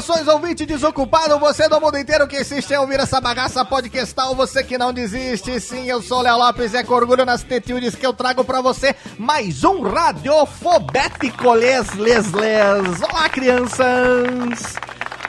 Saudações, 0.00 0.28
ouvinte 0.28 0.64
desocupado, 0.64 1.38
você 1.38 1.68
do 1.68 1.78
mundo 1.78 1.98
inteiro 1.98 2.26
que 2.26 2.40
insiste 2.40 2.70
em 2.70 2.78
ouvir 2.78 3.00
essa 3.00 3.20
bagaça 3.20 3.62
podcastal, 3.66 4.34
você 4.34 4.64
que 4.64 4.78
não 4.78 4.94
desiste, 4.94 5.60
sim, 5.60 5.86
eu 5.90 6.00
sou 6.00 6.20
o 6.20 6.22
Léo 6.22 6.38
Lopes, 6.38 6.72
é 6.72 6.82
com 6.82 6.94
orgulho 6.94 7.26
nas 7.26 7.42
tetildes 7.42 7.94
que 7.94 8.06
eu 8.06 8.14
trago 8.14 8.42
pra 8.42 8.62
você 8.62 8.96
mais 9.18 9.62
um 9.62 9.82
Radiofobético 9.82 11.52
Les 11.52 11.92
Les 11.94 12.32
Les. 12.32 13.02
Olá, 13.02 13.28
crianças! 13.28 14.74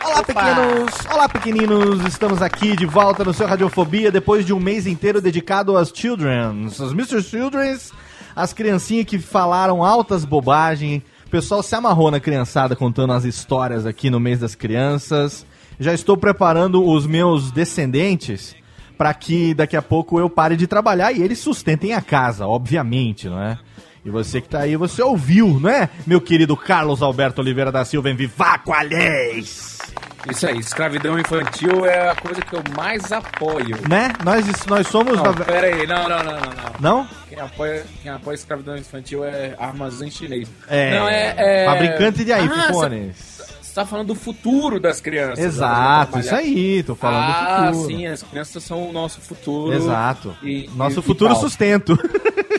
Olá, 0.05 0.23
pequenos! 0.23 0.93
Olá, 1.11 1.27
pequeninos! 1.27 2.05
Estamos 2.05 2.41
aqui 2.41 2.73
de 2.77 2.85
volta 2.85 3.25
no 3.25 3.33
seu 3.33 3.47
Radiofobia 3.47 4.09
depois 4.09 4.45
de 4.45 4.53
um 4.53 4.59
mês 4.59 4.87
inteiro 4.87 5.19
dedicado 5.19 5.75
às 5.75 5.91
Children's, 5.93 6.79
os 6.79 6.93
Mr. 6.93 7.21
Children's, 7.21 7.91
as 8.33 8.53
criancinhas 8.53 9.05
que 9.05 9.19
falaram 9.19 9.83
altas 9.83 10.23
bobagens. 10.23 11.01
O 11.31 11.39
pessoal 11.39 11.63
se 11.63 11.73
amarrou 11.73 12.11
na 12.11 12.19
criançada 12.19 12.75
contando 12.75 13.13
as 13.13 13.23
histórias 13.23 13.85
aqui 13.85 14.09
no 14.09 14.19
mês 14.19 14.41
das 14.41 14.53
crianças. 14.53 15.45
Já 15.79 15.93
estou 15.93 16.17
preparando 16.17 16.85
os 16.85 17.07
meus 17.07 17.53
descendentes 17.53 18.53
para 18.97 19.13
que 19.13 19.53
daqui 19.53 19.77
a 19.77 19.81
pouco 19.81 20.19
eu 20.19 20.29
pare 20.29 20.57
de 20.57 20.67
trabalhar 20.67 21.13
e 21.13 21.23
eles 21.23 21.39
sustentem 21.39 21.93
a 21.93 22.01
casa, 22.01 22.45
obviamente, 22.45 23.29
não 23.29 23.41
é? 23.41 23.57
E 24.03 24.09
você 24.09 24.41
que 24.41 24.49
tá 24.49 24.59
aí, 24.59 24.75
você 24.75 25.01
ouviu, 25.01 25.57
não 25.57 25.69
é, 25.69 25.89
meu 26.05 26.19
querido 26.19 26.57
Carlos 26.57 27.01
Alberto 27.01 27.39
Oliveira 27.39 27.71
da 27.71 27.85
Silva 27.85 28.09
em 28.09 28.15
Vivaco 28.17 28.73
Alheis? 28.73 29.70
Isso 30.29 30.45
aí, 30.47 30.57
escravidão 30.59 31.17
infantil 31.17 31.85
é 31.85 32.09
a 32.09 32.15
coisa 32.15 32.41
que 32.41 32.53
eu 32.55 32.61
mais 32.75 33.11
apoio. 33.11 33.77
Né? 33.89 34.13
Nós, 34.23 34.45
nós 34.67 34.87
somos... 34.87 35.17
Não, 35.17 35.33
da- 35.33 35.45
pera 35.45 35.67
aí, 35.67 35.87
não, 35.87 36.07
não, 36.07 36.23
não, 36.23 36.33
não, 36.33 36.39
não. 36.39 36.71
Não? 36.79 37.07
Quem 37.27 37.39
apoia, 37.39 37.85
quem 38.03 38.11
apoia 38.11 38.35
escravidão 38.35 38.77
infantil 38.77 39.23
é 39.25 39.55
armazém 39.57 40.11
chinês. 40.11 40.47
É, 40.67 40.99
Não, 40.99 41.07
é, 41.07 41.35
é... 41.37 41.65
fabricante 41.65 42.23
de 42.23 42.31
Ah, 42.31 42.39
iPhones. 42.41 43.41
Você 43.61 43.75
tá 43.75 43.85
falando 43.85 44.07
do 44.07 44.15
futuro 44.15 44.79
das 44.81 44.99
crianças. 44.99 45.39
Exato, 45.39 46.15
Elas 46.15 46.25
isso 46.25 46.35
aí, 46.35 46.83
tô 46.83 46.93
falando 46.93 47.23
ah, 47.23 47.71
do 47.71 47.77
futuro. 47.77 47.87
sim, 47.97 48.05
as 48.05 48.21
crianças 48.21 48.63
são 48.63 48.89
o 48.89 48.91
nosso 48.91 49.21
futuro. 49.21 49.73
Exato. 49.73 50.35
E- 50.43 50.69
Nosso 50.75 50.99
e- 50.99 51.03
futuro 51.03 51.33
e 51.33 51.35
sustento. 51.37 51.97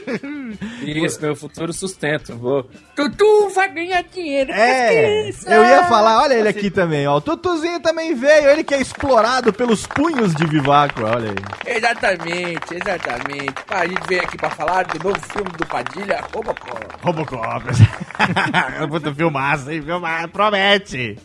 Isso, 0.82 1.20
meu 1.20 1.34
futuro 1.36 1.72
sustento. 1.72 2.36
Vou... 2.36 2.68
Tutu 2.94 3.48
vai 3.54 3.68
ganhar 3.72 4.02
dinheiro. 4.02 4.52
É, 4.52 5.30
eu 5.46 5.64
ia 5.64 5.84
falar, 5.84 6.22
olha 6.22 6.34
ele 6.34 6.48
aqui 6.48 6.70
também, 6.70 7.06
ó. 7.06 7.16
O 7.16 7.20
Tutuzinho 7.20 7.80
também 7.80 8.14
veio, 8.14 8.48
ele 8.50 8.64
que 8.64 8.74
é 8.74 8.80
explorado 8.80 9.52
pelos 9.52 9.86
punhos 9.86 10.34
de 10.34 10.46
Vivaco, 10.46 11.02
olha 11.04 11.30
aí. 11.30 11.76
Exatamente, 11.76 12.74
exatamente. 12.74 13.54
Pá, 13.66 13.80
a 13.80 13.86
gente 13.86 14.06
veio 14.06 14.22
aqui 14.22 14.36
pra 14.36 14.50
falar 14.50 14.84
do 14.84 15.02
novo 15.02 15.20
filme 15.32 15.50
do 15.52 15.66
Padilha, 15.66 16.22
Robocop. 16.32 16.86
Robocop. 17.02 17.64
Puta 18.88 19.14
filmaço, 19.14 19.70
hein? 19.70 19.82
Filmaço, 19.82 20.28
promete. 20.28 21.18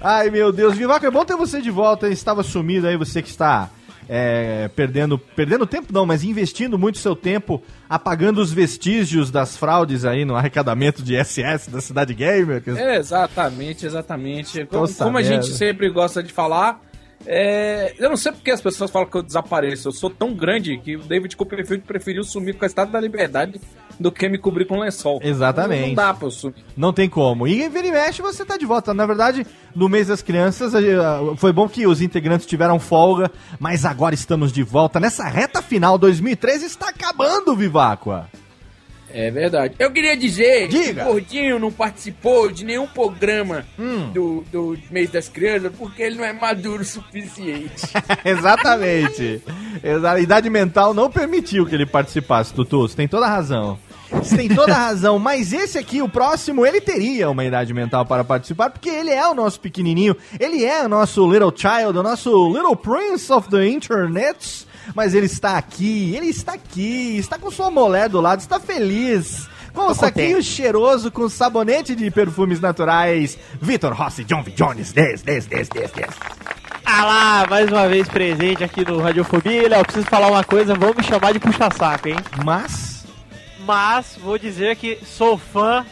Ai, 0.00 0.30
meu 0.30 0.52
Deus. 0.52 0.76
Vivaco, 0.76 1.04
é 1.06 1.10
bom 1.10 1.24
ter 1.24 1.36
você 1.36 1.60
de 1.60 1.70
volta. 1.70 2.06
hein? 2.06 2.12
Estava 2.12 2.42
sumido 2.42 2.86
aí, 2.86 2.96
você 2.96 3.20
que 3.22 3.28
está 3.28 3.68
é, 4.08 4.68
perdendo, 4.74 5.18
perdendo 5.18 5.66
tempo 5.66 5.92
não, 5.92 6.06
mas 6.06 6.24
investindo 6.24 6.78
muito 6.78 6.98
seu 6.98 7.14
tempo, 7.14 7.62
apagando 7.88 8.40
os 8.40 8.52
vestígios 8.52 9.30
das 9.30 9.56
fraudes 9.56 10.04
aí 10.04 10.24
no 10.24 10.34
arrecadamento 10.34 11.02
de 11.02 11.14
SS 11.16 11.70
da 11.70 11.80
Cidade 11.80 12.14
Gamer. 12.14 12.62
que- 12.62 12.70
Exatamente, 12.70 13.84
exatamente. 13.86 14.64
Como, 14.64 14.86
como 15.04 15.18
a 15.18 15.22
gente 15.22 15.46
sempre 15.52 15.90
gosta 15.90 16.22
de 16.22 16.32
falar, 16.32 16.80
é, 17.26 17.94
eu 17.98 18.08
não 18.08 18.16
sei 18.16 18.32
porque 18.32 18.50
as 18.50 18.60
pessoas 18.60 18.90
falam 18.90 19.08
que 19.08 19.16
eu 19.16 19.22
desapareço. 19.22 19.88
Eu 19.88 19.92
sou 19.92 20.08
tão 20.10 20.32
grande 20.34 20.78
que 20.78 20.96
o 20.96 21.00
David 21.02 21.36
Copperfield 21.36 21.84
preferiu 21.86 22.22
sumir 22.24 22.54
com 22.56 22.64
a 22.64 22.66
Estátua 22.66 22.92
da 22.92 23.00
Liberdade 23.00 23.60
do 23.98 24.12
que 24.12 24.28
me 24.28 24.38
cobrir 24.38 24.64
com 24.64 24.78
lençol. 24.78 25.18
Exatamente. 25.22 25.80
Não, 25.80 25.88
não 25.88 25.94
dá 25.94 26.14
pra 26.14 26.26
eu 26.26 26.30
sumir. 26.30 26.64
Não 26.76 26.92
tem 26.92 27.08
como. 27.08 27.46
E 27.48 27.62
em 27.62 27.68
Vira 27.68 27.86
e 27.88 27.90
Mexe 27.90 28.22
você 28.22 28.44
tá 28.44 28.56
de 28.56 28.64
volta. 28.64 28.94
Na 28.94 29.04
verdade, 29.06 29.44
no 29.74 29.88
mês 29.88 30.06
das 30.06 30.22
crianças, 30.22 30.74
a- 30.74 30.78
a- 30.78 31.36
foi 31.36 31.52
bom 31.52 31.68
que 31.68 31.86
os 31.86 32.00
integrantes 32.00 32.46
tiveram 32.46 32.78
folga, 32.78 33.30
mas 33.58 33.84
agora 33.84 34.14
estamos 34.14 34.52
de 34.52 34.62
volta. 34.62 35.00
Nessa 35.00 35.24
reta 35.24 35.60
final, 35.60 35.98
2013 35.98 36.66
está 36.66 36.88
acabando, 36.90 37.56
Viváqua. 37.56 38.28
É 39.12 39.30
verdade. 39.30 39.74
Eu 39.78 39.90
queria 39.90 40.16
dizer 40.16 40.68
Diga. 40.68 41.02
que 41.02 41.08
o 41.08 41.12
Gordinho 41.12 41.58
não 41.58 41.72
participou 41.72 42.50
de 42.52 42.64
nenhum 42.64 42.86
programa 42.86 43.64
Hum. 43.78 44.10
do, 44.12 44.44
do 44.52 44.78
mês 44.90 45.10
das 45.10 45.28
crianças 45.28 45.72
porque 45.78 46.02
ele 46.02 46.16
não 46.16 46.24
é 46.24 46.32
maduro 46.32 46.82
o 46.82 46.84
suficiente. 46.84 47.86
Exatamente. 48.24 49.42
Exa- 49.82 50.12
A 50.12 50.20
idade 50.20 50.50
mental 50.50 50.92
não 50.94 51.10
permitiu 51.10 51.64
que 51.66 51.74
ele 51.74 51.86
participasse, 51.86 52.52
Tutu. 52.52 52.82
Você 52.88 52.96
tem 52.96 53.08
toda 53.08 53.26
a 53.26 53.30
razão. 53.30 53.78
Você 54.10 54.36
tem 54.38 54.48
toda 54.48 54.72
a 54.74 54.78
razão, 54.86 55.18
mas 55.20 55.52
esse 55.52 55.76
aqui, 55.78 56.00
o 56.00 56.08
próximo, 56.08 56.64
ele 56.64 56.80
teria 56.80 57.28
uma 57.28 57.44
idade 57.44 57.74
mental 57.74 58.06
para 58.06 58.24
participar, 58.24 58.70
porque 58.70 58.88
ele 58.88 59.10
é 59.10 59.26
o 59.28 59.34
nosso 59.34 59.60
pequenininho, 59.60 60.16
ele 60.40 60.64
é 60.64 60.82
o 60.84 60.88
nosso 60.88 61.30
little 61.30 61.52
child, 61.54 61.98
o 61.98 62.02
nosso 62.02 62.48
little 62.50 62.74
prince 62.74 63.30
of 63.30 63.50
the 63.50 63.68
internet, 63.68 64.66
mas 64.94 65.14
ele 65.14 65.26
está 65.26 65.58
aqui, 65.58 66.14
ele 66.16 66.26
está 66.26 66.54
aqui, 66.54 67.16
está 67.18 67.38
com 67.38 67.50
sua 67.50 67.70
mulher 67.70 68.08
do 68.08 68.20
lado, 68.20 68.40
está 68.40 68.58
feliz. 68.60 69.48
Com 69.74 69.92
o 69.92 69.94
saquinho 69.94 70.42
cheiroso 70.42 71.10
com 71.10 71.28
sabonete 71.28 71.94
de 71.94 72.10
perfumes 72.10 72.60
naturais, 72.60 73.38
Vitor 73.60 73.92
Rossi, 73.92 74.24
John 74.24 74.42
V. 74.42 74.50
Jones, 74.50 74.92
des, 74.92 75.22
des, 75.22 75.46
des, 75.46 75.68
des, 75.68 75.90
des. 75.92 76.08
Ah 76.84 77.04
lá, 77.04 77.46
mais 77.48 77.70
uma 77.70 77.86
vez 77.86 78.08
presente 78.08 78.64
aqui 78.64 78.84
no 78.84 78.98
Radiofobia. 78.98 79.68
Léo, 79.68 79.84
preciso 79.84 80.06
falar 80.06 80.28
uma 80.28 80.42
coisa, 80.42 80.74
vão 80.74 80.94
me 80.96 81.04
chamar 81.04 81.32
de 81.32 81.38
puxa-saco, 81.38 82.08
hein? 82.08 82.16
Mas... 82.44 83.04
Mas 83.64 84.18
vou 84.20 84.38
dizer 84.38 84.74
que 84.76 84.98
sou 85.04 85.36
fã 85.36 85.84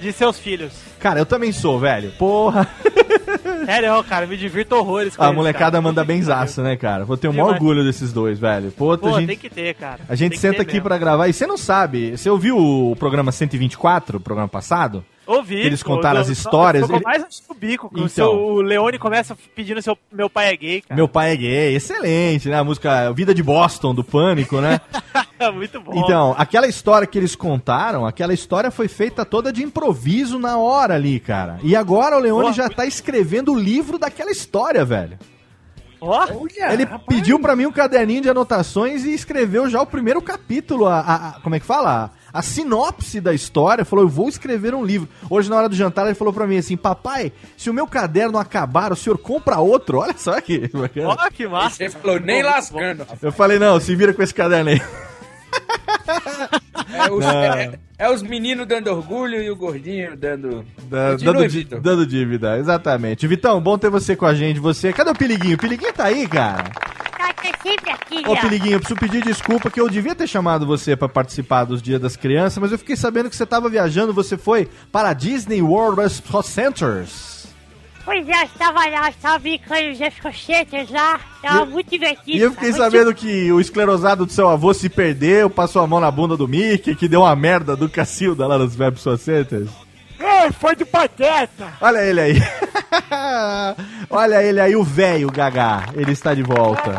de 0.00 0.12
seus 0.12 0.38
filhos. 0.38 0.89
Cara, 1.00 1.18
eu 1.20 1.26
também 1.26 1.50
sou, 1.52 1.78
velho. 1.78 2.10
Porra. 2.12 2.68
Sério, 3.64 4.02
cara, 4.04 4.26
me 4.26 4.36
divirto 4.36 4.74
horrores 4.74 5.16
com 5.16 5.22
A 5.22 5.26
eles, 5.26 5.36
molecada 5.36 5.72
cara. 5.72 5.82
manda 5.82 6.04
benzaço, 6.04 6.60
né, 6.62 6.76
cara? 6.76 7.04
Vou 7.04 7.16
ter 7.16 7.28
o 7.28 7.32
maior 7.32 7.46
Demais. 7.46 7.60
orgulho 7.62 7.84
desses 7.84 8.12
dois, 8.12 8.38
velho. 8.38 8.70
Pô, 8.72 8.96
Pô, 8.98 9.12
gente, 9.18 9.28
tem 9.28 9.36
que 9.36 9.48
ter, 9.50 9.74
cara. 9.74 10.00
a 10.08 10.14
gente 10.14 10.32
Tem 10.32 10.38
senta 10.40 10.62
aqui 10.62 10.80
pra 10.80 10.98
gravar. 10.98 11.28
E 11.28 11.32
você 11.32 11.46
não 11.46 11.56
sabe, 11.56 12.16
você 12.16 12.28
ouviu 12.28 12.56
o 12.58 12.96
programa 12.96 13.30
124, 13.32 14.16
o 14.18 14.20
programa 14.20 14.48
passado? 14.48 15.04
Ouvi. 15.26 15.60
que 15.60 15.66
eles 15.66 15.80
contaram 15.82 16.16
eu- 16.16 16.22
as 16.22 16.28
histórias, 16.28 16.88
Eu 16.90 16.96
ele- 16.96 17.04
mais 17.04 17.22
no 17.48 17.54
bico. 17.54 17.88
Então. 17.92 18.04
o, 18.04 18.08
seu, 18.08 18.30
o 18.32 18.60
Leone 18.60 18.98
começa 18.98 19.36
pedindo 19.54 19.80
seu 19.80 19.96
meu 20.10 20.28
pai 20.28 20.48
é 20.52 20.56
gay, 20.56 20.80
cara. 20.80 20.96
Meu 20.96 21.06
pai 21.06 21.32
é 21.32 21.36
gay, 21.36 21.74
excelente, 21.76 22.48
né? 22.48 22.58
A 22.58 22.64
música 22.64 23.12
Vida 23.12 23.32
de 23.32 23.40
Boston, 23.42 23.94
do 23.94 24.02
Pânico, 24.02 24.60
né? 24.60 24.80
Muito 25.54 25.80
bom. 25.80 25.92
Então, 25.94 26.34
aquela 26.36 26.66
história 26.66 27.06
que 27.06 27.16
eles 27.18 27.34
contaram, 27.34 28.04
aquela 28.04 28.34
história 28.34 28.70
foi 28.70 28.88
feita 28.88 29.24
toda 29.24 29.52
de 29.52 29.62
improviso 29.62 30.38
na 30.38 30.58
hora 30.58 30.94
ali, 30.94 31.18
cara. 31.20 31.58
E 31.62 31.74
agora 31.74 32.16
o 32.16 32.20
Leone 32.20 32.42
Porra, 32.42 32.54
já 32.54 32.68
tá 32.68 32.84
escrevendo 32.84 33.52
o 33.52 33.58
livro 33.58 33.98
daquela 33.98 34.30
história, 34.30 34.84
velho. 34.84 35.18
Ó, 36.02 36.26
Ele 36.72 36.86
pediu 37.06 37.38
pra 37.38 37.54
mim 37.54 37.66
um 37.66 37.72
caderninho 37.72 38.22
de 38.22 38.30
anotações 38.30 39.04
e 39.04 39.12
escreveu 39.12 39.68
já 39.68 39.82
o 39.82 39.86
primeiro 39.86 40.22
capítulo, 40.22 40.86
a, 40.86 40.98
a- 40.98 41.28
a- 41.28 41.40
como 41.42 41.54
é 41.54 41.60
que 41.60 41.66
fala? 41.66 42.10
A, 42.32 42.38
a 42.38 42.42
sinopse 42.42 43.20
da 43.20 43.34
história. 43.34 43.84
Falou, 43.84 44.06
eu 44.06 44.08
vou 44.08 44.26
escrever 44.26 44.74
um 44.74 44.82
livro. 44.82 45.06
Hoje, 45.28 45.50
na 45.50 45.56
hora 45.56 45.68
do 45.68 45.74
jantar, 45.76 46.06
ele 46.06 46.14
falou 46.14 46.32
pra 46.32 46.46
mim 46.46 46.56
assim: 46.56 46.74
Papai, 46.74 47.30
se 47.54 47.68
o 47.68 47.74
meu 47.74 47.86
caderno 47.86 48.38
acabar, 48.38 48.92
o 48.92 48.96
senhor 48.96 49.18
compra 49.18 49.58
outro? 49.58 49.98
Olha 49.98 50.14
só 50.16 50.40
que 50.40 50.68
bacana. 50.68 51.08
ó, 51.08 51.28
que 51.30 51.46
massa. 51.46 51.76
Você 51.76 51.90
falou, 51.90 52.18
nem 52.18 52.42
lascando. 52.42 53.06
Eu 53.20 53.30
falei: 53.30 53.58
Não, 53.58 53.78
se 53.78 53.94
vira 53.94 54.14
com 54.14 54.22
esse 54.22 54.32
caderno 54.32 54.70
aí. 54.70 54.80
É 56.92 57.10
os, 57.10 57.24
é- 57.24 57.78
é 57.98 58.10
os 58.10 58.22
meninos 58.22 58.66
dando 58.66 58.88
orgulho 58.90 59.40
e 59.42 59.50
o 59.50 59.56
gordinho 59.56 60.16
dando. 60.16 60.64
Da- 60.88 61.12
Continue, 61.12 61.64
dando, 61.64 61.80
dando 61.82 62.06
dívida, 62.06 62.58
exatamente. 62.58 63.26
Vitão, 63.26 63.60
bom 63.60 63.78
ter 63.78 63.90
você 63.90 64.16
com 64.16 64.26
a 64.26 64.34
gente. 64.34 64.58
Você, 64.60 64.92
cadê 64.92 65.10
o 65.10 65.14
Piliguinho? 65.14 65.54
O 65.54 65.58
Piliguinho 65.58 65.92
tá 65.92 66.04
aí, 66.04 66.26
cara? 66.26 66.64
Tá, 66.64 67.32
tá 67.32 67.52
sempre 67.62 67.90
aqui, 67.90 68.22
Ô. 68.28 68.36
Piliguinho, 68.36 68.74
eu 68.74 68.80
preciso 68.80 68.98
pedir 68.98 69.22
desculpa 69.22 69.70
que 69.70 69.80
eu 69.80 69.88
devia 69.88 70.14
ter 70.14 70.26
chamado 70.26 70.66
você 70.66 70.96
pra 70.96 71.08
participar 71.08 71.64
dos 71.64 71.80
Dias 71.80 72.00
das 72.00 72.16
Crianças, 72.16 72.58
mas 72.58 72.72
eu 72.72 72.78
fiquei 72.78 72.96
sabendo 72.96 73.30
que 73.30 73.36
você 73.36 73.46
tava 73.46 73.68
viajando, 73.68 74.12
você 74.12 74.36
foi 74.36 74.68
para 74.90 75.10
a 75.10 75.12
Disney 75.12 75.62
World 75.62 76.00
Expo 76.00 76.42
Centers. 76.42 77.39
Pois 78.10 78.28
é, 78.28 78.42
estava 78.44 78.88
lá, 78.90 79.08
estava 79.08 79.38
brincando 79.38 79.90
os 79.92 80.00
escochetes 80.00 80.90
lá. 80.90 81.20
Tava 81.40 81.64
muito 81.64 81.88
divertido. 81.90 82.36
E 82.38 82.40
eu 82.40 82.50
fiquei 82.50 82.70
muito- 82.70 82.82
sabendo 82.82 83.14
que 83.14 83.52
o 83.52 83.60
esclerosado 83.60 84.26
do 84.26 84.32
seu 84.32 84.48
avô 84.48 84.74
se 84.74 84.88
perdeu, 84.88 85.48
passou 85.48 85.80
a 85.80 85.86
mão 85.86 86.00
na 86.00 86.10
bunda 86.10 86.36
do 86.36 86.48
Mickey, 86.48 86.96
que 86.96 87.06
deu 87.06 87.20
uma 87.20 87.36
merda 87.36 87.76
do 87.76 87.88
Cacilda 87.88 88.48
lá 88.48 88.58
nos 88.58 88.76
Web. 88.76 88.98
Ei, 88.98 90.50
foi 90.58 90.74
de 90.74 90.84
pateta! 90.84 91.68
Olha 91.80 91.98
ele 92.02 92.20
aí. 92.20 92.34
Olha 94.10 94.42
ele 94.42 94.60
aí, 94.60 94.74
o 94.74 94.82
velho 94.82 95.30
Gagá. 95.30 95.84
Ele 95.94 96.10
está 96.10 96.34
de 96.34 96.42
volta. 96.42 96.98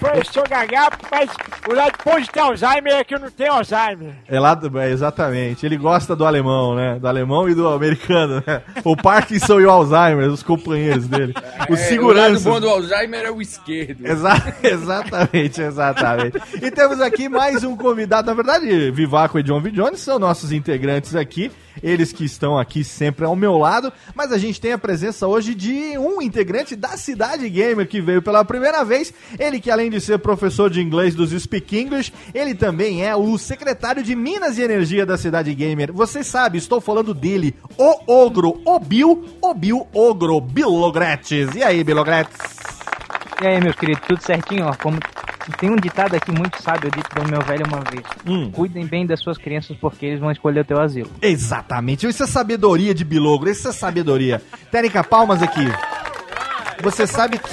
Foi, 0.00 0.10
eu 0.18 0.24
sou 0.24 0.44
gagá, 0.48 0.88
mas 1.10 1.28
o 1.68 1.74
lado 1.74 1.92
bom 2.04 2.20
de 2.20 2.30
ter 2.30 2.40
Alzheimer 2.40 2.92
é 2.94 3.04
que 3.04 3.14
eu 3.14 3.18
não 3.18 3.30
tenho 3.30 3.52
Alzheimer. 3.52 4.14
É 4.28 4.38
lá, 4.38 4.54
do- 4.54 4.78
é, 4.78 4.90
exatamente. 4.90 5.66
Ele 5.66 5.76
gosta 5.76 6.14
do 6.14 6.24
alemão, 6.24 6.74
né? 6.76 6.98
Do 7.00 7.08
alemão 7.08 7.48
e 7.48 7.54
do 7.54 7.66
americano, 7.68 8.42
né? 8.46 8.62
O 8.84 8.96
Parkinson 8.96 9.60
e 9.60 9.66
o 9.66 9.70
Alzheimer, 9.70 10.28
os 10.30 10.42
companheiros 10.42 11.06
dele. 11.08 11.34
É, 11.68 11.72
o 11.72 11.74
lado 11.74 11.76
seguranças. 11.88 12.44
bom 12.44 12.60
do 12.60 12.68
Alzheimer 12.68 13.24
é 13.26 13.30
o 13.30 13.42
esquerdo. 13.42 14.06
Exa- 14.06 14.54
exatamente, 14.62 15.60
exatamente. 15.60 16.38
E 16.62 16.70
temos 16.70 17.00
aqui 17.00 17.28
mais 17.28 17.64
um 17.64 17.76
convidado. 17.76 18.26
Na 18.28 18.34
verdade, 18.34 18.90
Vivaco 18.90 19.38
e 19.38 19.42
John 19.42 19.60
V. 19.60 19.70
Jones 19.72 20.00
são 20.00 20.18
nossos 20.18 20.52
integrantes 20.52 21.14
aqui. 21.16 21.50
Eles 21.82 22.12
que 22.12 22.24
estão 22.24 22.58
aqui 22.58 22.82
sempre 22.84 23.24
ao 23.24 23.36
meu 23.36 23.56
lado. 23.58 23.92
Mas 24.14 24.32
a 24.32 24.38
gente 24.38 24.60
tem 24.60 24.72
a 24.72 24.78
presença 24.78 25.26
hoje 25.26 25.54
de 25.54 25.98
um 25.98 26.20
integrante 26.20 26.76
da 26.76 26.96
Cidade 26.96 27.48
Gamer 27.48 27.86
que 27.86 28.00
veio 28.00 28.22
pela 28.22 28.44
primeira 28.44 28.84
vez. 28.84 29.12
Ele 29.38 29.60
que, 29.60 29.70
além 29.70 29.90
de 29.90 30.00
ser 30.00 30.18
professor 30.18 30.70
de 30.70 30.80
inglês 30.80 31.14
dos 31.14 31.30
Speak 31.30 31.78
English, 31.78 32.12
ele 32.34 32.54
também 32.54 33.04
é 33.04 33.14
o 33.14 33.36
secretário 33.38 34.02
de 34.02 34.14
Minas 34.14 34.58
e 34.58 34.62
Energia 34.62 35.04
da 35.04 35.16
Cidade 35.16 35.54
Gamer. 35.54 35.92
Você 35.92 36.22
sabe, 36.22 36.58
estou 36.58 36.80
falando 36.80 37.14
dele, 37.14 37.54
o 37.76 38.12
Ogro, 38.12 38.60
o 38.64 38.78
Bill, 38.78 39.24
o 39.40 39.54
Bill 39.54 39.86
Ogro, 39.92 40.40
Bilogretes. 40.40 41.54
E 41.54 41.62
aí, 41.62 41.82
Bilogretes? 41.82 42.77
E 43.40 43.46
aí, 43.46 43.60
meus 43.60 43.76
queridos, 43.76 44.02
tudo 44.06 44.20
certinho? 44.20 44.66
Ó, 44.66 44.74
como 44.74 44.98
tem 45.58 45.70
um 45.70 45.76
ditado 45.76 46.14
aqui 46.14 46.30
muito 46.32 46.60
sábio 46.60 46.90
dito 46.90 47.08
do 47.14 47.30
meu 47.30 47.40
velho 47.40 47.64
uma 47.66 47.80
vez: 47.88 48.04
Hum. 48.26 48.50
Cuidem 48.50 48.84
bem 48.84 49.06
das 49.06 49.20
suas 49.20 49.38
crianças 49.38 49.76
porque 49.80 50.06
eles 50.06 50.20
vão 50.20 50.30
escolher 50.30 50.60
o 50.60 50.64
teu 50.64 50.80
asilo. 50.80 51.10
Exatamente. 51.22 52.06
Isso 52.06 52.24
é 52.24 52.26
sabedoria 52.26 52.92
de 52.92 53.04
Bilogro. 53.04 53.48
Isso 53.48 53.68
é 53.68 53.72
sabedoria. 53.72 54.42
Técnica, 54.70 55.04
palmas 55.04 55.42
aqui. 55.42 55.66
Você 56.82 57.06
sabe 57.06 57.38
que 57.38 57.48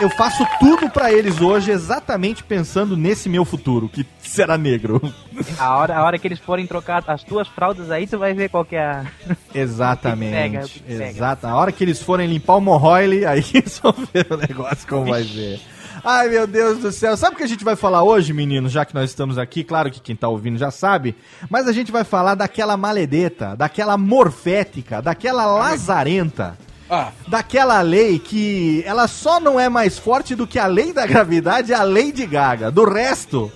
eu 0.00 0.10
faço 0.10 0.46
tudo 0.60 0.90
pra 0.90 1.12
eles 1.12 1.40
hoje 1.40 1.70
exatamente 1.70 2.42
pensando 2.44 2.96
nesse 2.96 3.28
meu 3.28 3.44
futuro, 3.44 3.88
que 3.88 4.06
será 4.20 4.58
negro. 4.58 5.00
A 5.58 5.76
hora, 5.76 5.96
a 5.96 6.02
hora 6.02 6.18
que 6.18 6.26
eles 6.26 6.38
forem 6.38 6.66
trocar 6.66 7.04
as 7.06 7.22
tuas 7.22 7.46
fraldas 7.46 7.90
aí, 7.90 8.06
tu 8.06 8.18
vai 8.18 8.32
ver 8.32 8.48
qual 8.48 8.64
que 8.64 8.74
é 8.74 8.82
a. 8.82 9.04
Exatamente. 9.54 10.80
Pega, 10.80 11.12
que. 11.12 11.46
A 11.46 11.54
hora 11.54 11.70
que 11.70 11.84
eles 11.84 12.00
forem 12.00 12.26
limpar 12.26 12.56
o 12.56 12.60
Morroile, 12.60 13.26
aí 13.26 13.44
eles 13.52 13.78
vão 13.78 13.94
ver 14.14 14.26
o 14.30 14.36
negócio 14.38 14.88
como 14.88 15.10
vai 15.10 15.22
ser. 15.24 15.60
Ai, 16.02 16.28
meu 16.28 16.46
Deus 16.46 16.78
do 16.78 16.90
céu. 16.90 17.16
Sabe 17.16 17.34
o 17.34 17.36
que 17.36 17.44
a 17.44 17.48
gente 17.48 17.64
vai 17.64 17.76
falar 17.76 18.02
hoje, 18.02 18.32
meninos? 18.32 18.72
Já 18.72 18.84
que 18.84 18.94
nós 18.94 19.10
estamos 19.10 19.36
aqui, 19.36 19.62
claro 19.62 19.90
que 19.90 20.00
quem 20.00 20.16
tá 20.16 20.28
ouvindo 20.28 20.56
já 20.56 20.70
sabe, 20.70 21.14
mas 21.50 21.68
a 21.68 21.72
gente 21.72 21.92
vai 21.92 22.04
falar 22.04 22.34
daquela 22.34 22.76
maledeta, 22.76 23.54
daquela 23.56 23.98
morfética, 23.98 25.02
daquela 25.02 25.44
lazarenta. 25.46 26.56
Ah, 26.88 27.10
daquela 27.26 27.80
lei 27.80 28.18
que 28.18 28.82
ela 28.86 29.08
só 29.08 29.40
não 29.40 29.58
é 29.58 29.68
mais 29.68 29.98
forte 29.98 30.34
do 30.34 30.46
que 30.46 30.58
a 30.58 30.66
lei 30.66 30.92
da 30.92 31.06
gravidade 31.06 31.74
a 31.74 31.82
lei 31.82 32.12
de 32.12 32.24
Gaga. 32.26 32.70
Do 32.70 32.84
resto, 32.84 33.50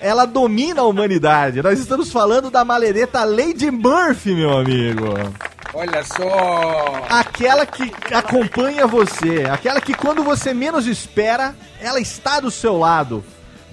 ela 0.00 0.24
domina 0.24 0.82
a 0.82 0.86
humanidade. 0.86 1.62
Nós 1.62 1.78
estamos 1.78 2.12
falando 2.12 2.50
da 2.50 2.64
maledeta 2.64 3.24
Lady 3.24 3.70
Murphy, 3.70 4.34
meu 4.34 4.56
amigo. 4.58 5.04
olha 5.74 6.04
só. 6.04 7.06
Aquela 7.08 7.66
que 7.66 7.92
acompanha 8.14 8.86
você, 8.86 9.44
aquela 9.50 9.80
que 9.80 9.94
quando 9.94 10.22
você 10.22 10.54
menos 10.54 10.86
espera, 10.86 11.54
ela 11.80 12.00
está 12.00 12.40
do 12.40 12.50
seu 12.50 12.78
lado 12.78 13.24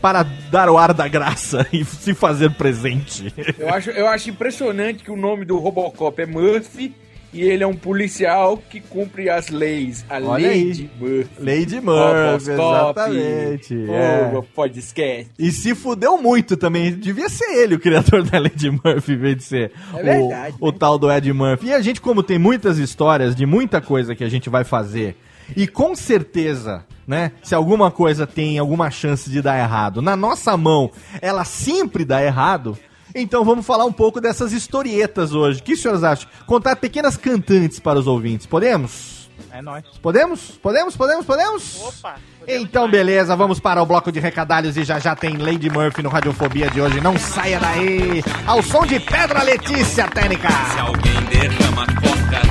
para 0.01 0.23
dar 0.51 0.69
o 0.69 0.77
ar 0.77 0.93
da 0.93 1.07
graça 1.07 1.65
e 1.71 1.85
se 1.85 2.13
fazer 2.13 2.51
presente. 2.55 3.33
Eu 3.57 3.69
acho, 3.73 3.89
eu 3.91 4.07
acho 4.07 4.29
impressionante 4.29 5.03
que 5.03 5.11
o 5.11 5.15
nome 5.15 5.45
do 5.45 5.57
Robocop 5.59 6.21
é 6.21 6.25
Murphy 6.25 6.93
e 7.33 7.41
ele 7.41 7.63
é 7.63 7.67
um 7.67 7.75
policial 7.75 8.57
que 8.57 8.79
cumpre 8.79 9.29
as 9.29 9.49
leis. 9.49 10.05
A 10.09 10.15
Olha 10.15 10.47
lei 10.47 10.51
aí. 10.51 10.71
de 10.71 10.89
Murphy. 10.99 11.29
Lady 11.39 11.81
Murphy, 11.81 12.51
exatamente. 12.51 13.89
é. 13.89 14.41
Pode 14.53 14.79
esquecer. 14.79 15.27
E 15.37 15.51
se 15.51 15.73
fudeu 15.73 16.21
muito 16.21 16.55
também. 16.55 16.93
Devia 16.93 17.29
ser 17.29 17.45
ele 17.63 17.75
o 17.75 17.79
criador 17.79 18.23
da 18.29 18.39
Lady 18.39 18.69
Murphy, 18.69 19.13
em 19.13 19.17
vez 19.17 19.37
de 19.37 19.43
ser 19.43 19.71
É 19.95 19.99
o, 19.99 20.03
verdade, 20.03 20.55
o 20.59 20.71
tal 20.71 20.97
do 20.97 21.11
Ed 21.11 21.31
Murphy. 21.33 21.67
E 21.67 21.73
a 21.73 21.81
gente, 21.81 21.99
como 21.99 22.21
tem 22.21 22.37
muitas 22.37 22.77
histórias 22.77 23.35
de 23.35 23.45
muita 23.45 23.81
coisa 23.81 24.15
que 24.15 24.23
a 24.23 24.29
gente 24.29 24.49
vai 24.49 24.63
fazer, 24.63 25.17
e 25.55 25.67
com 25.67 25.95
certeza, 25.95 26.85
né, 27.07 27.31
se 27.41 27.53
alguma 27.55 27.91
coisa 27.91 28.25
tem 28.27 28.57
alguma 28.57 28.89
chance 28.89 29.29
de 29.29 29.41
dar 29.41 29.57
errado, 29.57 30.01
na 30.01 30.15
nossa 30.15 30.55
mão, 30.55 30.91
ela 31.21 31.43
sempre 31.43 32.05
dá 32.05 32.23
errado. 32.23 32.77
Então 33.15 33.43
vamos 33.43 33.65
falar 33.65 33.85
um 33.85 33.91
pouco 33.91 34.19
dessas 34.19 34.51
historietas 34.51 35.33
hoje. 35.33 35.59
O 35.59 35.63
que 35.63 35.73
os 35.73 35.81
senhores 35.81 36.03
acham? 36.03 36.27
Contar 36.45 36.75
pequenas 36.75 37.15
cantantes 37.15 37.79
para 37.79 37.99
os 37.99 38.07
ouvintes. 38.07 38.47
Podemos? 38.47 39.29
É 39.51 39.61
nóis. 39.61 39.85
Podemos? 40.01 40.51
Podemos? 40.61 40.95
Podemos? 40.95 41.25
Podemos? 41.25 41.81
Opa! 41.81 42.15
Então, 42.47 42.89
beleza, 42.89 43.35
vamos 43.35 43.59
para 43.59 43.81
o 43.81 43.85
bloco 43.85 44.11
de 44.11 44.19
recadalhos 44.19 44.75
e 44.77 44.83
já 44.83 44.99
já 44.99 45.15
tem 45.15 45.37
Lady 45.37 45.69
Murphy 45.69 46.01
no 46.01 46.09
Radiofobia 46.09 46.69
de 46.69 46.81
hoje. 46.81 46.99
Não 47.01 47.17
saia 47.17 47.59
daí! 47.59 48.23
Ao 48.45 48.61
som 48.63 48.85
de 48.85 48.99
Pedra 48.99 49.43
Letícia, 49.43 50.07
Técnica! 50.07 50.49
Se 50.49 50.79
alguém 50.79 51.23
derrama 51.29 51.85
coca, 51.85 52.41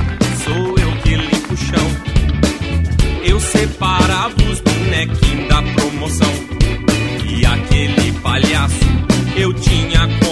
sou 0.44 0.78
eu 0.78 1.02
que 1.02 1.16
limpo 1.16 1.54
o 1.54 1.56
chão. 1.56 2.12
Eu 3.24 3.40
separava 3.40 4.34
os 4.50 4.60
bonequinhos 4.60 5.48
da 5.48 5.62
promoção. 5.74 6.32
E 7.28 7.44
aquele 7.44 8.12
palhaço 8.20 8.74
eu 9.36 9.52
tinha 9.54 10.00
como 10.24 10.31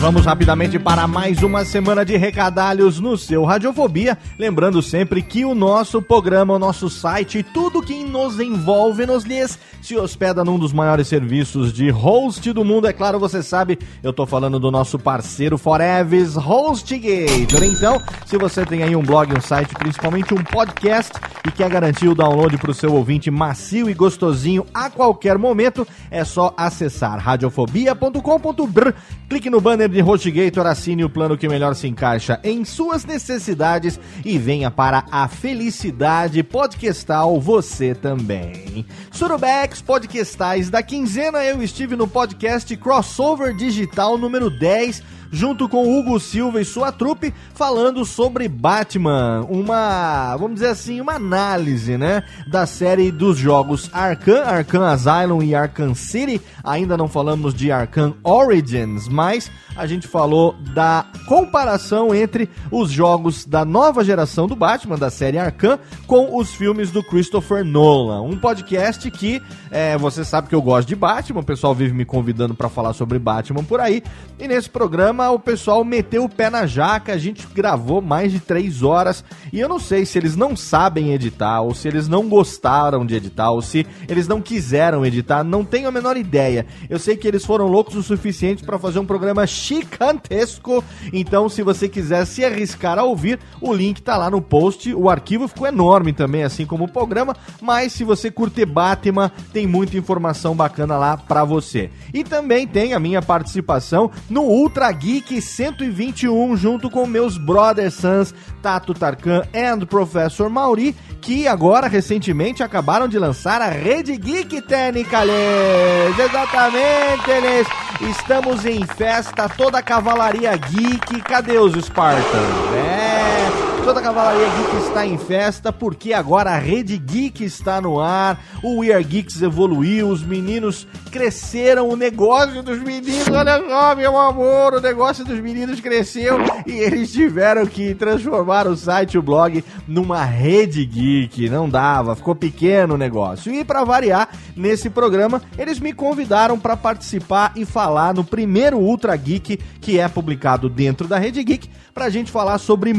Vamos 0.00 0.24
rapidamente 0.24 0.78
para 0.78 1.06
mais 1.06 1.42
uma 1.42 1.62
semana 1.62 2.06
de 2.06 2.16
recadalhos 2.16 2.98
no 2.98 3.18
seu 3.18 3.44
Radiofobia. 3.44 4.16
Lembrando 4.38 4.80
sempre 4.80 5.20
que 5.20 5.44
o 5.44 5.54
nosso 5.54 6.00
programa, 6.00 6.54
o 6.54 6.58
nosso 6.58 6.88
site, 6.88 7.42
tudo 7.42 7.82
que 7.82 8.02
nos 8.02 8.40
envolve 8.40 9.04
nos 9.04 9.24
lhes 9.24 9.58
se 9.82 9.98
hospeda 9.98 10.42
num 10.42 10.58
dos 10.58 10.72
maiores 10.72 11.06
serviços 11.06 11.70
de 11.70 11.90
host 11.90 12.50
do 12.50 12.64
mundo. 12.64 12.86
É 12.86 12.94
claro, 12.94 13.18
você 13.18 13.42
sabe, 13.42 13.78
eu 14.02 14.10
tô 14.10 14.24
falando 14.24 14.58
do 14.58 14.70
nosso 14.70 14.98
parceiro 14.98 15.58
Foreves 15.58 16.34
HostGator. 16.34 17.62
Então, 17.62 18.00
se 18.24 18.38
você 18.38 18.64
tem 18.64 18.82
aí 18.82 18.96
um 18.96 19.02
blog, 19.02 19.36
um 19.36 19.40
site, 19.40 19.74
principalmente 19.74 20.32
um 20.32 20.42
podcast 20.42 21.12
e 21.46 21.52
quer 21.52 21.68
garantir 21.68 22.08
o 22.08 22.14
download 22.14 22.56
para 22.56 22.70
o 22.70 22.74
seu 22.74 22.94
ouvinte 22.94 23.30
macio 23.30 23.90
e 23.90 23.92
gostosinho 23.92 24.64
a 24.72 24.88
qualquer 24.88 25.36
momento, 25.36 25.86
é 26.10 26.24
só 26.24 26.54
acessar 26.56 27.18
radiofobia.com.br, 27.18 28.90
clique 29.28 29.50
no 29.50 29.60
banner 29.60 29.89
de 29.90 30.00
HostGator, 30.00 30.66
assine 30.66 31.04
o 31.04 31.10
plano 31.10 31.36
que 31.36 31.48
melhor 31.48 31.74
se 31.74 31.88
encaixa 31.88 32.40
em 32.42 32.64
suas 32.64 33.04
necessidades 33.04 33.98
e 34.24 34.38
venha 34.38 34.70
para 34.70 35.04
a 35.10 35.28
felicidade 35.28 36.42
podcastal 36.42 37.40
você 37.40 37.94
também. 37.94 38.86
Surubex 39.10 39.82
Podcastais 39.82 40.70
da 40.70 40.82
quinzena, 40.82 41.44
eu 41.44 41.62
estive 41.62 41.96
no 41.96 42.08
podcast 42.08 42.74
Crossover 42.76 43.54
Digital 43.54 44.16
número 44.16 44.48
10 44.48 45.19
junto 45.30 45.68
com 45.68 45.98
Hugo 45.98 46.18
Silva 46.18 46.60
e 46.60 46.64
sua 46.64 46.90
trupe, 46.90 47.32
falando 47.54 48.04
sobre 48.04 48.48
Batman, 48.48 49.46
uma, 49.48 50.36
vamos 50.36 50.54
dizer 50.54 50.68
assim, 50.68 51.00
uma 51.00 51.14
análise, 51.14 51.96
né, 51.96 52.24
da 52.50 52.66
série 52.66 53.10
dos 53.10 53.38
jogos 53.38 53.88
Arkham, 53.92 54.42
Arkham 54.42 54.84
Asylum 54.84 55.42
e 55.42 55.54
Arkham 55.54 55.94
City. 55.94 56.40
Ainda 56.64 56.96
não 56.96 57.08
falamos 57.08 57.54
de 57.54 57.70
Arkham 57.70 58.14
Origins, 58.24 59.08
mas 59.08 59.50
a 59.76 59.86
gente 59.86 60.08
falou 60.08 60.54
da 60.74 61.06
comparação 61.26 62.14
entre 62.14 62.48
os 62.70 62.90
jogos 62.90 63.44
da 63.44 63.64
nova 63.64 64.04
geração 64.04 64.46
do 64.46 64.56
Batman, 64.56 64.98
da 64.98 65.10
série 65.10 65.38
Arkham, 65.38 65.78
com 66.06 66.36
os 66.36 66.52
filmes 66.52 66.90
do 66.90 67.02
Christopher 67.02 67.64
Nolan. 67.64 68.22
Um 68.22 68.36
podcast 68.36 69.10
que 69.10 69.40
é, 69.70 69.96
você 69.96 70.24
sabe 70.24 70.48
que 70.48 70.54
eu 70.54 70.62
gosto 70.62 70.88
de 70.88 70.96
Batman, 70.96 71.40
o 71.40 71.44
pessoal 71.44 71.74
vive 71.74 71.94
me 71.94 72.04
convidando 72.04 72.54
para 72.54 72.68
falar 72.68 72.92
sobre 72.92 73.18
Batman 73.18 73.62
por 73.62 73.80
aí. 73.80 74.02
E 74.38 74.48
nesse 74.48 74.68
programa 74.68 75.19
o 75.28 75.38
pessoal 75.38 75.84
meteu 75.84 76.24
o 76.24 76.28
pé 76.28 76.48
na 76.48 76.66
jaca, 76.66 77.12
a 77.12 77.18
gente 77.18 77.46
gravou 77.48 78.00
mais 78.00 78.32
de 78.32 78.40
três 78.40 78.82
horas. 78.82 79.24
E 79.52 79.58
eu 79.58 79.68
não 79.68 79.78
sei 79.78 80.06
se 80.06 80.16
eles 80.16 80.36
não 80.36 80.56
sabem 80.56 81.12
editar, 81.12 81.60
ou 81.60 81.74
se 81.74 81.88
eles 81.88 82.08
não 82.08 82.28
gostaram 82.28 83.04
de 83.04 83.16
editar, 83.16 83.50
ou 83.50 83.60
se 83.60 83.86
eles 84.08 84.28
não 84.28 84.40
quiseram 84.40 85.04
editar, 85.04 85.42
não 85.42 85.64
tenho 85.64 85.88
a 85.88 85.92
menor 85.92 86.16
ideia. 86.16 86.64
Eu 86.88 86.98
sei 86.98 87.16
que 87.16 87.26
eles 87.26 87.44
foram 87.44 87.66
loucos 87.66 87.96
o 87.96 88.02
suficiente 88.02 88.62
para 88.62 88.78
fazer 88.78 88.98
um 89.00 89.06
programa 89.06 89.46
gigantesco. 89.46 90.84
Então, 91.12 91.48
se 91.48 91.62
você 91.62 91.88
quiser 91.88 92.24
se 92.24 92.44
arriscar 92.44 92.98
a 92.98 93.02
ouvir, 93.02 93.40
o 93.60 93.74
link 93.74 94.00
tá 94.00 94.16
lá 94.16 94.30
no 94.30 94.40
post. 94.40 94.94
O 94.94 95.10
arquivo 95.10 95.48
ficou 95.48 95.66
enorme 95.66 96.12
também, 96.12 96.44
assim 96.44 96.64
como 96.64 96.84
o 96.84 96.92
programa. 96.92 97.36
Mas 97.60 97.92
se 97.92 98.04
você 98.04 98.30
curte 98.30 98.64
Batman, 98.64 99.30
tem 99.52 99.66
muita 99.66 99.96
informação 99.96 100.54
bacana 100.54 100.96
lá 100.96 101.16
para 101.16 101.44
você. 101.44 101.90
E 102.14 102.22
também 102.22 102.66
tem 102.66 102.94
a 102.94 103.00
minha 103.00 103.20
participação 103.20 104.10
no 104.28 104.42
Ultra 104.42 104.92
Geek 105.10 105.42
121, 105.42 106.56
junto 106.56 106.88
com 106.88 107.04
meus 107.04 107.36
brothers 107.36 107.94
Sans, 107.94 108.32
Tato 108.62 108.94
Tarkan 108.94 109.42
e 109.52 109.84
Professor 109.84 110.48
Mauri, 110.48 110.94
que 111.20 111.48
agora 111.48 111.88
recentemente 111.88 112.62
acabaram 112.62 113.08
de 113.08 113.18
lançar 113.18 113.60
a 113.60 113.68
Rede 113.68 114.16
Geek 114.16 114.62
Technicales. 114.62 116.16
Exatamente, 116.16 117.28
eles. 117.28 117.66
Estamos 118.08 118.64
em 118.64 118.86
festa, 118.86 119.48
toda 119.48 119.78
a 119.78 119.82
cavalaria 119.82 120.56
geek. 120.56 121.20
Cadê 121.22 121.58
os 121.58 121.72
Spartans? 121.84 122.24
É. 122.72 123.69
Toda 123.84 123.98
a 123.98 124.02
Cavalaria 124.02 124.46
Geek 124.46 124.86
está 124.86 125.06
em 125.06 125.16
festa 125.16 125.72
porque 125.72 126.12
agora 126.12 126.50
a 126.50 126.58
Rede 126.58 126.96
Geek 126.98 127.42
está 127.44 127.80
no 127.80 127.98
ar, 127.98 128.38
o 128.62 128.78
We 128.78 128.92
Are 128.92 129.02
Geeks 129.02 129.40
evoluiu, 129.42 130.08
os 130.08 130.22
meninos 130.22 130.86
cresceram, 131.10 131.88
o 131.88 131.96
negócio 131.96 132.62
dos 132.62 132.78
meninos, 132.78 133.28
olha 133.28 133.58
só, 133.58 133.96
meu 133.96 134.16
amor, 134.16 134.74
o 134.74 134.80
negócio 134.80 135.24
dos 135.24 135.40
meninos 135.40 135.80
cresceu 135.80 136.38
e 136.66 136.72
eles 136.72 137.10
tiveram 137.10 137.66
que 137.66 137.94
transformar 137.94 138.68
o 138.68 138.76
site, 138.76 139.18
o 139.18 139.22
blog, 139.22 139.64
numa 139.88 140.24
Rede 140.24 140.84
Geek. 140.84 141.48
Não 141.48 141.68
dava, 141.68 142.14
ficou 142.14 142.34
pequeno 142.34 142.94
o 142.94 142.98
negócio. 142.98 143.52
E 143.52 143.64
para 143.64 143.82
variar, 143.82 144.28
nesse 144.54 144.90
programa, 144.90 145.42
eles 145.58 145.80
me 145.80 145.92
convidaram 145.92 146.58
para 146.58 146.76
participar 146.76 147.52
e 147.56 147.64
falar 147.64 148.14
no 148.14 148.22
primeiro 148.22 148.78
Ultra 148.78 149.16
Geek 149.16 149.58
que 149.80 149.98
é 149.98 150.06
publicado 150.08 150.68
dentro 150.68 151.08
da 151.08 151.18
Rede 151.18 151.42
Geek 151.42 151.68
para 151.92 152.04
a 152.04 152.10
gente 152.10 152.30
falar 152.30 152.58
sobre 152.58 152.94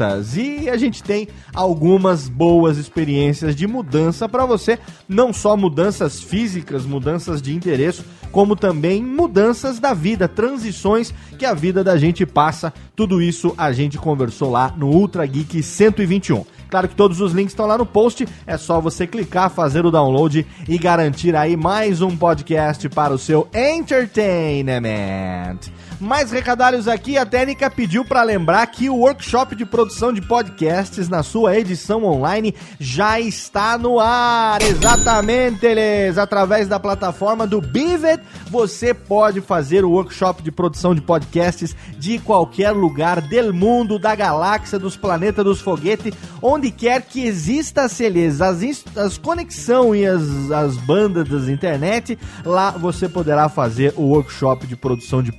mudanças. 0.00 0.36
E 0.36 0.68
a 0.68 0.76
gente 0.76 1.02
tem 1.02 1.28
algumas 1.54 2.28
boas 2.28 2.78
experiências 2.78 3.54
de 3.54 3.66
mudança 3.66 4.28
para 4.28 4.46
você, 4.46 4.78
não 5.08 5.32
só 5.32 5.56
mudanças 5.56 6.22
físicas, 6.22 6.86
mudanças 6.86 7.42
de 7.42 7.54
interesse, 7.54 8.02
como 8.32 8.56
também 8.56 9.04
mudanças 9.04 9.78
da 9.78 9.92
vida, 9.92 10.28
transições 10.28 11.12
que 11.38 11.44
a 11.44 11.52
vida 11.52 11.84
da 11.84 11.98
gente 11.98 12.24
passa. 12.24 12.72
Tudo 12.96 13.20
isso 13.20 13.54
a 13.58 13.72
gente 13.72 13.98
conversou 13.98 14.50
lá 14.50 14.72
no 14.76 14.88
Ultra 14.88 15.26
Geek 15.26 15.62
121. 15.62 16.44
Claro 16.70 16.88
que 16.88 16.94
todos 16.94 17.20
os 17.20 17.32
links 17.32 17.52
estão 17.52 17.66
lá 17.66 17.76
no 17.76 17.84
post, 17.84 18.26
é 18.46 18.56
só 18.56 18.80
você 18.80 19.06
clicar, 19.06 19.50
fazer 19.50 19.84
o 19.84 19.90
download 19.90 20.46
e 20.68 20.78
garantir 20.78 21.34
aí 21.34 21.56
mais 21.56 22.00
um 22.00 22.16
podcast 22.16 22.88
para 22.88 23.12
o 23.12 23.18
seu 23.18 23.48
entertainment. 23.52 25.58
Mais 26.00 26.30
recadários 26.30 26.88
aqui, 26.88 27.18
a 27.18 27.26
Técnica 27.26 27.70
pediu 27.70 28.06
para 28.06 28.22
lembrar 28.22 28.66
que 28.68 28.88
o 28.88 28.96
workshop 28.96 29.54
de 29.54 29.66
produção 29.66 30.14
de 30.14 30.22
podcasts 30.22 31.10
na 31.10 31.22
sua 31.22 31.58
edição 31.58 32.04
online 32.04 32.54
já 32.78 33.20
está 33.20 33.76
no 33.76 34.00
ar. 34.00 34.62
Exatamente, 34.62 35.66
eles. 35.66 36.16
Através 36.16 36.66
da 36.66 36.80
plataforma 36.80 37.46
do 37.46 37.60
Bivet, 37.60 38.22
você 38.48 38.94
pode 38.94 39.42
fazer 39.42 39.84
o 39.84 39.90
workshop 39.90 40.42
de 40.42 40.50
produção 40.50 40.94
de 40.94 41.02
podcasts 41.02 41.76
de 41.98 42.18
qualquer 42.18 42.70
lugar 42.70 43.20
do 43.20 43.52
mundo, 43.52 43.98
da 43.98 44.14
galáxia, 44.14 44.78
dos 44.78 44.96
planetas, 44.96 45.44
dos 45.44 45.60
foguetes, 45.60 46.14
onde 46.40 46.70
quer 46.70 47.02
que 47.02 47.26
exista, 47.26 47.88
Celes, 47.90 48.40
as, 48.40 48.62
as 48.96 49.18
conexão 49.18 49.94
e 49.94 50.06
as, 50.06 50.50
as 50.50 50.78
bandas 50.78 51.28
das 51.28 51.46
internet, 51.46 52.18
lá 52.42 52.70
você 52.70 53.06
poderá 53.06 53.50
fazer 53.50 53.92
o 53.96 54.02
workshop 54.02 54.66
de 54.66 54.76
produção 54.76 55.22
de 55.22 55.30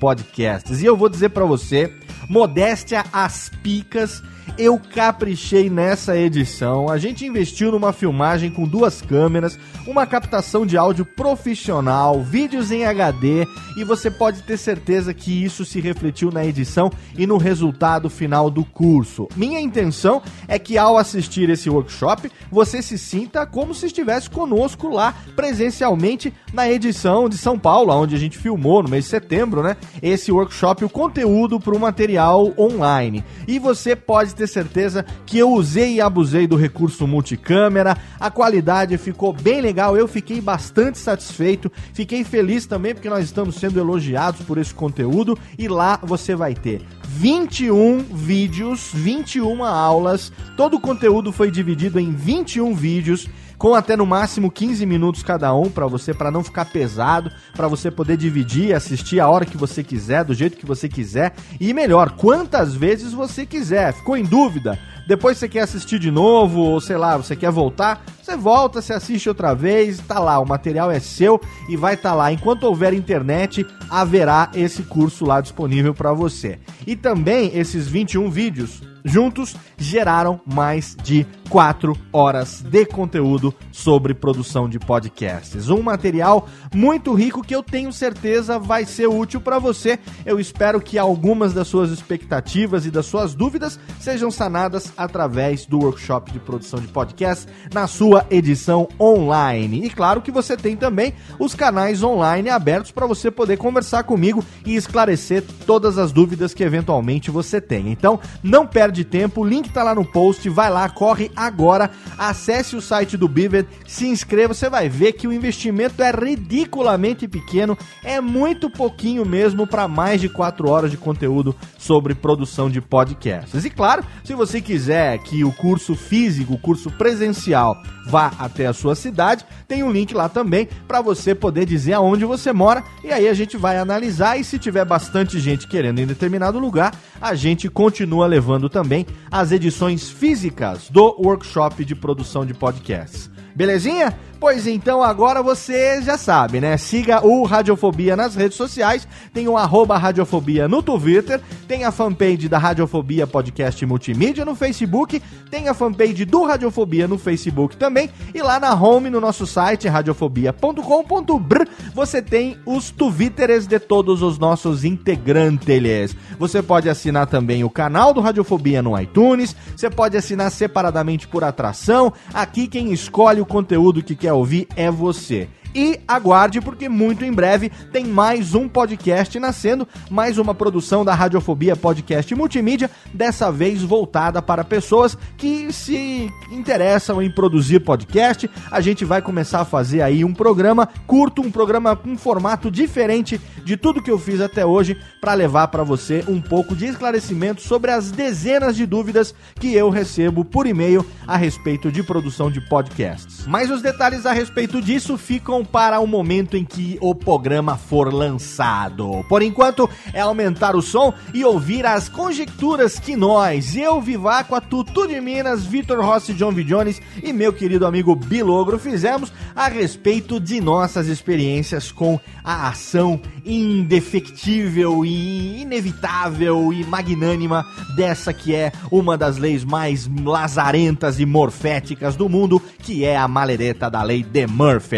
podcasts. 0.51 0.81
E 0.81 0.85
eu 0.85 0.97
vou 0.97 1.09
dizer 1.09 1.29
para 1.29 1.45
você, 1.45 1.93
modéstia 2.27 3.05
às 3.11 3.49
picas, 3.63 4.21
eu 4.57 4.79
caprichei 4.93 5.69
nessa 5.69 6.17
edição. 6.17 6.89
A 6.89 6.97
gente 6.97 7.25
investiu 7.25 7.71
numa 7.71 7.93
filmagem 7.93 8.51
com 8.51 8.67
duas 8.67 9.01
câmeras, 9.01 9.57
uma 9.87 10.05
captação 10.05 10.65
de 10.65 10.77
áudio 10.77 11.05
profissional, 11.05 12.21
vídeos 12.21 12.71
em 12.71 12.85
HD 12.85 13.47
e 13.77 13.83
você 13.83 14.11
pode 14.11 14.43
ter 14.43 14.57
certeza 14.57 15.13
que 15.13 15.43
isso 15.43 15.65
se 15.65 15.79
refletiu 15.79 16.31
na 16.31 16.45
edição 16.45 16.91
e 17.17 17.25
no 17.25 17.37
resultado 17.37 18.09
final 18.09 18.49
do 18.49 18.63
curso. 18.63 19.27
Minha 19.35 19.59
intenção 19.59 20.21
é 20.47 20.59
que 20.59 20.77
ao 20.77 20.97
assistir 20.97 21.49
esse 21.49 21.69
workshop, 21.69 22.31
você 22.51 22.81
se 22.81 22.97
sinta 22.97 23.45
como 23.45 23.73
se 23.73 23.87
estivesse 23.87 24.29
conosco 24.29 24.89
lá 24.89 25.15
presencialmente 25.35 26.33
na 26.53 26.69
edição 26.69 27.29
de 27.29 27.37
São 27.37 27.57
Paulo, 27.57 27.93
onde 27.93 28.15
a 28.15 28.19
gente 28.19 28.37
filmou 28.37 28.83
no 28.83 28.89
mês 28.89 29.05
de 29.05 29.09
setembro, 29.09 29.63
né? 29.63 29.77
Esse 30.01 30.31
workshop, 30.31 30.85
o 30.85 30.89
conteúdo 30.89 31.59
para 31.59 31.75
o 31.75 31.79
material 31.79 32.53
online. 32.57 33.23
E 33.47 33.57
você 33.59 33.95
pode 33.95 34.30
ter 34.33 34.47
certeza 34.47 35.05
que 35.25 35.37
eu 35.37 35.51
usei 35.51 35.95
e 35.95 36.01
abusei 36.01 36.47
do 36.47 36.55
recurso 36.55 37.07
multicâmera, 37.07 37.97
a 38.19 38.29
qualidade 38.29 38.97
ficou 38.97 39.33
bem 39.33 39.61
legal, 39.61 39.97
eu 39.97 40.07
fiquei 40.07 40.39
bastante 40.39 40.97
satisfeito, 40.97 41.71
fiquei 41.93 42.23
feliz 42.23 42.65
também 42.65 42.93
porque 42.93 43.09
nós 43.09 43.25
estamos 43.25 43.55
sendo 43.55 43.79
elogiados 43.79 44.41
por 44.41 44.57
esse 44.57 44.73
conteúdo 44.73 45.37
e 45.57 45.67
lá 45.67 45.99
você 46.01 46.35
vai 46.35 46.53
ter 46.53 46.81
21 47.07 47.99
vídeos, 47.99 48.89
21 48.93 49.63
aulas, 49.63 50.31
todo 50.55 50.77
o 50.77 50.79
conteúdo 50.79 51.31
foi 51.31 51.51
dividido 51.51 51.99
em 51.99 52.11
21 52.11 52.73
vídeos 52.73 53.27
com 53.61 53.75
até 53.75 53.95
no 53.95 54.07
máximo 54.07 54.49
15 54.49 54.83
minutos 54.87 55.21
cada 55.21 55.53
um 55.53 55.69
para 55.69 55.85
você 55.85 56.15
para 56.15 56.31
não 56.31 56.43
ficar 56.43 56.65
pesado, 56.65 57.31
para 57.55 57.67
você 57.67 57.91
poder 57.91 58.17
dividir, 58.17 58.73
assistir 58.73 59.19
a 59.19 59.29
hora 59.29 59.45
que 59.45 59.55
você 59.55 59.83
quiser, 59.83 60.23
do 60.23 60.33
jeito 60.33 60.57
que 60.57 60.65
você 60.65 60.89
quiser 60.89 61.35
e 61.59 61.71
melhor, 61.71 62.13
quantas 62.13 62.73
vezes 62.73 63.13
você 63.13 63.45
quiser. 63.45 63.93
Ficou 63.93 64.17
em 64.17 64.23
dúvida? 64.23 64.79
Depois 65.07 65.37
você 65.37 65.47
quer 65.47 65.59
assistir 65.59 65.99
de 65.99 66.09
novo 66.09 66.59
ou 66.59 66.81
sei 66.81 66.97
lá, 66.97 67.15
você 67.17 67.35
quer 67.35 67.51
voltar? 67.51 68.03
Você 68.19 68.35
volta, 68.35 68.81
você 68.81 68.93
assiste 68.93 69.29
outra 69.29 69.53
vez, 69.53 69.99
tá 69.99 70.17
lá, 70.17 70.39
o 70.39 70.47
material 70.47 70.89
é 70.89 70.99
seu 70.99 71.39
e 71.69 71.77
vai 71.77 71.93
estar 71.93 72.09
tá 72.09 72.15
lá. 72.15 72.31
Enquanto 72.31 72.63
houver 72.63 72.95
internet, 72.95 73.63
haverá 73.91 74.49
esse 74.55 74.81
curso 74.81 75.23
lá 75.23 75.39
disponível 75.39 75.93
para 75.93 76.13
você. 76.13 76.57
E 76.87 76.95
também 76.95 77.55
esses 77.55 77.87
21 77.87 78.27
vídeos 78.27 78.81
juntos 79.03 79.55
geraram 79.77 80.39
mais 80.45 80.95
de 81.03 81.25
4 81.49 81.97
horas 82.13 82.61
de 82.61 82.85
conteúdo 82.85 83.53
sobre 83.71 84.13
produção 84.13 84.69
de 84.69 84.79
podcasts. 84.79 85.69
Um 85.69 85.81
material 85.81 86.47
muito 86.73 87.13
rico 87.13 87.41
que 87.41 87.53
eu 87.53 87.61
tenho 87.61 87.91
certeza 87.91 88.57
vai 88.57 88.85
ser 88.85 89.07
útil 89.07 89.41
para 89.41 89.59
você. 89.59 89.99
Eu 90.25 90.39
espero 90.39 90.79
que 90.79 90.97
algumas 90.97 91.53
das 91.53 91.67
suas 91.67 91.91
expectativas 91.91 92.85
e 92.85 92.91
das 92.91 93.05
suas 93.05 93.35
dúvidas 93.35 93.77
sejam 93.99 94.31
sanadas 94.31 94.93
através 94.95 95.65
do 95.65 95.79
workshop 95.79 96.31
de 96.31 96.39
produção 96.39 96.79
de 96.79 96.87
podcasts 96.87 97.47
na 97.73 97.85
sua 97.85 98.25
edição 98.29 98.87
online. 98.99 99.85
E 99.85 99.89
claro 99.89 100.21
que 100.21 100.31
você 100.31 100.55
tem 100.55 100.77
também 100.77 101.13
os 101.37 101.53
canais 101.53 102.01
online 102.01 102.49
abertos 102.49 102.91
para 102.91 103.05
você 103.05 103.29
poder 103.29 103.57
conversar 103.57 104.03
comigo 104.03 104.43
e 104.65 104.75
esclarecer 104.75 105.43
todas 105.65 105.97
as 105.97 106.11
dúvidas 106.11 106.53
que 106.53 106.63
eventualmente 106.63 107.29
você 107.29 107.59
tem. 107.59 107.91
Então, 107.91 108.19
não 108.41 108.65
perde 108.91 109.05
tempo, 109.05 109.41
o 109.41 109.45
link 109.45 109.69
tá 109.69 109.83
lá 109.83 109.95
no 109.95 110.03
post, 110.03 110.49
vai 110.49 110.69
lá, 110.69 110.89
corre 110.89 111.31
agora, 111.33 111.89
acesse 112.17 112.75
o 112.75 112.81
site 112.81 113.15
do 113.15 113.25
Bivet, 113.25 113.65
se 113.87 114.05
inscreva, 114.05 114.53
você 114.53 114.69
vai 114.69 114.89
ver 114.89 115.13
que 115.13 115.27
o 115.27 115.31
investimento 115.31 116.03
é 116.03 116.11
ridiculamente 116.11 117.25
pequeno, 117.25 117.77
é 118.03 118.19
muito 118.19 118.69
pouquinho 118.69 119.25
mesmo 119.25 119.65
para 119.65 119.87
mais 119.87 120.19
de 120.19 120.27
4 120.27 120.69
horas 120.69 120.91
de 120.91 120.97
conteúdo 120.97 121.55
sobre 121.77 122.13
produção 122.13 122.69
de 122.69 122.81
podcasts. 122.81 123.63
E 123.63 123.69
claro, 123.69 124.03
se 124.25 124.33
você 124.33 124.59
quiser 124.59 125.19
que 125.19 125.45
o 125.45 125.53
curso 125.53 125.95
físico, 125.95 126.55
o 126.55 126.59
curso 126.59 126.91
presencial, 126.91 127.81
vá 128.11 128.33
até 128.37 128.65
a 128.65 128.73
sua 128.73 128.93
cidade, 128.93 129.45
tem 129.69 129.83
um 129.83 129.91
link 129.91 130.13
lá 130.13 130.27
também 130.27 130.67
para 130.85 131.01
você 131.01 131.33
poder 131.33 131.65
dizer 131.65 131.93
aonde 131.93 132.25
você 132.25 132.51
mora. 132.51 132.83
E 133.01 133.11
aí 133.11 133.29
a 133.29 133.33
gente 133.33 133.55
vai 133.55 133.77
analisar. 133.77 134.37
E 134.37 134.43
se 134.43 134.59
tiver 134.59 134.83
bastante 134.83 135.39
gente 135.39 135.65
querendo 135.65 135.99
em 135.99 136.05
determinado 136.05 136.59
lugar, 136.59 136.93
a 137.21 137.33
gente 137.33 137.69
continua 137.69 138.27
levando 138.27 138.67
também 138.67 139.05
as 139.31 139.53
edições 139.53 140.09
físicas 140.09 140.89
do 140.89 141.15
workshop 141.23 141.85
de 141.85 141.95
produção 141.95 142.45
de 142.45 142.53
podcasts. 142.53 143.31
Belezinha? 143.55 144.13
Pois 144.39 144.65
então 144.65 145.03
agora 145.03 145.43
você 145.43 146.01
já 146.01 146.17
sabe, 146.17 146.59
né? 146.59 146.75
Siga 146.75 147.23
o 147.23 147.43
Radiofobia 147.43 148.15
nas 148.15 148.33
redes 148.33 148.57
sociais, 148.57 149.07
tem 149.31 149.47
o 149.47 149.55
arroba 149.55 149.99
Radiofobia 149.99 150.67
no 150.67 150.81
Twitter, 150.81 151.39
tem 151.67 151.83
a 151.83 151.91
fanpage 151.91 152.49
da 152.49 152.57
Radiofobia 152.57 153.27
Podcast 153.27 153.85
Multimídia 153.85 154.43
no 154.43 154.55
Facebook, 154.55 155.21
tem 155.51 155.67
a 155.67 155.75
fanpage 155.75 156.25
do 156.25 156.43
Radiofobia 156.43 157.07
no 157.07 157.19
Facebook 157.19 157.77
também, 157.77 158.09
e 158.33 158.41
lá 158.41 158.59
na 158.59 158.73
home 158.73 159.11
no 159.11 159.21
nosso 159.21 159.45
site 159.45 159.87
radiofobia.com.br 159.87 161.63
você 161.93 162.19
tem 162.19 162.57
os 162.65 162.89
Twitters 162.89 163.67
de 163.67 163.79
todos 163.79 164.23
os 164.23 164.39
nossos 164.39 164.83
integrantes. 164.83 166.15
Você 166.39 166.63
pode 166.63 166.89
assinar 166.89 167.27
também 167.27 167.63
o 167.63 167.69
canal 167.69 168.13
do 168.13 168.21
Radiofobia 168.21 168.81
no 168.81 168.99
iTunes, 168.99 169.55
você 169.75 169.89
pode 169.89 170.17
assinar 170.17 170.49
separadamente 170.49 171.27
por 171.27 171.43
atração, 171.43 172.11
aqui 172.33 172.67
quem 172.67 172.91
escolhe 172.91 173.40
o 173.41 173.45
conteúdo 173.45 174.03
que 174.03 174.15
quer 174.15 174.33
ouvir 174.33 174.67
é 174.75 174.89
você. 174.89 175.49
E 175.73 175.99
aguarde, 176.05 176.59
porque 176.59 176.89
muito 176.89 177.23
em 177.23 177.31
breve 177.31 177.69
tem 177.91 178.05
mais 178.05 178.53
um 178.53 178.67
podcast 178.67 179.39
nascendo, 179.39 179.87
mais 180.09 180.37
uma 180.37 180.53
produção 180.53 181.05
da 181.05 181.13
Radiofobia 181.13 181.77
Podcast 181.77 182.35
Multimídia, 182.35 182.91
dessa 183.13 183.49
vez 183.49 183.81
voltada 183.81 184.41
para 184.41 184.65
pessoas 184.65 185.17
que 185.37 185.71
se 185.71 186.29
interessam 186.51 187.21
em 187.21 187.31
produzir 187.31 187.79
podcast. 187.79 188.49
A 188.69 188.81
gente 188.81 189.05
vai 189.05 189.21
começar 189.21 189.61
a 189.61 189.65
fazer 189.65 190.01
aí 190.01 190.25
um 190.25 190.33
programa 190.33 190.89
curto, 191.07 191.41
um 191.41 191.49
programa 191.49 191.95
com 191.95 192.09
um 192.09 192.17
formato 192.17 192.69
diferente 192.69 193.39
de 193.63 193.77
tudo 193.77 194.01
que 194.01 194.11
eu 194.11 194.19
fiz 194.19 194.41
até 194.41 194.65
hoje, 194.65 194.97
para 195.21 195.33
levar 195.33 195.69
para 195.69 195.83
você 195.83 196.23
um 196.27 196.41
pouco 196.41 196.75
de 196.75 196.87
esclarecimento 196.87 197.61
sobre 197.61 197.91
as 197.91 198.11
dezenas 198.11 198.75
de 198.75 198.85
dúvidas 198.85 199.33
que 199.59 199.73
eu 199.73 199.89
recebo 199.89 200.43
por 200.43 200.67
e-mail 200.67 201.05
a 201.25 201.37
respeito 201.37 201.91
de 201.91 202.03
produção 202.03 202.51
de 202.51 202.59
podcasts. 202.59 203.45
Mas 203.47 203.71
os 203.71 203.81
detalhes 203.81 204.25
a 204.25 204.33
respeito 204.33 204.81
disso 204.81 205.17
ficam 205.17 205.60
para 205.65 205.99
o 205.99 206.07
momento 206.07 206.55
em 206.55 206.63
que 206.63 206.97
o 207.01 207.15
programa 207.15 207.75
for 207.75 208.13
lançado. 208.13 209.25
Por 209.27 209.41
enquanto, 209.41 209.89
é 210.13 210.21
aumentar 210.21 210.75
o 210.75 210.81
som 210.81 211.13
e 211.33 211.43
ouvir 211.43 211.85
as 211.85 212.07
conjecturas 212.07 212.99
que 212.99 213.15
nós, 213.15 213.75
eu, 213.75 213.99
Vivaco, 213.99 214.55
a 214.55 214.61
Tutu 214.61 215.07
de 215.07 215.19
Minas, 215.19 215.65
Vitor 215.65 215.99
Rossi, 215.99 216.33
John 216.33 216.51
V. 216.51 216.63
Jones 216.63 217.01
e 217.23 217.33
meu 217.33 217.51
querido 217.51 217.85
amigo 217.85 218.15
Bilogro 218.15 218.77
fizemos 218.77 219.33
a 219.55 219.67
respeito 219.67 220.39
de 220.39 220.61
nossas 220.61 221.07
experiências 221.07 221.91
com 221.91 222.19
a 222.43 222.69
ação 222.69 223.19
indefectível 223.45 225.03
e 225.03 225.61
inevitável 225.61 226.71
e 226.71 226.83
magnânima 226.83 227.65
dessa 227.95 228.31
que 228.33 228.53
é 228.53 228.71
uma 228.91 229.17
das 229.17 229.37
leis 229.37 229.63
mais 229.63 230.09
lazarentas 230.23 231.19
e 231.19 231.25
morféticas 231.25 232.15
do 232.15 232.29
mundo, 232.29 232.61
que 232.79 233.03
é 233.03 233.17
a 233.17 233.27
malereta 233.27 233.89
da 233.89 234.03
lei 234.03 234.23
de 234.23 234.47
Murphy. 234.47 234.91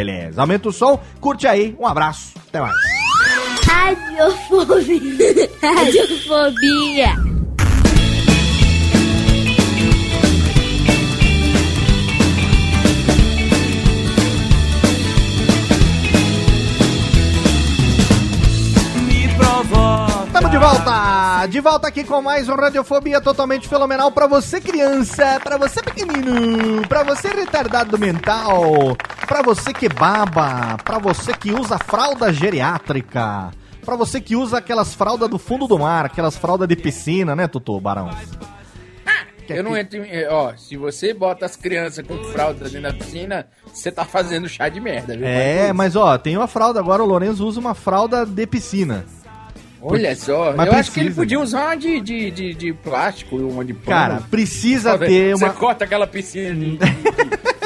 Aumenta 0.54 0.70
o 0.70 0.72
som, 0.72 1.00
curte 1.20 1.48
aí, 1.48 1.76
um 1.80 1.88
abraço, 1.88 2.34
até 2.48 2.62
mais. 2.62 2.76
Radiofobia. 3.66 5.50
Radiofobia. 5.60 7.10
Estamos 20.44 20.60
de 20.60 20.66
volta! 20.66 21.48
De 21.48 21.60
volta 21.62 21.88
aqui 21.88 22.04
com 22.04 22.22
mais 22.22 22.50
um 22.50 22.56
Radiofobia 22.56 23.22
totalmente 23.22 23.66
fenomenal 23.66 24.12
pra 24.12 24.28
você 24.28 24.60
criança, 24.60 25.40
pra 25.42 25.58
você 25.58 25.82
pequenino, 25.82 26.86
pra 26.86 27.02
você 27.02 27.30
retardado 27.30 27.98
mental, 27.98 28.94
pra 29.26 29.42
você 29.42 29.72
que 29.72 29.88
baba, 29.88 30.76
pra 30.84 31.00
você 31.00 31.32
que 31.32 31.54
usa 31.54 31.78
fralda 31.78 32.34
geriátrica, 32.34 33.52
pra 33.86 33.96
você 33.96 34.20
que 34.20 34.36
usa 34.36 34.58
aquelas 34.58 34.94
fraldas 34.94 35.30
do 35.30 35.40
fundo 35.40 35.66
do 35.66 35.80
mar, 35.80 36.08
aquelas 36.08 36.36
fraldas 36.36 36.68
de 36.68 36.76
piscina, 36.76 37.38
né, 37.38 37.48
Tutu 37.48 37.80
Barão? 37.80 38.10
Eu 39.48 39.64
não 39.64 39.78
entro 39.78 40.04
em. 40.04 40.28
Ó, 40.28 40.54
se 40.58 40.76
você 40.76 41.14
bota 41.14 41.46
as 41.46 41.56
crianças 41.56 42.06
com 42.06 42.18
fralda 42.26 42.66
dentro 42.66 42.82
da 42.82 42.94
piscina, 42.94 43.48
você 43.74 43.90
tá 43.90 44.04
fazendo 44.04 44.50
chá 44.50 44.68
de 44.68 44.82
merda, 44.82 45.16
viu? 45.16 45.26
É, 45.26 45.72
mas 45.72 45.96
ó, 45.96 46.18
tem 46.18 46.36
uma 46.36 46.48
fralda 46.48 46.82
agora, 46.82 47.02
o 47.02 47.06
Lourenço 47.06 47.48
usa 47.48 47.62
uma 47.62 47.74
fralda 47.74 48.26
de 48.26 48.46
piscina. 48.46 49.06
Olha 49.84 50.16
só, 50.16 50.54
Mas 50.56 50.68
eu 50.68 50.74
acho 50.74 50.92
que 50.92 51.00
ele 51.00 51.10
precisa. 51.10 51.22
podia 51.22 51.40
usar 51.40 51.66
uma 51.66 51.76
de, 51.76 52.00
de, 52.00 52.32
de, 52.32 52.54
de 52.54 52.74
plástico, 52.74 53.36
uma 53.36 53.66
de 53.66 53.74
pano. 53.74 53.86
Cara, 53.86 54.22
precisa 54.30 54.98
ter 54.98 55.36
Você 55.36 55.44
uma. 55.44 55.54
corta 55.54 55.84
aquela 55.84 56.08
piscina 56.08 56.54
de, 56.54 56.80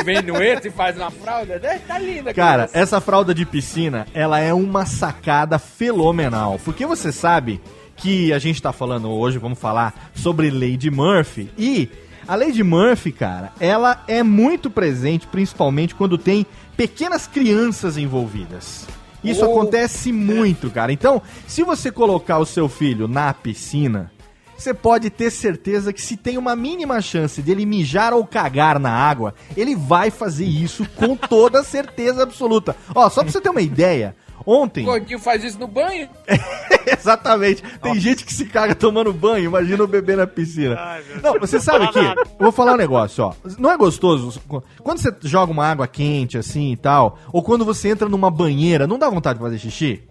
vem 0.04 0.22
no 0.24 0.42
e 0.42 0.72
faz 0.72 0.98
uma 0.98 1.12
fralda, 1.12 1.60
né? 1.60 1.80
tá 1.88 2.00
linda. 2.00 2.34
Cara, 2.34 2.64
criança. 2.64 2.80
essa 2.80 3.02
fralda 3.02 3.36
de 3.36 3.46
piscina, 3.46 4.08
ela 4.14 4.40
é 4.40 4.54
uma 4.54 4.86
sacada 4.86 5.60
fenomenal. 5.60 6.60
Porque 6.64 6.86
você 6.86 7.12
sabe 7.12 7.62
que 7.96 8.32
a 8.34 8.40
gente 8.40 8.62
tá 8.62 8.72
falando 8.72 9.10
hoje, 9.10 9.38
vamos 9.38 9.60
falar 9.60 10.10
sobre 10.16 10.50
de 10.78 10.90
Murphy. 10.90 11.50
E 11.58 11.90
a 12.28 12.36
lei 12.36 12.52
de 12.52 12.64
Murphy, 12.64 13.12
cara, 13.12 13.52
ela 13.60 14.04
é 14.08 14.24
muito 14.24 14.70
presente, 14.70 15.28
principalmente 15.28 15.94
quando 15.94 16.18
tem 16.18 16.46
pequenas 16.76 17.28
crianças 17.28 17.98
envolvidas. 17.98 18.88
Isso 19.24 19.46
Oh. 19.46 19.52
acontece 19.52 20.12
muito, 20.12 20.70
cara. 20.70 20.92
Então, 20.92 21.22
se 21.48 21.64
você 21.64 21.92
colocar 21.92 22.38
o 22.40 22.46
seu 22.46 22.70
filho 22.70 23.08
na 23.08 23.34
piscina, 23.34 24.12
você 24.58 24.74
pode 24.74 25.10
ter 25.10 25.30
certeza 25.32 25.94
que 25.94 26.02
se 26.02 26.18
tem 26.18 26.38
uma 26.38 26.56
mínima 26.56 27.00
chance 27.02 27.42
dele 27.42 27.66
mijar 27.66 28.14
ou 28.14 28.26
cagar 28.26 28.80
na 28.80 28.92
água, 28.92 29.34
ele 29.56 29.76
vai 29.76 30.10
fazer 30.10 30.46
isso 30.46 30.86
com 30.96 31.16
toda 31.16 31.64
certeza 31.64 32.24
absoluta. 32.24 32.76
Ó, 32.96 33.10
só 33.10 33.22
pra 33.24 33.32
você 33.32 33.40
ter 33.42 33.50
uma 33.50 33.62
ideia, 33.62 34.16
ontem. 34.46 34.84
O 34.84 34.86
gordinho 34.88 35.20
faz 35.20 35.44
isso 35.44 35.60
no 35.60 35.68
banho? 35.68 36.08
Exatamente. 36.88 37.62
Tem 37.82 38.00
gente 38.00 38.26
que 38.26 38.34
se 38.34 38.46
caga 38.46 38.74
tomando 38.76 39.12
banho, 39.14 39.46
imagina 39.46 39.84
o 39.84 39.88
bebê 39.88 40.16
na 40.16 40.28
piscina. 40.28 40.78
Não, 41.22 41.40
você 41.40 41.60
sabe 41.60 41.88
que. 41.90 42.00
Eu 42.00 42.16
vou 42.40 42.52
falar 42.52 42.74
um 42.74 42.78
negócio, 42.78 43.24
ó. 43.26 43.34
Não 43.58 43.72
é 43.72 43.78
gostoso? 43.78 44.42
Quando 44.82 45.00
você 45.00 45.14
joga 45.24 45.52
uma 45.52 45.66
água 45.66 45.88
quente 45.88 46.38
assim 46.38 46.72
e 46.72 46.78
tal, 46.78 47.18
ou 47.32 47.44
quando 47.44 47.66
você 47.66 47.90
entra 47.90 48.08
numa 48.08 48.32
banheira, 48.32 48.88
não 48.88 48.98
dá 48.98 49.10
vontade 49.10 49.40
de 49.40 49.44
fazer 49.44 49.60
xixi? 49.60 50.04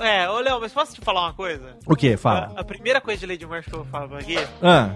É, 0.00 0.28
ô 0.28 0.38
Léo, 0.40 0.60
mas 0.60 0.72
posso 0.72 0.94
te 0.94 1.00
falar 1.00 1.22
uma 1.22 1.32
coisa? 1.32 1.76
O 1.86 1.94
quê? 1.96 2.16
Fala. 2.16 2.52
A, 2.56 2.60
a 2.60 2.64
primeira 2.64 3.00
coisa 3.00 3.20
de 3.20 3.26
Lady 3.26 3.46
Murphy 3.46 3.70
que 3.70 3.76
eu 3.76 3.82
vou 3.82 3.90
falar 3.90 4.18
aqui 4.18 4.36
Ah, 4.62 4.90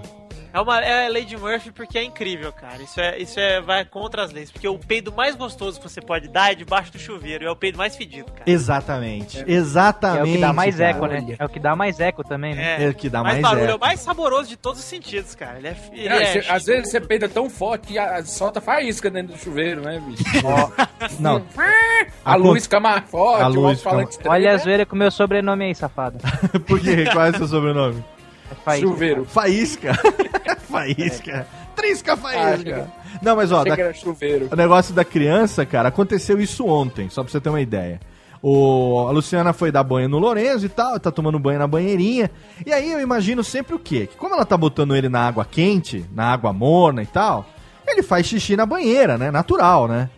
É 0.53 0.61
uma 0.61 0.81
é 0.81 1.07
a 1.07 1.11
Lady 1.11 1.37
Murphy 1.37 1.71
porque 1.73 1.99
é 1.99 2.05
incrível, 2.05 2.53
cara. 2.53 2.83
Isso 2.83 3.01
é 3.01 3.19
isso 3.19 3.41
é 3.41 3.61
vai 3.61 3.85
contra 3.85 4.23
as 4.23 4.33
leis, 4.33 4.51
porque 4.51 4.69
o 4.69 4.79
peido 4.79 5.13
mais 5.13 5.35
gostoso 5.35 5.81
que 5.81 5.89
você 5.89 6.01
pode 6.01 6.29
dar 6.29 6.53
é 6.53 6.55
debaixo 6.55 6.93
do 6.93 6.99
chuveiro, 6.99 7.45
e 7.45 7.47
é 7.47 7.51
o 7.51 7.57
peido 7.57 7.79
mais 7.79 7.97
fedido, 7.97 8.31
cara. 8.33 8.45
Exatamente. 8.47 9.43
Exatamente. 9.47 10.19
É 10.21 10.23
o 10.23 10.35
que 10.35 10.39
dá 10.41 10.53
mais 10.53 10.77
cara. 10.77 10.91
eco, 10.91 11.07
né? 11.07 11.37
É 11.39 11.45
o 11.45 11.49
que 11.49 11.59
dá 11.61 11.75
mais 11.77 12.01
eco 12.01 12.23
também, 12.25 12.55
né? 12.55 12.85
É 12.85 12.89
o 12.89 12.95
que 12.95 13.09
dá 13.09 13.23
mais 13.23 13.35
mais 13.41 13.43
barulho, 13.43 13.63
é 13.63 13.69
eco. 13.71 13.77
o 13.77 13.81
mais 13.81 14.01
saboroso 14.01 14.49
de 14.49 14.57
todos 14.57 14.81
os 14.81 14.85
sentidos, 14.87 15.35
cara. 15.35 15.59
Ele 15.59 15.69
é, 15.69 15.77
ele 15.93 16.09
É, 16.09 16.23
é 16.23 16.43
cê- 16.43 16.51
às 16.51 16.65
vezes 16.65 16.91
você 16.91 17.01
peida 17.01 17.29
tão 17.29 17.49
forte 17.49 17.89
que 17.89 17.99
a- 17.99 18.23
solta 18.25 18.61
faísca 18.61 19.11
dentro 19.11 19.33
do 19.35 19.39
chuveiro, 19.39 19.81
né, 19.81 20.01
bicho? 20.07 20.23
Não. 21.19 21.43
A 22.25 22.37
luz 22.37 22.65
fica 22.65 22.79
mais 22.79 23.09
forte, 23.09 23.43
A 23.43 23.47
luz 23.49 23.79
fica- 23.83 24.31
Olha 24.31 24.53
a 24.53 24.57
zoeira 24.57 24.85
com 24.87 24.95
o 24.95 24.99
meu 24.99 25.11
sobrenome 25.11 25.65
aí, 25.65 25.75
safado. 25.75 26.19
Por 26.67 26.79
quê? 26.81 27.05
Qual 27.13 27.25
é 27.27 27.31
o 27.31 27.37
seu 27.37 27.49
sobrenome? 27.49 28.05
É 28.53 28.65
faísca. 28.65 28.89
Chuveiro. 28.89 29.25
Faísca. 29.25 29.93
faísca. 30.71 31.47
Trisca 31.77 32.17
faísca. 32.17 32.91
Não, 33.21 33.37
mas 33.37 33.51
ó, 33.53 33.65
da- 33.65 33.77
o 34.51 34.57
negócio 34.57 34.95
da 34.95 35.05
criança, 35.05 35.65
cara, 35.65 35.89
aconteceu 35.89 36.41
isso 36.41 36.67
ontem, 36.67 37.09
só 37.09 37.23
pra 37.23 37.31
você 37.33 37.41
ter 37.41 37.49
uma 37.49 37.61
ideia. 37.61 38.01
O, 38.43 39.07
a 39.09 39.13
Luciana 39.13 39.53
foi 39.53 39.71
dar 39.71 39.85
banho 39.85 40.09
no 40.09 40.19
Lorenzo 40.19 40.67
e 40.67 40.69
tal, 40.69 40.99
tá 40.99 41.11
tomando 41.13 41.39
banho 41.39 41.61
na 41.61 41.67
banheirinha. 41.67 42.31
E 42.67 42.73
aí 42.73 42.91
eu 42.91 43.01
imagino 43.01 43.45
sempre 43.45 43.75
o 43.75 43.79
quê? 43.79 44.07
Que 44.09 44.17
como 44.17 44.35
ela 44.35 44.45
tá 44.45 44.57
botando 44.57 44.97
ele 44.97 45.09
na 45.09 45.27
água 45.29 45.45
quente, 45.45 46.05
na 46.13 46.33
água 46.33 46.53
morna 46.53 47.03
e 47.03 47.07
tal, 47.07 47.47
ele 47.87 48.03
faz 48.03 48.27
xixi 48.27 48.57
na 48.57 48.67
banheira, 48.67 49.17
né? 49.17 49.31
Natural, 49.31 49.87
né? 49.87 50.11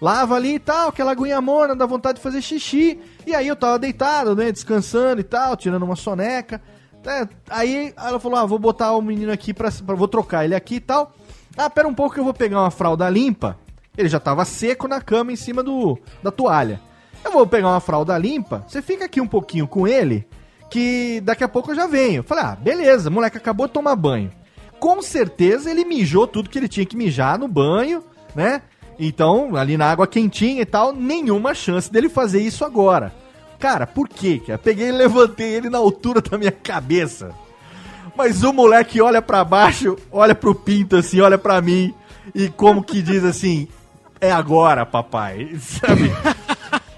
Lava 0.00 0.34
ali 0.34 0.54
e 0.54 0.58
tal, 0.58 0.88
aquela 0.88 1.12
aguinha 1.12 1.40
morna, 1.40 1.74
dá 1.74 1.86
vontade 1.86 2.16
de 2.18 2.22
fazer 2.22 2.42
xixi. 2.42 3.00
E 3.26 3.34
aí 3.34 3.48
eu 3.48 3.56
tava 3.56 3.78
deitado, 3.78 4.36
né? 4.36 4.52
Descansando 4.52 5.20
e 5.20 5.24
tal, 5.24 5.56
tirando 5.56 5.82
uma 5.82 5.96
soneca. 5.96 6.60
Né, 7.04 7.28
Aí 7.48 7.92
ela 7.96 8.20
falou: 8.20 8.38
Ah, 8.38 8.46
vou 8.46 8.58
botar 8.58 8.92
o 8.92 9.02
menino 9.02 9.32
aqui 9.32 9.52
pra, 9.52 9.70
pra. 9.70 9.94
Vou 9.94 10.08
trocar 10.08 10.44
ele 10.44 10.54
aqui 10.54 10.76
e 10.76 10.80
tal. 10.80 11.12
Ah, 11.56 11.68
pera 11.68 11.88
um 11.88 11.94
pouco 11.94 12.14
que 12.14 12.20
eu 12.20 12.24
vou 12.24 12.34
pegar 12.34 12.60
uma 12.60 12.70
fralda 12.70 13.08
limpa. 13.08 13.58
Ele 13.96 14.08
já 14.08 14.20
tava 14.20 14.44
seco 14.44 14.86
na 14.86 15.00
cama 15.00 15.32
em 15.32 15.36
cima 15.36 15.62
do, 15.62 15.98
da 16.22 16.30
toalha. 16.30 16.80
Eu 17.24 17.32
vou 17.32 17.46
pegar 17.46 17.68
uma 17.68 17.80
fralda 17.80 18.16
limpa. 18.16 18.64
Você 18.66 18.80
fica 18.80 19.04
aqui 19.04 19.20
um 19.20 19.26
pouquinho 19.26 19.66
com 19.66 19.86
ele, 19.86 20.26
que 20.70 21.20
daqui 21.22 21.44
a 21.44 21.48
pouco 21.48 21.70
eu 21.70 21.74
já 21.74 21.86
venho. 21.86 22.22
Falei, 22.22 22.44
ah, 22.44 22.56
beleza, 22.56 23.10
moleque 23.10 23.36
acabou 23.36 23.66
de 23.66 23.72
tomar 23.72 23.96
banho. 23.96 24.30
Com 24.78 25.02
certeza 25.02 25.70
ele 25.70 25.84
mijou 25.84 26.26
tudo 26.26 26.48
que 26.48 26.58
ele 26.58 26.68
tinha 26.68 26.86
que 26.86 26.96
mijar 26.96 27.38
no 27.38 27.46
banho, 27.46 28.02
né? 28.34 28.62
Então, 28.98 29.56
ali 29.56 29.76
na 29.76 29.90
água 29.90 30.06
quentinha 30.06 30.62
e 30.62 30.66
tal, 30.66 30.92
nenhuma 30.92 31.54
chance 31.54 31.90
dele 31.90 32.08
fazer 32.08 32.40
isso 32.40 32.64
agora. 32.64 33.12
Cara, 33.60 33.86
por 33.86 34.08
quê? 34.08 34.40
cara? 34.44 34.58
Peguei 34.58 34.88
e 34.88 34.92
levantei 34.92 35.52
ele 35.54 35.68
na 35.68 35.78
altura 35.78 36.22
da 36.22 36.38
minha 36.38 36.50
cabeça. 36.50 37.32
Mas 38.16 38.42
o 38.42 38.52
moleque 38.52 39.00
olha 39.00 39.22
pra 39.22 39.44
baixo, 39.44 39.96
olha 40.10 40.34
pro 40.34 40.54
pinto 40.54 40.96
assim, 40.96 41.20
olha 41.20 41.38
pra 41.38 41.60
mim 41.60 41.94
e 42.34 42.48
como 42.48 42.82
que 42.82 43.02
diz 43.02 43.22
assim: 43.22 43.68
"É 44.20 44.32
agora, 44.32 44.84
papai". 44.86 45.54
Sabe? 45.60 46.10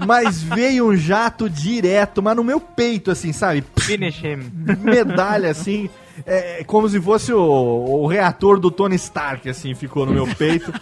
Mas 0.06 0.42
veio 0.42 0.88
um 0.88 0.96
jato 0.96 1.48
direto, 1.50 2.22
mas 2.22 2.36
no 2.36 2.42
meu 2.42 2.58
peito 2.58 3.10
assim, 3.10 3.32
sabe? 3.32 3.64
Finish 3.78 4.22
him. 4.22 4.50
Medalha 4.80 5.50
assim, 5.50 5.88
é, 6.26 6.64
como 6.64 6.88
se 6.88 7.00
fosse 7.00 7.32
o, 7.32 7.40
o 7.40 8.06
reator 8.06 8.58
do 8.58 8.70
Tony 8.70 8.96
Stark 8.96 9.48
assim, 9.48 9.74
ficou 9.74 10.06
no 10.06 10.12
meu 10.12 10.26
peito. 10.36 10.72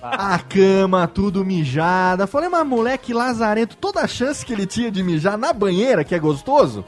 A 0.00 0.38
cama, 0.38 1.06
tudo 1.08 1.44
mijada. 1.44 2.26
Falei, 2.26 2.48
mas 2.48 2.66
moleque 2.66 3.12
lazarento, 3.12 3.76
toda 3.76 4.00
a 4.00 4.06
chance 4.06 4.44
que 4.44 4.52
ele 4.52 4.66
tinha 4.66 4.90
de 4.90 5.02
mijar 5.02 5.36
na 5.36 5.52
banheira, 5.52 6.04
que 6.04 6.14
é 6.14 6.18
gostoso. 6.18 6.84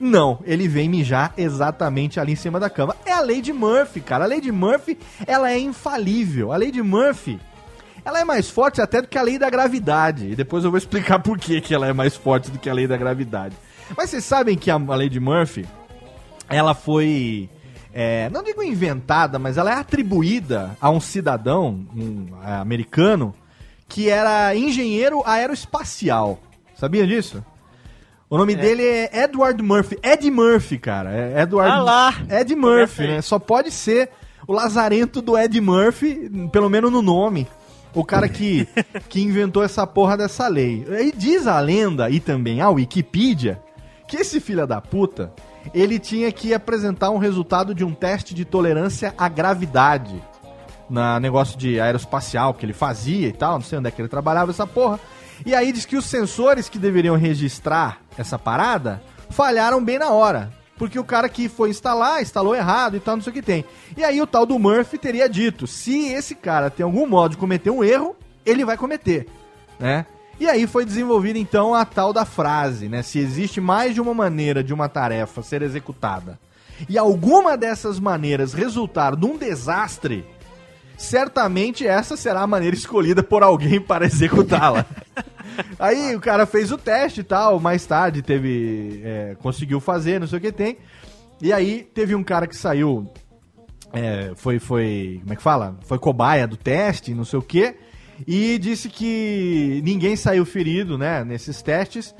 Não, 0.00 0.40
ele 0.44 0.66
vem 0.66 0.88
mijar 0.88 1.32
exatamente 1.36 2.18
ali 2.18 2.32
em 2.32 2.36
cima 2.36 2.58
da 2.58 2.68
cama. 2.68 2.96
É 3.04 3.12
a 3.12 3.20
Lady 3.20 3.52
Murphy, 3.52 4.00
cara. 4.00 4.24
A 4.24 4.28
Lady 4.28 4.50
Murphy, 4.50 4.98
ela 5.26 5.50
é 5.50 5.58
infalível. 5.58 6.52
A 6.52 6.56
Lady 6.56 6.82
Murphy, 6.82 7.38
ela 8.04 8.20
é 8.20 8.24
mais 8.24 8.50
forte 8.50 8.80
até 8.80 9.00
do 9.00 9.08
que 9.08 9.18
a 9.18 9.22
lei 9.22 9.38
da 9.38 9.48
gravidade. 9.48 10.32
E 10.32 10.36
depois 10.36 10.64
eu 10.64 10.70
vou 10.70 10.78
explicar 10.78 11.20
por 11.20 11.38
que, 11.38 11.60
que 11.60 11.74
ela 11.74 11.86
é 11.86 11.92
mais 11.92 12.16
forte 12.16 12.50
do 12.50 12.58
que 12.58 12.68
a 12.68 12.74
lei 12.74 12.86
da 12.86 12.96
gravidade. 12.96 13.56
Mas 13.96 14.10
vocês 14.10 14.24
sabem 14.24 14.56
que 14.56 14.70
a, 14.70 14.74
a 14.74 14.96
Lady 14.96 15.20
Murphy, 15.20 15.66
ela 16.48 16.74
foi. 16.74 17.48
é, 17.92 18.28
não 18.30 18.42
digo 18.42 18.62
inventada, 18.62 19.38
mas 19.38 19.56
ela 19.56 19.70
é 19.70 19.74
atribuída 19.74 20.76
a 20.80 20.90
um 20.90 21.00
cidadão 21.00 21.86
um, 21.94 22.26
é, 22.44 22.54
americano 22.54 23.34
que 23.88 24.08
era 24.08 24.54
engenheiro 24.54 25.22
aeroespacial. 25.24 26.40
Sabia 26.74 27.06
disso? 27.06 27.44
O 28.28 28.36
nome 28.36 28.56
dele 28.56 28.82
é 28.82 29.24
Edward 29.24 29.62
Murphy. 29.62 29.98
Ed 30.02 30.28
Murphy, 30.30 30.78
cara. 30.78 31.12
É 31.12 31.42
Edward. 31.42 31.70
Ah 31.70 31.80
lá. 31.80 32.14
Ed 32.28 32.54
Murphy, 32.56 33.06
né? 33.06 33.22
Só 33.22 33.38
pode 33.38 33.70
ser 33.70 34.10
o 34.48 34.52
lazarento 34.52 35.22
do 35.22 35.38
Ed 35.38 35.60
Murphy, 35.60 36.28
pelo 36.50 36.68
menos 36.68 36.90
no 36.90 37.00
nome. 37.00 37.46
O 37.94 38.04
cara 38.04 38.28
que, 38.28 38.66
que 39.08 39.20
inventou 39.20 39.62
essa 39.62 39.86
porra 39.86 40.16
dessa 40.16 40.48
lei. 40.48 40.84
E 41.00 41.12
diz 41.12 41.46
a 41.46 41.60
lenda 41.60 42.10
e 42.10 42.18
também 42.18 42.60
a 42.60 42.68
Wikipedia 42.70 43.60
que 44.08 44.16
esse 44.16 44.40
filho 44.40 44.66
da 44.66 44.80
puta, 44.80 45.32
ele 45.72 45.98
tinha 45.98 46.30
que 46.32 46.52
apresentar 46.52 47.10
um 47.10 47.18
resultado 47.18 47.74
de 47.74 47.84
um 47.84 47.94
teste 47.94 48.34
de 48.34 48.44
tolerância 48.44 49.14
à 49.16 49.28
gravidade 49.28 50.22
na 50.88 51.18
negócio 51.18 51.58
de 51.58 51.80
aeroespacial 51.80 52.54
que 52.54 52.66
ele 52.66 52.72
fazia 52.72 53.28
e 53.28 53.32
tal, 53.32 53.54
não 53.54 53.62
sei 53.62 53.78
onde 53.78 53.88
é 53.88 53.90
que 53.90 54.00
ele 54.02 54.08
trabalhava 54.08 54.50
essa 54.50 54.66
porra. 54.66 55.00
E 55.44 55.54
aí 55.54 55.72
diz 55.72 55.84
que 55.84 55.96
os 55.96 56.04
sensores 56.04 56.68
que 56.68 56.78
deveriam 56.78 57.16
registrar 57.16 58.00
essa 58.16 58.38
parada 58.38 59.02
falharam 59.30 59.82
bem 59.82 59.98
na 59.98 60.10
hora. 60.10 60.52
Porque 60.76 60.98
o 60.98 61.04
cara 61.04 61.28
que 61.28 61.48
foi 61.48 61.70
instalar, 61.70 62.20
instalou 62.20 62.54
errado 62.54 62.96
e 62.96 63.00
tal, 63.00 63.16
não 63.16 63.22
sei 63.22 63.30
o 63.30 63.34
que 63.34 63.42
tem. 63.42 63.64
E 63.96 64.04
aí 64.04 64.20
o 64.20 64.26
tal 64.26 64.44
do 64.44 64.58
Murphy 64.58 64.98
teria 64.98 65.28
dito, 65.28 65.66
se 65.66 66.08
esse 66.08 66.34
cara 66.34 66.68
tem 66.68 66.84
algum 66.84 67.06
modo 67.06 67.32
de 67.32 67.36
cometer 67.36 67.70
um 67.70 67.82
erro, 67.82 68.16
ele 68.44 68.64
vai 68.64 68.76
cometer, 68.76 69.26
né? 69.78 70.04
E 70.38 70.48
aí 70.48 70.66
foi 70.66 70.84
desenvolvida 70.84 71.38
então 71.38 71.74
a 71.74 71.84
tal 71.84 72.12
da 72.12 72.24
frase, 72.24 72.88
né? 72.88 73.02
Se 73.02 73.18
existe 73.18 73.60
mais 73.60 73.94
de 73.94 74.00
uma 74.00 74.12
maneira 74.12 74.64
de 74.64 74.74
uma 74.74 74.88
tarefa 74.88 75.42
ser 75.42 75.62
executada 75.62 76.38
e 76.88 76.98
alguma 76.98 77.56
dessas 77.56 78.00
maneiras 78.00 78.52
resultar 78.52 79.16
num 79.16 79.38
desastre, 79.38 80.24
certamente 80.96 81.86
essa 81.86 82.16
será 82.16 82.42
a 82.42 82.46
maneira 82.46 82.74
escolhida 82.76 83.22
por 83.22 83.42
alguém 83.42 83.78
para 83.80 84.06
executá-la. 84.06 84.84
Aí 85.78 86.16
o 86.16 86.20
cara 86.20 86.46
fez 86.46 86.72
o 86.72 86.78
teste 86.78 87.20
e 87.20 87.24
tal, 87.24 87.60
mais 87.60 87.86
tarde 87.86 88.22
teve. 88.22 89.00
é, 89.04 89.36
conseguiu 89.40 89.80
fazer, 89.80 90.18
não 90.18 90.26
sei 90.26 90.38
o 90.38 90.42
que 90.42 90.52
tem. 90.52 90.78
E 91.40 91.52
aí 91.52 91.88
teve 91.94 92.14
um 92.14 92.24
cara 92.24 92.46
que 92.46 92.56
saiu. 92.56 93.08
é, 93.92 94.32
foi, 94.34 94.58
foi. 94.58 95.18
Como 95.22 95.32
é 95.32 95.36
que 95.36 95.42
fala? 95.42 95.76
Foi 95.86 95.98
cobaia 95.98 96.46
do 96.46 96.56
teste, 96.56 97.14
não 97.14 97.24
sei 97.24 97.38
o 97.38 97.42
que. 97.42 97.74
E 98.26 98.58
disse 98.58 98.88
que 98.88 99.80
ninguém 99.84 100.16
saiu 100.16 100.44
ferido, 100.44 100.96
né, 100.96 101.24
nesses 101.24 101.62
testes. 101.62 102.14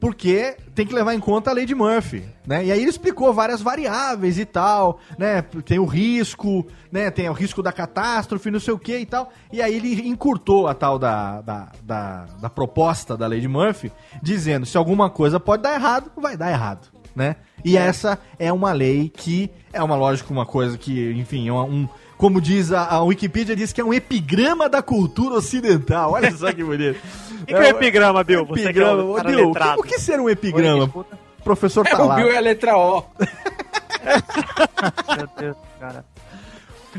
Porque 0.00 0.56
tem 0.74 0.86
que 0.86 0.94
levar 0.94 1.12
em 1.12 1.18
conta 1.18 1.50
a 1.50 1.52
lei 1.52 1.66
de 1.66 1.74
Murphy, 1.74 2.22
né? 2.46 2.64
E 2.64 2.70
aí 2.70 2.80
ele 2.80 2.90
explicou 2.90 3.32
várias 3.32 3.60
variáveis 3.60 4.38
e 4.38 4.44
tal, 4.44 5.00
né? 5.18 5.42
Tem 5.64 5.80
o 5.80 5.84
risco, 5.84 6.64
né? 6.92 7.10
Tem 7.10 7.28
o 7.28 7.32
risco 7.32 7.62
da 7.64 7.72
catástrofe, 7.72 8.50
não 8.50 8.60
sei 8.60 8.72
o 8.72 8.78
que 8.78 8.96
e 8.96 9.06
tal. 9.06 9.32
E 9.52 9.60
aí 9.60 9.74
ele 9.74 10.08
encurtou 10.08 10.68
a 10.68 10.74
tal 10.74 11.00
da, 11.00 11.40
da, 11.40 11.72
da, 11.82 12.26
da 12.40 12.50
proposta 12.50 13.16
da 13.16 13.26
lei 13.26 13.40
de 13.40 13.48
Murphy, 13.48 13.90
dizendo 14.22 14.64
se 14.66 14.76
alguma 14.76 15.10
coisa 15.10 15.40
pode 15.40 15.64
dar 15.64 15.74
errado, 15.74 16.12
vai 16.16 16.36
dar 16.36 16.52
errado, 16.52 16.86
né? 17.14 17.34
E 17.64 17.76
essa 17.76 18.20
é 18.38 18.52
uma 18.52 18.70
lei 18.70 19.08
que 19.08 19.50
é 19.72 19.82
uma 19.82 19.96
lógica, 19.96 20.32
uma 20.32 20.46
coisa 20.46 20.78
que, 20.78 21.10
enfim, 21.12 21.48
é 21.48 21.52
um, 21.52 21.88
como 22.18 22.40
diz 22.40 22.70
a, 22.72 22.84
a 22.86 23.02
Wikipedia, 23.02 23.56
diz 23.56 23.72
que 23.72 23.80
é 23.80 23.84
um 23.84 23.94
epigrama 23.94 24.68
da 24.68 24.82
cultura 24.82 25.36
ocidental. 25.36 26.12
Olha 26.12 26.30
só 26.32 26.52
que 26.52 26.62
bonito. 26.62 26.98
O 27.42 27.46
que, 27.46 27.54
que 27.54 27.54
é 27.54 27.58
um 27.60 27.62
epigrama, 27.78 28.22
Bill? 28.24 28.44
Você 28.44 28.54
que 28.54 28.66
é 28.66 28.70
Epigrama. 28.70 29.02
o 29.02 29.14
Bill, 29.14 29.14
o 29.14 29.22
que, 29.24 29.46
letrado. 29.46 29.80
o 29.80 29.82
que 29.84 29.98
ser 29.98 30.20
um 30.20 30.28
epigrama? 30.28 30.90
Professor 31.44 31.86
É, 31.86 31.90
tá 31.90 32.02
o 32.02 32.08
lá. 32.08 32.16
Bill 32.16 32.30
é 32.30 32.36
a 32.36 32.40
letra 32.40 32.76
O. 32.76 33.04
Meu 35.16 35.28
Deus, 35.38 35.56
cara. 35.80 36.04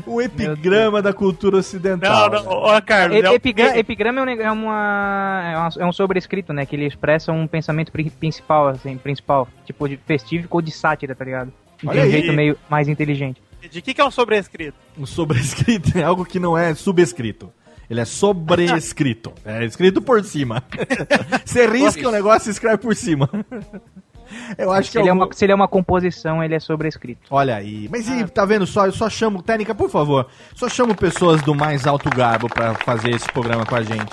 Um 0.06 0.20
epigrama 0.20 1.02
da 1.02 1.12
cultura 1.12 1.58
ocidental. 1.58 2.30
Não, 2.30 2.42
não, 2.44 2.50
ó, 2.52 2.80
Carlos. 2.80 3.18
E- 3.18 3.22
é 3.22 3.30
o- 3.30 3.34
epigra- 3.34 3.76
epigrama 3.78 4.20
é 4.20 4.24
um, 4.24 4.28
é, 4.40 4.50
uma, 4.52 5.42
é, 5.44 5.56
uma- 5.58 5.70
é 5.80 5.86
um 5.86 5.92
sobrescrito, 5.92 6.52
né? 6.52 6.64
Que 6.64 6.76
ele 6.76 6.86
expressa 6.86 7.32
um 7.32 7.46
pensamento 7.46 7.92
pri- 7.92 8.08
principal, 8.08 8.68
assim, 8.68 8.96
principal. 8.96 9.46
Tipo 9.66 9.88
de 9.88 9.96
festífico 9.98 10.56
ou 10.56 10.62
de 10.62 10.70
sátira, 10.70 11.14
tá 11.14 11.24
ligado? 11.24 11.52
De 11.82 11.88
Olha 11.88 12.00
um 12.00 12.04
aí. 12.04 12.10
jeito 12.10 12.32
meio 12.32 12.56
mais 12.70 12.88
inteligente. 12.88 13.42
De 13.68 13.82
que, 13.82 13.94
que 13.94 14.00
é 14.00 14.04
um 14.04 14.10
sobrescrito? 14.10 14.76
Um 14.98 15.06
sobrescrito 15.06 15.96
é 15.98 16.02
algo 16.02 16.24
que 16.24 16.38
não 16.38 16.56
é 16.56 16.74
subescrito. 16.74 17.52
Ele 17.88 18.00
é 18.00 18.04
sobrescrito. 18.04 19.32
É 19.44 19.64
escrito 19.64 20.00
por 20.00 20.24
cima. 20.24 20.62
Você 21.44 21.66
risca 21.66 22.08
o 22.08 22.12
negócio 22.12 22.48
e 22.48 22.52
escreve 22.52 22.78
por 22.78 22.94
cima. 22.94 23.28
Eu 24.56 24.70
acho 24.70 24.86
se, 24.86 24.92
que 24.92 24.98
ele 24.98 25.08
é 25.08 25.10
algum- 25.10 25.24
uma, 25.24 25.32
se 25.32 25.44
ele 25.44 25.50
é 25.50 25.54
uma 25.56 25.66
composição, 25.66 26.40
ele 26.42 26.54
é 26.54 26.60
sobrescrito. 26.60 27.22
Olha 27.32 27.56
aí. 27.56 27.88
Mas 27.90 28.08
e, 28.08 28.24
tá 28.28 28.44
vendo 28.44 28.64
só? 28.64 28.86
Eu 28.86 28.92
só 28.92 29.10
chamo. 29.10 29.42
Técnica, 29.42 29.74
por 29.74 29.90
favor. 29.90 30.28
Só 30.54 30.68
chamo 30.68 30.94
pessoas 30.94 31.42
do 31.42 31.52
mais 31.52 31.84
alto 31.84 32.08
garbo 32.10 32.48
pra 32.48 32.74
fazer 32.74 33.10
esse 33.10 33.26
programa 33.32 33.66
com 33.66 33.74
a 33.74 33.82
gente. 33.82 34.12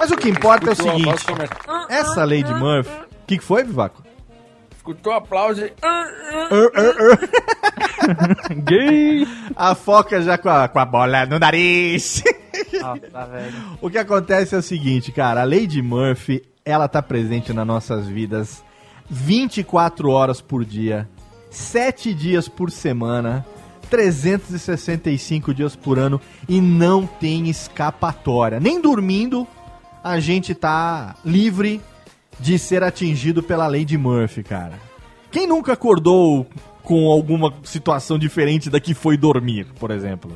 Mas 0.00 0.10
o 0.10 0.16
que 0.16 0.28
importa 0.28 0.70
é 0.70 0.72
o 0.72 0.74
seguinte: 0.74 1.24
começar. 1.24 1.86
essa 1.88 2.24
Lady 2.24 2.52
Murphy. 2.54 2.90
O 2.90 3.26
que, 3.26 3.38
que 3.38 3.44
foi, 3.44 3.62
Vivaco? 3.62 4.02
Escutou 4.86 5.12
o 5.12 5.16
aplauso 5.16 5.60
e... 5.62 5.64
Er, 5.64 6.70
er, 6.76 6.94
er. 7.10 8.54
Gay! 8.62 9.26
A 9.56 9.74
foca 9.74 10.22
já 10.22 10.38
com 10.38 10.48
a, 10.48 10.68
com 10.68 10.78
a 10.78 10.84
bola 10.84 11.26
no 11.26 11.40
nariz. 11.40 12.22
Nossa, 12.80 13.26
velho. 13.26 13.54
O 13.80 13.90
que 13.90 13.98
acontece 13.98 14.54
é 14.54 14.58
o 14.58 14.62
seguinte, 14.62 15.10
cara, 15.10 15.42
a 15.42 15.44
Lady 15.44 15.82
Murphy, 15.82 16.40
ela 16.64 16.86
tá 16.86 17.02
presente 17.02 17.52
nas 17.52 17.66
nossas 17.66 18.06
vidas 18.06 18.62
24 19.10 20.08
horas 20.08 20.40
por 20.40 20.64
dia, 20.64 21.08
7 21.50 22.14
dias 22.14 22.48
por 22.48 22.70
semana, 22.70 23.44
365 23.90 25.52
dias 25.52 25.74
por 25.74 25.98
ano 25.98 26.20
e 26.48 26.60
não 26.60 27.04
tem 27.04 27.48
escapatória. 27.48 28.60
Nem 28.60 28.80
dormindo 28.80 29.48
a 30.04 30.20
gente 30.20 30.54
tá 30.54 31.16
livre 31.24 31.80
de 32.38 32.58
ser 32.58 32.82
atingido 32.82 33.42
pela 33.42 33.66
Lady 33.66 33.96
Murphy, 33.96 34.42
cara. 34.42 34.74
Quem 35.30 35.46
nunca 35.46 35.72
acordou 35.72 36.46
com 36.82 37.10
alguma 37.10 37.52
situação 37.64 38.18
diferente 38.18 38.70
da 38.70 38.78
que 38.78 38.94
foi 38.94 39.16
dormir, 39.16 39.66
por 39.78 39.90
exemplo? 39.90 40.30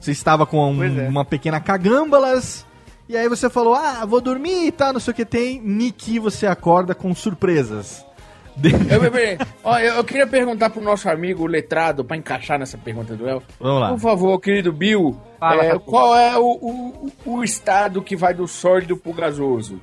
Você 0.00 0.10
estava 0.10 0.44
com 0.44 0.70
um- 0.72 0.82
é. 0.84 1.08
uma 1.08 1.24
pequena 1.24 1.60
cagâmbalas 1.60 2.66
e 3.08 3.16
aí 3.16 3.28
você 3.28 3.48
falou, 3.48 3.74
ah, 3.74 4.04
vou 4.04 4.20
dormir 4.20 4.66
e 4.66 4.72
tal, 4.72 4.92
não 4.92 5.00
sei 5.00 5.12
o 5.12 5.14
que 5.14 5.24
tem. 5.24 5.60
Niki, 5.60 6.18
você 6.18 6.46
acorda 6.46 6.94
com 6.94 7.14
surpresas. 7.14 8.04
Eu, 8.90 9.00
bebê, 9.00 9.38
ó, 9.64 9.78
eu, 9.78 9.94
eu 9.94 10.04
queria 10.04 10.26
perguntar 10.26 10.68
pro 10.68 10.82
nosso 10.82 11.08
amigo 11.08 11.46
letrado, 11.46 12.04
pra 12.04 12.18
encaixar 12.18 12.58
nessa 12.58 12.76
pergunta 12.76 13.16
do 13.16 13.26
El. 13.26 13.42
Vamos 13.58 13.80
lá. 13.80 13.88
Por 13.88 13.98
favor, 13.98 14.38
querido 14.40 14.70
Bill, 14.70 15.16
Fala, 15.40 15.64
é, 15.64 15.78
qual 15.78 16.14
é 16.14 16.36
o, 16.36 16.44
o, 16.44 17.12
o 17.24 17.42
estado 17.42 18.02
que 18.02 18.14
vai 18.14 18.34
do 18.34 18.46
sólido 18.46 18.94
pro 18.94 19.14
gasoso? 19.14 19.80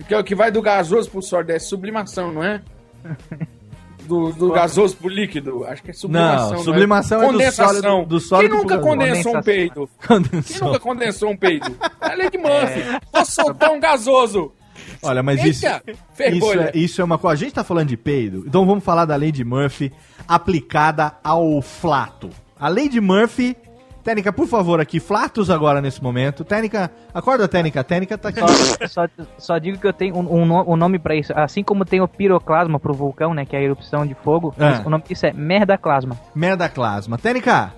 Porque 0.00 0.14
o 0.14 0.24
que 0.24 0.34
vai 0.34 0.50
do 0.50 0.60
gasoso 0.62 1.10
pro 1.10 1.22
sólido 1.22 1.52
é 1.52 1.58
sublimação, 1.58 2.32
não 2.32 2.42
é? 2.42 2.60
Do, 4.02 4.32
do 4.32 4.50
gasoso 4.50 4.96
pro 4.96 5.08
líquido? 5.08 5.64
Acho 5.66 5.84
que 5.84 5.90
é 5.90 5.94
sublimação. 5.94 6.50
Não, 6.52 6.64
sublimação 6.64 7.22
é 7.22 7.26
do 7.26 7.32
Condensação. 7.32 7.80
sólido- 7.82 8.06
do 8.08 8.18
sólido 8.20 8.50
Quem 8.50 8.60
nunca 8.60 8.78
condensou 8.80 9.36
um 9.36 9.42
peido? 9.42 9.88
Quem 10.00 10.08
Condensou. 10.08 10.66
nunca 10.66 10.80
condensou 10.80 11.30
um 11.30 11.36
peido? 11.36 11.76
É 12.00 12.16
Lady 12.16 12.36
Murphy. 12.38 12.82
Vou 13.12 13.24
soltar 13.24 13.70
um 13.70 13.78
gasoso. 13.78 14.50
Olha, 15.00 15.22
mas 15.22 15.44
isso, 15.44 15.64
Eita, 15.64 15.82
isso, 15.86 15.98
ferbolha. 16.12 16.72
é, 16.74 16.78
isso 16.78 17.00
é 17.00 17.04
uma 17.04 17.18
coisa. 17.18 17.34
A 17.34 17.36
gente 17.36 17.52
tá 17.54 17.62
falando 17.62 17.88
de 17.88 17.96
peido, 17.96 18.42
então 18.48 18.66
vamos 18.66 18.82
falar 18.82 19.04
da 19.04 19.14
Lady 19.14 19.44
Murphy 19.44 19.92
aplicada 20.26 21.12
ao 21.22 21.62
flato. 21.62 22.30
A 22.58 22.68
Lady 22.68 23.00
Murphy. 23.00 23.56
Técnica, 24.02 24.32
por 24.32 24.46
favor, 24.46 24.80
aqui, 24.80 24.98
flatos 24.98 25.50
agora 25.50 25.80
nesse 25.80 26.02
momento. 26.02 26.42
Técnica, 26.42 26.90
acorda, 27.12 27.46
Técnica. 27.46 27.84
Técnica 27.84 28.16
tá 28.16 28.30
aqui. 28.30 28.40
Só, 28.40 28.86
só, 28.88 29.08
só 29.38 29.58
digo 29.58 29.76
que 29.78 29.86
eu 29.86 29.92
tenho 29.92 30.16
um, 30.16 30.42
um, 30.42 30.72
um 30.72 30.76
nome 30.76 30.98
pra 30.98 31.14
isso. 31.14 31.32
Assim 31.36 31.62
como 31.62 31.84
tem 31.84 32.00
o 32.00 32.08
piroclasma 32.08 32.80
pro 32.80 32.94
vulcão, 32.94 33.34
né? 33.34 33.44
Que 33.44 33.54
é 33.56 33.58
a 33.58 33.62
erupção 33.62 34.06
de 34.06 34.14
fogo. 34.14 34.54
Esse- 34.58 34.86
O 34.86 34.90
nome 34.90 35.04
disso 35.06 35.26
é 35.26 35.32
merdaclasma. 35.34 36.18
Merda 36.34 36.66
clasma. 36.68 37.18
Técnica, 37.18 37.74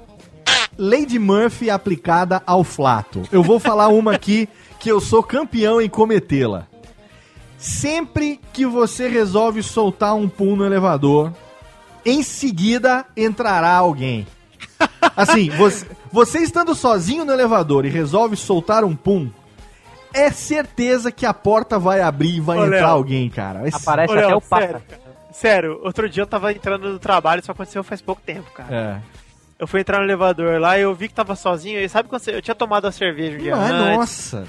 Lady 0.79 1.19
Murphy 1.19 1.69
aplicada 1.71 2.41
ao 2.47 2.63
flato. 2.63 3.23
Eu 3.33 3.43
vou 3.43 3.59
falar 3.59 3.89
uma 3.89 4.13
aqui 4.13 4.49
que 4.79 4.89
eu 4.91 5.01
sou 5.01 5.23
campeão 5.25 5.81
em 5.81 5.89
cometê-la. 5.89 6.67
Sempre 7.59 8.41
que 8.53 8.65
você 8.67 9.09
resolve 9.09 9.63
soltar 9.63 10.15
um 10.15 10.29
pum 10.29 10.57
no 10.57 10.65
elevador, 10.65 11.33
em 12.05 12.23
seguida 12.23 13.05
entrará 13.17 13.75
alguém. 13.77 14.27
Assim, 15.17 15.51
você, 15.51 15.87
você 16.11 16.39
estando 16.41 16.75
sozinho 16.75 17.25
no 17.25 17.33
elevador 17.33 17.85
e 17.85 17.89
resolve 17.89 18.37
soltar 18.37 18.85
um 18.85 18.95
pum, 18.97 19.31
é 20.15 20.31
certeza 20.31 21.11
que 21.11 21.25
a 21.27 21.33
porta 21.35 21.79
vai 21.79 22.01
abrir 22.01 22.37
e 22.37 22.41
vai 22.41 22.59
Ô, 22.59 22.65
entrar 22.67 22.79
Léo. 22.79 22.89
alguém, 22.89 23.29
cara. 23.31 23.63
Aparece 23.73 24.13
Ô, 24.13 24.17
Léo, 24.17 24.25
até 24.27 24.35
o 24.37 24.41
Papa. 24.41 24.63
sério, 24.63 24.83
sério, 25.33 25.81
outro 25.83 26.09
dia 26.09 26.23
eu 26.23 26.27
tava 26.27 26.53
entrando 26.53 26.91
no 26.93 26.99
trabalho, 26.99 27.41
isso 27.41 27.51
aconteceu 27.51 27.83
faz 27.83 28.01
pouco 28.03 28.21
tempo, 28.25 28.51
cara. 28.53 29.01
É. 29.09 29.23
Eu 29.59 29.67
fui 29.69 29.79
entrar 29.79 29.99
no 29.99 30.05
elevador 30.05 30.61
lá 30.61 30.77
e 30.77 30.83
eu 30.83 30.93
vi 30.93 31.07
que 31.07 31.15
tava 31.15 31.37
sozinho. 31.37 31.79
E 31.79 31.89
sabe 31.89 32.09
quando 32.09 32.21
você, 32.21 32.35
eu 32.35 32.43
tinha 32.43 32.55
tomado 32.55 32.85
a 32.87 32.91
cerveja 32.91 33.37
um 33.37 33.41
dia 33.41 33.55
Mas, 33.55 33.71
antes? 33.71 33.97
nossa. 33.97 34.49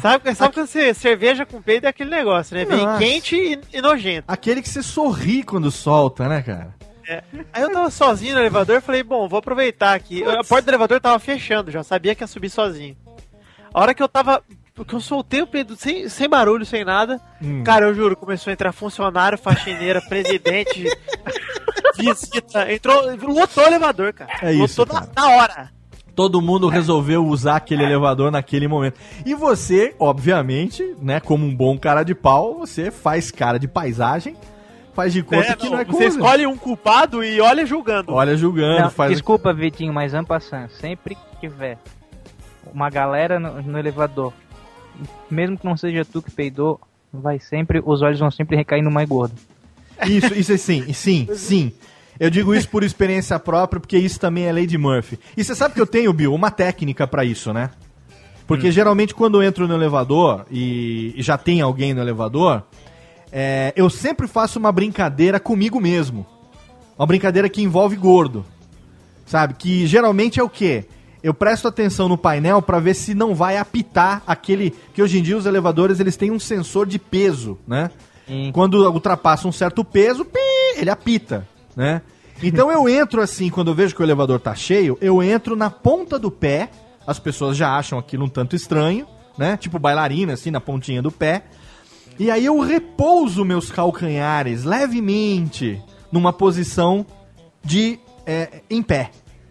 Sabe, 0.00 0.34
sabe 0.36 0.54
quando 0.54 0.66
você 0.68 0.94
cerveja 0.94 1.44
com 1.44 1.60
peido 1.60 1.86
é 1.86 1.88
aquele 1.88 2.10
negócio, 2.10 2.56
né? 2.56 2.64
Bem 2.64 2.86
Nossa. 2.86 2.98
quente 2.98 3.34
e, 3.34 3.58
e 3.76 3.82
nojento. 3.82 4.26
Aquele 4.28 4.62
que 4.62 4.68
você 4.68 4.80
sorri 4.80 5.42
quando 5.42 5.72
solta, 5.72 6.28
né, 6.28 6.40
cara? 6.40 6.72
É. 7.08 7.22
Aí 7.52 7.62
eu 7.62 7.70
tava 7.70 7.90
sozinho 7.90 8.34
no 8.34 8.40
elevador 8.40 8.76
e 8.76 8.80
falei, 8.80 9.02
bom, 9.02 9.28
vou 9.28 9.38
aproveitar 9.38 9.94
aqui. 9.94 10.24
A 10.24 10.42
porta 10.44 10.62
do 10.62 10.70
elevador 10.70 11.00
tava 11.00 11.18
fechando, 11.18 11.70
já 11.70 11.82
sabia 11.82 12.14
que 12.14 12.22
ia 12.22 12.26
subir 12.26 12.50
sozinho. 12.50 12.96
A 13.72 13.80
hora 13.80 13.94
que 13.94 14.02
eu 14.02 14.08
tava. 14.08 14.42
Que 14.86 14.94
eu 14.94 15.00
soltei 15.00 15.40
o 15.40 15.46
peido 15.46 15.76
sem, 15.76 16.08
sem 16.08 16.28
barulho, 16.28 16.66
sem 16.66 16.84
nada. 16.84 17.20
Hum. 17.40 17.62
Cara, 17.62 17.86
eu 17.86 17.94
juro, 17.94 18.16
começou 18.16 18.50
a 18.50 18.54
entrar 18.54 18.72
funcionário, 18.72 19.38
faxineira, 19.38 20.00
presidente, 20.00 20.84
visita. 21.96 22.72
Entrou. 22.72 23.16
Lotou 23.16 23.62
o 23.62 23.66
elevador, 23.68 24.12
cara. 24.12 24.32
É 24.42 24.52
isso, 24.52 24.80
Lotou 24.80 24.96
cara. 24.96 25.10
Na, 25.14 25.22
na 25.22 25.36
hora. 25.36 25.70
Todo 26.14 26.40
mundo 26.40 26.68
resolveu 26.68 27.24
usar 27.24 27.56
aquele 27.56 27.82
elevador 27.84 28.30
naquele 28.30 28.68
momento. 28.68 28.98
E 29.26 29.34
você, 29.34 29.94
obviamente, 29.98 30.94
né, 31.00 31.20
como 31.20 31.44
um 31.44 31.54
bom 31.54 31.76
cara 31.76 32.02
de 32.04 32.14
pau, 32.14 32.58
você 32.58 32.90
faz 32.90 33.30
cara 33.32 33.58
de 33.58 33.66
paisagem, 33.66 34.36
faz 34.94 35.12
de 35.12 35.22
conta 35.22 35.52
É, 35.52 35.56
que 35.56 35.64
não, 35.64 35.72
não 35.72 35.80
é 35.80 35.84
você 35.84 36.06
escolhe 36.06 36.46
um 36.46 36.56
culpado 36.56 37.22
e 37.22 37.40
olha 37.40 37.66
julgando. 37.66 38.12
Olha 38.12 38.36
julgando, 38.36 38.80
Não, 38.82 38.90
faz 38.90 39.12
Desculpa, 39.12 39.52
Vitinho, 39.52 39.92
mas 39.92 40.14
ampassan, 40.14 40.68
sempre 40.68 41.14
que 41.14 41.40
tiver 41.40 41.78
uma 42.72 42.88
galera 42.88 43.38
no, 43.38 43.62
no 43.62 43.78
elevador, 43.78 44.32
mesmo 45.30 45.58
que 45.58 45.64
não 45.64 45.76
seja 45.76 46.04
tu 46.04 46.22
que 46.22 46.30
peidou, 46.30 46.80
vai 47.12 47.38
sempre, 47.38 47.82
os 47.84 48.02
olhos 48.02 48.18
vão 48.18 48.30
sempre 48.30 48.56
recair 48.56 48.82
no 48.82 48.90
mais 48.90 49.08
gordo. 49.08 49.34
Isso, 50.06 50.34
isso 50.34 50.52
é 50.52 50.56
sim, 50.56 50.92
sim, 50.92 51.28
sim. 51.34 51.72
Eu 52.18 52.30
digo 52.30 52.54
isso 52.54 52.68
por 52.68 52.84
experiência 52.84 53.38
própria, 53.38 53.80
porque 53.80 53.98
isso 53.98 54.18
também 54.20 54.44
é 54.44 54.52
Lady 54.52 54.78
Murphy. 54.78 55.18
E 55.36 55.42
você 55.42 55.54
sabe 55.54 55.74
que 55.74 55.80
eu 55.80 55.86
tenho, 55.86 56.12
Bill, 56.12 56.32
uma 56.32 56.50
técnica 56.50 57.06
pra 57.06 57.24
isso, 57.24 57.52
né? 57.52 57.70
Porque 58.46 58.70
geralmente 58.70 59.14
quando 59.14 59.40
eu 59.40 59.46
entro 59.46 59.66
no 59.66 59.74
elevador 59.74 60.44
e 60.50 61.14
já 61.18 61.38
tem 61.38 61.60
alguém 61.60 61.94
no 61.94 62.00
elevador, 62.00 62.62
é, 63.36 63.72
eu 63.74 63.90
sempre 63.90 64.28
faço 64.28 64.60
uma 64.60 64.70
brincadeira 64.70 65.40
comigo 65.40 65.80
mesmo. 65.80 66.24
Uma 66.96 67.04
brincadeira 67.04 67.48
que 67.48 67.60
envolve 67.60 67.96
gordo. 67.96 68.46
Sabe? 69.26 69.54
Que 69.54 69.88
geralmente 69.88 70.38
é 70.38 70.42
o 70.42 70.48
quê? 70.48 70.84
Eu 71.20 71.34
presto 71.34 71.66
atenção 71.66 72.08
no 72.08 72.16
painel 72.16 72.62
pra 72.62 72.78
ver 72.78 72.94
se 72.94 73.12
não 73.12 73.34
vai 73.34 73.56
apitar 73.56 74.22
aquele. 74.24 74.72
Que 74.92 75.02
hoje 75.02 75.18
em 75.18 75.22
dia 75.22 75.36
os 75.36 75.46
elevadores 75.46 75.98
eles 75.98 76.16
têm 76.16 76.30
um 76.30 76.38
sensor 76.38 76.86
de 76.86 76.96
peso, 76.96 77.58
né? 77.66 77.90
Quando 78.52 78.88
ultrapassa 78.88 79.48
um 79.48 79.52
certo 79.52 79.84
peso, 79.84 80.24
pi, 80.24 80.38
ele 80.76 80.90
apita, 80.90 81.48
né? 81.74 82.02
Então 82.40 82.70
eu 82.70 82.88
entro 82.88 83.20
assim, 83.20 83.50
quando 83.50 83.68
eu 83.68 83.74
vejo 83.74 83.96
que 83.96 84.00
o 84.00 84.04
elevador 84.04 84.38
tá 84.38 84.54
cheio, 84.54 84.96
eu 85.00 85.20
entro 85.20 85.56
na 85.56 85.70
ponta 85.70 86.20
do 86.20 86.30
pé. 86.30 86.70
As 87.04 87.18
pessoas 87.18 87.56
já 87.56 87.76
acham 87.76 87.98
aquilo 87.98 88.26
um 88.26 88.28
tanto 88.28 88.54
estranho, 88.54 89.06
né? 89.36 89.56
Tipo 89.56 89.78
bailarina, 89.78 90.34
assim, 90.34 90.52
na 90.52 90.60
pontinha 90.60 91.02
do 91.02 91.10
pé. 91.10 91.42
E 92.18 92.30
aí 92.30 92.44
eu 92.44 92.60
repouso 92.60 93.44
meus 93.44 93.70
calcanhares 93.70 94.64
levemente 94.64 95.82
numa 96.12 96.32
posição 96.32 97.04
de 97.62 97.98
é, 98.24 98.62
em 98.70 98.82
pé, 98.82 99.10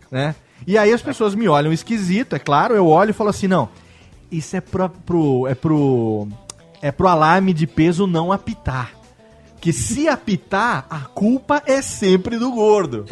né? 0.10 0.36
E 0.66 0.78
aí 0.78 0.94
as 0.94 1.02
pessoas 1.02 1.36
me 1.36 1.48
olham 1.48 1.74
esquisito, 1.74 2.36
é 2.36 2.40
claro, 2.40 2.74
eu 2.74 2.88
olho 2.88 3.10
e 3.10 3.14
falo 3.14 3.30
assim, 3.30 3.48
não, 3.48 3.68
isso 4.32 4.56
é 4.56 4.62
pro, 4.62 4.90
pro 4.90 5.48
é 5.48 5.56
pro 5.56 6.28
é 6.82 6.92
pro 6.92 7.08
alarme 7.08 7.54
de 7.54 7.68
peso 7.68 8.08
não 8.08 8.32
apitar. 8.32 8.92
Que 9.64 9.72
se 9.72 10.10
apitar, 10.10 10.86
a 10.90 11.00
culpa 11.00 11.64
é 11.66 11.82
sempre 11.82 12.38
do 12.38 12.52
gordo. 12.52 13.06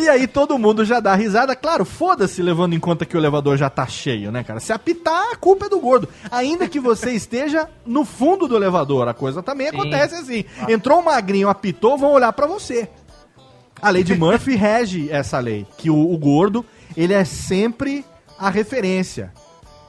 E 0.00 0.08
aí 0.08 0.26
todo 0.26 0.58
mundo 0.58 0.82
já 0.82 0.98
dá 0.98 1.14
risada. 1.14 1.54
Claro, 1.54 1.84
foda-se 1.84 2.40
levando 2.42 2.72
em 2.72 2.80
conta 2.80 3.04
que 3.04 3.14
o 3.14 3.20
elevador 3.20 3.58
já 3.58 3.68
tá 3.68 3.86
cheio, 3.86 4.32
né, 4.32 4.42
cara? 4.42 4.60
Se 4.60 4.72
apitar, 4.72 5.32
a 5.32 5.36
culpa 5.36 5.66
é 5.66 5.68
do 5.68 5.78
gordo. 5.78 6.08
Ainda 6.30 6.66
que 6.66 6.80
você 6.80 7.10
esteja 7.10 7.68
no 7.84 8.06
fundo 8.06 8.48
do 8.48 8.56
elevador, 8.56 9.08
a 9.08 9.12
coisa 9.12 9.42
também 9.42 9.68
acontece 9.68 10.14
assim. 10.14 10.42
Entrou 10.66 11.00
um 11.00 11.04
magrinho, 11.04 11.50
apitou, 11.50 11.98
vão 11.98 12.12
olhar 12.12 12.32
pra 12.32 12.46
você. 12.46 12.88
A 13.82 13.90
lei 13.90 14.02
de 14.02 14.14
Murphy 14.18 14.54
rege 14.56 15.10
essa 15.10 15.38
lei, 15.38 15.66
que 15.76 15.90
o, 15.90 16.12
o 16.14 16.16
gordo, 16.16 16.64
ele 16.96 17.12
é 17.12 17.26
sempre 17.26 18.06
a 18.38 18.48
referência, 18.48 19.34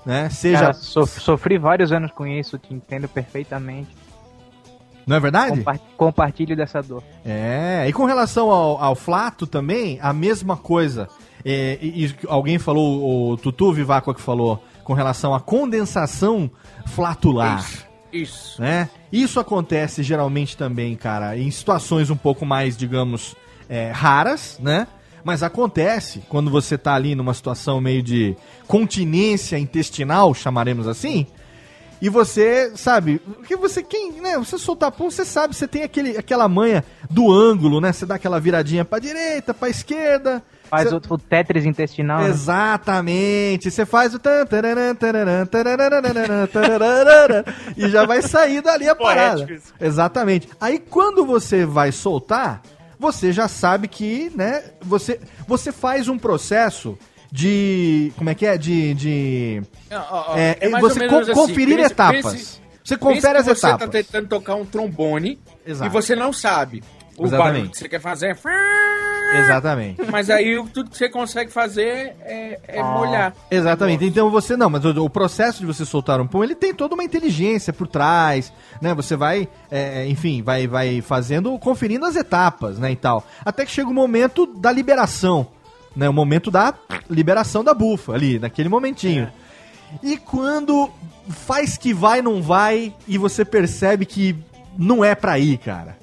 né? 0.05 0.29
Seja... 0.29 0.59
Cara, 0.59 0.73
sof- 0.73 1.21
sofri 1.21 1.57
vários 1.57 1.93
anos 1.93 2.11
com 2.11 2.27
isso, 2.27 2.57
te 2.57 2.73
entendo 2.73 3.07
perfeitamente. 3.07 3.97
Não 5.09 5.15
é 5.15 5.19
verdade? 5.19 5.57
Compa- 5.57 5.79
compartilho 5.97 6.55
dessa 6.55 6.83
dor. 6.83 7.01
É, 7.25 7.83
e 7.87 7.91
com 7.91 8.05
relação 8.05 8.51
ao, 8.51 8.79
ao 8.79 8.93
flato 8.93 9.47
também, 9.47 9.97
a 10.03 10.13
mesma 10.13 10.55
coisa. 10.55 11.09
É, 11.43 11.79
e, 11.81 12.05
e 12.05 12.15
alguém 12.27 12.59
falou, 12.59 13.31
o 13.31 13.37
Tutu 13.37 13.73
Vivaco 13.73 14.13
que 14.13 14.21
falou, 14.21 14.63
com 14.83 14.93
relação 14.93 15.33
à 15.33 15.39
condensação 15.39 16.51
flatular. 16.85 17.65
Isso. 18.13 18.61
Né? 18.61 18.87
Isso 19.11 19.39
acontece 19.39 20.03
geralmente 20.03 20.55
também, 20.55 20.95
cara, 20.95 21.35
em 21.35 21.49
situações 21.49 22.11
um 22.11 22.15
pouco 22.15 22.45
mais, 22.45 22.77
digamos, 22.77 23.35
é, 23.67 23.89
raras, 23.89 24.59
né? 24.61 24.85
Mas 25.23 25.41
acontece 25.41 26.21
quando 26.29 26.51
você 26.51 26.77
tá 26.77 26.93
ali 26.93 27.15
numa 27.15 27.33
situação 27.33 27.81
meio 27.81 28.03
de 28.03 28.37
continência 28.67 29.57
intestinal, 29.57 30.35
chamaremos 30.35 30.87
assim, 30.87 31.25
E 32.01 32.07
você, 32.07 32.71
sabe, 32.75 33.19
porque 33.19 33.55
você, 33.55 33.83
quem, 33.83 34.13
né, 34.21 34.37
você 34.37 34.57
soltar 34.57 34.91
pum, 34.91 35.11
você 35.11 35.25
sabe, 35.25 35.53
você 35.55 35.67
tem 35.67 35.83
aquele, 35.83 36.17
aquela 36.17 36.47
manha 36.47 36.83
do 37.09 37.31
ângulo, 37.31 37.81
né? 37.81 37.91
Você 37.91 38.05
dá 38.05 38.15
aquela 38.15 38.39
viradinha 38.39 38.85
pra 38.85 38.99
direita, 38.99 39.53
pra 39.53 39.69
esquerda. 39.69 40.41
Faz 40.69 40.87
Cê- 40.87 40.95
o, 40.95 41.17
Tetris 41.17 41.65
intestinal. 41.65 42.21
né? 42.21 42.29
Exatamente. 42.29 43.71
Você 43.71 43.85
faz 43.85 44.13
o 44.13 44.19
e 47.75 47.89
já 47.89 48.05
vai 48.05 48.21
sair 48.21 48.61
dali 48.61 48.87
a 48.87 48.95
parada. 48.95 49.47
Exatamente. 49.81 50.47
Aí 50.61 50.79
quando 50.79 51.25
você 51.25 51.65
vai 51.65 51.91
soltar, 51.91 52.61
você 52.99 53.33
já 53.33 53.47
sabe 53.47 53.87
que, 53.87 54.31
né, 54.35 54.63
você 54.81 55.19
você 55.47 55.71
faz 55.71 56.07
um 56.07 56.19
processo 56.19 56.97
de 57.31 58.11
como 58.17 58.29
é 58.29 58.35
que 58.35 58.45
é? 58.45 58.57
De 58.57 58.93
de 58.93 59.61
ó, 59.91 60.33
ó, 60.33 60.37
É, 60.37 60.67
mais 60.69 60.81
você 60.81 61.07
co- 61.07 61.17
assim. 61.19 61.33
conferir 61.33 61.77
Pense- 61.77 61.91
etapas. 61.91 62.21
pense- 62.25 62.59
Você 62.83 62.97
confere 62.97 63.37
as 63.37 63.45
que 63.47 63.53
Você 63.55 63.67
etapas. 63.67 63.85
tá 63.87 63.91
tentando 63.91 64.27
tocar 64.27 64.55
um 64.55 64.65
trombone 64.65 65.39
Exato. 65.65 65.89
e 65.89 65.93
você 65.93 66.15
não 66.15 66.33
sabe. 66.33 66.83
O 67.17 67.25
Exatamente. 67.25 67.53
barulho 67.53 67.69
que 67.71 67.77
você 67.77 67.89
quer 67.89 67.99
fazer 67.99 68.27
é... 68.47 69.39
Exatamente. 69.41 70.01
Mas 70.09 70.29
aí 70.29 70.57
o- 70.57 70.65
tudo 70.67 70.89
que 70.89 70.97
você 70.97 71.07
consegue 71.09 71.51
fazer 71.51 72.15
é, 72.21 72.59
é 72.67 72.81
molhar. 72.81 73.35
Exatamente. 73.51 74.05
Então 74.05 74.31
você 74.31 74.57
não, 74.57 74.69
mas 74.69 74.83
o, 74.85 74.89
o 75.03 75.09
processo 75.09 75.59
de 75.59 75.65
você 75.67 75.85
soltar 75.85 76.19
um 76.19 76.25
pum, 76.25 76.43
ele 76.43 76.55
tem 76.55 76.73
toda 76.73 76.95
uma 76.95 77.03
inteligência 77.03 77.71
por 77.71 77.87
trás, 77.87 78.51
né? 78.81 78.93
Você 78.95 79.15
vai, 79.15 79.47
é, 79.69 80.07
enfim, 80.07 80.41
vai, 80.41 80.65
vai 80.65 81.01
fazendo, 81.01 81.57
conferindo 81.59 82.05
as 82.05 82.15
etapas, 82.15 82.79
né, 82.79 82.91
e 82.91 82.95
tal. 82.95 83.23
Até 83.45 83.65
que 83.65 83.71
chega 83.71 83.89
o 83.89 83.93
momento 83.93 84.47
da 84.47 84.71
liberação, 84.71 85.45
né? 85.95 86.07
O 86.09 86.13
momento 86.13 86.49
da 86.51 86.73
liberação 87.09 87.63
da 87.63 87.73
bufa 87.73 88.13
ali, 88.13 88.39
naquele 88.39 88.69
momentinho. 88.69 89.31
E 90.03 90.17
quando 90.17 90.89
faz 91.29 91.77
que 91.77 91.93
vai, 91.93 92.21
não 92.21 92.41
vai, 92.41 92.93
e 93.07 93.17
você 93.17 93.43
percebe 93.43 94.05
que 94.05 94.35
não 94.77 95.03
é 95.03 95.15
pra 95.15 95.39
ir, 95.39 95.57
cara. 95.57 95.97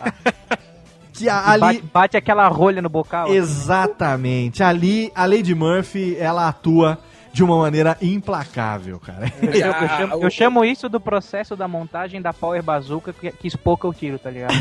que 1.12 1.28
a- 1.28 1.50
ali 1.50 1.60
Bate, 1.60 1.82
bate 1.92 2.16
aquela 2.16 2.46
rolha 2.48 2.82
no 2.82 2.88
bocal. 2.88 3.32
Exatamente. 3.32 4.62
Ali, 4.62 5.10
a 5.14 5.24
Lady 5.26 5.54
Murphy, 5.54 6.16
ela 6.18 6.48
atua 6.48 6.98
de 7.32 7.44
uma 7.44 7.56
maneira 7.58 7.96
implacável, 8.02 8.98
cara. 8.98 9.32
Eu, 9.40 9.50
eu 9.52 9.88
chamo, 9.88 10.22
eu 10.24 10.30
chamo 10.30 10.64
isso 10.64 10.88
do 10.88 10.98
processo 11.00 11.54
da 11.54 11.68
montagem 11.68 12.20
da 12.20 12.32
Power 12.32 12.62
Bazooka 12.62 13.12
que, 13.12 13.30
que 13.30 13.46
espoca 13.48 13.86
o 13.86 13.94
tiro, 13.94 14.18
tá 14.18 14.30
ligado? 14.30 14.54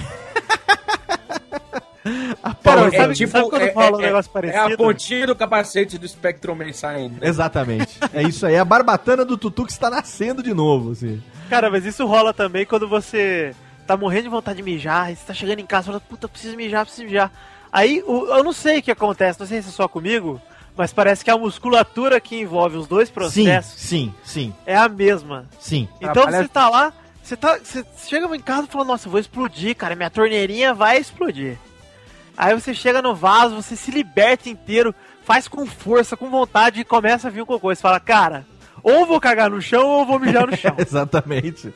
Cara, 2.64 2.88
É 2.88 2.98
sabe, 2.98 3.14
tipo- 3.16 3.32
sabe 3.32 3.50
quando 3.50 3.62
é- 3.62 3.72
fala 3.72 3.98
um 3.98 4.02
é- 4.02 4.06
negócio 4.06 4.30
É 4.30 4.34
parecido? 4.34 4.74
a 4.74 4.78
pontinha 4.78 5.28
do 5.28 5.36
capacete 5.36 5.98
do 5.98 6.08
Spectrum 6.08 6.58
saindo. 6.74 7.20
né? 7.22 7.28
Exatamente. 7.28 7.98
É 8.14 8.24
isso 8.24 8.46
aí. 8.46 8.58
A 8.58 8.66
barbatana 8.66 9.24
do 9.26 9.38
Tutu 9.38 9.66
que 9.66 9.72
está 9.72 9.90
nascendo 9.90 10.42
de 10.44 10.54
novo, 10.54 10.92
assim. 10.92 11.22
Cara, 11.50 11.70
mas 11.70 11.86
isso 11.86 12.06
rola 12.06 12.34
também 12.34 12.66
quando 12.66 12.88
você 12.88 13.56
tá 13.86 13.96
morrendo 13.96 14.24
de 14.24 14.30
vontade 14.30 14.58
de 14.58 14.64
mijar, 14.64 15.12
e 15.12 15.16
você 15.16 15.24
tá 15.28 15.34
chegando 15.34 15.60
em 15.60 15.66
casa 15.66 15.86
e 15.86 15.88
fala, 15.88 16.00
puta, 16.02 16.28
preciso 16.28 16.58
mijar, 16.58 16.86
preciso 16.86 17.06
mijar. 17.08 17.32
Aí, 17.72 18.00
eu 18.06 18.44
não 18.44 18.52
sei 18.54 18.80
o 18.80 18.82
que 18.84 18.92
acontece, 18.92 19.40
não 19.40 19.48
sei 19.48 19.62
se 19.62 19.70
é 19.70 19.72
só 19.72 19.88
comigo, 19.88 20.42
mas 20.76 20.92
parece 20.92 21.24
que 21.24 21.32
a 21.32 21.38
musculatura 21.38 22.20
que 22.20 22.36
envolve 22.40 22.78
os 22.78 22.86
dois 22.88 23.10
processos 23.10 23.80
Sim, 23.80 24.14
sim, 24.24 24.54
é 24.66 24.76
a 24.76 24.90
mesma. 24.90 25.46
sim. 25.60 25.88
Então 26.02 26.12
Trabalha- 26.24 26.44
você 26.44 26.48
tá 26.50 26.70
lá, 26.70 26.94
você 27.24 27.36
tá. 27.38 27.58
Você 27.64 27.86
chega 28.08 28.34
em 28.36 28.40
casa 28.42 28.68
e 28.68 28.72
fala, 28.72 28.86
nossa, 28.86 29.08
eu 29.08 29.12
vou 29.12 29.20
explodir, 29.20 29.76
cara, 29.76 29.96
minha 29.96 30.10
torneirinha 30.10 30.74
vai 30.74 30.98
explodir. 30.98 31.58
Aí 32.38 32.54
você 32.54 32.74
chega 32.74 33.02
no 33.02 33.16
vaso, 33.16 33.56
você 33.56 33.76
se 33.76 33.90
liberta 33.90 34.48
inteiro, 34.48 34.94
faz 35.24 35.48
com 35.48 35.66
força, 35.66 36.16
com 36.16 36.30
vontade 36.30 36.82
e 36.82 36.86
começa 36.86 37.28
a 37.28 37.32
vir 37.32 37.42
o 37.42 37.46
cocô. 37.46 37.74
Você 37.74 37.82
fala, 37.82 38.00
cara, 38.00 38.46
ou 38.84 39.06
vou 39.06 39.20
cagar 39.20 39.50
no 39.50 39.62
chão 39.62 39.88
ou 39.88 40.06
vou 40.06 40.20
mijar 40.20 40.46
no 40.46 40.56
chão. 40.56 40.76
Exatamente. 40.78 41.74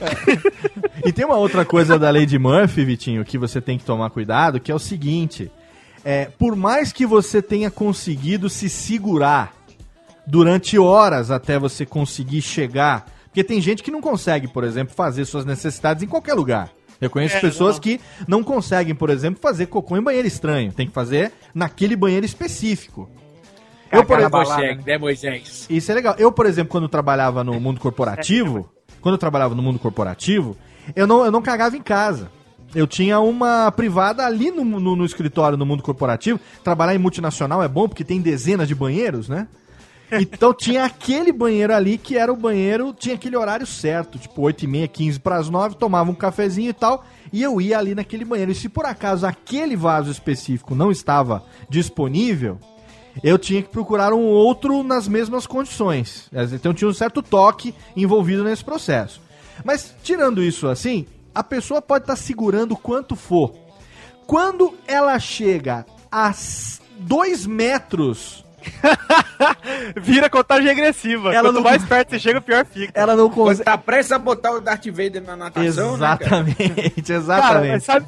É. 0.00 1.06
e 1.08 1.12
tem 1.12 1.24
uma 1.24 1.36
outra 1.36 1.64
coisa 1.64 1.98
da 1.98 2.10
Lady 2.10 2.38
Murphy, 2.38 2.84
Vitinho, 2.84 3.24
que 3.24 3.36
você 3.36 3.60
tem 3.60 3.78
que 3.78 3.84
tomar 3.84 4.08
cuidado, 4.10 4.58
que 4.58 4.72
é 4.72 4.74
o 4.74 4.78
seguinte: 4.78 5.52
é, 6.04 6.24
por 6.24 6.56
mais 6.56 6.90
que 6.92 7.04
você 7.04 7.42
tenha 7.42 7.70
conseguido 7.70 8.48
se 8.48 8.68
segurar 8.68 9.54
durante 10.26 10.78
horas 10.78 11.30
até 11.30 11.58
você 11.58 11.84
conseguir 11.84 12.42
chegar, 12.42 13.06
porque 13.26 13.44
tem 13.44 13.60
gente 13.60 13.82
que 13.82 13.90
não 13.90 14.00
consegue, 14.00 14.48
por 14.48 14.64
exemplo, 14.64 14.94
fazer 14.94 15.24
suas 15.24 15.44
necessidades 15.44 16.02
em 16.02 16.06
qualquer 16.06 16.34
lugar. 16.34 16.70
Eu 17.02 17.10
conheço 17.10 17.36
É, 17.36 17.40
pessoas 17.40 17.74
não. 17.76 17.80
que 17.80 18.00
não 18.26 18.42
conseguem, 18.44 18.94
por 18.94 19.10
exemplo, 19.10 19.40
fazer 19.42 19.66
cocô 19.66 19.96
em 19.96 20.02
banheiro 20.02 20.26
estranho. 20.28 20.72
Tem 20.72 20.86
que 20.86 20.92
fazer 20.92 21.32
naquele 21.54 21.96
banheiro 21.96 22.24
específico. 22.24 23.10
Eu, 23.90 24.04
por 24.04 24.18
exemplo, 24.18 24.86
né, 24.86 24.96
Moisés? 24.96 25.66
isso 25.68 25.90
é 25.90 25.94
legal. 25.94 26.14
Eu, 26.16 26.32
por 26.32 26.46
exemplo, 26.46 26.70
quando 26.70 26.88
trabalhava 26.88 27.44
no 27.44 27.60
mundo 27.60 27.78
corporativo, 27.78 28.70
quando 29.02 29.16
eu 29.16 29.18
trabalhava 29.18 29.54
no 29.54 29.62
mundo 29.62 29.78
corporativo, 29.78 30.56
eu 30.96 31.06
não, 31.06 31.24
eu 31.24 31.30
não 31.30 31.42
cagava 31.42 31.76
em 31.76 31.82
casa. 31.82 32.30
Eu 32.74 32.86
tinha 32.86 33.20
uma 33.20 33.70
privada 33.70 34.24
ali 34.24 34.50
no, 34.50 34.64
no, 34.64 34.96
no 34.96 35.04
escritório, 35.04 35.58
no 35.58 35.66
mundo 35.66 35.82
corporativo. 35.82 36.40
Trabalhar 36.64 36.94
em 36.94 36.98
multinacional 36.98 37.62
é 37.62 37.68
bom 37.68 37.86
porque 37.86 38.02
tem 38.04 38.18
dezenas 38.20 38.66
de 38.66 38.74
banheiros, 38.74 39.28
né? 39.28 39.46
Então 40.20 40.52
tinha 40.52 40.84
aquele 40.84 41.32
banheiro 41.32 41.74
ali 41.74 41.96
que 41.96 42.18
era 42.18 42.30
o 42.30 42.36
banheiro, 42.36 42.92
tinha 42.92 43.14
aquele 43.14 43.36
horário 43.36 43.66
certo, 43.66 44.18
tipo 44.18 44.42
8 44.42 44.64
e 44.64 44.66
meia, 44.66 44.86
15 44.86 45.18
para 45.18 45.36
as 45.36 45.48
9, 45.48 45.76
tomava 45.76 46.10
um 46.10 46.14
cafezinho 46.14 46.68
e 46.68 46.74
tal, 46.74 47.04
e 47.32 47.42
eu 47.42 47.58
ia 47.60 47.78
ali 47.78 47.94
naquele 47.94 48.24
banheiro. 48.24 48.52
E 48.52 48.54
se 48.54 48.68
por 48.68 48.84
acaso 48.84 49.26
aquele 49.26 49.74
vaso 49.74 50.10
específico 50.10 50.74
não 50.74 50.90
estava 50.90 51.42
disponível, 51.68 52.58
eu 53.24 53.38
tinha 53.38 53.62
que 53.62 53.70
procurar 53.70 54.12
um 54.12 54.24
outro 54.26 54.82
nas 54.82 55.08
mesmas 55.08 55.46
condições. 55.46 56.30
Então 56.52 56.74
tinha 56.74 56.88
um 56.88 56.94
certo 56.94 57.22
toque 57.22 57.74
envolvido 57.96 58.44
nesse 58.44 58.62
processo. 58.62 59.20
Mas 59.64 59.94
tirando 60.02 60.42
isso 60.42 60.68
assim, 60.68 61.06
a 61.34 61.42
pessoa 61.42 61.80
pode 61.80 62.04
estar 62.04 62.16
segurando 62.16 62.72
o 62.72 62.76
quanto 62.76 63.16
for. 63.16 63.54
Quando 64.26 64.74
ela 64.86 65.18
chega 65.18 65.86
a 66.10 66.34
2 66.98 67.46
metros, 67.46 68.44
Vira 70.00 70.28
contagem 70.30 70.66
regressiva. 70.66 71.30
Ela 71.32 71.48
Quanto 71.48 71.54
não- 71.56 71.62
mais 71.62 71.84
perto 71.84 72.10
você 72.10 72.18
chega, 72.18 72.40
pior 72.40 72.64
fica. 72.64 72.92
ela 72.94 73.14
não 73.16 73.28
Você 73.28 73.34
consegue. 73.34 73.64
tá 73.64 73.78
prestes 73.78 74.12
a 74.12 74.18
botar 74.18 74.52
o 74.52 74.60
Darth 74.60 74.86
Vader 74.86 75.22
na 75.22 75.36
natação, 75.36 75.96
né, 75.96 75.98
cara? 76.18 76.40
Exatamente, 76.40 77.02
exatamente. 77.12 77.84
sabe, 77.84 78.06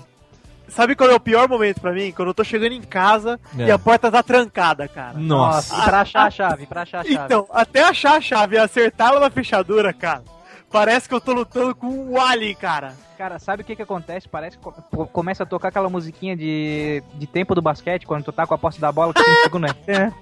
sabe 0.69 0.95
qual 0.97 1.11
é 1.11 1.15
o 1.15 1.21
pior 1.21 1.49
momento 1.49 1.81
pra 1.81 1.93
mim? 1.93 2.13
Quando 2.13 2.29
eu 2.29 2.35
tô 2.35 2.45
chegando 2.45 2.73
em 2.73 2.83
casa 2.83 3.39
É. 3.59 3.65
e 3.67 3.71
a 3.71 3.79
porta 3.79 4.11
tá 4.11 4.23
trancada, 4.23 4.87
cara. 4.89 5.15
Nossa. 5.17 5.77
E 5.77 5.83
pra 5.85 6.01
achar 6.01 6.27
a 6.27 6.31
chave, 6.31 6.67
pra 6.67 6.83
achar 6.83 7.01
a 7.01 7.05
chave. 7.05 7.15
Então, 7.25 7.47
até 7.53 7.83
achar 7.83 8.17
a 8.17 8.21
chave 8.21 8.57
e 8.57 8.59
acertá-la 8.59 9.21
na 9.21 9.31
fechadura, 9.31 9.93
cara, 9.93 10.23
parece 10.71 11.09
que 11.09 11.15
eu 11.15 11.21
tô 11.21 11.33
lutando 11.33 11.75
com 11.75 11.87
um 11.87 12.21
alien, 12.21 12.55
cara. 12.55 12.95
Cara, 13.17 13.39
sabe 13.39 13.63
o 13.63 13.65
que 13.65 13.77
que 13.77 13.83
acontece? 13.83 14.29
Parece 14.29 14.57
que 14.59 14.65
co- 14.65 14.73
co- 14.73 15.07
começa 15.07 15.45
a 15.45 15.47
tocar 15.47 15.69
aquela 15.69 15.89
musiquinha 15.89 16.37
de, 16.37 17.03
de 17.15 17.27
tempo 17.29 17.55
do 17.55 17.63
basquete, 17.63 18.07
quando 18.07 18.25
tu 18.25 18.33
tá 18.33 18.45
com 18.47 18.55
a 18.55 18.59
posse 18.59 18.81
da 18.81 18.91
bola, 18.91 19.15
que 19.15 19.23
tem 19.25 19.35
segundo, 19.45 19.63
né? 19.63 19.75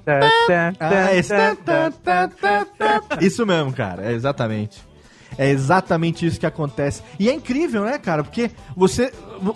Ah, 0.79 1.15
esse. 1.15 1.33
Isso 3.21 3.47
mesmo, 3.47 3.73
cara. 3.73 4.05
É 4.05 4.13
exatamente. 4.13 4.83
É 5.39 5.49
exatamente 5.49 6.27
isso 6.27 6.39
que 6.39 6.45
acontece. 6.45 7.03
E 7.19 7.31
é 7.31 7.33
incrível, 7.33 7.85
né, 7.85 7.99
cara? 7.99 8.23
Porque 8.23 8.51
você. 8.77 9.11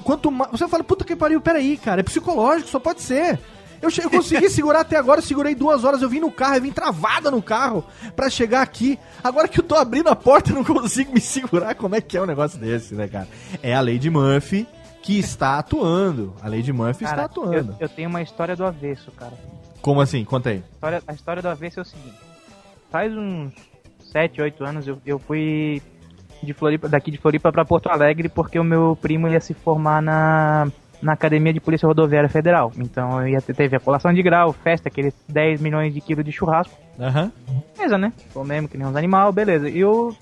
Quanto 0.04 0.30
mais. 0.30 0.50
Você 0.50 0.66
fala, 0.68 0.82
puta 0.82 1.04
que 1.04 1.14
pariu, 1.14 1.40
peraí, 1.40 1.76
cara. 1.76 2.00
É 2.00 2.04
psicológico, 2.04 2.70
só 2.70 2.78
pode 2.80 3.02
ser. 3.02 3.38
Eu, 3.80 3.90
eu 4.02 4.10
consegui 4.10 4.48
segurar 4.50 4.80
até 4.80 4.96
agora, 4.96 5.20
eu 5.20 5.24
segurei 5.24 5.54
duas 5.54 5.84
horas, 5.84 6.02
eu 6.02 6.08
vim 6.08 6.20
no 6.20 6.30
carro, 6.30 6.56
eu 6.56 6.62
vim 6.62 6.72
travada 6.72 7.30
no 7.30 7.42
carro 7.42 7.84
pra 8.14 8.30
chegar 8.30 8.62
aqui. 8.62 8.98
Agora 9.22 9.48
que 9.48 9.60
eu 9.60 9.64
tô 9.64 9.74
abrindo 9.74 10.08
a 10.08 10.16
porta, 10.16 10.50
eu 10.50 10.54
não 10.56 10.64
consigo 10.64 11.12
me 11.12 11.20
segurar. 11.20 11.74
Como 11.74 11.94
é 11.94 12.00
que 12.00 12.16
é 12.16 12.22
um 12.22 12.26
negócio 12.26 12.58
desse, 12.58 12.94
né, 12.94 13.08
cara? 13.08 13.28
É 13.62 13.74
a 13.74 13.80
Lady 13.80 14.10
Murphy 14.10 14.66
que 15.02 15.18
está 15.18 15.58
atuando. 15.58 16.34
A 16.42 16.48
Lady 16.48 16.72
Murphy 16.72 17.04
está 17.04 17.10
Cara, 17.16 17.26
atuando. 17.26 17.72
eu, 17.72 17.76
eu 17.80 17.88
tenho 17.88 18.08
uma 18.08 18.22
história 18.22 18.56
do 18.56 18.64
avesso, 18.64 19.12
cara. 19.12 19.34
Como 19.80 20.00
assim? 20.00 20.24
Conta 20.24 20.50
aí. 20.50 20.56
A 20.56 20.74
história, 20.74 21.02
a 21.06 21.12
história 21.12 21.42
do 21.42 21.48
avesso 21.48 21.78
é 21.78 21.82
o 21.82 21.84
seguinte. 21.84 22.16
Faz 22.90 23.16
uns 23.16 23.52
7, 24.10 24.40
8 24.40 24.64
anos 24.64 24.88
eu, 24.88 24.98
eu 25.06 25.18
fui 25.18 25.80
de 26.42 26.52
Floripa, 26.52 26.88
daqui 26.88 27.10
de 27.10 27.18
Floripa 27.18 27.52
pra 27.52 27.64
Porto 27.64 27.88
Alegre 27.88 28.28
porque 28.28 28.58
o 28.58 28.64
meu 28.64 28.96
primo 29.00 29.28
ia 29.28 29.40
se 29.40 29.54
formar 29.54 30.02
na, 30.02 30.68
na 31.02 31.12
Academia 31.12 31.52
de 31.52 31.60
Polícia 31.60 31.86
Rodoviária 31.86 32.28
Federal. 32.28 32.72
Então 32.76 33.26
ia 33.26 33.40
ter, 33.40 33.54
teve 33.54 33.76
a 33.76 33.80
colação 33.80 34.12
de 34.12 34.22
grau, 34.22 34.52
festa, 34.52 34.88
aqueles 34.88 35.14
10 35.28 35.60
milhões 35.60 35.92
de 35.92 36.00
quilos 36.00 36.24
de 36.24 36.32
churrasco. 36.32 36.74
Aham. 36.98 37.30
Beleza, 37.76 37.98
né? 37.98 38.12
Comemos 38.32 38.70
que 38.70 38.78
nem 38.78 38.86
uns 38.86 38.96
animal, 38.96 39.32
beleza. 39.32 39.68
E 39.68 39.78
eu, 39.78 40.16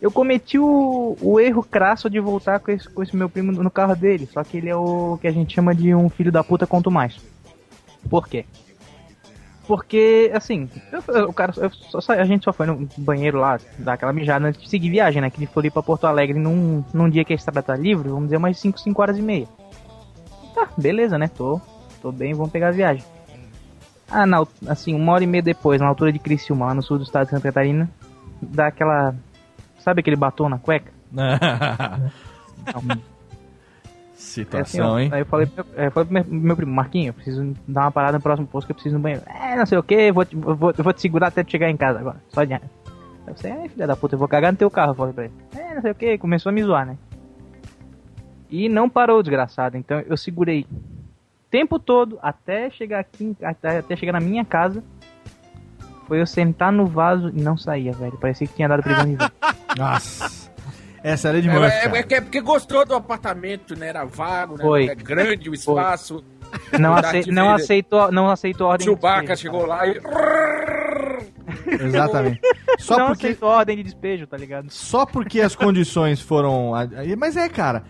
eu 0.00 0.10
cometi 0.10 0.58
o, 0.58 1.16
o 1.20 1.38
erro 1.40 1.62
crasso 1.62 2.10
de 2.10 2.18
voltar 2.18 2.58
com 2.60 2.70
esse, 2.72 2.88
com 2.88 3.02
esse 3.02 3.16
meu 3.16 3.28
primo 3.28 3.52
no 3.52 3.70
carro 3.70 3.94
dele. 3.94 4.26
Só 4.32 4.42
que 4.42 4.56
ele 4.58 4.68
é 4.68 4.76
o 4.76 5.16
que 5.20 5.28
a 5.28 5.32
gente 5.32 5.54
chama 5.54 5.74
de 5.74 5.94
um 5.94 6.08
filho 6.08 6.32
da 6.32 6.42
puta 6.42 6.66
quanto 6.66 6.90
mais. 6.90 7.16
Por 8.10 8.26
quê? 8.28 8.44
Porque, 9.66 10.30
assim, 10.34 10.68
eu- 11.14 11.28
o 11.28 11.32
cara, 11.32 11.52
só 11.52 12.12
a 12.12 12.24
gente 12.24 12.44
só 12.44 12.52
foi 12.52 12.66
no 12.66 12.88
banheiro 12.98 13.38
lá, 13.38 13.58
dar 13.78 13.92
aquela 13.92 14.12
mijada 14.12 14.46
antes 14.48 14.60
de 14.60 14.68
seguir 14.68 14.90
viagem, 14.90 15.22
né? 15.22 15.30
Que 15.30 15.38
de 15.38 15.46
Floripa 15.46 15.74
pra 15.74 15.82
Porto 15.84 16.04
Alegre 16.06 16.36
num, 16.38 16.82
num 16.92 17.08
dia 17.08 17.24
que 17.24 17.32
a 17.32 17.36
estrada 17.36 17.62
tá 17.62 17.76
livre, 17.76 18.08
vamos 18.08 18.24
dizer 18.24 18.38
umas 18.38 18.58
5, 18.58 18.80
5 18.80 19.00
horas 19.00 19.16
e 19.16 19.22
meia. 19.22 19.46
Tá, 20.54 20.68
beleza, 20.76 21.18
né? 21.18 21.28
Tô, 21.28 21.60
tô 22.00 22.12
bem, 22.12 22.34
vamos 22.34 22.52
pegar 22.52 22.68
a 22.68 22.72
viagem. 22.72 23.04
Ah, 24.10 24.26
na, 24.26 24.46
assim, 24.68 24.94
uma 24.94 25.12
hora 25.12 25.24
e 25.24 25.26
meia 25.26 25.42
depois, 25.42 25.80
na 25.80 25.86
altura 25.88 26.12
de 26.12 26.18
Criciúma, 26.18 26.74
no 26.74 26.82
sul 26.82 26.98
do 26.98 27.04
estado 27.04 27.24
de 27.24 27.30
Santa 27.30 27.42
Catarina, 27.48 27.88
dá 28.42 28.66
aquela 28.66 29.14
sabe 29.78 30.00
aquele 30.00 30.16
batom 30.16 30.48
na 30.48 30.58
cueca? 30.58 30.92
Situação, 34.14 34.60
assim, 34.62 34.80
ó, 34.80 34.98
hein? 34.98 35.08
Aí 35.12 35.20
eu 35.22 35.26
falei, 35.26 35.48
meu- 35.54 35.66
é, 35.76 35.90
falei 35.90 36.06
pro 36.06 36.14
meu, 36.14 36.24
meu 36.42 36.56
primo, 36.56 36.72
Marquinho, 36.72 37.08
eu 37.08 37.14
preciso 37.14 37.54
dar 37.66 37.82
uma 37.82 37.90
parada 37.90 38.18
no 38.18 38.22
próximo 38.22 38.46
posto 38.46 38.66
que 38.66 38.72
eu 38.72 38.74
preciso 38.74 38.96
no 38.96 39.02
banheiro. 39.02 39.24
É, 39.26 39.56
não 39.56 39.66
sei 39.66 39.78
o 39.78 39.82
que, 39.82 40.12
vou, 40.12 40.24
te- 40.24 40.36
eu 40.36 40.54
vou, 40.54 40.72
eu 40.76 40.84
vou 40.84 40.92
te 40.92 41.00
segurar 41.00 41.28
até 41.28 41.42
tu 41.42 41.50
chegar 41.50 41.68
em 41.70 41.76
casa 41.76 41.98
agora. 41.98 42.22
Só 42.28 42.44
de. 42.44 42.60
Você, 43.26 43.48
é, 43.48 43.68
filha 43.68 43.86
da 43.86 43.96
puta, 43.96 44.14
eu 44.14 44.18
vou 44.18 44.28
cagar 44.28 44.52
no 44.52 44.58
teu 44.58 44.70
carro, 44.70 44.90
eu 44.92 44.94
falei 44.94 45.12
pra 45.14 45.24
ele. 45.24 45.34
É, 45.56 45.74
não 45.74 45.82
sei 45.82 45.90
o 45.90 45.94
que, 45.94 46.18
começou 46.18 46.50
a 46.50 46.52
me 46.52 46.62
zoar, 46.62 46.86
né? 46.86 46.96
E 48.52 48.68
não 48.68 48.88
parou, 48.88 49.22
desgraçado. 49.22 49.76
Então 49.78 50.00
eu 50.00 50.16
segurei 50.16 50.66
o 50.70 51.50
tempo 51.50 51.78
todo 51.78 52.18
até 52.22 52.70
chegar 52.70 53.00
aqui, 53.00 53.34
até, 53.42 53.78
até 53.78 53.96
chegar 53.96 54.12
na 54.12 54.20
minha 54.20 54.44
casa. 54.44 54.84
Foi 56.06 56.20
eu 56.20 56.26
sentar 56.26 56.70
no 56.70 56.84
vaso 56.86 57.30
e 57.34 57.40
não 57.40 57.56
saía, 57.56 57.92
velho. 57.92 58.18
Parecia 58.18 58.46
que 58.46 58.54
tinha 58.54 58.68
dado 58.68 58.82
prisão 58.82 59.06
de. 59.06 59.16
Nossa. 59.78 60.52
Essa 61.02 61.30
era 61.30 61.40
de 61.42 61.48
É, 61.48 61.52
é, 61.52 61.98
é 61.98 62.02
que- 62.04 62.14
é 62.14 62.20
porque 62.20 62.40
gostou 62.40 62.84
do 62.86 62.94
apartamento, 62.94 63.76
né? 63.76 63.88
Era 63.88 64.04
vago, 64.04 64.56
né? 64.56 64.62
Foi. 64.62 64.84
Era 64.84 64.94
grande 64.94 65.48
o 65.50 65.54
espaço. 65.54 66.22
Não, 66.78 66.94
acei- 66.94 67.24
não, 67.28 67.50
aceitou, 67.54 68.12
não 68.12 68.30
aceitou 68.30 68.66
a 68.66 68.70
ordem 68.70 68.86
de 68.86 68.92
Chewbacca 68.92 69.20
despejo, 69.34 69.40
chegou 69.42 69.66
lá 69.66 69.86
e. 69.86 69.98
Exatamente. 71.66 72.40
Só 72.78 72.98
não 72.98 73.06
porque, 73.08 73.26
aceitou 73.26 73.48
a 73.50 73.56
ordem 73.56 73.76
de 73.76 73.82
despejo, 73.82 74.26
tá 74.26 74.36
ligado? 74.36 74.70
só 74.70 75.04
porque 75.06 75.40
as 75.40 75.56
condições 75.56 76.20
foram. 76.20 76.74
aí- 76.74 77.16
Mas 77.16 77.36
é, 77.36 77.48
cara, 77.48 77.82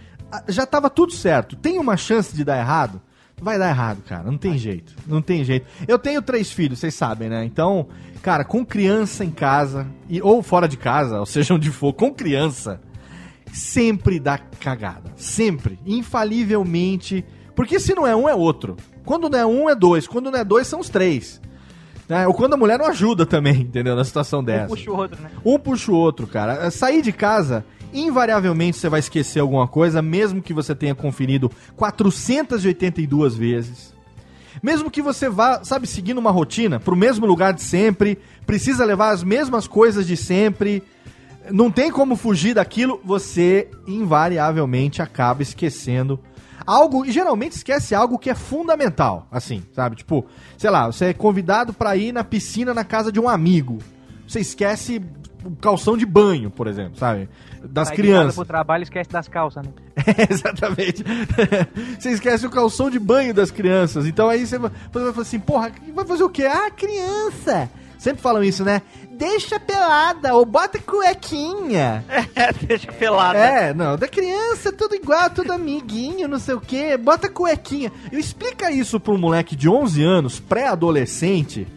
já 0.49 0.66
tava 0.66 0.89
tudo 0.89 1.12
certo. 1.12 1.57
Tem 1.57 1.78
uma 1.78 1.97
chance 1.97 2.35
de 2.35 2.45
dar 2.45 2.59
errado? 2.59 3.01
Vai 3.41 3.59
dar 3.59 3.70
errado, 3.70 4.03
cara. 4.03 4.22
Não 4.24 4.39
tem 4.39 4.57
jeito. 4.57 4.95
Não 5.07 5.20
tem 5.20 5.45
jeito. 5.45 5.66
Eu 5.89 5.99
tenho 5.99 6.22
três 6.22 6.53
filhos, 6.53 6.78
vocês 6.78 6.95
sabem, 6.95 7.28
né? 7.28 7.45
Então, 7.45 7.89
cara, 8.22 8.45
com 8.45 8.64
criança 8.64 9.24
em 9.24 9.30
casa, 9.30 9.87
e, 10.09 10.22
ou 10.22 10.43
fora 10.43 10.68
de 10.68 10.76
casa, 10.76 11.18
ou 11.18 11.26
seja 11.26 11.55
onde 11.55 11.70
for, 11.70 11.93
com 11.93 12.14
criança, 12.14 12.80
sempre 13.53 14.20
dá 14.20 14.39
cagada. 14.39 15.12
Sempre. 15.16 15.78
Infalivelmente. 15.85 17.24
Porque 17.57 17.80
se 17.80 17.95
não 17.95 18.07
é 18.07 18.14
um, 18.14 18.28
é 18.28 18.35
outro. 18.35 18.76
Quando 19.05 19.28
não 19.28 19.39
é 19.39 19.45
um, 19.45 19.68
é 19.68 19.74
dois. 19.74 20.07
Quando 20.07 20.30
não 20.30 20.39
é 20.39 20.45
dois, 20.45 20.68
são 20.68 20.78
os 20.78 20.89
três. 20.89 21.41
Né? 22.09 22.26
Ou 22.26 22.35
quando 22.35 22.55
a 22.55 22.57
mulher 22.57 22.78
não 22.78 22.87
ajuda 22.87 23.26
também, 23.26 23.62
entendeu? 23.62 23.97
Na 23.97 24.05
situação 24.05 24.43
dessa. 24.43 24.66
Um 24.66 24.68
puxa 24.68 24.91
o 24.91 24.97
outro, 24.97 25.22
né? 25.22 25.30
Um 25.45 25.59
puxa 25.59 25.91
o 25.91 25.95
outro, 25.95 26.26
cara. 26.26 26.70
Sair 26.70 27.03
de 27.03 27.12
casa, 27.12 27.64
invariavelmente 27.93 28.76
você 28.76 28.88
vai 28.88 29.01
esquecer 29.01 29.40
alguma 29.40 29.68
coisa, 29.68 30.01
mesmo 30.01 30.43
que 30.43 30.55
você 30.55 30.74
tenha 30.74 30.95
conferido 30.95 31.51
482 31.76 33.34
vezes. 33.34 33.93
Mesmo 34.62 34.90
que 34.90 35.01
você 35.01 35.28
vá, 35.28 35.64
sabe, 35.64 35.86
seguindo 35.86 36.18
uma 36.18 36.30
rotina, 36.30 36.78
pro 36.78 36.97
mesmo 36.97 37.26
lugar 37.26 37.53
de 37.53 37.62
sempre, 37.62 38.18
precisa 38.47 38.84
levar 38.84 39.11
as 39.11 39.24
mesmas 39.24 39.66
coisas 39.66 40.07
de 40.07 40.16
sempre, 40.16 40.82
não 41.51 41.70
tem 41.70 41.90
como 41.90 42.16
fugir 42.16 42.55
daquilo, 42.55 43.01
você 43.05 43.68
invariavelmente 43.86 45.01
acaba 45.03 45.43
esquecendo 45.43 46.20
algo, 46.66 47.05
e 47.05 47.11
geralmente 47.11 47.53
esquece 47.53 47.95
algo 47.95 48.18
que 48.18 48.30
é 48.30 48.34
fundamental, 48.34 49.26
assim, 49.30 49.64
sabe? 49.74 49.97
Tipo, 49.97 50.24
sei 50.57 50.70
lá, 50.70 50.86
você 50.86 51.07
é 51.07 51.12
convidado 51.12 51.72
pra 51.72 51.97
ir 51.97 52.12
na 52.12 52.22
piscina 52.22 52.72
na 52.72 52.84
casa 52.84 53.11
de 53.11 53.18
um 53.18 53.28
amigo. 53.28 53.78
Você 54.28 54.40
esquece 54.40 54.99
o 54.99 55.22
calção 55.61 55.97
de 55.97 56.07
banho, 56.07 56.51
por 56.51 56.66
exemplo, 56.66 56.99
sabe? 56.99 57.28
Das 57.64 57.88
Sai 57.88 57.97
crianças. 57.97 58.34
pro 58.34 58.45
trabalho 58.45 58.82
esquece 58.82 59.11
das 59.11 59.28
calças, 59.28 59.64
né? 59.64 59.72
Exatamente. 60.28 61.05
você 61.99 62.11
esquece 62.11 62.47
o 62.47 62.51
calção 62.51 62.90
de 62.90 62.99
banho 62.99 63.32
das 63.32 63.51
crianças. 63.51 64.07
Então 64.07 64.28
aí 64.28 64.47
você 64.47 64.59
vai 64.59 64.70
você 64.70 65.01
vai 65.01 65.12
falar 65.12 65.22
assim, 65.22 65.40
porra, 65.40 65.72
vai 65.95 66.05
fazer 66.05 66.24
o 66.24 66.30
quê? 66.30 66.45
Ah, 66.45 66.70
criança. 66.70 67.70
Sempre 67.99 68.20
falam 68.20 68.43
isso, 68.43 68.64
né? 68.64 68.82
Deixa 69.12 69.61
pelada 69.61 70.34
ou 70.34 70.45
bota 70.45 70.78
cuequinha. 70.80 72.05
É, 72.34 72.53
deixa 72.53 72.90
pelado. 72.90 73.38
É, 73.38 73.72
não, 73.72 73.97
da 73.97 74.09
criança 74.09 74.72
tudo 74.72 74.97
igual, 74.97 75.30
tudo 75.30 75.53
amiguinho, 75.53 76.26
não 76.26 76.38
sei 76.38 76.55
o 76.55 76.61
quê, 76.61 76.97
bota 76.97 77.28
cuequinha. 77.28 77.93
Eu 78.11 78.18
explica 78.18 78.70
isso 78.70 78.99
pra 78.99 79.12
um 79.12 79.18
moleque 79.18 79.55
de 79.55 79.68
11 79.68 80.03
anos, 80.03 80.40
pré-adolescente, 80.40 81.68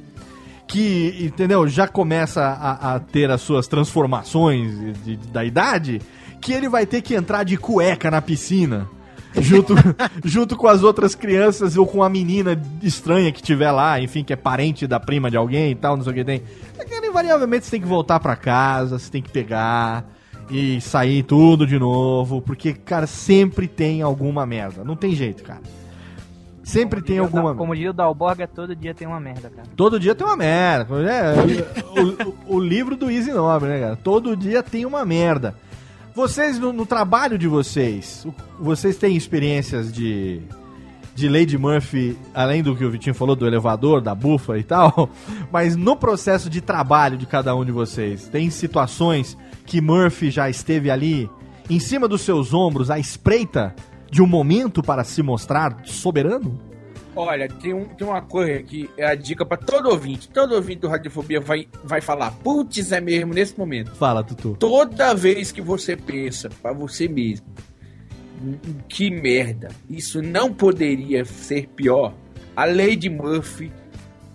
que, 0.68 1.16
entendeu, 1.22 1.68
já 1.68 1.88
começa 1.88 2.42
a, 2.44 2.96
a 2.96 3.00
ter 3.00 3.30
as 3.30 3.42
suas 3.42 3.68
transformações 3.68 4.78
de- 5.04 5.16
de- 5.18 5.28
da 5.30 5.44
idade, 5.46 6.02
que 6.42 6.52
ele 6.54 6.68
vai 6.70 6.86
ter 6.86 7.02
que 7.02 7.14
entrar 7.16 7.44
de 7.44 7.58
cueca 7.58 8.10
na 8.12 8.22
piscina. 8.22 8.88
Junto, 9.38 9.76
junto 10.24 10.56
com 10.56 10.68
as 10.68 10.82
outras 10.82 11.14
crianças 11.14 11.76
ou 11.76 11.86
com 11.86 12.02
a 12.02 12.10
menina 12.10 12.60
estranha 12.82 13.32
que 13.34 13.44
tiver 13.44 13.70
lá, 13.72 14.00
enfim, 14.00 14.24
que 14.24 14.32
é 14.32 14.36
parente 14.38 14.88
da 14.88 14.98
prima 15.00 15.30
de 15.30 15.36
alguém 15.38 15.72
e 15.72 15.76
tal, 15.76 15.98
não 15.98 16.04
sei 16.04 16.14
o 16.14 16.16
que 16.16 16.24
tem. 16.24 16.42
É 16.80 17.08
invariavelmente 17.08 17.66
você 17.66 17.72
tem 17.72 17.82
que 17.82 17.88
voltar 17.88 18.20
pra 18.20 18.36
casa, 18.36 18.98
você 18.98 19.12
tem 19.12 19.22
que 19.22 19.30
pegar 19.30 20.06
e 20.50 20.80
sair 20.80 21.24
tudo 21.24 21.66
de 21.68 21.78
novo, 21.78 22.42
porque, 22.42 22.74
cara, 22.74 23.08
sempre 23.08 23.68
tem 23.68 24.02
alguma 24.02 24.46
merda. 24.46 24.84
Não 24.86 24.96
tem 24.96 25.14
jeito, 25.16 25.44
cara. 25.44 25.62
Sempre 26.66 27.00
tem 27.02 27.20
alguma 27.20 27.54
Como 27.54 27.76
diria 27.76 27.92
o 27.92 27.94
Dalborga, 27.94 28.48
todo 28.48 28.76
dia 28.76 28.94
tem 28.94 29.08
uma 29.08 29.20
merda, 29.20 29.50
cara. 29.50 29.68
Todo 29.76 30.00
dia 30.00 30.16
tem 30.16 30.26
uma 30.26 30.36
merda. 30.36 30.96
É, 31.10 32.02
o, 32.02 32.30
o- 32.30 32.56
o 32.58 32.60
livro 32.60 32.96
do 32.98 33.10
Easy 33.10 33.32
Nobre, 33.32 33.70
né, 33.70 33.80
cara? 33.80 33.96
Todo 33.96 34.36
dia 34.36 34.64
tem 34.64 34.84
uma 34.86 35.06
merda. 35.06 35.56
Vocês, 36.16 36.58
no, 36.58 36.74
no 36.74 36.86
trabalho 36.86 37.38
de 37.38 37.48
vocês, 37.48 38.26
vocês 38.60 38.98
têm 38.98 39.16
experiências 39.16 39.94
de, 39.94 40.42
de 41.14 41.30
Lady 41.30 41.56
Murphy, 41.58 42.18
além 42.34 42.64
do 42.64 42.76
que 42.76 42.84
o 42.84 42.90
Vitinho 42.90 43.14
falou, 43.14 43.36
do 43.36 43.46
elevador, 43.46 44.02
da 44.02 44.16
bufa 44.16 44.58
e 44.58 44.64
tal, 44.64 45.10
mas 45.52 45.76
no 45.76 45.96
processo 45.96 46.50
de 46.50 46.62
trabalho 46.62 47.16
de 47.18 47.26
cada 47.28 47.56
um 47.56 47.64
de 47.64 47.72
vocês, 47.72 48.28
tem 48.30 48.50
situações 48.50 49.38
que 49.68 49.80
Murphy 49.82 50.32
já 50.32 50.50
esteve 50.50 50.90
ali, 50.90 51.30
em 51.70 51.80
cima 51.80 52.08
dos 52.08 52.22
seus 52.22 52.54
ombros, 52.54 52.90
à 52.90 52.98
espreita 52.98 53.76
de 54.12 54.22
um 54.22 54.28
momento 54.28 54.82
para 54.84 55.04
se 55.04 55.22
mostrar 55.24 55.82
soberano? 55.86 56.60
Olha, 57.16 57.48
tem, 57.48 57.74
um, 57.74 57.86
tem 57.86 58.06
uma 58.06 58.22
coisa 58.22 58.62
que 58.62 58.90
é 58.98 59.06
a 59.06 59.16
dica 59.16 59.46
pra 59.46 59.56
todo 59.56 59.90
ouvinte. 59.90 60.28
Todo 60.30 60.54
ouvinte 60.54 60.82
do 60.82 60.90
Radiofobia 60.90 61.40
vai, 61.40 61.66
vai 61.84 62.02
falar, 62.02 62.32
putz, 62.32 62.92
é 62.92 63.00
mesmo 63.00 63.34
nesse 63.34 63.58
momento. 63.58 63.92
Fala, 63.96 64.22
Tutu. 64.22 64.58
Toda 64.60 65.14
vez 65.16 65.50
que 65.52 65.62
você 65.62 65.96
pensa 65.96 66.50
pra 66.62 66.74
você 66.74 67.08
mesmo, 67.08 67.46
"Hum, 68.44 68.58
que 68.90 69.10
merda, 69.10 69.70
isso 69.90 70.22
não 70.22 70.54
poderia 70.54 71.24
ser 71.24 71.68
pior. 71.70 72.14
A 72.54 72.66
Lady 72.66 73.10
Murphy, 73.10 73.72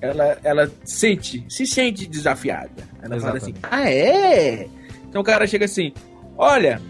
ela, 0.00 0.38
ela 0.42 0.70
sente, 0.82 1.44
se 1.50 1.66
sente 1.66 2.06
desafiada. 2.06 2.88
Ela 3.02 3.20
fala 3.20 3.36
assim, 3.36 3.50
Exatamente. 3.50 3.58
ah 3.70 3.90
é? 3.90 4.66
Então 5.06 5.20
o 5.20 5.24
cara 5.24 5.46
chega 5.46 5.66
assim, 5.66 5.92
olha, 6.38 6.80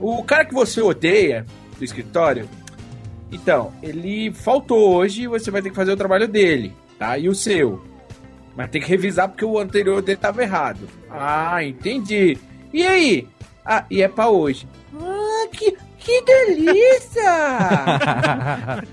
o 0.00 0.20
cara 0.24 0.44
que 0.44 0.54
você 0.54 0.80
odeia 0.80 1.46
do 1.78 1.84
escritório, 1.84 2.48
então, 3.30 3.72
ele 3.82 4.32
faltou 4.32 4.96
hoje 4.96 5.22
e 5.22 5.28
você 5.28 5.50
vai 5.50 5.60
ter 5.60 5.70
que 5.70 5.76
fazer 5.76 5.92
o 5.92 5.96
trabalho 5.96 6.26
dele, 6.26 6.74
tá? 6.98 7.18
E 7.18 7.28
o 7.28 7.34
seu? 7.34 7.84
Mas 8.56 8.70
tem 8.70 8.80
que 8.80 8.88
revisar 8.88 9.28
porque 9.28 9.44
o 9.44 9.58
anterior 9.58 10.00
dele 10.02 10.18
tava 10.18 10.42
errado. 10.42 10.88
Ah, 11.10 11.62
entendi. 11.62 12.38
E 12.72 12.86
aí? 12.86 13.28
Ah, 13.64 13.84
e 13.90 14.02
é 14.02 14.08
pra 14.08 14.28
hoje. 14.28 14.66
Ah, 14.98 15.46
que, 15.52 15.76
que 15.98 16.22
delícia! 16.22 17.22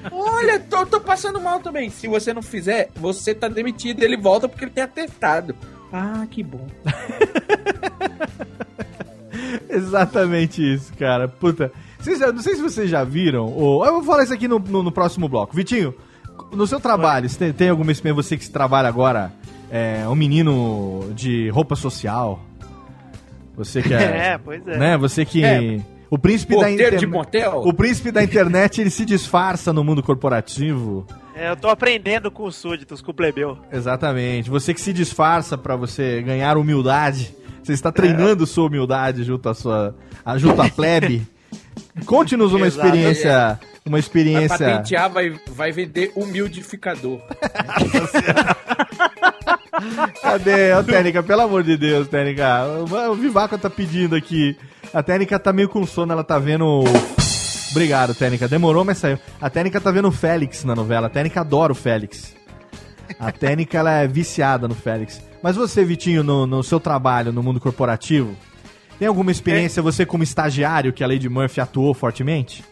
Olha, 0.11 0.59
tô, 0.59 0.85
tô 0.85 0.99
passando 0.99 1.39
mal 1.39 1.61
também. 1.61 1.89
Se 1.89 2.07
você 2.07 2.33
não 2.33 2.43
fizer, 2.43 2.89
você 2.95 3.33
tá 3.33 3.47
demitido. 3.47 4.03
Ele 4.03 4.17
volta 4.17 4.49
porque 4.49 4.65
ele 4.65 4.71
tem 4.71 4.83
atestado. 4.83 5.55
Ah, 5.91 6.27
que 6.29 6.43
bom. 6.43 6.67
Exatamente 9.69 10.61
isso, 10.61 10.93
cara. 10.93 11.27
Puta. 11.27 11.71
Vocês 12.05 12.19
não 12.19 12.41
sei 12.41 12.55
se 12.55 12.61
vocês 12.61 12.89
já 12.89 13.03
viram. 13.03 13.45
Ou, 13.51 13.85
eu 13.85 13.93
vou 13.93 14.03
falar 14.03 14.23
isso 14.23 14.33
aqui 14.33 14.47
no, 14.47 14.59
no- 14.59 14.83
no 14.83 14.91
próximo 14.91 15.27
bloco. 15.27 15.55
Vitinho, 15.55 15.93
no 16.51 16.65
seu 16.67 16.79
trabalho, 16.79 17.27
você 17.27 17.37
tem, 17.37 17.51
tem 17.53 17.69
alguma 17.69 17.91
experiência? 17.91 18.23
Você 18.23 18.37
que 18.37 18.49
trabalha 18.49 18.87
agora, 18.87 19.33
é 19.71 20.07
um 20.07 20.15
menino 20.15 21.09
de 21.15 21.49
roupa 21.49 21.75
social. 21.75 22.39
Você 23.57 23.81
que 23.81 23.93
é. 23.93 23.97
É, 24.33 24.37
pois 24.37 24.65
é. 24.67 24.77
Né? 24.77 24.97
Você 24.97 25.25
que. 25.25 25.43
É. 25.43 25.79
O 26.09 26.17
príncipe 26.19 26.53
da 26.53 26.59
Porteiro 26.67 26.77
de 26.97 27.05
internet. 27.05 27.07
motel? 27.07 27.61
O 27.65 27.73
príncipe 27.73 28.11
da 28.11 28.23
internet, 28.23 28.79
ele 28.79 28.91
se 28.91 29.03
disfarça 29.03 29.73
no 29.73 29.83
mundo 29.83 30.03
corporativo. 30.03 31.05
É, 31.35 31.49
eu 31.49 31.55
tô 31.57 31.67
aprendendo 31.67 32.29
com 32.29 32.43
os 32.45 32.55
súditos, 32.55 33.01
com 33.01 33.11
o 33.11 33.13
plebeu. 33.13 33.57
Exatamente. 33.71 34.49
Você 34.49 34.73
que 34.73 34.79
se 34.79 34.93
disfarça 34.93 35.57
pra 35.57 35.75
você 35.75 36.21
ganhar 36.21 36.57
humildade. 36.57 37.35
Você 37.61 37.73
está 37.73 37.91
treinando 37.91 38.45
sua 38.45 38.67
humildade 38.67 39.23
junto 39.23 39.49
à 39.49 39.53
sua, 39.55 39.95
junto 40.37 40.61
à 40.61 40.69
plebe. 40.69 41.25
Conte-nos 42.05 42.53
uma 42.53 42.67
Exato. 42.67 42.85
experiência, 42.87 43.59
uma 43.85 43.91
Vai 43.93 43.99
experiência. 43.99 44.57
patentear, 44.57 45.09
vai, 45.09 45.39
vai 45.47 45.71
vender 45.71 46.11
humildificador. 46.15 47.19
Cadê? 50.21 50.73
Ô, 50.73 50.83
Técnica, 50.83 51.23
pelo 51.23 51.41
amor 51.41 51.63
de 51.63 51.77
Deus, 51.77 52.07
Técnica. 52.07 52.63
O 53.11 53.15
Vivaco 53.15 53.57
tá 53.57 53.69
pedindo 53.69 54.15
aqui. 54.15 54.57
A 54.93 55.03
Técnica 55.03 55.37
tá 55.39 55.51
meio 55.51 55.69
com 55.69 55.85
sono, 55.85 56.11
ela 56.13 56.23
tá 56.23 56.39
vendo. 56.39 56.83
Obrigado, 57.71 58.15
Técnica. 58.15 58.47
Demorou, 58.47 58.85
mas 58.85 58.97
saiu. 58.97 59.19
A 59.41 59.49
Técnica 59.49 59.81
tá 59.81 59.91
vendo 59.91 60.07
o 60.07 60.11
Félix 60.11 60.63
na 60.63 60.75
novela. 60.75 61.07
A 61.07 61.09
Técnica 61.09 61.41
adora 61.41 61.73
o 61.73 61.75
Félix. 61.75 62.33
A 63.19 63.31
Técnica, 63.31 63.77
ela 63.77 63.91
é 63.91 64.07
viciada 64.07 64.67
no 64.67 64.75
Félix. 64.75 65.21
Mas 65.43 65.55
você, 65.55 65.83
Vitinho, 65.83 66.23
no, 66.23 66.47
no 66.47 66.63
seu 66.63 66.79
trabalho 66.79 67.31
no 67.31 67.43
mundo 67.43 67.59
corporativo, 67.59 68.35
Tem 68.97 69.07
alguma 69.07 69.31
experiência 69.31 69.81
você 69.81 70.05
como 70.05 70.23
estagiário 70.23 70.93
que 70.93 71.03
a 71.03 71.07
Lady 71.07 71.27
Murphy 71.27 71.59
atuou 71.61 71.93
fortemente? 71.93 72.63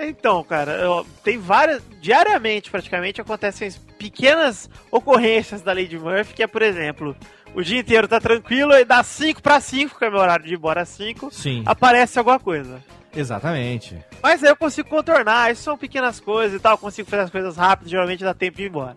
Então, 0.00 0.42
cara, 0.44 0.72
eu- 0.72 1.04
tem 1.24 1.38
várias. 1.38 1.82
Diariamente, 2.00 2.70
praticamente, 2.70 3.20
acontecem 3.20 3.70
pequenas 3.98 4.70
ocorrências 4.90 5.60
da 5.60 5.72
Lady 5.72 5.98
Murphy, 5.98 6.34
que 6.34 6.42
é, 6.42 6.46
por 6.46 6.62
exemplo, 6.62 7.16
o 7.54 7.62
dia 7.62 7.80
inteiro 7.80 8.06
tá 8.06 8.20
tranquilo 8.20 8.72
e 8.74 8.84
dá 8.84 9.02
5 9.02 9.42
para 9.42 9.60
5, 9.60 9.98
que 9.98 10.04
é 10.04 10.10
meu 10.10 10.20
horário 10.20 10.44
de 10.44 10.52
ir 10.52 10.56
embora 10.56 10.82
às 10.82 10.88
5, 10.90 11.30
Sim. 11.32 11.64
aparece 11.66 12.16
alguma 12.18 12.38
coisa. 12.38 12.80
Exatamente. 13.14 13.96
Mas 14.22 14.42
aí 14.44 14.50
eu 14.50 14.56
consigo 14.56 14.88
contornar, 14.88 15.50
isso 15.50 15.62
são 15.62 15.76
pequenas 15.76 16.20
coisas 16.20 16.58
e 16.58 16.62
tal, 16.62 16.74
eu 16.74 16.78
consigo 16.78 17.10
fazer 17.10 17.22
as 17.24 17.30
coisas 17.30 17.56
rápido, 17.56 17.88
geralmente 17.90 18.22
dá 18.22 18.32
tempo 18.32 18.56
de 18.56 18.62
ir 18.64 18.68
embora. 18.68 18.96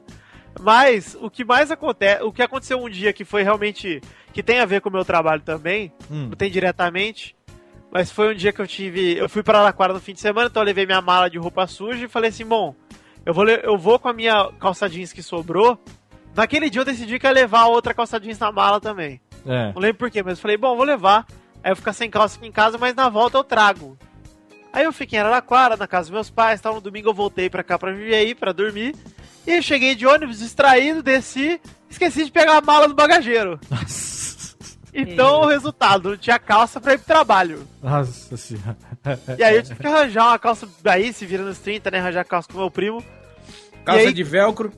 Mas 0.59 1.17
o 1.19 1.29
que 1.31 1.43
mais 1.43 1.71
acontece, 1.71 2.21
o 2.23 2.31
que 2.31 2.43
aconteceu 2.43 2.77
um 2.83 2.89
dia 2.89 3.11
que 3.11 3.25
foi 3.25 3.41
realmente 3.41 4.01
que 4.33 4.41
tem 4.43 4.59
a 4.59 4.65
ver 4.65 4.81
com 4.81 4.89
o 4.89 4.91
meu 4.91 5.03
trabalho 5.05 5.41
também, 5.41 5.91
Hum. 6.09 6.27
não 6.29 6.35
tem 6.35 6.49
diretamente, 6.51 7.35
mas 7.91 8.11
foi 8.11 8.33
um 8.33 8.35
dia 8.37 8.53
que 8.53 8.61
eu 8.61 8.67
tive, 8.67 9.17
eu 9.17 9.27
fui 9.27 9.43
para 9.43 9.57
Araraquara 9.59 9.93
no 9.93 9.99
fim 9.99 10.13
de 10.13 10.19
semana, 10.21 10.47
então 10.49 10.61
eu 10.61 10.65
levei 10.65 10.85
minha 10.85 11.01
mala 11.01 11.29
de 11.29 11.37
roupa 11.37 11.67
suja 11.67 12.05
e 12.05 12.07
falei 12.07 12.29
assim, 12.29 12.45
bom, 12.45 12.73
eu 13.25 13.33
vou 13.33 13.47
eu 13.47 13.77
vou 13.77 13.99
com 13.99 14.07
a 14.07 14.13
minha 14.13 14.49
calça 14.59 14.89
jeans 14.89 15.13
que 15.13 15.21
sobrou. 15.21 15.77
Naquele 16.33 16.69
dia 16.69 16.81
eu 16.81 16.85
decidi 16.85 17.19
que 17.19 17.27
ia 17.27 17.31
levar 17.31 17.65
outra 17.65 17.93
calça 17.93 18.19
jeans 18.19 18.39
na 18.39 18.51
mala 18.51 18.79
também. 18.79 19.19
É. 19.45 19.71
Não 19.73 19.81
lembro 19.81 19.97
por 19.97 20.09
quê, 20.09 20.23
mas 20.23 20.37
eu 20.37 20.41
falei, 20.41 20.55
bom, 20.57 20.75
vou 20.75 20.85
levar. 20.85 21.25
Aí 21.63 21.69
eu 21.71 21.75
vou 21.75 21.81
ficar 21.81 21.93
sem 21.93 22.09
calça 22.09 22.37
aqui 22.37 22.47
em 22.47 22.51
casa, 22.51 22.77
mas 22.77 22.95
na 22.95 23.09
volta 23.09 23.37
eu 23.37 23.43
trago. 23.43 23.97
Aí 24.73 24.85
eu 24.85 24.93
fiquei 24.93 25.19
em 25.19 25.21
Araraquara, 25.21 25.75
na 25.75 25.85
casa 25.85 26.03
dos 26.05 26.11
meus 26.13 26.29
pais, 26.29 26.61
tal. 26.61 26.73
No 26.75 26.81
domingo 26.81 27.09
eu 27.09 27.13
voltei 27.13 27.49
pra 27.49 27.61
cá 27.63 27.77
pra 27.77 27.91
Viver 27.91 28.33
pra 28.35 28.53
dormir. 28.53 28.95
E 29.45 29.51
eu 29.55 29.61
cheguei 29.61 29.93
de 29.93 30.07
ônibus, 30.07 30.39
distraído, 30.39 31.03
desci, 31.03 31.59
esqueci 31.91 32.25
de 32.25 32.31
pegar 32.31 32.57
a 32.57 32.61
mala 32.61 32.87
do 32.87 32.95
bagageiro. 32.95 33.59
Então 34.93 35.41
o 35.41 35.45
resultado, 35.47 36.09
não 36.09 36.17
tinha 36.17 36.37
calça 36.37 36.81
pra 36.81 36.93
ir 36.93 36.97
pro 36.97 37.07
trabalho. 37.07 37.65
Nossa 37.81 38.35
senhora. 38.35 38.75
E 39.37 39.43
aí 39.43 39.55
eu 39.55 39.63
tive 39.63 39.75
que 39.79 39.87
arranjar 39.87 40.27
uma 40.27 40.39
calça 40.39 40.67
aí, 40.85 41.13
se 41.13 41.25
vira 41.25 41.43
nos 41.43 41.59
30, 41.59 41.89
né? 41.91 41.99
Arranjar 41.99 42.25
calça 42.25 42.47
com 42.51 42.57
meu 42.57 42.69
primo. 42.69 43.03
Calça 43.85 44.01
aí- 44.07 44.13
de 44.13 44.23
velcro. 44.23 44.71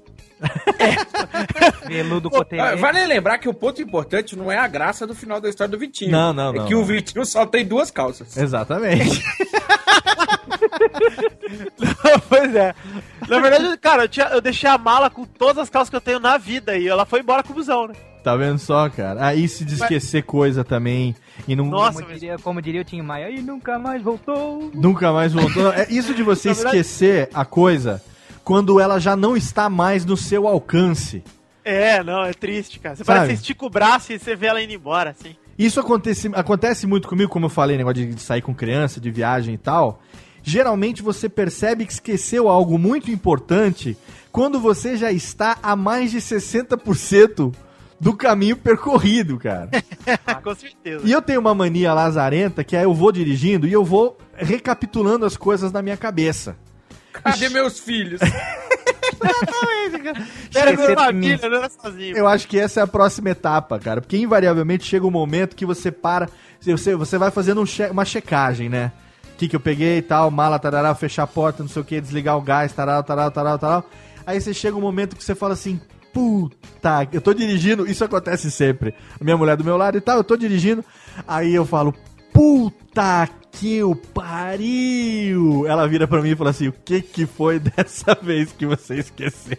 Veludo 1.88 2.30
Pô, 2.30 2.38
cotelê. 2.40 2.76
Vale 2.76 3.06
lembrar 3.08 3.38
que 3.38 3.48
o 3.48 3.54
ponto 3.54 3.82
importante 3.82 4.36
não 4.36 4.52
é 4.52 4.58
a 4.58 4.68
graça 4.68 5.08
do 5.08 5.16
final 5.16 5.40
da 5.40 5.50
história 5.50 5.72
do 5.72 5.78
Vitinho. 5.80 6.12
Não, 6.12 6.34
não, 6.34 6.50
É 6.54 6.58
não, 6.60 6.66
que 6.66 6.74
não. 6.74 6.82
o 6.82 6.86
Vitinho 6.86 7.26
só 7.26 7.46
tem 7.46 7.66
duas 7.66 7.90
calças. 7.90 8.36
Exatamente. 8.38 9.24
pois 12.30 12.56
é. 12.56 12.74
Na 13.28 13.40
verdade, 13.40 13.78
cara, 13.78 14.04
eu, 14.04 14.08
tinha- 14.10 14.28
eu 14.28 14.42
deixei 14.42 14.70
a 14.70 14.78
mala 14.78 15.10
com 15.10 15.26
todas 15.26 15.58
as 15.64 15.70
calças 15.70 15.90
que 15.90 15.96
eu 15.96 16.02
tenho 16.02 16.20
na 16.20 16.38
vida 16.38 16.78
e 16.78 16.88
ela 16.88 17.06
foi 17.06 17.20
embora 17.22 17.44
com 17.44 17.52
o 17.52 17.56
busão, 17.56 17.88
né? 17.88 17.94
Tá 18.24 18.36
vendo 18.38 18.58
só, 18.58 18.90
cara? 18.90 19.26
Aí 19.26 19.48
se 19.50 19.66
de 19.66 19.76
esquecer 19.76 20.24
coisa 20.24 20.64
também 20.64 21.14
e 21.48 21.56
não 21.56 21.70
como, 21.70 22.02
diria, 22.04 22.38
como 22.40 22.62
diria 22.62 22.82
o 22.82 22.86
Tim 22.86 23.02
Maia, 23.02 23.30
e 23.30 23.42
nunca 23.42 23.78
mais 23.78 24.02
voltou. 24.02 24.72
nunca 24.74 25.12
mais 25.12 25.34
voltou. 25.34 25.74
É 25.74 25.88
isso 25.90 26.14
de 26.14 26.24
você 26.24 26.50
verdade- 26.54 26.78
esquecer 26.78 27.30
a 27.34 27.44
coisa 27.44 28.02
quando 28.44 28.80
ela 28.80 28.98
já 29.00 29.16
não 29.16 29.36
está 29.36 29.70
mais 29.70 30.06
no 30.06 30.16
seu 30.16 30.48
alcance. 30.48 31.22
É, 31.66 32.02
não, 32.04 32.24
é 32.24 32.34
triste, 32.34 32.80
cara. 32.80 32.96
Você 32.96 33.04
Sabe? 33.04 33.18
parece 33.20 33.32
que 33.34 33.38
você 33.38 33.42
estica 33.42 33.66
o 33.66 33.70
braço 33.70 34.12
e 34.14 34.20
você 34.20 34.36
vê 34.36 34.48
ela 34.48 34.62
indo 34.62 34.74
embora, 34.74 35.10
assim. 35.12 35.36
Isso 35.58 35.80
acontece, 35.80 36.32
acontece 36.34 36.88
muito 36.88 37.08
comigo, 37.08 37.30
como 37.30 37.46
eu 37.46 37.50
falei, 37.50 37.78
negócio 37.78 38.06
de 38.06 38.22
sair 38.22 38.42
com 38.42 38.54
criança, 38.54 39.00
de 39.00 39.12
viagem 39.12 39.54
e 39.54 39.58
tal. 39.58 40.02
Geralmente 40.42 41.02
você 41.02 41.30
percebe 41.30 41.86
que 41.86 41.94
esqueceu 41.94 42.50
algo 42.50 42.78
muito 42.78 43.10
importante 43.10 43.98
quando 44.32 44.60
você 44.60 44.98
já 44.98 45.12
está 45.12 45.58
a 45.64 45.76
mais 45.76 46.12
de 46.12 46.18
60% 46.18 47.54
do 48.00 48.14
caminho 48.14 48.58
percorrido, 48.58 49.38
cara. 49.38 49.70
com 50.44 50.56
certeza. 50.56 51.08
E 51.08 51.12
eu 51.12 51.22
tenho 51.22 51.40
uma 51.40 51.56
mania 51.56 51.94
lazarenta 51.94 52.64
que 52.64 52.76
é 52.76 52.84
eu 52.84 52.94
vou 52.94 53.12
dirigindo 53.12 53.66
e 53.66 53.72
eu 53.72 53.86
vou 53.86 54.18
recapitulando 54.36 55.26
as 55.26 55.38
coisas 55.38 55.72
na 55.72 55.82
minha 55.82 55.96
cabeça. 55.96 56.58
Cadê 57.14 57.48
meus 57.48 57.80
filhos? 57.80 58.20
Era 60.56 60.76
com 60.76 60.82
Esquecer 60.84 61.00
a 61.00 61.12
de 61.12 61.18
mim. 61.18 61.28
família, 61.38 61.50
não 61.50 61.58
era 61.58 61.70
sozinho. 61.70 62.18
Eu 62.18 62.28
acho 62.28 62.48
que 62.48 62.60
essa 62.60 62.80
é 62.80 62.84
a 62.84 62.88
próxima 62.88 63.30
etapa, 63.30 63.80
cara. 63.80 64.02
Porque 64.02 64.18
invariavelmente 64.18 64.86
chega 64.86 65.06
um 65.06 65.12
momento 65.12 65.56
que 65.56 65.66
você 65.66 65.92
para. 65.92 66.30
Você, 66.62 66.96
você 66.96 67.18
vai 67.18 67.32
fazendo 67.32 67.62
um 67.62 67.66
che- 67.66 67.90
uma 67.90 68.06
checagem, 68.06 68.70
né? 68.70 68.92
O 69.34 69.38
que, 69.38 69.48
que 69.48 69.56
eu 69.56 69.60
peguei 69.60 69.98
e 69.98 70.02
tal, 70.02 70.30
mala, 70.32 70.60
tarará, 70.60 70.94
fechar 70.96 71.24
a 71.24 71.28
porta, 71.28 71.64
não 71.64 71.70
sei 71.70 71.82
o 71.82 71.86
que, 71.86 72.00
desligar 72.00 72.38
o 72.38 72.42
gás, 72.42 72.72
tarará, 72.72 73.02
tarará, 73.04 73.32
tarará, 73.32 73.58
tarará. 73.58 73.84
Aí 74.26 74.40
você 74.40 74.54
chega 74.54 74.78
um 74.78 74.82
momento 74.82 75.16
que 75.16 75.24
você 75.24 75.34
fala 75.36 75.54
assim, 75.54 75.82
puta, 76.14 77.08
eu 77.12 77.20
tô 77.20 77.34
dirigindo, 77.34 77.86
isso 77.90 78.04
acontece 78.06 78.50
sempre. 78.52 78.94
Minha 79.20 79.36
mulher 79.36 79.58
do 79.58 79.64
meu 79.64 79.76
lado 79.76 79.98
e 79.98 80.02
tal, 80.02 80.18
eu 80.18 80.24
tô 80.24 80.38
dirigindo, 80.38 80.86
aí 81.28 81.54
eu 81.54 81.66
falo, 81.66 81.94
puta 82.34 83.30
que 83.52 83.84
o 83.84 83.96
pariu! 83.96 85.66
Ela 85.68 85.88
vira 85.88 86.08
pra 86.08 86.22
mim 86.22 86.32
e 86.32 86.36
fala 86.36 86.50
assim, 86.50 86.68
o 86.68 86.74
que 86.74 87.02
que 87.02 87.26
foi 87.26 87.60
dessa 87.60 88.16
vez 88.22 88.52
que 88.52 88.66
você 88.66 88.96
esqueceu? 88.96 89.56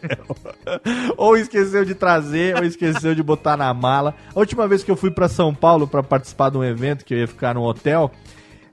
ou 1.17 1.37
esqueceu 1.37 1.85
de 1.85 1.95
trazer, 1.95 2.57
ou 2.57 2.65
esqueceu 2.65 3.15
de 3.15 3.23
botar 3.23 3.57
na 3.57 3.73
mala. 3.73 4.15
A 4.35 4.39
última 4.39 4.67
vez 4.67 4.83
que 4.83 4.91
eu 4.91 4.97
fui 4.97 5.11
pra 5.11 5.29
São 5.29 5.55
Paulo 5.55 5.87
pra 5.87 6.03
participar 6.03 6.51
de 6.51 6.59
um 6.59 6.65
evento, 6.65 7.05
que 7.05 7.15
eu 7.15 7.19
ia 7.19 7.29
ficar 7.29 7.55
num 7.55 7.63
hotel, 7.63 8.11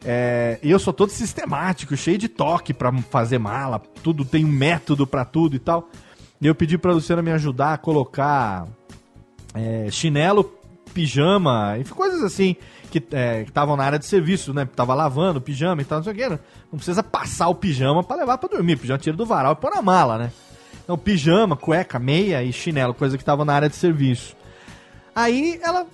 é, 0.03 0.59
e 0.63 0.71
eu 0.71 0.79
sou 0.79 0.91
todo 0.91 1.11
sistemático, 1.11 1.95
cheio 1.95 2.17
de 2.17 2.27
toque 2.27 2.73
pra 2.73 2.91
fazer 3.03 3.37
mala, 3.37 3.79
tudo 4.03 4.25
tem 4.25 4.43
um 4.43 4.51
método 4.51 5.05
pra 5.05 5.23
tudo 5.23 5.55
e 5.55 5.59
tal. 5.59 5.87
E 6.41 6.47
eu 6.47 6.55
pedi 6.55 6.77
pra 6.77 6.91
Luciana 6.91 7.21
me 7.21 7.31
ajudar 7.31 7.73
a 7.73 7.77
colocar 7.77 8.67
é, 9.53 9.87
chinelo, 9.91 10.51
pijama, 10.91 11.77
coisas 11.91 12.23
assim 12.23 12.55
que 12.91 13.03
é, 13.15 13.41
estavam 13.41 13.75
na 13.77 13.83
área 13.83 13.97
de 13.97 14.05
serviço, 14.05 14.53
né? 14.53 14.67
Tava 14.75 14.93
lavando 14.93 15.39
pijama 15.41 15.81
e 15.81 15.85
tal, 15.85 15.99
não 15.99 16.03
sei 16.03 16.13
o 16.13 16.15
que. 16.15 16.29
né? 16.29 16.39
Não 16.71 16.77
precisa 16.77 17.01
passar 17.01 17.47
o 17.47 17.55
pijama 17.55 18.03
pra 18.03 18.17
levar 18.17 18.37
pra 18.37 18.49
dormir. 18.49 18.75
Pijama 18.77 18.99
tira 18.99 19.15
do 19.15 19.25
varal 19.25 19.53
e 19.53 19.55
põe 19.55 19.71
na 19.71 19.81
mala, 19.81 20.17
né? 20.17 20.31
Então, 20.83 20.97
pijama, 20.97 21.55
cueca, 21.55 21.97
meia 21.97 22.43
e 22.43 22.51
chinelo, 22.51 22.93
coisa 22.93 23.17
que 23.17 23.23
tava 23.23 23.45
na 23.45 23.53
área 23.53 23.69
de 23.69 23.75
serviço. 23.75 24.35
Aí 25.15 25.59
ela, 25.63 25.87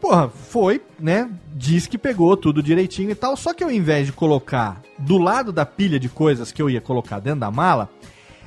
porra, 0.00 0.28
foi, 0.28 0.82
né? 0.98 1.30
Diz 1.54 1.86
que 1.86 1.98
pegou 1.98 2.36
tudo 2.36 2.62
direitinho 2.62 3.10
e 3.10 3.14
tal. 3.14 3.36
Só 3.36 3.52
que 3.52 3.62
ao 3.62 3.70
invés 3.70 4.06
de 4.06 4.12
colocar 4.12 4.80
do 4.98 5.18
lado 5.18 5.52
da 5.52 5.66
pilha 5.66 6.00
de 6.00 6.08
coisas 6.08 6.50
que 6.50 6.62
eu 6.62 6.70
ia 6.70 6.80
colocar 6.80 7.20
dentro 7.20 7.40
da 7.40 7.50
mala, 7.50 7.90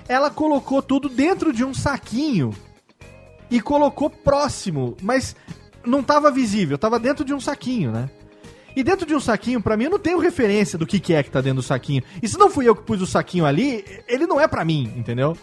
ela 0.08 0.30
colocou 0.30 0.82
tudo 0.82 1.08
dentro 1.10 1.54
de 1.54 1.64
um 1.64 1.74
saquinho 1.74 2.52
e 3.50 3.62
colocou 3.62 4.10
próximo, 4.10 4.98
mas 5.02 5.36
não 5.86 6.04
tava 6.04 6.32
visível, 6.32 6.78
tava 6.78 7.00
dentro 7.00 7.24
de 7.24 7.34
um 7.34 7.40
saquinho, 7.40 7.92
né? 7.92 8.10
E 8.76 8.84
dentro 8.84 9.06
de 9.06 9.14
um 9.14 9.20
saquinho, 9.20 9.62
pra 9.62 9.78
mim, 9.78 9.86
eu 9.86 9.92
não 9.92 10.00
tenho 10.00 10.18
referência 10.18 10.80
do 10.80 10.86
que, 10.86 11.00
que 11.00 11.14
é 11.14 11.22
que 11.22 11.30
tá 11.30 11.42
dentro 11.42 11.58
do 11.58 11.64
saquinho. 11.64 12.02
E 12.22 12.28
se 12.28 12.38
não 12.38 12.50
fui 12.50 12.68
eu 12.68 12.76
que 12.76 12.82
pus 12.82 13.02
o 13.02 13.06
saquinho 13.06 13.46
ali, 13.46 13.86
ele 14.08 14.26
não 14.26 14.42
é 14.42 14.48
pra 14.48 14.66
mim, 14.66 14.92
entendeu? 14.96 15.38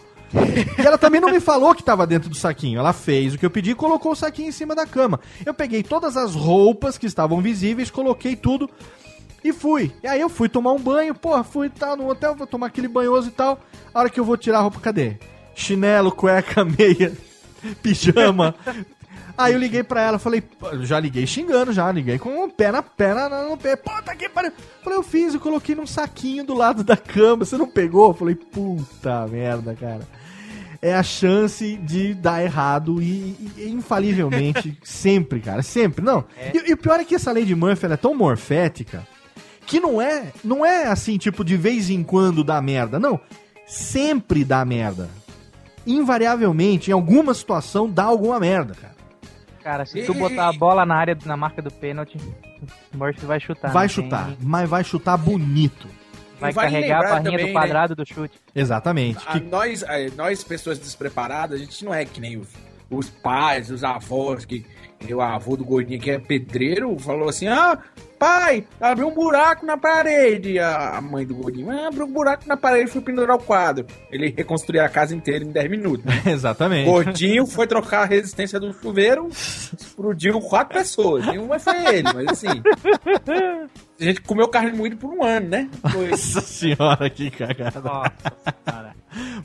E 0.77 0.85
ela 0.85 0.97
também 0.97 1.19
não 1.21 1.29
me 1.29 1.39
falou 1.39 1.75
que 1.75 1.83
tava 1.83 2.07
dentro 2.07 2.29
do 2.29 2.35
saquinho. 2.35 2.79
Ela 2.79 2.93
fez 2.93 3.33
o 3.33 3.37
que 3.37 3.45
eu 3.45 3.49
pedi 3.49 3.71
e 3.71 3.75
colocou 3.75 4.11
o 4.11 4.15
saquinho 4.15 4.49
em 4.49 4.51
cima 4.51 4.75
da 4.75 4.85
cama. 4.85 5.19
Eu 5.45 5.53
peguei 5.53 5.83
todas 5.83 6.17
as 6.17 6.35
roupas 6.35 6.97
que 6.97 7.05
estavam 7.05 7.41
visíveis, 7.41 7.91
coloquei 7.91 8.35
tudo 8.35 8.69
e 9.43 9.51
fui. 9.51 9.91
E 10.03 10.07
aí 10.07 10.21
eu 10.21 10.29
fui 10.29 10.47
tomar 10.47 10.71
um 10.71 10.79
banho, 10.79 11.15
porra, 11.15 11.43
fui 11.43 11.69
tá, 11.69 11.95
no 11.95 12.09
hotel, 12.09 12.35
vou 12.35 12.47
tomar 12.47 12.67
aquele 12.67 12.87
banhoso 12.87 13.29
e 13.29 13.31
tal. 13.31 13.59
A 13.93 13.99
hora 13.99 14.09
que 14.09 14.19
eu 14.19 14.25
vou 14.25 14.37
tirar 14.37 14.59
a 14.59 14.61
roupa, 14.61 14.79
cadê? 14.79 15.17
Chinelo, 15.53 16.11
cueca, 16.11 16.63
meia, 16.65 17.11
pijama. 17.81 18.55
Aí 19.43 19.53
eu 19.53 19.59
liguei 19.59 19.83
pra 19.83 20.01
ela, 20.01 20.19
falei, 20.19 20.43
já 20.81 20.99
liguei 20.99 21.25
xingando, 21.27 21.73
já 21.73 21.91
liguei 21.91 22.17
com 22.19 22.43
o 22.45 22.49
pé 22.49 22.71
na 22.71 22.81
perna, 22.81 23.43
no 23.43 23.57
pé, 23.57 23.75
puta 23.75 24.15
que 24.15 24.29
pariu. 24.29 24.51
Falei, 24.83 24.97
eu 24.99 25.03
fiz, 25.03 25.33
eu 25.33 25.39
coloquei 25.39 25.75
num 25.75 25.87
saquinho 25.87 26.43
do 26.43 26.53
lado 26.53 26.83
da 26.83 26.95
cama, 26.97 27.45
você 27.45 27.57
não 27.57 27.67
pegou? 27.67 28.13
Falei, 28.13 28.35
puta 28.35 29.27
merda, 29.27 29.75
cara. 29.75 30.01
É 30.81 30.95
a 30.95 31.03
chance 31.03 31.77
de 31.77 32.13
dar 32.15 32.43
errado 32.43 33.01
e, 33.01 33.35
e- 33.57 33.69
infalivelmente, 33.69 34.75
sempre, 34.83 35.39
cara, 35.39 35.61
sempre. 35.61 36.03
Não, 36.03 36.25
e, 36.53 36.71
e 36.71 36.73
o 36.73 36.77
pior 36.77 36.99
é 36.99 37.03
que 37.05 37.13
essa 37.15 37.31
lei 37.31 37.45
de 37.45 37.53
Murphy 37.53 37.85
ela 37.85 37.93
é 37.93 37.97
tão 37.97 38.15
morfética 38.15 39.05
que 39.67 39.79
não 39.79 40.01
é, 40.01 40.31
não 40.43 40.65
é 40.65 40.87
assim, 40.87 41.17
tipo, 41.19 41.43
de 41.45 41.55
vez 41.55 41.89
em 41.89 42.01
quando 42.03 42.43
dá 42.43 42.59
merda, 42.61 42.99
não. 42.99 43.19
Sempre 43.67 44.43
dá 44.43 44.65
merda. 44.65 45.07
Invariavelmente, 45.85 46.89
em 46.91 46.93
alguma 46.93 47.33
situação, 47.33 47.89
dá 47.89 48.03
alguma 48.03 48.39
merda, 48.39 48.73
cara. 48.73 48.90
Cara, 49.63 49.85
se 49.85 50.03
tu 50.03 50.13
botar 50.13 50.47
a 50.49 50.53
bola 50.53 50.85
na 50.85 50.95
área, 50.95 51.17
na 51.25 51.37
marca 51.37 51.61
do 51.61 51.71
pênalti, 51.71 52.17
o 52.93 52.97
Murphy 52.97 53.25
vai 53.25 53.39
chutar. 53.39 53.71
vai 53.71 53.87
tem- 53.87 53.95
chutar, 54.03 54.29
mas 54.41 54.69
vai 54.69 54.83
chutar 54.83 55.17
bonito. 55.17 55.87
Vai 56.39 56.51
Vale 56.51 56.71
carregar 56.71 56.95
a 56.97 56.99
lembrar 57.01 57.13
barrinha 57.15 57.31
também, 57.37 57.45
do 57.47 57.53
quadrado 57.53 57.91
né? 57.91 57.95
do 57.95 58.05
chute. 58.07 58.39
Exatamente. 58.55 59.19
A- 59.27 59.39
nós, 59.39 59.83
a- 59.83 59.89
nós, 60.15 60.43
pessoas 60.43 60.79
despreparadas, 60.79 61.59
a 61.61 61.63
gente 61.63 61.85
não 61.85 61.93
é 61.93 62.03
que 62.03 62.19
nem 62.19 62.37
o, 62.37 62.47
os 62.89 63.09
pais, 63.11 63.69
os 63.69 63.83
avós, 63.83 64.43
que 64.43 64.65
o 65.13 65.21
avô 65.21 65.55
do 65.55 65.63
gordinho 65.63 65.99
que 66.01 66.09
é 66.09 66.17
pedreiro, 66.17 66.97
falou 66.97 67.29
assim: 67.29 67.47
ah, 67.47 67.77
pai, 68.21 68.63
abriu 68.79 69.07
um 69.07 69.13
buraco 69.15 69.65
na 69.65 69.75
parede. 69.75 70.59
A 70.59 71.01
mãe 71.01 71.25
do 71.25 71.33
gordinho, 71.33 71.71
ah, 71.71 71.87
abriu 71.87 72.05
um 72.05 72.11
buraco 72.11 72.43
na 72.47 72.55
parede 72.55 72.87
e 72.87 72.93
foi 72.93 73.01
pendurar 73.01 73.35
o 73.35 73.39
quadro. 73.39 73.87
Ele 74.11 74.31
reconstruiu 74.37 74.83
a 74.83 74.87
casa 74.87 75.15
inteira 75.15 75.43
em 75.43 75.51
10 75.51 75.71
minutos. 75.71 76.05
né? 76.05 76.21
Exatamente. 76.31 76.85
Gordinho 76.85 77.47
foi 77.47 77.65
trocar 77.65 78.03
a 78.03 78.05
resistência 78.05 78.59
do 78.59 78.71
chuveiro, 78.73 79.27
explodiu 79.29 80.39
quatro 80.39 80.77
pessoas. 80.77 81.25
Nenhuma 81.25 81.57
foi 81.57 81.95
ele, 81.95 82.13
mas 82.13 82.27
assim. 82.27 82.61
A 84.01 84.03
gente 84.03 84.21
comeu 84.21 84.47
carne 84.47 84.75
moída 84.75 84.95
por 84.95 85.11
um 85.13 85.23
ano, 85.23 85.47
né? 85.47 85.69
Foi. 85.91 86.07
Nossa 86.09 86.41
senhora, 86.41 87.07
que 87.07 87.29
cagada. 87.29 88.11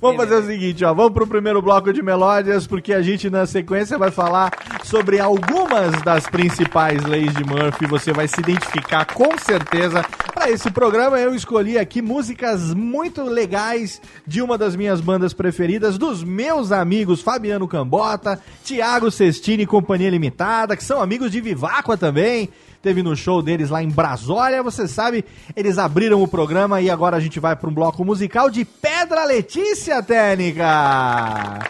Vamos 0.01 0.17
fazer 0.17 0.37
o 0.37 0.47
seguinte, 0.47 0.83
ó. 0.83 0.95
Vamos 0.95 1.13
pro 1.13 1.27
primeiro 1.27 1.61
bloco 1.61 1.93
de 1.93 2.03
melódias, 2.03 2.67
porque 2.67 2.95
a 2.95 3.03
gente 3.03 3.29
na 3.29 3.45
sequência 3.45 3.99
vai 3.99 4.11
falar 4.11 4.51
sobre 4.83 5.21
algumas 5.21 6.01
das 6.03 6.27
principais 6.27 7.05
leis 7.05 7.35
de 7.35 7.45
Murphy. 7.45 7.87
Você 7.87 8.15
vai 8.15 8.27
se 8.29 8.41
identificar 8.41 9.05
com 9.05 9.37
certeza. 9.37 10.03
Para 10.33 10.51
esse 10.51 10.71
programa 10.71 11.19
eu 11.19 11.35
escolhi 11.35 11.77
aqui 11.77 12.01
músicas 12.01 12.73
muito 12.73 13.25
legais 13.25 14.01
de 14.27 14.41
uma 14.41 14.57
das 14.57 14.75
minhas 14.75 15.03
bandas 15.03 15.35
preferidas, 15.35 15.99
dos 15.99 16.25
meus 16.25 16.73
amigos 16.73 17.21
Fabiano 17.21 17.69
Cambota, 17.69 18.41
Thiago 18.65 19.11
Cestini 19.11 19.65
e 19.65 19.67
Companhia 19.67 20.09
Limitada, 20.09 20.77
que 20.77 20.85
são 20.85 21.03
amigos 21.03 21.31
de 21.31 21.43
Viváqua 21.43 21.97
também 21.97 22.49
teve 22.87 23.03
no 23.03 23.17
show 23.17 23.43
deles 23.43 23.69
lá 23.69 23.83
em 23.83 23.89
Brasólia. 23.89 24.63
Você 24.63 24.87
sabe, 24.87 25.25
eles 25.57 25.77
abriram 25.77 26.23
o 26.23 26.29
programa 26.29 26.81
e 26.81 26.89
agora 26.89 27.17
a 27.17 27.21
gente 27.21 27.41
vai 27.41 27.57
para 27.57 27.69
um 27.69 27.75
bloco 27.75 28.05
musical 28.05 28.49
de 28.49 28.65
Pedra 28.65 29.25
Letícia 29.25 30.01
Técnica. 30.05 31.69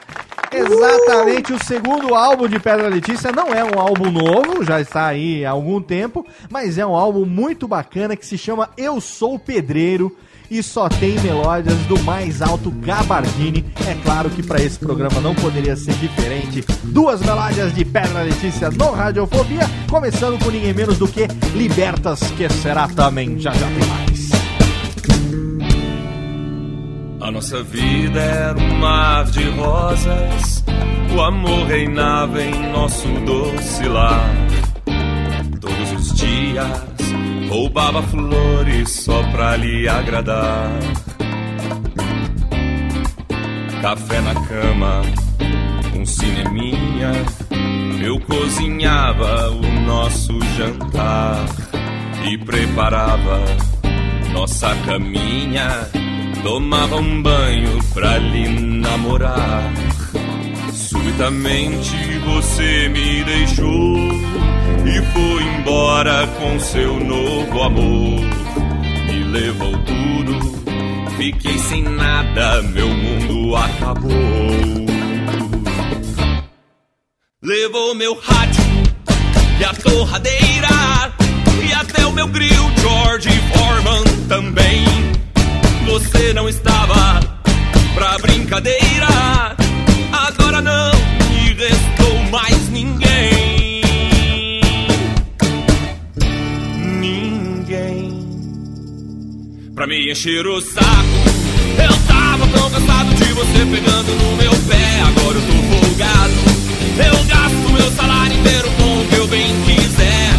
Exatamente, 0.52 1.54
o 1.54 1.64
segundo 1.64 2.14
álbum 2.14 2.46
de 2.46 2.60
Pedra 2.60 2.88
Letícia 2.88 3.32
não 3.32 3.48
é 3.48 3.64
um 3.64 3.80
álbum 3.80 4.10
novo, 4.10 4.62
já 4.62 4.78
está 4.78 5.06
aí 5.06 5.42
há 5.42 5.52
algum 5.52 5.80
tempo, 5.80 6.26
mas 6.50 6.76
é 6.76 6.84
um 6.84 6.94
álbum 6.94 7.24
muito 7.24 7.66
bacana 7.66 8.14
que 8.14 8.26
se 8.26 8.36
chama 8.36 8.68
Eu 8.76 9.00
Sou 9.00 9.38
Pedreiro 9.38 10.14
e 10.50 10.62
só 10.62 10.88
tem 10.88 11.18
melódias 11.20 11.76
do 11.86 11.98
mais 12.02 12.42
alto 12.42 12.70
gabardine. 12.70 13.64
É 13.86 13.94
claro 14.04 14.30
que 14.30 14.42
para 14.42 14.62
esse 14.62 14.78
programa 14.78 15.20
não 15.20 15.34
poderia 15.34 15.76
ser 15.76 15.94
diferente. 15.94 16.64
Duas 16.84 17.20
melódias 17.20 17.74
de 17.74 17.84
Pedra 17.84 18.22
Letícia 18.22 18.70
no 18.70 18.90
Radiofobia, 18.90 19.68
começando 19.88 20.42
com 20.42 20.50
ninguém 20.50 20.74
menos 20.74 20.98
do 20.98 21.08
que 21.08 21.26
Libertas, 21.54 22.20
que 22.36 22.48
será 22.48 22.88
também 22.88 23.38
já 23.38 23.52
já 23.52 23.66
tem 23.66 23.88
mais. 23.88 24.30
A 27.20 27.30
nossa 27.30 27.62
vida 27.62 28.20
era 28.20 28.56
um 28.56 28.78
mar 28.78 29.24
de 29.24 29.48
rosas, 29.50 30.62
o 31.12 31.20
amor 31.20 31.66
reinava 31.66 32.40
em 32.40 32.70
nosso 32.70 33.08
doce 33.24 33.88
lar. 33.88 34.30
Todos 35.60 35.92
os 35.92 36.14
dias 36.14 37.15
roubava 37.48 38.02
flores 38.02 38.90
só 38.90 39.22
pra 39.30 39.56
lhe 39.56 39.88
agradar. 39.88 40.70
Café 43.80 44.20
na 44.20 44.34
cama, 44.34 45.02
um 45.94 46.04
cineminha, 46.04 47.12
eu 48.02 48.18
cozinhava 48.20 49.50
o 49.50 49.80
nosso 49.82 50.32
jantar 50.56 51.44
e 52.28 52.36
preparava 52.38 53.44
nossa 54.32 54.74
caminha. 54.84 55.88
Tomava 56.42 56.96
um 56.96 57.22
banho 57.22 57.78
pra 57.94 58.18
lhe 58.18 58.48
namorar. 58.48 59.72
Subitamente 60.72 61.96
você 62.24 62.88
me 62.88 63.24
deixou 63.24 64.55
e 64.86 65.02
foi 65.12 65.42
embora 65.42 66.26
com 66.38 66.58
seu 66.60 66.98
novo 67.00 67.62
amor. 67.62 68.20
Me 69.06 69.24
levou 69.24 69.72
tudo, 69.78 71.14
fiquei 71.16 71.58
sem 71.58 71.82
nada, 71.82 72.62
meu 72.62 72.88
mundo 72.88 73.56
acabou. 73.56 74.86
Levou 77.42 77.94
meu 77.94 78.18
rádio 78.18 78.64
e 79.60 79.64
a 79.64 79.72
torradeira 79.72 80.68
e 81.62 81.72
até 81.72 82.04
o 82.06 82.12
meu 82.12 82.26
grill 82.28 82.70
George 82.80 83.30
Foreman 83.52 84.04
também. 84.28 84.84
Você 85.86 86.32
não 86.32 86.48
estava 86.48 87.20
pra 87.94 88.18
brincadeira. 88.18 88.85
Encher 100.16 100.46
o 100.46 100.58
saco. 100.62 101.18
Eu 101.76 101.94
tava 102.08 102.46
tão 102.46 102.70
cansado 102.70 103.14
de 103.14 103.32
você 103.34 103.66
pegando 103.70 104.14
no 104.14 104.36
meu 104.36 104.52
pé. 104.66 105.02
Agora 105.02 105.36
eu 105.36 105.42
tô 105.42 105.52
folgado. 105.74 106.32
Eu 106.96 107.24
gasto 107.24 107.70
meu 107.70 107.92
salário 107.92 108.34
inteiro 108.34 108.70
com 108.78 109.02
o 109.02 109.06
que 109.08 109.14
eu 109.16 109.26
bem 109.28 109.54
quiser. 109.66 110.30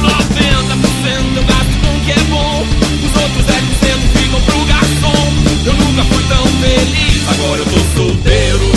90% 0.00 1.36
eu 1.36 1.44
gasto 1.44 1.80
com 1.82 1.94
o 1.94 2.00
que 2.06 2.12
é 2.12 2.24
bom. 2.30 2.66
Os 3.04 3.22
outros 3.22 3.44
10% 3.44 4.00
ficam 4.16 4.40
pro 4.40 4.64
garçom. 4.64 5.32
Eu 5.66 5.74
nunca 5.74 6.04
fui 6.04 6.24
tão 6.24 6.46
feliz. 6.62 7.28
Agora 7.28 7.60
eu 7.60 7.66
tô 7.66 8.00
solteiro. 8.00 8.72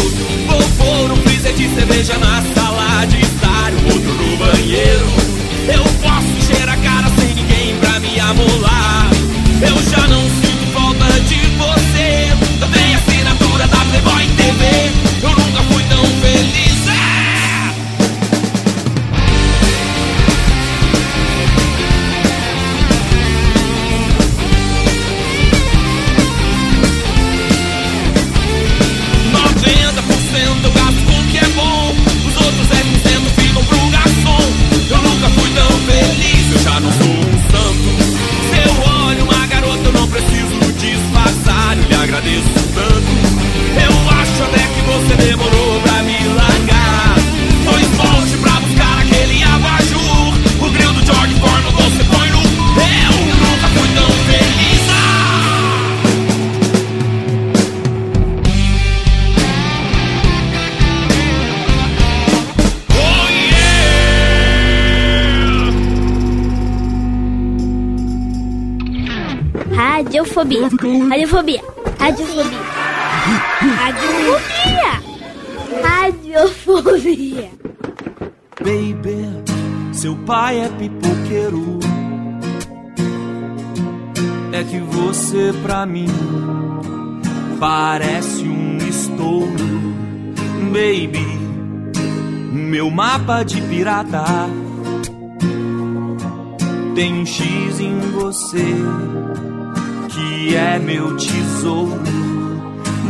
Vou 0.47 0.61
pôr 0.85 1.11
um 1.13 1.15
freezer 1.23 1.53
de 1.53 1.69
cerveja 1.75 2.17
na 2.17 2.41
sala 2.53 2.60
Radiofobia. 70.51 71.07
Radiofobia. 71.07 71.61
Radiofobia. 71.97 72.59
Radiofobia. 73.79 74.91
Radiofobia. 75.81 77.49
Baby, 78.59 79.93
seu 79.93 80.15
pai 80.17 80.59
é 80.59 80.67
pipoqueiro. 80.67 81.79
É 84.51 84.63
que 84.65 84.79
você 84.79 85.53
pra 85.63 85.85
mim 85.85 86.09
parece 87.57 88.43
um 88.43 88.77
estouro. 88.77 89.71
Baby, 90.65 91.25
meu 92.51 92.91
mapa 92.91 93.43
de 93.43 93.61
pirata 93.61 94.25
tem 96.93 97.21
um 97.21 97.25
X 97.25 97.79
em 97.79 97.99
você 98.11 98.75
é 100.55 100.79
meu 100.79 101.15
tesouro. 101.17 102.01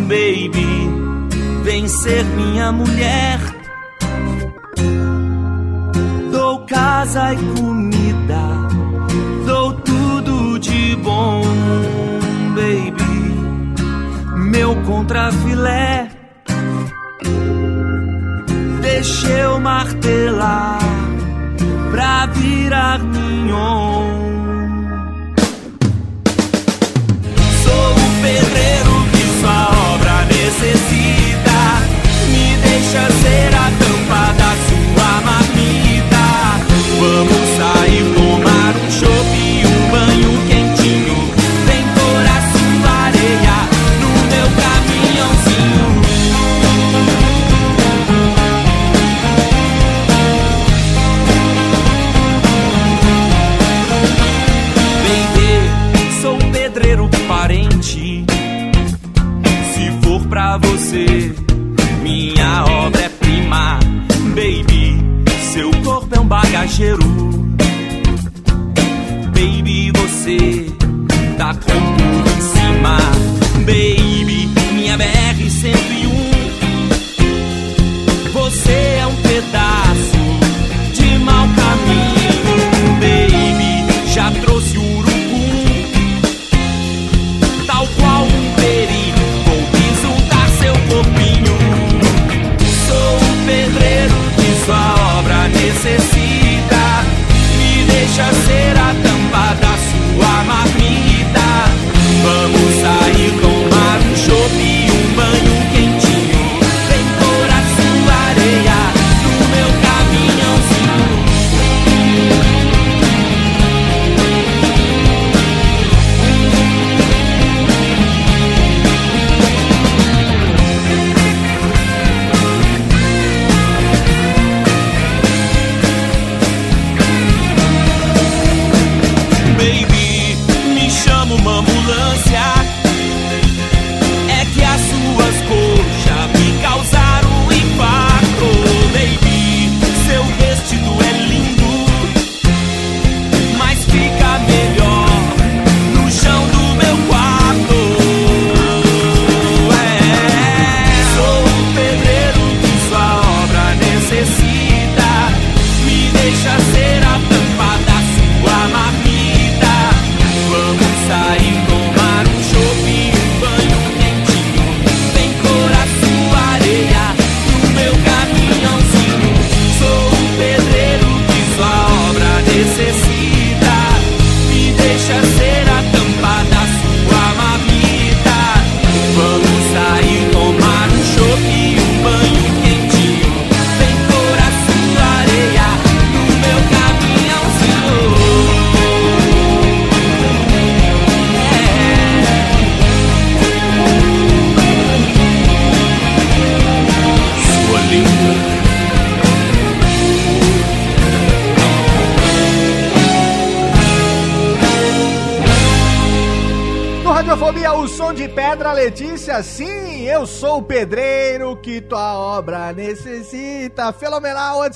Baby, 0.08 0.90
vem 1.64 1.88
ser 1.88 2.24
minha 2.26 2.72
mulher. 2.72 3.40
Dou 6.32 6.66
casa 6.66 7.34
e 7.34 7.38
comida, 7.60 8.42
dou 9.46 9.74
tudo 9.74 10.60
de 10.60 10.96
bom, 10.98 11.44
baby. 12.56 13.02
Meu 14.50 14.76
contrafilé, 14.84 16.10
Deixa 18.82 19.30
eu 19.30 19.60
martelar 19.60 20.78
pra 21.92 22.28
virar 22.28 23.00
mignon. 23.00 24.21
Ser 32.92 33.56
a 33.56 33.72
tampa 33.80 34.34
da 34.34 34.52
sua 34.68 35.22
marmita. 35.22 36.60
Vamos 37.00 37.48
sair 37.56 38.21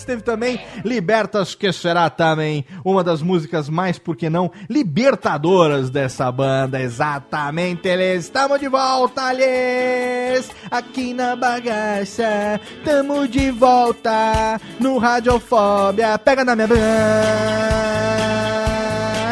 teve 0.05 0.21
também 0.21 0.59
Libertas, 0.83 1.55
que 1.55 1.71
será 1.71 2.09
também 2.09 2.65
uma 2.83 3.03
das 3.03 3.21
músicas 3.21 3.69
mais, 3.69 3.97
por 3.97 4.15
que 4.15 4.29
não, 4.29 4.51
libertadoras 4.69 5.89
dessa 5.89 6.31
banda. 6.31 6.79
Exatamente, 6.81 7.87
eles 7.87 8.25
estamos 8.25 8.59
de 8.59 8.67
volta, 8.67 9.33
eles 9.33 10.49
aqui 10.69 11.13
na 11.13 11.35
bagaça. 11.35 12.59
Tamo 12.83 13.27
de 13.27 13.51
volta 13.51 14.59
no 14.79 14.97
Radiofobia. 14.97 16.17
Pega 16.19 16.45
na 16.45 16.55
minha 16.55 16.67
banda. 16.67 16.81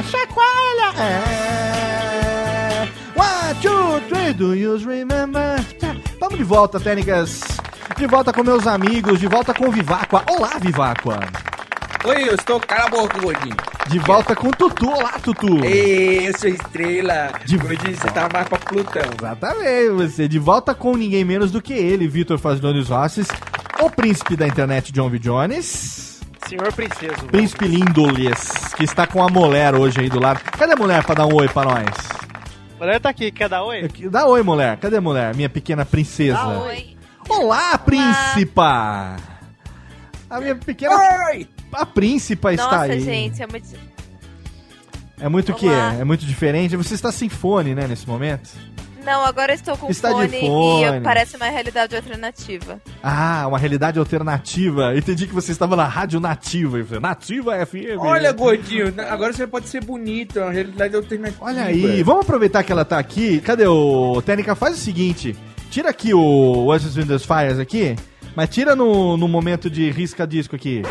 Chacoalha. 0.10 0.94
É. 1.00 1.34
One, 3.16 3.56
two, 3.62 4.02
three, 4.10 4.34
do 4.34 4.56
you 4.56 4.78
remember? 4.78 5.64
Tá, 5.80 5.96
Vamos 6.20 6.38
de 6.38 6.44
volta, 6.44 6.80
técnicas. 6.80 7.63
De 7.98 8.08
volta 8.08 8.34
com 8.34 8.44
meus 8.44 8.66
amigos, 8.66 9.20
de 9.20 9.28
volta 9.28 9.54
com 9.54 9.68
o 9.68 9.72
Viváqua. 9.72 10.24
Olá, 10.28 10.58
Viváqua. 10.60 11.20
Oi, 12.06 12.28
eu 12.28 12.36
estou 12.36 12.60
cala 12.60 12.86
a 12.86 12.90
boca, 12.90 13.20
gordinho. 13.20 13.56
De 13.88 14.00
volta 14.00 14.36
com 14.36 14.48
o 14.48 14.52
Tutu. 14.52 14.90
Olá, 14.90 15.14
Tutu. 15.22 15.64
Ei, 15.64 16.28
eu 16.28 16.38
sou 16.38 16.50
estrela. 16.50 17.32
De 17.46 17.58
gordinho, 17.58 17.96
você 17.96 18.08
tá 18.10 18.28
mais 18.32 18.48
pra 18.48 18.58
Plutão. 18.58 19.02
Exatamente, 19.18 19.90
você. 19.92 20.28
De 20.28 20.40
volta 20.40 20.74
com 20.74 20.98
ninguém 20.98 21.24
menos 21.24 21.52
do 21.52 21.62
que 21.62 21.74
ele, 21.74 22.08
Vitor 22.08 22.38
Faziones 22.38 22.90
Rosses, 22.90 23.28
o 23.80 23.90
príncipe 23.90 24.36
da 24.36 24.48
internet, 24.48 24.92
John 24.92 25.10
V. 25.10 25.20
Jones. 25.20 26.20
Senhor 26.48 26.74
Princeso. 26.74 27.26
Príncipe 27.28 27.68
Lindoles, 27.68 28.52
que 28.76 28.84
está 28.84 29.08
com 29.08 29.24
a 29.24 29.30
mulher 29.30 29.76
hoje 29.76 30.02
aí 30.02 30.10
do 30.10 30.20
lado. 30.20 30.42
Cadê 30.58 30.74
a 30.74 30.78
mulher 30.78 31.04
pra 31.04 31.16
dar 31.16 31.26
um 31.26 31.36
oi 31.36 31.48
pra 31.48 31.64
nós? 31.64 31.86
Mulher 32.80 33.00
tá 33.00 33.10
aqui, 33.10 33.32
quer 33.32 33.48
dar 33.48 33.64
oi? 33.64 33.88
Dá 34.10 34.26
oi, 34.26 34.44
mulher. 34.44 34.78
Cadê 34.78 34.98
a 34.98 35.02
mulher? 35.02 35.34
Minha 35.36 35.50
pequena 35.50 35.86
princesa. 35.86 36.36
Dá 36.36 36.60
oi. 36.64 36.93
Olá, 37.30 37.78
príncipa! 37.78 39.16
A 40.30 40.40
minha 40.40 40.56
pequena. 40.56 40.96
Oi! 41.30 41.48
A 41.72 41.86
príncipa 41.86 42.54
está 42.54 42.64
Nossa, 42.66 42.84
aí. 42.94 43.02
gente, 43.02 43.42
é 43.42 43.48
muito. 43.48 43.68
É 45.20 45.30
muito 45.30 45.52
o 45.52 45.56
quê? 45.56 45.68
É 46.00 46.04
muito 46.04 46.26
diferente. 46.26 46.76
Você 46.76 46.94
está 46.96 47.12
sem 47.12 47.30
fone, 47.30 47.74
né, 47.74 47.88
nesse 47.88 48.08
momento? 48.08 48.50
Não, 49.06 49.26
agora 49.26 49.52
eu 49.52 49.56
estou 49.56 49.76
com 49.78 49.90
Está 49.90 50.10
de 50.10 50.16
fone, 50.16 50.40
fone. 50.40 50.98
e 50.98 51.02
parece 51.02 51.36
uma 51.36 51.46
realidade 51.48 51.94
alternativa. 51.94 52.82
Ah, 53.04 53.46
uma 53.48 53.58
realidade 53.58 54.00
alternativa. 54.00 54.98
Entendi 54.98 55.28
que 55.28 55.34
você 55.34 55.52
estava 55.52 55.76
na 55.76 55.86
rádio 55.86 56.22
nativa. 56.22 56.78
Eu 56.78 56.86
falei, 56.86 57.02
Nativa 57.02 57.66
FM. 57.66 58.00
Olha, 58.00 58.32
gordinho, 58.32 58.94
agora 59.10 59.34
você 59.34 59.46
pode 59.46 59.68
ser 59.68 59.84
bonito, 59.84 60.40
é 60.40 60.44
uma 60.44 60.52
realidade 60.54 60.96
alternativa. 60.96 61.44
Olha 61.46 61.66
aí, 61.66 62.02
vamos 62.02 62.22
aproveitar 62.24 62.64
que 62.64 62.72
ela 62.72 62.86
tá 62.86 62.98
aqui. 62.98 63.42
Cadê 63.42 63.68
o 63.68 64.22
Técnica? 64.22 64.56
Faz 64.56 64.78
o 64.78 64.80
seguinte: 64.80 65.36
tira 65.74 65.90
aqui 65.90 66.14
o 66.14 66.72
Ashes 66.72 66.96
Windows 66.96 67.26
Fires 67.26 67.58
aqui, 67.58 67.96
mas 68.36 68.48
tira 68.48 68.76
no, 68.76 69.18
no 69.18 69.28
momento 69.28 69.72
de 69.72 69.90
risca-disco 69.90 70.56
aqui. 70.56 70.84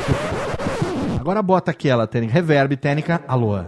Agora 1.20 1.41
bota 1.41 1.70
aquela, 1.70 2.05
Técnica. 2.05 2.35
Reverb, 2.35 2.76
Técnica. 2.76 3.22
Alô. 3.28 3.61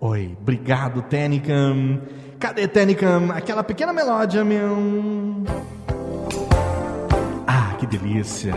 Oi, 0.00 0.34
obrigado, 0.40 1.02
Técnica. 1.02 1.52
Cadê, 2.38 2.66
Técnica? 2.66 3.20
Aquela 3.34 3.62
pequena 3.62 3.92
melódia, 3.92 4.42
meu. 4.42 5.44
Ah, 7.46 7.74
que 7.78 7.86
delícia. 7.86 8.54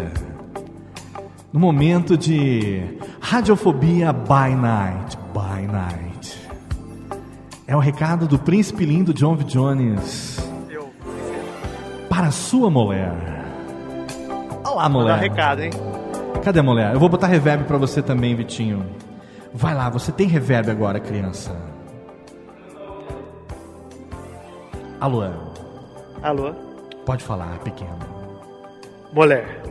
no 1.51 1.59
momento 1.59 2.17
de 2.17 2.83
Radiofobia 3.19 4.13
by 4.13 4.55
Night. 4.55 5.17
By 5.33 5.67
Night. 5.67 6.49
É 7.67 7.75
o 7.75 7.79
recado 7.79 8.29
do 8.29 8.39
príncipe 8.39 8.85
lindo 8.85 9.13
John 9.13 9.35
V. 9.35 9.43
Jones 9.43 10.36
para 12.09 12.27
a 12.27 12.31
sua 12.31 12.69
mulher. 12.69 13.11
Olá, 14.65 14.87
Vou 14.87 15.03
dar 15.05 15.15
mulher. 15.17 15.19
recado, 15.19 15.61
hein? 15.61 15.71
Cadê 16.43 16.59
a 16.59 16.63
mulher? 16.63 16.93
Eu 16.93 16.99
vou 16.99 17.09
botar 17.09 17.27
reverb 17.27 17.65
pra 17.65 17.77
você 17.77 18.01
também, 18.01 18.35
Vitinho. 18.35 18.85
Vai 19.53 19.73
lá, 19.73 19.89
você 19.89 20.11
tem 20.11 20.27
reverb 20.27 20.69
agora, 20.69 20.99
criança. 20.99 21.55
Alô, 24.99 25.23
Alô? 26.23 26.53
pode 27.05 27.23
falar, 27.23 27.59
pequeno. 27.59 27.97
Mulher. 29.13 29.61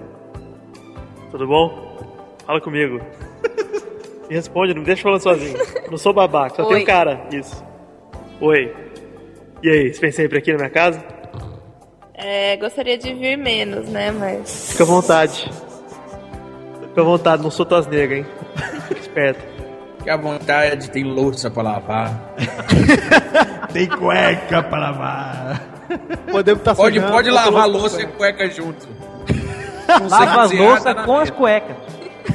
Tudo 1.30 1.46
bom? 1.46 1.98
Fala 2.46 2.60
comigo. 2.60 3.00
Me 4.28 4.34
responde, 4.34 4.72
não 4.74 4.80
me 4.80 4.86
deixa 4.86 5.02
falando 5.02 5.20
sozinho. 5.20 5.56
Não 5.90 5.96
sou 5.98 6.12
babaca, 6.12 6.56
só 6.56 6.68
Oi. 6.68 6.82
um 6.82 6.84
cara. 6.84 7.26
Isso. 7.32 7.64
Oi. 8.40 8.74
E 9.62 9.68
aí, 9.70 9.92
você 9.94 10.00
vem 10.00 10.10
sempre 10.12 10.38
aqui 10.38 10.50
na 10.52 10.58
minha 10.58 10.70
casa? 10.70 11.00
É, 12.16 12.56
gostaria 12.56 12.96
de 12.96 13.12
vir 13.12 13.36
menos, 13.36 13.88
né? 13.88 14.10
Mas. 14.10 14.70
Fica 14.72 14.84
à 14.84 14.86
vontade. 14.86 15.50
Fica 16.88 17.00
à 17.00 17.04
vontade, 17.04 17.42
não 17.42 17.50
sou 17.50 17.66
tuas 17.66 17.86
negras, 17.86 18.20
hein? 18.20 18.26
Fica 18.88 19.00
esperto. 19.00 19.44
Fique 19.98 20.08
à 20.08 20.16
vontade, 20.16 20.90
tem 20.90 21.04
louça 21.04 21.50
pra 21.50 21.62
lavar. 21.62 22.34
Tem 23.72 23.86
cueca 23.86 24.62
pra 24.62 24.78
lavar. 24.78 25.60
Podemos 26.30 26.62
tá 26.62 26.74
Pode, 26.74 26.96
sonhando, 26.96 27.12
pode 27.12 27.28
eu 27.28 27.34
lavar 27.34 27.68
louça 27.68 28.00
e 28.00 28.06
cueca 28.06 28.48
junto. 28.48 28.88
Lava 30.08 30.42
as 30.44 30.52
louças 30.52 30.84
tá 30.84 30.94
com 30.94 31.18
as 31.18 31.28
cuecas. 31.28 31.76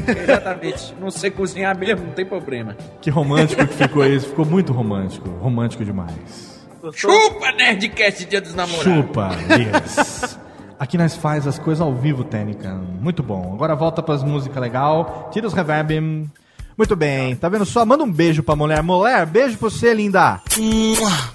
Exatamente. 0.08 0.96
Não 1.00 1.10
sei 1.10 1.32
cozinhar 1.32 1.76
mesmo, 1.76 2.06
não 2.06 2.14
tem 2.14 2.26
problema. 2.26 2.78
Que 3.02 3.10
romântico 3.10 3.66
que 3.66 3.74
ficou 3.74 4.06
isso. 4.06 4.28
Ficou 4.30 4.46
muito 4.46 4.72
romântico. 4.72 5.28
Romântico 5.30 5.84
demais. 5.84 6.61
Chupa, 6.94 7.52
Nerdcast 7.52 8.26
Dia 8.26 8.42
dos 8.42 8.56
Namorados. 8.56 8.84
Chupa, 8.84 9.30
yes. 9.58 10.40
Aqui 10.80 10.98
nós 10.98 11.16
faz 11.16 11.46
as 11.46 11.60
coisas 11.60 11.82
ao 11.82 11.94
vivo, 11.94 12.24
Técnica. 12.24 12.74
Muito 12.74 13.22
bom. 13.22 13.54
Agora 13.54 13.76
volta 13.76 14.02
pras 14.02 14.24
músicas 14.24 14.60
legal. 14.60 15.30
Tira 15.32 15.46
os 15.46 15.54
reverb. 15.54 16.28
Muito 16.76 16.96
bem. 16.96 17.36
Tá 17.36 17.48
vendo 17.50 17.66
só? 17.66 17.86
Manda 17.86 18.04
um 18.04 18.12
beijo 18.12 18.42
pra 18.42 18.56
mulher. 18.56 18.82
Mulher, 18.82 19.28
beijo 19.28 19.58
pra 19.60 19.70
você, 19.70 19.94
linda. 19.94 20.42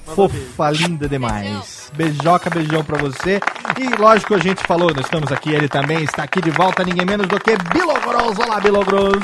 Fofa, 0.05 0.71
linda 0.71 1.09
demais. 1.09 1.93
Beijoca, 1.95 2.51
beijão 2.51 2.83
pra 2.83 2.99
você. 2.99 3.41
E 3.79 4.01
lógico, 4.01 4.35
a 4.35 4.39
gente 4.39 4.65
falou, 4.65 4.93
nós 4.93 5.05
estamos 5.05 5.31
aqui, 5.31 5.53
ele 5.53 5.69
também 5.69 6.03
está 6.03 6.25
aqui 6.25 6.41
de 6.41 6.51
volta, 6.51 6.83
ninguém 6.83 7.07
menos 7.07 7.29
do 7.29 7.39
que 7.39 7.57
Bilogros. 7.73 8.39
Olá, 8.39 8.59
Bilogros. 8.59 9.23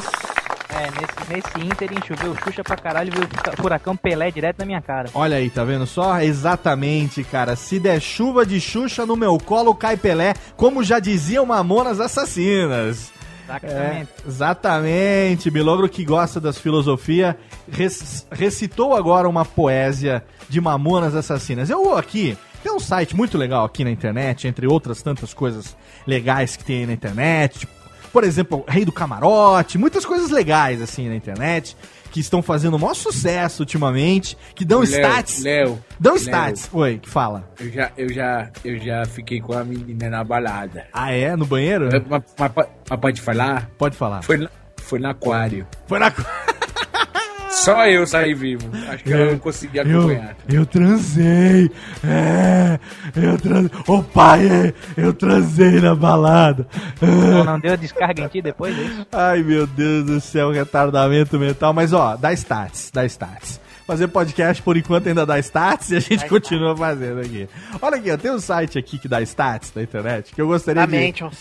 É, 0.75 0.85
nesse, 0.91 1.33
nesse 1.53 1.67
ínterim 1.67 1.97
choveu 2.07 2.35
Xuxa 2.43 2.65
pra 2.65 2.77
caralho 2.77 3.09
e 3.09 3.11
veio 3.11 3.29
o 3.59 3.63
furacão 3.63 3.95
Pelé 3.97 4.31
direto 4.31 4.59
na 4.61 4.65
minha 4.65 4.81
cara. 4.81 5.11
Olha 5.15 5.37
aí, 5.37 5.51
tá 5.51 5.65
vendo 5.65 5.87
só? 5.87 6.19
Exatamente, 6.21 7.23
cara. 7.25 7.55
Se 7.57 7.79
der 7.79 8.01
chuva 8.01 8.47
de 8.47 8.61
Xuxa 8.61 9.05
no 9.05 9.17
meu 9.17 9.37
colo, 9.39 9.75
cai 9.75 9.97
Pelé, 9.97 10.35
como 10.57 10.83
já 10.83 10.99
diziam 10.99 11.45
Mamonas 11.45 12.01
Assassinas. 12.01 13.13
É, 13.49 13.55
Exatamente. 13.67 14.11
exatamente, 14.27 15.51
Milogro 15.51 15.89
que 15.89 16.05
gosta 16.05 16.41
das 16.41 16.57
filosofias 16.57 17.35
rec- 17.71 18.25
recitou 18.31 18.95
agora 18.95 19.29
uma 19.29 19.45
poesia 19.45 20.25
de 20.49 20.59
Mamonas 20.61 21.15
Assassinas. 21.15 21.69
Eu 21.69 21.83
vou 21.85 21.97
aqui, 21.99 22.39
tem 22.63 22.73
um 22.73 22.81
site 22.81 23.15
muito 23.15 23.37
legal 23.37 23.65
aqui 23.65 23.85
na 23.85 23.91
internet, 23.91 24.47
entre 24.49 24.67
outras 24.67 25.03
tantas 25.03 25.35
coisas 25.35 25.77
legais 26.07 26.57
que 26.57 26.65
tem 26.65 26.79
aí 26.79 26.87
na 26.87 26.93
internet, 26.95 27.59
tipo, 27.59 27.73
por 28.13 28.25
exemplo, 28.25 28.65
Rei 28.69 28.85
do 28.85 28.93
Camarote, 28.93 29.79
muitas 29.79 30.05
coisas 30.05 30.31
legais 30.31 30.81
assim 30.83 31.09
na 31.09 31.15
internet 31.17 31.77
que 32.11 32.21
estão 32.21 32.43
fazendo 32.43 32.75
o 32.75 32.79
maior 32.79 32.93
sucesso 32.93 33.63
ultimamente, 33.63 34.37
que 34.55 34.67
dão 34.67 34.81
Léo, 34.81 34.89
stats. 34.91 35.43
Léo, 35.43 35.85
dão 35.99 36.13
Léo. 36.13 36.23
stats. 36.23 36.69
Oi, 36.71 36.99
que 36.99 37.09
fala. 37.09 37.49
Eu 37.59 37.71
já, 37.73 37.91
eu 37.97 38.13
já, 38.13 38.51
eu 38.63 38.79
já 38.79 39.07
fiquei 39.07 39.41
com 39.41 39.55
a 39.55 39.65
menina 39.65 40.11
na 40.11 40.23
balada. 40.23 40.87
Ah, 40.93 41.11
é? 41.11 41.35
No 41.35 41.47
banheiro? 41.47 41.89
Mas, 41.91 42.03
mas- 42.07 42.23
mas 42.39 42.53
po- 42.53 42.67
mas 42.91 43.01
pode 43.01 43.21
falar? 43.23 43.71
Pode 43.79 43.97
falar. 43.97 44.23
Foi, 44.23 44.47
foi 44.77 44.99
no 44.99 45.09
aquário. 45.09 45.67
Foi 45.87 45.99
na 45.99 46.13
Só 47.53 47.87
eu 47.87 48.07
saí 48.07 48.35
vivo. 48.35 48.69
Acho 48.89 49.05
que 49.05 49.11
eu 49.11 49.33
não 49.33 49.39
consegui 49.39 49.79
Eu, 49.79 49.83
acompanhar. 49.99 50.37
eu 50.49 50.67
transei. 50.67 51.71
É, 52.05 52.79
eu 53.15 53.39
transei. 53.39 53.71
Ô 53.87 54.03
pai, 54.03 54.75
eu 54.97 55.13
transei 55.13 55.81
na 55.81 55.95
balada. 55.95 56.67
Não, 57.01 57.45
não 57.45 57.61
deu 57.61 57.77
descarga 57.77 58.23
em 58.23 58.29
ti 58.29 58.41
depois 58.43 58.75
disso? 58.75 59.07
Ai, 59.13 59.43
meu 59.43 59.67
Deus 59.67 60.05
do 60.07 60.21
céu, 60.21 60.51
retardamento 60.51 61.39
mental. 61.39 61.73
Mas 61.73 61.93
ó, 61.93 62.17
dá 62.17 62.33
stats, 62.33 62.91
dá 62.93 63.05
stats. 63.05 63.61
Fazer 63.87 64.09
podcast 64.09 64.63
por 64.63 64.77
enquanto 64.77 65.09
ainda 65.09 65.27
dá 65.27 65.39
stats 65.39 65.91
e 65.91 65.97
a 65.97 66.01
gente 66.01 66.27
continua 66.27 66.75
fazendo 66.77 67.21
aqui. 67.21 67.49
Olha 67.81 67.97
aqui, 67.97 68.11
ó, 68.11 68.17
tem 68.17 68.31
um 68.31 68.41
site 68.41 68.79
aqui 68.79 68.99
que 68.99 69.09
dá 69.09 69.21
stats 69.21 69.73
na 69.75 69.83
internet 69.83 70.35
que 70.35 70.41
eu 70.41 70.47
gostaria 70.47 70.81
Da 70.81 70.87
de. 70.87 70.93
Mentions. 70.93 71.37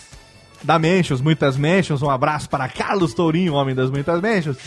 Da 0.64 0.78
Mentions, 0.78 1.22
muitas 1.22 1.58
Mentions. 1.58 2.02
Um 2.04 2.10
abraço 2.10 2.48
para 2.50 2.68
Carlos 2.68 3.14
Tourinho, 3.16 3.54
homem 3.54 3.74
das 3.74 3.90
muitas 3.90 4.20
Mentions. 4.22 4.58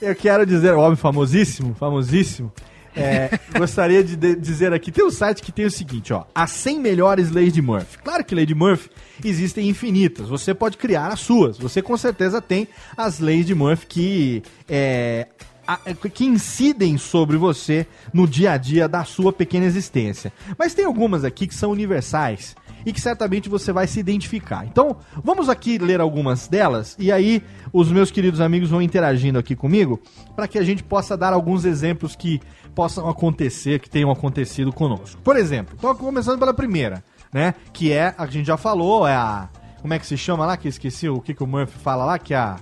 Eu 0.00 0.14
quero 0.14 0.44
dizer, 0.44 0.74
o 0.74 0.80
homem 0.80 0.96
famosíssimo, 0.96 1.74
famosíssimo. 1.74 2.52
é, 2.96 3.38
gostaria 3.58 4.04
de, 4.04 4.16
de- 4.16 4.36
dizer 4.36 4.72
aqui, 4.72 4.92
tem 4.92 5.04
um 5.04 5.10
site 5.10 5.42
que 5.42 5.50
tem 5.52 5.64
o 5.64 5.70
seguinte, 5.70 6.12
ó, 6.12 6.24
as 6.34 6.50
100 6.50 6.80
melhores 6.80 7.30
leis 7.30 7.52
de 7.52 7.62
Murphy. 7.62 7.98
Claro 7.98 8.24
que 8.24 8.34
lei 8.34 8.46
de 8.46 8.54
Murphy 8.54 8.90
existem 9.24 9.68
infinitas, 9.68 10.28
você 10.28 10.52
pode 10.54 10.76
criar 10.76 11.08
as 11.08 11.20
suas. 11.20 11.56
Você 11.58 11.80
com 11.82 11.96
certeza 11.96 12.40
tem 12.40 12.68
as 12.96 13.18
leis 13.20 13.46
de 13.46 13.54
Murphy 13.54 13.86
que 13.86 14.42
é, 14.68 15.26
a- 15.66 15.78
que 16.12 16.24
incidem 16.26 16.98
sobre 16.98 17.36
você 17.36 17.86
no 18.12 18.28
dia 18.28 18.52
a 18.52 18.56
dia 18.56 18.86
da 18.86 19.04
sua 19.04 19.32
pequena 19.32 19.64
existência. 19.64 20.32
Mas 20.58 20.74
tem 20.74 20.84
algumas 20.84 21.24
aqui 21.24 21.46
que 21.46 21.54
são 21.54 21.70
universais 21.70 22.54
e 22.84 22.92
que 22.92 23.00
certamente 23.00 23.48
você 23.48 23.72
vai 23.72 23.86
se 23.86 24.00
identificar. 24.00 24.64
Então, 24.66 24.96
vamos 25.22 25.48
aqui 25.48 25.78
ler 25.78 26.00
algumas 26.00 26.48
delas 26.48 26.96
e 26.98 27.10
aí 27.10 27.42
os 27.72 27.90
meus 27.90 28.10
queridos 28.10 28.40
amigos 28.40 28.70
vão 28.70 28.82
interagindo 28.82 29.38
aqui 29.38 29.56
comigo 29.56 30.00
para 30.34 30.46
que 30.46 30.58
a 30.58 30.64
gente 30.64 30.82
possa 30.82 31.16
dar 31.16 31.32
alguns 31.32 31.64
exemplos 31.64 32.14
que 32.14 32.40
possam 32.74 33.08
acontecer, 33.08 33.80
que 33.80 33.88
tenham 33.88 34.10
acontecido 34.10 34.72
conosco. 34.72 35.20
Por 35.22 35.36
exemplo, 35.36 35.76
tô 35.80 35.94
começando 35.94 36.38
pela 36.38 36.52
primeira, 36.52 37.02
né? 37.32 37.54
Que 37.72 37.92
é, 37.92 38.14
a 38.18 38.26
gente 38.26 38.46
já 38.46 38.56
falou, 38.56 39.06
é 39.06 39.14
a. 39.14 39.48
Como 39.80 39.92
é 39.92 39.98
que 39.98 40.06
se 40.06 40.16
chama 40.16 40.46
lá? 40.46 40.56
Que 40.56 40.68
esqueci 40.68 41.08
o 41.08 41.20
que, 41.20 41.34
que 41.34 41.42
o 41.42 41.46
Murphy 41.46 41.78
fala 41.78 42.04
lá, 42.04 42.18
que 42.18 42.34
é 42.34 42.38
a. 42.38 42.56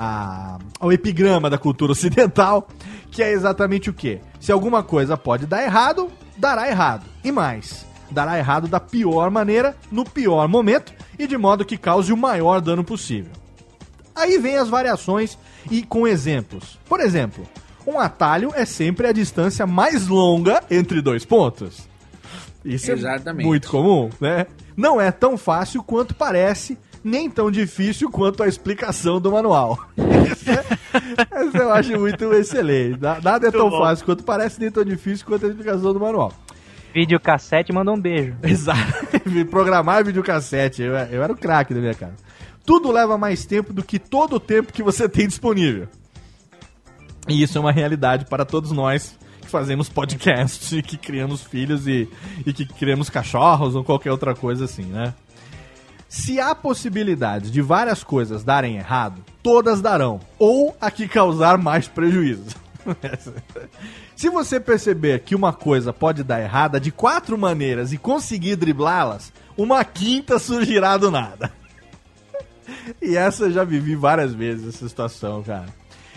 A, 0.00 0.58
o 0.80 0.92
epigrama 0.92 1.50
da 1.50 1.58
cultura 1.58 1.90
ocidental, 1.90 2.68
que 3.10 3.20
é 3.20 3.32
exatamente 3.32 3.90
o 3.90 3.92
que? 3.92 4.20
Se 4.38 4.52
alguma 4.52 4.80
coisa 4.80 5.16
pode 5.16 5.44
dar 5.44 5.64
errado, 5.64 6.08
dará 6.36 6.68
errado. 6.68 7.04
E 7.24 7.32
mais, 7.32 7.84
dará 8.10 8.38
errado 8.38 8.66
da 8.68 8.80
pior 8.80 9.30
maneira, 9.30 9.76
no 9.90 10.04
pior 10.04 10.46
momento 10.48 10.92
e 11.18 11.26
de 11.26 11.36
modo 11.36 11.64
que 11.64 11.76
cause 11.76 12.12
o 12.12 12.16
maior 12.16 12.60
dano 12.60 12.82
possível. 12.84 13.32
Aí 14.14 14.38
vem 14.38 14.56
as 14.56 14.68
variações 14.68 15.38
e 15.70 15.82
com 15.82 16.06
exemplos. 16.06 16.78
Por 16.88 17.00
exemplo, 17.00 17.46
um 17.86 17.98
atalho 17.98 18.50
é 18.54 18.64
sempre 18.64 19.06
a 19.06 19.12
distância 19.12 19.66
mais 19.66 20.08
longa 20.08 20.62
entre 20.70 21.00
dois 21.00 21.24
pontos. 21.24 21.86
Isso 22.64 22.90
Exatamente. 22.90 23.44
é 23.44 23.48
muito 23.48 23.68
comum, 23.70 24.10
né? 24.20 24.46
Não 24.76 25.00
é 25.00 25.10
tão 25.12 25.38
fácil 25.38 25.82
quanto 25.82 26.14
parece, 26.14 26.76
nem 27.02 27.30
tão 27.30 27.50
difícil 27.50 28.10
quanto 28.10 28.42
a 28.42 28.48
explicação 28.48 29.20
do 29.20 29.30
manual. 29.32 29.78
Essa, 30.30 30.64
essa 31.30 31.58
eu 31.58 31.72
acho 31.72 31.98
muito 31.98 32.32
excelente. 32.34 33.00
Na- 33.00 33.20
Nada 33.20 33.48
é 33.48 33.50
tão 33.50 33.70
fácil 33.70 34.04
quanto 34.04 34.24
parece, 34.24 34.60
nem 34.60 34.70
tão 34.70 34.84
difícil 34.84 35.24
quanto 35.26 35.46
a 35.46 35.48
explicação 35.48 35.92
do 35.92 36.00
manual. 36.00 36.32
Videocassete 36.94 37.72
mandou 37.72 37.94
um 37.94 38.00
beijo. 38.00 38.36
Exato. 38.42 39.06
Programar 39.50 40.04
videocassete. 40.04 40.82
Eu, 40.82 40.94
eu 40.94 41.22
era 41.22 41.32
o 41.32 41.36
craque 41.36 41.74
da 41.74 41.80
minha 41.80 41.94
casa. 41.94 42.16
Tudo 42.64 42.90
leva 42.90 43.16
mais 43.16 43.46
tempo 43.46 43.72
do 43.72 43.82
que 43.82 43.98
todo 43.98 44.36
o 44.36 44.40
tempo 44.40 44.72
que 44.72 44.82
você 44.82 45.08
tem 45.08 45.26
disponível. 45.26 45.88
E 47.28 47.42
isso 47.42 47.58
é 47.58 47.60
uma 47.60 47.72
realidade 47.72 48.24
para 48.24 48.44
todos 48.44 48.72
nós 48.72 49.16
que 49.40 49.48
fazemos 49.48 49.88
podcast, 49.88 50.76
e 50.76 50.82
que 50.84 50.96
criamos 50.96 51.42
filhos 51.42 51.86
e, 51.86 52.08
e 52.44 52.52
que 52.52 52.66
criamos 52.66 53.08
cachorros 53.08 53.74
ou 53.74 53.82
qualquer 53.82 54.12
outra 54.12 54.34
coisa 54.34 54.66
assim, 54.66 54.84
né? 54.84 55.14
Se 56.08 56.40
há 56.40 56.54
possibilidade 56.54 57.50
de 57.50 57.60
várias 57.60 58.02
coisas 58.02 58.42
darem 58.42 58.76
errado, 58.76 59.22
todas 59.42 59.82
darão. 59.82 60.20
Ou 60.38 60.74
a 60.80 60.90
que 60.90 61.06
causar 61.06 61.58
mais 61.58 61.86
prejuízo. 61.86 62.46
Se 64.16 64.28
você 64.28 64.58
perceber 64.58 65.20
que 65.20 65.34
uma 65.34 65.52
coisa 65.52 65.92
pode 65.92 66.22
dar 66.22 66.40
errada 66.40 66.80
de 66.80 66.90
quatro 66.90 67.36
maneiras 67.36 67.92
e 67.92 67.98
conseguir 67.98 68.56
driblá-las, 68.56 69.32
uma 69.56 69.84
quinta 69.84 70.38
surgirá 70.38 70.96
do 70.96 71.10
nada. 71.10 71.52
E 73.00 73.16
essa 73.16 73.44
eu 73.44 73.52
já 73.52 73.64
vivi 73.64 73.94
várias 73.94 74.34
vezes 74.34 74.74
essa 74.74 74.88
situação, 74.88 75.42
cara. 75.42 75.66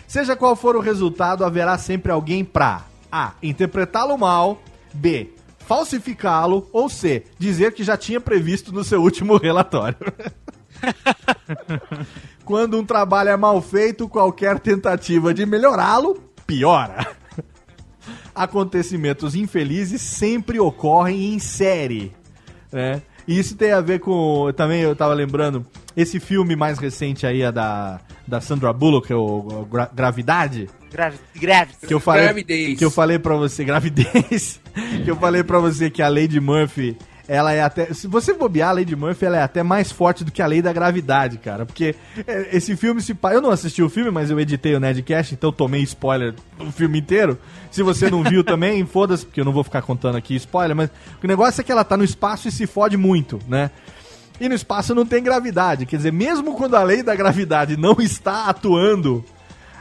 Seja 0.07 0.36
qual 0.36 0.55
for 0.55 0.76
o 0.76 0.82
resultado, 0.82 1.45
haverá 1.45 1.78
sempre 1.78 2.11
alguém 2.11 2.43
pra 2.43 2.86
A. 3.11 3.34
Interpretá-lo 3.41 4.17
mal, 4.17 4.61
B. 4.93 5.34
Falsificá-lo, 5.59 6.67
ou 6.74 6.89
C. 6.89 7.24
Dizer 7.39 7.74
que 7.74 7.84
já 7.84 7.95
tinha 7.95 8.19
previsto 8.19 8.74
no 8.74 8.84
seu 8.84 9.01
último 9.01 9.38
relatório. 9.38 9.97
Quando 12.43 12.78
um 12.78 12.86
trabalho 12.86 13.30
é 13.30 13.38
mal 13.38 13.61
feito, 13.61 14.09
qualquer 14.09 14.59
tentativa 14.59 15.34
de 15.34 15.45
melhorá-lo 15.45 16.31
piora. 16.56 17.08
Acontecimentos 18.36 19.36
infelizes 19.36 20.02
sempre 20.02 20.60
ocorrem 20.60 21.34
em 21.34 21.39
série, 21.39 22.12
né? 22.72 23.02
E 23.28 23.38
isso 23.39 23.56
tem 23.56 23.72
a 23.72 23.80
ver 23.82 23.99
com. 23.99 24.52
Também 24.56 24.82
eu 24.82 24.95
tava 24.95 25.14
lembrando. 25.14 25.66
Esse 25.95 26.20
filme 26.20 26.56
mais 26.56 26.78
recente 26.80 27.26
aí, 27.28 27.41
é 27.41 27.52
da, 27.52 27.99
da 28.28 28.41
Sandra 28.41 28.74
Bullock, 28.74 29.08
que 29.08 29.14
é 29.14 29.16
o 29.16 29.66
Gra- 29.70 29.89
Gravidade. 29.93 30.70
Que 31.88 31.93
eu 31.93 31.99
falei, 31.99 32.24
Gravidez. 32.24 32.80
que 32.80 32.84
eu 32.86 32.91
falei 32.91 33.20
pra 33.20 33.36
você, 33.36 33.64
gravidez, 33.66 34.60
que 35.06 35.10
eu 35.12 35.16
falei 35.16 35.43
pra 35.43 35.60
você 35.60 35.89
que 35.89 36.02
a 36.02 36.10
Lady 36.10 36.39
Murphy, 36.39 36.97
ela 37.32 37.54
é 37.54 37.62
até, 37.62 37.94
se 37.94 38.08
você 38.08 38.34
bobear, 38.34 38.72
a 38.72 38.74
Lady 38.74 38.94
Murphy, 38.94 39.26
ela 39.26 39.38
é 39.38 39.42
até 39.42 39.64
mais 39.64 39.90
forte 39.90 40.22
do 40.26 40.34
que 40.34 40.42
a 40.42 40.46
lei 40.46 40.62
da 40.62 40.74
gravidade, 40.74 41.38
cara, 41.38 41.66
porque 41.66 41.96
é, 42.28 42.50
esse 42.52 42.76
filme 42.76 43.02
se, 43.02 43.18
eu 43.32 43.42
não 43.42 43.52
assisti 43.52 43.82
o 43.82 43.88
filme, 43.88 44.12
mas 44.12 44.30
eu 44.30 44.38
editei 44.38 44.76
o 44.76 44.82
Nerdcast, 44.82 45.34
então 45.34 45.50
tomei 45.50 45.82
spoiler 45.84 46.36
do 46.58 46.70
filme 46.74 47.00
inteiro, 47.00 47.40
se 47.72 47.82
você 47.82 48.12
não 48.12 48.22
viu 48.22 48.44
também, 48.44 48.84
foda-se, 48.86 49.26
porque 49.26 49.40
eu 49.40 49.46
não 49.46 49.54
vou 49.54 49.64
ficar 49.64 49.82
contando 49.82 50.18
aqui 50.18 50.36
spoiler, 50.36 50.76
mas 50.76 50.90
o 51.24 51.28
negócio 51.28 51.62
é 51.62 51.64
que 51.64 51.72
ela 51.72 51.86
tá 51.86 51.96
no 51.96 52.04
espaço 52.04 52.50
e 52.50 52.52
se 52.52 52.68
fode 52.68 52.98
muito, 52.98 53.40
né? 53.48 53.72
E 54.38 54.50
no 54.50 54.56
espaço 54.56 54.94
não 54.94 55.06
tem 55.06 55.24
gravidade, 55.24 55.86
quer 55.86 55.96
dizer, 55.96 56.12
mesmo 56.12 56.54
quando 56.56 56.76
a 56.76 56.84
lei 56.84 57.02
da 57.02 57.16
gravidade 57.16 57.78
não 57.78 57.96
está 58.02 58.48
atuando, 58.48 59.24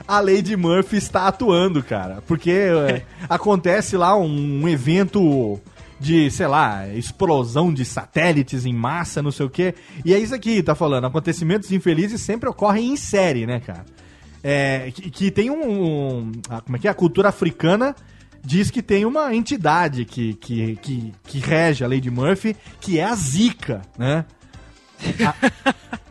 a 0.07 0.21
Lady 0.21 0.57
Murphy 0.57 0.99
está 0.99 1.27
atuando, 1.27 1.83
cara. 1.83 2.23
Porque 2.29 2.51
é, 2.53 3.03
acontece 3.29 3.97
lá 3.97 4.17
um, 4.17 4.63
um 4.63 4.69
evento 4.69 5.61
de, 6.01 6.31
sei 6.31 6.47
lá, 6.47 6.89
explosão 6.89 7.73
de 7.73 7.85
satélites 7.85 8.65
em 8.65 8.73
massa, 8.75 9.23
não 9.23 9.31
sei 9.31 9.45
o 9.47 9.51
quê. 9.51 9.75
E 10.05 10.15
é 10.15 10.19
isso 10.19 10.35
aqui, 10.35 10.63
tá 10.63 10.75
falando. 10.75 11.05
Acontecimentos 11.05 11.71
infelizes 11.71 12.21
sempre 12.23 12.49
ocorrem 12.49 12.93
em 12.93 12.97
série, 12.97 13.47
né, 13.47 13.61
cara? 13.61 13.85
É, 14.43 14.91
que, 14.95 15.11
que 15.11 15.31
tem 15.31 15.51
um, 15.51 15.71
um- 15.71 16.33
a- 16.49 16.63
Como 16.63 16.77
é 16.77 16.81
que 16.81 16.89
é? 16.89 16.91
A 16.91 16.95
cultura 16.95 17.29
africana 17.29 17.95
diz 18.43 18.71
que 18.71 18.83
tem 18.83 19.05
uma 19.05 19.35
entidade 19.35 20.07
que, 20.07 20.33
que, 20.35 20.77
que, 20.77 21.13
que 21.25 21.39
rege 21.39 21.85
a 21.85 21.89
Lady 21.89 22.11
Murphy, 22.11 22.57
que 22.81 22.99
é 22.99 23.05
a 23.05 23.15
Zika, 23.15 23.83
né? 23.99 24.25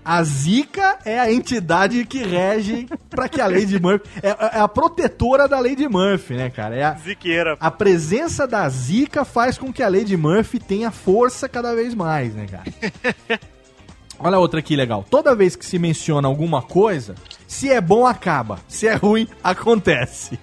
A 0.04 0.24
Zika 0.24 0.98
é 1.06 1.20
a 1.20 1.32
entidade 1.32 2.04
que 2.04 2.24
rege 2.24 2.88
pra 3.12 3.30
que 3.30 3.40
a 3.40 3.46
Lady 3.46 3.80
Murphy. 3.80 4.10
É, 4.24 4.58
é 4.58 4.60
a 4.60 4.68
protetora 4.68 5.48
da 5.48 5.60
Lady 5.60 5.88
Murphy, 5.88 6.34
né, 6.34 6.50
cara? 6.50 6.76
É 6.76 6.84
a, 6.84 6.94
Ziqueira. 6.96 7.56
a 7.60 7.70
presença 7.70 8.48
da 8.48 8.68
Zika 8.68 9.24
faz 9.24 9.56
com 9.56 9.72
que 9.72 9.84
a 9.84 9.88
Lady 9.88 10.18
Murphy 10.18 10.58
tenha 10.58 10.90
força 10.90 11.48
cada 11.48 11.76
vez 11.76 11.94
mais, 11.94 12.34
né, 12.34 12.48
cara? 12.48 13.40
Olha 14.18 14.40
outra 14.40 14.60
aqui 14.60 14.76
legal. 14.76 15.06
Toda 15.08 15.36
vez 15.36 15.56
que 15.56 15.66
se 15.66 15.78
menciona 15.78 16.28
alguma 16.28 16.62
coisa, 16.62 17.14
se 17.48 17.72
é 17.72 17.80
bom, 17.80 18.06
acaba. 18.06 18.60
Se 18.68 18.88
é 18.88 18.96
ruim, 18.96 19.28
acontece. 19.44 20.40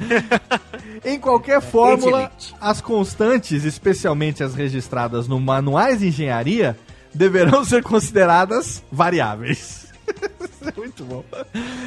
em 1.04 1.18
qualquer 1.18 1.60
fórmula, 1.60 2.32
as 2.60 2.80
constantes, 2.80 3.64
especialmente 3.64 4.42
as 4.42 4.54
registradas 4.54 5.28
no 5.28 5.38
manuais 5.38 6.00
de 6.00 6.08
engenharia, 6.08 6.76
deverão 7.16 7.64
ser 7.64 7.82
consideradas 7.82 8.82
variáveis. 8.92 9.86
Muito 10.76 11.04
bom. 11.04 11.24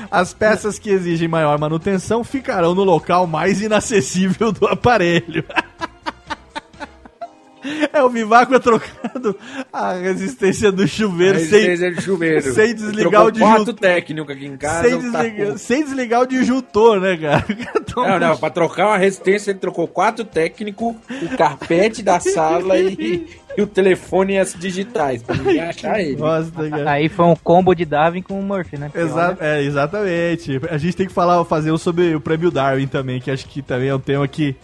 As 0.09 0.33
peças 0.33 0.79
que 0.79 0.89
exigem 0.89 1.27
maior 1.27 1.57
manutenção 1.57 2.23
ficarão 2.23 2.73
no 2.73 2.83
local 2.83 3.27
mais 3.27 3.61
inacessível 3.61 4.51
do 4.51 4.67
aparelho. 4.67 5.43
É 7.91 8.03
o 8.03 8.09
Vivaco 8.09 8.59
trocando 8.59 9.35
a 9.73 9.93
resistência 9.93 10.71
do 10.71 10.87
chuveiro 10.87 11.37
A 11.37 11.39
sem, 11.41 11.49
resistência 11.49 11.91
do 11.91 12.01
chuveiro. 12.01 12.41
sem 12.53 12.73
desligar 12.75 13.25
o 13.25 13.31
disjuntor. 13.31 13.55
quatro 13.57 13.73
técnico 13.73 14.31
aqui 14.31 14.45
em 14.45 14.57
casa. 14.57 14.87
Sem 14.87 14.91
não 15.01 15.11
tá 15.11 15.23
desligar, 15.23 15.47
com- 15.51 15.57
sem 15.57 15.83
desligar 15.83 16.21
o 16.21 16.25
disjuntor, 16.27 16.99
né, 16.99 17.17
cara? 17.17 17.45
Não, 17.99 18.19
não, 18.19 18.37
pra 18.37 18.49
trocar 18.49 18.87
uma 18.87 18.97
resistência 18.97 19.51
ele 19.51 19.59
trocou 19.59 19.85
quatro 19.87 20.23
técnicos, 20.23 20.95
o 21.21 21.37
carpete 21.37 22.01
da 22.01 22.17
sala 22.19 22.77
e, 22.77 23.27
e 23.57 23.61
o 23.61 23.67
telefone 23.67 24.35
e 24.35 24.37
as 24.37 24.53
digitais, 24.53 25.21
pra 25.21 25.35
ninguém 25.35 25.59
achar 25.59 25.99
ele. 25.99 26.15
Bosta, 26.15 26.69
cara. 26.69 26.91
Aí 26.91 27.09
foi 27.09 27.25
um 27.25 27.35
combo 27.35 27.73
de 27.75 27.83
Darwin 27.83 28.21
com 28.21 28.39
o 28.39 28.43
Murphy, 28.43 28.77
né? 28.77 28.89
Exa 28.95 29.29
olha, 29.29 29.37
é, 29.41 29.61
exatamente. 29.63 30.61
A 30.69 30.77
gente 30.77 30.95
tem 30.95 31.07
que 31.07 31.13
falar, 31.13 31.43
fazer 31.43 31.71
um 31.73 31.77
sobre 31.77 32.15
o 32.15 32.21
prêmio 32.21 32.49
Darwin 32.51 32.87
também, 32.87 33.19
que 33.19 33.29
acho 33.29 33.45
que 33.47 33.61
também 33.61 33.89
é 33.89 33.95
um 33.95 33.99
tema 33.99 34.25
que 34.27 34.55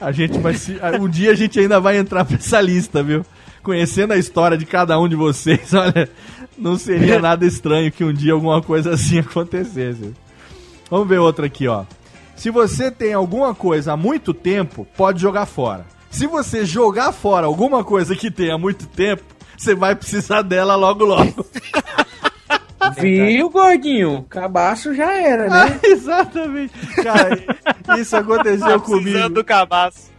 a 0.00 0.12
gente 0.12 0.38
vai 0.38 0.54
se. 0.54 0.78
Um 1.00 1.08
dia 1.08 1.32
a 1.32 1.34
gente 1.34 1.58
ainda 1.58 1.80
vai 1.80 1.96
entrar 1.96 2.24
pra 2.24 2.36
essa 2.36 2.60
lista, 2.60 3.02
viu? 3.02 3.24
Conhecendo 3.62 4.12
a 4.12 4.16
história 4.16 4.56
de 4.56 4.64
cada 4.64 4.98
um 4.98 5.08
de 5.08 5.16
vocês, 5.16 5.72
olha, 5.74 6.08
não 6.56 6.78
seria 6.78 7.18
nada 7.18 7.44
estranho 7.44 7.90
que 7.90 8.04
um 8.04 8.12
dia 8.12 8.32
alguma 8.32 8.62
coisa 8.62 8.94
assim 8.94 9.18
acontecesse. 9.18 10.14
Vamos 10.90 11.08
ver 11.08 11.18
outra 11.18 11.46
aqui, 11.46 11.66
ó. 11.66 11.84
Se 12.36 12.50
você 12.50 12.90
tem 12.90 13.14
alguma 13.14 13.54
coisa 13.54 13.94
há 13.94 13.96
muito 13.96 14.32
tempo, 14.34 14.86
pode 14.96 15.20
jogar 15.20 15.46
fora. 15.46 15.86
Se 16.10 16.26
você 16.26 16.64
jogar 16.64 17.12
fora 17.12 17.46
alguma 17.46 17.82
coisa 17.82 18.14
que 18.14 18.30
tem 18.30 18.50
há 18.50 18.58
muito 18.58 18.86
tempo, 18.86 19.24
você 19.56 19.74
vai 19.74 19.96
precisar 19.96 20.42
dela 20.42 20.76
logo 20.76 21.04
logo. 21.04 21.46
Viu, 22.90 23.50
gordinho? 23.50 24.24
Cabaço 24.28 24.94
já 24.94 25.12
era, 25.12 25.46
Ah, 25.46 25.66
né? 25.70 25.80
exatamente. 25.84 26.72
Cara, 27.02 27.98
isso 27.98 28.16
aconteceu 28.16 28.66
Tá 28.66 28.78
comigo. 28.78 29.28
do 29.28 29.44
cabaço. 29.44 30.10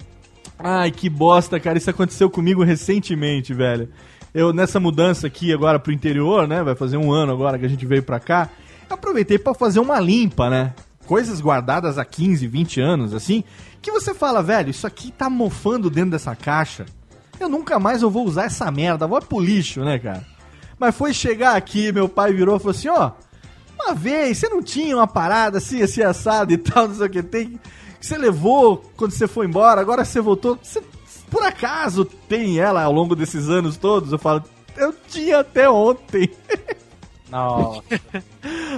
Ai, 0.59 0.91
que 0.91 1.09
bosta, 1.09 1.59
cara. 1.59 1.77
Isso 1.77 1.89
aconteceu 1.89 2.29
comigo 2.29 2.63
recentemente, 2.63 3.53
velho. 3.53 3.89
Eu, 4.33 4.51
nessa 4.53 4.79
mudança 4.79 5.27
aqui 5.27 5.53
agora 5.53 5.79
pro 5.79 5.91
interior, 5.91 6.47
né? 6.47 6.63
Vai 6.63 6.75
fazer 6.75 6.97
um 6.97 7.11
ano 7.11 7.31
agora 7.31 7.57
que 7.57 7.65
a 7.65 7.69
gente 7.69 7.85
veio 7.85 8.03
pra 8.03 8.19
cá. 8.19 8.49
Eu 8.89 8.95
aproveitei 8.95 9.37
pra 9.37 9.53
fazer 9.53 9.79
uma 9.79 9.99
limpa, 9.99 10.49
né? 10.49 10.73
Coisas 11.05 11.39
guardadas 11.39 11.97
há 11.97 12.03
15, 12.05 12.45
20 12.47 12.81
anos, 12.81 13.13
assim. 13.13 13.43
Que 13.81 13.91
você 13.91 14.13
fala, 14.13 14.43
velho, 14.43 14.69
isso 14.69 14.85
aqui 14.85 15.11
tá 15.11 15.29
mofando 15.29 15.89
dentro 15.89 16.11
dessa 16.11 16.35
caixa. 16.35 16.85
Eu 17.39 17.47
nunca 17.47 17.79
mais 17.79 18.01
eu 18.01 18.09
vou 18.09 18.25
usar 18.25 18.45
essa 18.45 18.69
merda. 18.71 19.07
Vou 19.07 19.21
pro 19.21 19.39
lixo, 19.39 19.83
né, 19.85 19.99
cara? 19.99 20.25
Mas 20.79 20.95
foi 20.95 21.13
chegar 21.13 21.55
aqui, 21.55 21.91
meu 21.91 22.07
pai 22.07 22.33
virou 22.33 22.55
e 22.55 22.59
falou 22.59 22.71
assim, 22.71 22.89
ó. 22.89 23.11
Uma 23.79 23.93
vez, 23.93 24.37
você 24.37 24.49
não 24.49 24.61
tinha 24.61 24.95
uma 24.95 25.07
parada 25.07 25.59
assim, 25.59 25.81
assim, 25.81 26.01
assado 26.01 26.51
e 26.51 26.57
tal, 26.57 26.87
não 26.87 26.95
sei 26.95 27.05
o 27.05 27.09
que 27.09 27.23
tem. 27.23 27.59
que 27.99 28.05
Você 28.05 28.17
levou 28.17 28.83
quando 28.95 29.11
você 29.11 29.27
foi 29.27 29.45
embora, 29.45 29.79
agora 29.79 30.03
você 30.03 30.19
voltou. 30.19 30.57
Você, 30.61 30.81
por 31.29 31.43
acaso 31.43 32.05
tem 32.05 32.59
ela 32.59 32.83
ao 32.83 32.91
longo 32.91 33.15
desses 33.15 33.49
anos 33.49 33.77
todos? 33.77 34.11
Eu 34.11 34.19
falo, 34.19 34.43
eu 34.75 34.93
tinha 35.07 35.39
até 35.39 35.69
ontem. 35.69 36.29
Nossa. 37.29 37.83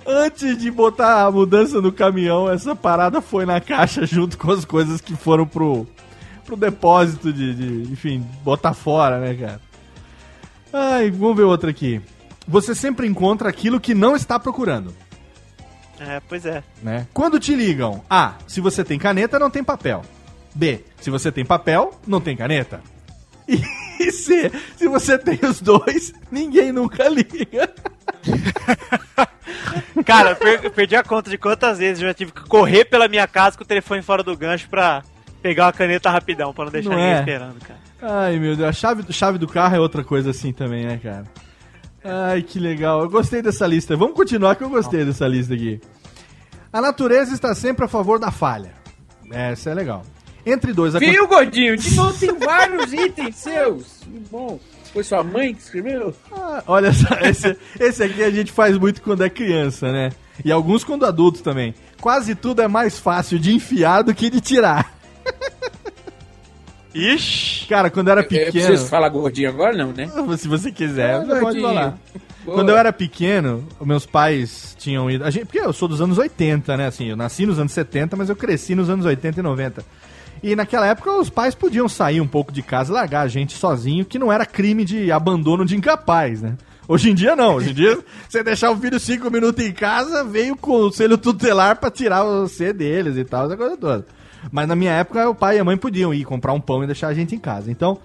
Antes 0.05 0.57
de 0.57 0.71
botar 0.71 1.25
a 1.25 1.31
mudança 1.31 1.79
no 1.81 1.91
caminhão, 1.91 2.49
essa 2.49 2.75
parada 2.75 3.21
foi 3.21 3.45
na 3.45 3.61
caixa 3.61 4.05
junto 4.05 4.37
com 4.37 4.51
as 4.51 4.65
coisas 4.65 4.99
que 4.99 5.15
foram 5.15 5.45
pro, 5.45 5.85
pro 6.45 6.55
depósito 6.55 7.31
de, 7.31 7.53
de, 7.53 7.91
enfim, 7.91 8.25
botar 8.43 8.73
fora, 8.73 9.19
né, 9.19 9.35
cara? 9.35 9.68
Ai, 10.71 11.09
vamos 11.11 11.37
ver 11.37 11.43
outra 11.43 11.69
aqui. 11.69 12.01
Você 12.47 12.73
sempre 12.73 13.07
encontra 13.07 13.49
aquilo 13.49 13.79
que 13.79 13.93
não 13.93 14.15
está 14.15 14.39
procurando. 14.39 14.93
É, 15.99 16.21
pois 16.27 16.45
é. 16.45 16.63
né? 16.81 17.07
Quando 17.13 17.39
te 17.39 17.53
ligam, 17.53 18.03
A, 18.09 18.35
se 18.47 18.61
você 18.61 18.83
tem 18.83 18.97
caneta, 18.97 19.37
não 19.37 19.49
tem 19.49 19.63
papel. 19.63 20.03
B, 20.55 20.83
se 21.01 21.09
você 21.09 21.31
tem 21.31 21.43
papel, 21.45 21.99
não 22.07 22.21
tem 22.21 22.35
caneta. 22.37 22.81
E 23.47 23.57
C, 24.11 24.51
se 24.77 24.87
você 24.87 25.17
tem 25.17 25.39
os 25.43 25.59
dois, 25.59 26.13
ninguém 26.31 26.71
nunca 26.71 27.07
liga. 27.09 27.73
Cara, 30.05 30.31
eu 30.31 30.35
per- 30.35 30.59
eu 30.63 30.71
perdi 30.71 30.95
a 30.95 31.03
conta 31.03 31.29
de 31.29 31.37
quantas 31.37 31.77
vezes 31.77 32.01
eu 32.01 32.07
já 32.07 32.13
tive 32.13 32.31
que 32.31 32.41
correr 32.47 32.85
pela 32.85 33.07
minha 33.07 33.27
casa 33.27 33.57
com 33.57 33.63
o 33.63 33.67
telefone 33.67 34.01
fora 34.01 34.23
do 34.23 34.35
gancho 34.37 34.69
pra 34.69 35.03
pegar 35.41 35.65
uma 35.67 35.73
caneta 35.73 36.09
rapidão, 36.09 36.53
pra 36.53 36.65
não 36.65 36.71
deixar 36.71 36.89
Não 36.89 36.97
ninguém 36.97 37.13
é? 37.13 37.19
esperando, 37.19 37.55
cara. 37.59 37.79
Ai, 38.01 38.39
meu 38.39 38.55
Deus, 38.55 38.69
a 38.69 38.71
chave, 38.73 39.03
chave 39.13 39.37
do 39.37 39.47
carro 39.47 39.75
é 39.75 39.79
outra 39.79 40.03
coisa 40.03 40.29
assim 40.31 40.51
também, 40.53 40.85
né, 40.85 40.99
cara? 41.01 41.23
Ai, 42.03 42.41
que 42.41 42.59
legal. 42.59 43.01
Eu 43.01 43.09
gostei 43.09 43.41
dessa 43.41 43.67
lista. 43.67 43.95
Vamos 43.97 44.15
continuar 44.15 44.55
que 44.55 44.63
eu 44.63 44.69
gostei 44.69 45.03
dessa 45.03 45.27
lista 45.27 45.53
aqui. 45.53 45.81
A 46.71 46.81
natureza 46.81 47.33
está 47.33 47.53
sempre 47.53 47.85
a 47.85 47.87
favor 47.87 48.19
da 48.19 48.31
falha. 48.31 48.71
Essa 49.31 49.71
é 49.71 49.73
legal. 49.73 50.03
Entre 50.45 50.71
dois... 50.71 50.95
acon- 50.95 51.05
Viu, 51.05 51.27
gordinho? 51.27 51.75
De 51.75 51.93
novo 51.95 52.13
tem 52.17 52.33
vários 52.39 52.93
itens 52.93 53.35
seus. 53.35 53.99
Que 54.03 54.19
bom. 54.31 54.59
Foi 54.93 55.03
sua 55.03 55.23
mãe 55.23 55.53
que 55.53 55.61
escreveu? 55.61 56.15
Ah, 56.31 56.63
olha 56.65 56.91
só, 56.93 57.07
esse, 57.21 57.55
esse 57.79 58.01
aqui 58.03 58.23
a 58.23 58.31
gente 58.31 58.51
faz 58.51 58.77
muito 58.77 59.01
quando 59.01 59.23
é 59.23 59.29
criança, 59.29 59.91
né? 59.91 60.11
E 60.43 60.51
alguns 60.51 60.83
quando 60.83 61.05
adulto 61.05 61.43
também. 61.43 61.75
Quase 62.01 62.33
tudo 62.33 62.61
é 62.61 62.67
mais 62.67 62.97
fácil 62.97 63.37
de 63.37 63.53
enfiar 63.53 64.03
do 64.03 64.15
que 64.15 64.29
de 64.29 64.39
tirar. 64.39 64.97
Ixi! 66.93 67.67
Cara, 67.67 67.89
quando 67.89 68.07
eu 68.07 68.11
era 68.13 68.21
Eu 68.21 68.27
pequeno. 68.27 68.51
preciso 68.51 68.87
falar 68.87 69.09
gordinho 69.09 69.49
agora, 69.49 69.77
não, 69.77 69.91
né? 69.93 70.09
Se 70.37 70.47
você 70.47 70.71
quiser, 70.71 71.15
Ah, 71.15 71.19
você 71.25 71.39
pode 71.39 71.61
falar. 71.61 71.97
Boa. 72.43 72.55
Quando 72.57 72.69
eu 72.69 72.77
era 72.77 72.91
pequeno, 72.91 73.67
os 73.79 73.85
meus 73.87 74.05
pais 74.07 74.75
tinham 74.79 75.09
ido. 75.11 75.23
A 75.23 75.29
gente, 75.29 75.45
porque 75.45 75.59
eu 75.59 75.71
sou 75.71 75.87
dos 75.87 76.01
anos 76.01 76.17
80, 76.17 76.75
né? 76.77 76.87
Assim, 76.87 77.05
eu 77.07 77.15
nasci 77.15 77.45
nos 77.45 77.59
anos 77.59 77.71
70, 77.73 78.15
mas 78.15 78.29
eu 78.29 78.35
cresci 78.35 78.73
nos 78.73 78.89
anos 78.89 79.05
80 79.05 79.39
e 79.39 79.43
90. 79.43 79.85
E 80.41 80.55
naquela 80.55 80.87
época 80.87 81.11
os 81.11 81.29
pais 81.29 81.53
podiam 81.53 81.87
sair 81.87 82.21
um 82.21 82.27
pouco 82.27 82.51
de 82.51 82.63
casa 82.63 82.91
e 82.91 82.95
largar 82.95 83.21
a 83.21 83.27
gente 83.27 83.53
sozinho, 83.53 84.05
que 84.05 84.17
não 84.17 84.31
era 84.31 84.45
crime 84.45 84.83
de 84.83 85.11
abandono 85.11 85.65
de 85.65 85.75
incapaz, 85.75 86.41
né? 86.41 86.55
Hoje 86.87 87.11
em 87.11 87.13
dia 87.13 87.35
não. 87.35 87.55
Hoje 87.55 87.69
em 87.69 87.73
dia, 87.73 87.99
você 88.27 88.41
deixar 88.41 88.71
o 88.71 88.77
filho 88.77 88.99
cinco 88.99 89.29
minutos 89.29 89.63
em 89.63 89.71
casa, 89.71 90.23
veio 90.23 90.55
o 90.55 90.57
conselho 90.57 91.19
tutelar 91.19 91.75
pra 91.75 91.91
tirar 91.91 92.23
você 92.23 92.73
deles 92.73 93.15
e 93.15 93.23
tal, 93.25 93.45
essa 93.45 93.55
coisa 93.57 93.77
toda. 93.77 94.05
Mas 94.51 94.67
na 94.67 94.75
minha 94.75 94.91
época, 94.91 95.29
o 95.29 95.35
pai 95.35 95.57
e 95.57 95.59
a 95.59 95.63
mãe 95.63 95.77
podiam 95.77 96.13
ir 96.13 96.23
comprar 96.25 96.53
um 96.53 96.59
pão 96.61 96.83
e 96.83 96.87
deixar 96.87 97.07
a 97.07 97.13
gente 97.13 97.35
em 97.35 97.39
casa. 97.39 97.69
Então, 97.71 97.97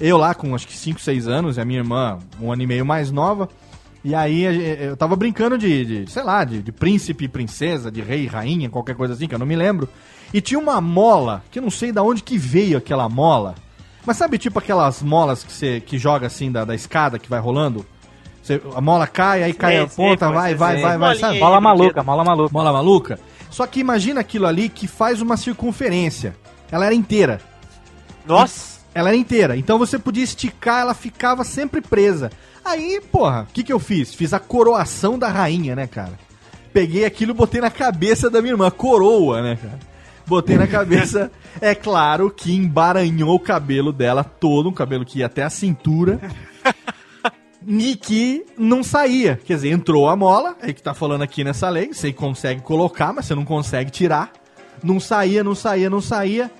eu 0.00 0.16
lá 0.16 0.34
com 0.34 0.54
acho 0.54 0.66
que 0.66 0.76
5, 0.76 1.00
6 1.00 1.28
anos, 1.28 1.56
e 1.56 1.60
a 1.60 1.64
minha 1.64 1.80
irmã 1.80 2.18
um 2.40 2.52
ano 2.52 2.62
e 2.62 2.66
meio 2.66 2.84
mais 2.86 3.10
nova. 3.10 3.48
E 4.04 4.14
aí 4.14 4.46
a 4.46 4.52
eu 4.52 4.96
tava 4.96 5.14
brincando 5.14 5.56
de, 5.56 5.84
de, 6.04 6.10
sei 6.10 6.22
lá, 6.22 6.42
de, 6.44 6.60
de 6.62 6.72
príncipe 6.72 7.24
e 7.24 7.28
princesa, 7.28 7.90
de 7.90 8.00
rei 8.00 8.24
e 8.24 8.26
rainha, 8.26 8.68
qualquer 8.68 8.96
coisa 8.96 9.14
assim, 9.14 9.28
que 9.28 9.34
eu 9.34 9.38
não 9.38 9.46
me 9.46 9.54
lembro. 9.54 9.88
E 10.34 10.40
tinha 10.40 10.58
uma 10.58 10.80
mola, 10.80 11.42
que 11.50 11.58
eu 11.58 11.62
não 11.62 11.70
sei 11.70 11.92
da 11.92 12.02
onde 12.02 12.22
que 12.22 12.36
veio 12.38 12.78
aquela 12.78 13.08
mola. 13.08 13.54
Mas 14.04 14.16
sabe 14.16 14.38
tipo 14.38 14.58
aquelas 14.58 15.02
molas 15.02 15.44
que 15.44 15.52
você 15.52 15.80
que 15.80 15.98
joga 15.98 16.26
assim 16.26 16.50
da, 16.50 16.64
da 16.64 16.74
escada 16.74 17.18
que 17.18 17.28
vai 17.30 17.38
rolando? 17.38 17.86
Você- 18.42 18.60
a 18.74 18.80
mola 18.80 19.06
cai, 19.06 19.44
aí 19.44 19.52
cai 19.52 19.78
a 19.78 19.88
sim, 19.88 19.94
ponta, 19.94 20.26
pô, 20.26 20.32
vai, 20.32 20.50
sim, 20.52 20.56
vai, 20.56 20.76
sim. 20.76 20.82
vai, 20.82 20.98
vai, 20.98 21.08
Molinha 21.10 21.20
sabe? 21.28 21.38
Mola 21.38 21.60
maluca, 21.60 22.02
mola 22.02 22.24
maluca. 22.24 22.52
Mola 22.52 22.72
maluca. 22.72 23.20
Só 23.52 23.66
que 23.66 23.78
imagina 23.78 24.20
aquilo 24.20 24.46
ali 24.46 24.70
que 24.70 24.88
faz 24.88 25.20
uma 25.20 25.36
circunferência. 25.36 26.34
Ela 26.70 26.86
era 26.86 26.94
inteira. 26.94 27.38
Nossa! 28.26 28.80
Ela 28.94 29.10
era 29.10 29.16
inteira. 29.16 29.56
Então 29.56 29.78
você 29.78 29.98
podia 29.98 30.24
esticar, 30.24 30.80
ela 30.80 30.94
ficava 30.94 31.44
sempre 31.44 31.82
presa. 31.82 32.32
Aí, 32.64 32.98
porra, 33.12 33.42
o 33.42 33.52
que 33.52 33.62
que 33.62 33.72
eu 33.72 33.78
fiz? 33.78 34.14
Fiz 34.14 34.32
a 34.32 34.40
coroação 34.40 35.18
da 35.18 35.28
rainha, 35.28 35.76
né, 35.76 35.86
cara? 35.86 36.18
Peguei 36.72 37.04
aquilo 37.04 37.32
e 37.32 37.34
botei 37.34 37.60
na 37.60 37.70
cabeça 37.70 38.30
da 38.30 38.40
minha 38.40 38.54
irmã, 38.54 38.70
coroa, 38.70 39.42
né, 39.42 39.58
cara? 39.60 39.78
Botei 40.26 40.56
na 40.56 40.66
cabeça. 40.66 41.30
É 41.60 41.74
claro 41.74 42.30
que 42.30 42.54
embaranhou 42.54 43.34
o 43.34 43.38
cabelo 43.38 43.92
dela 43.92 44.24
todo, 44.24 44.70
um 44.70 44.72
cabelo 44.72 45.04
que 45.04 45.18
ia 45.18 45.26
até 45.26 45.42
a 45.42 45.50
cintura. 45.50 46.18
E 47.66 47.96
que 47.96 48.44
não 48.58 48.82
saía. 48.82 49.38
Quer 49.44 49.54
dizer, 49.54 49.70
entrou 49.70 50.08
a 50.08 50.16
mola, 50.16 50.56
é 50.60 50.72
que 50.72 50.82
tá 50.82 50.94
falando 50.94 51.22
aqui 51.22 51.44
nessa 51.44 51.68
lei. 51.68 51.92
Você 51.92 52.12
consegue 52.12 52.60
colocar, 52.62 53.12
mas 53.12 53.26
você 53.26 53.34
não 53.34 53.44
consegue 53.44 53.90
tirar. 53.90 54.32
Não 54.82 54.98
saía, 54.98 55.44
não 55.44 55.54
saía, 55.54 55.88
não 55.88 56.00
saía. 56.00 56.50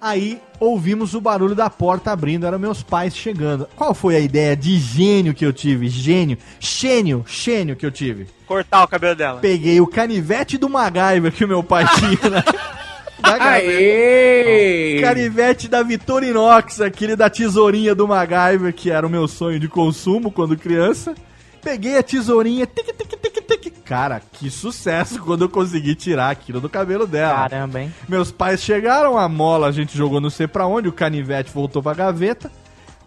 Aí 0.00 0.38
ouvimos 0.60 1.14
o 1.14 1.20
barulho 1.20 1.54
da 1.54 1.70
porta 1.70 2.12
abrindo, 2.12 2.46
eram 2.46 2.58
meus 2.58 2.82
pais 2.82 3.16
chegando. 3.16 3.66
Qual 3.74 3.94
foi 3.94 4.16
a 4.16 4.20
ideia 4.20 4.54
de 4.54 4.78
gênio 4.78 5.32
que 5.32 5.46
eu 5.46 5.52
tive? 5.52 5.88
Gênio, 5.88 6.36
gênio, 6.60 7.24
gênio 7.26 7.74
que 7.74 7.86
eu 7.86 7.90
tive. 7.90 8.26
Cortar 8.46 8.84
o 8.84 8.88
cabelo 8.88 9.16
dela. 9.16 9.40
Peguei 9.40 9.80
o 9.80 9.86
canivete 9.86 10.58
do 10.58 10.68
MacGyver 10.68 11.32
que 11.32 11.44
o 11.44 11.48
meu 11.48 11.62
pai 11.62 11.86
tinha 11.94 12.44
na 13.24 13.44
Aê! 13.52 15.00
Canivete 15.00 15.68
da 15.68 15.82
Vitorinox, 15.82 16.80
aquele 16.80 17.16
da 17.16 17.28
tesourinha 17.30 17.94
do 17.94 18.06
MacGyver, 18.06 18.72
que 18.72 18.90
era 18.90 19.06
o 19.06 19.10
meu 19.10 19.26
sonho 19.26 19.58
de 19.58 19.68
consumo 19.68 20.30
quando 20.30 20.56
criança. 20.56 21.14
Peguei 21.62 21.96
a 21.96 22.02
tesourinha, 22.02 22.66
tic, 22.66 22.86
tic, 22.86 23.08
tic, 23.08 23.46
tic. 23.46 23.72
Cara, 23.84 24.20
que 24.20 24.50
sucesso 24.50 25.20
quando 25.20 25.42
eu 25.42 25.48
consegui 25.48 25.94
tirar 25.94 26.30
aquilo 26.30 26.60
do 26.60 26.68
cabelo 26.68 27.06
dela. 27.06 27.48
Caramba, 27.48 27.80
hein? 27.80 27.94
Meus 28.08 28.30
pais 28.30 28.62
chegaram, 28.62 29.18
a 29.18 29.28
mola 29.28 29.68
a 29.68 29.72
gente 29.72 29.96
jogou 29.96 30.20
não 30.20 30.30
sei 30.30 30.46
pra 30.46 30.66
onde, 30.66 30.88
o 30.88 30.92
canivete 30.92 31.50
voltou 31.52 31.82
pra 31.82 31.94
gaveta. 31.94 32.50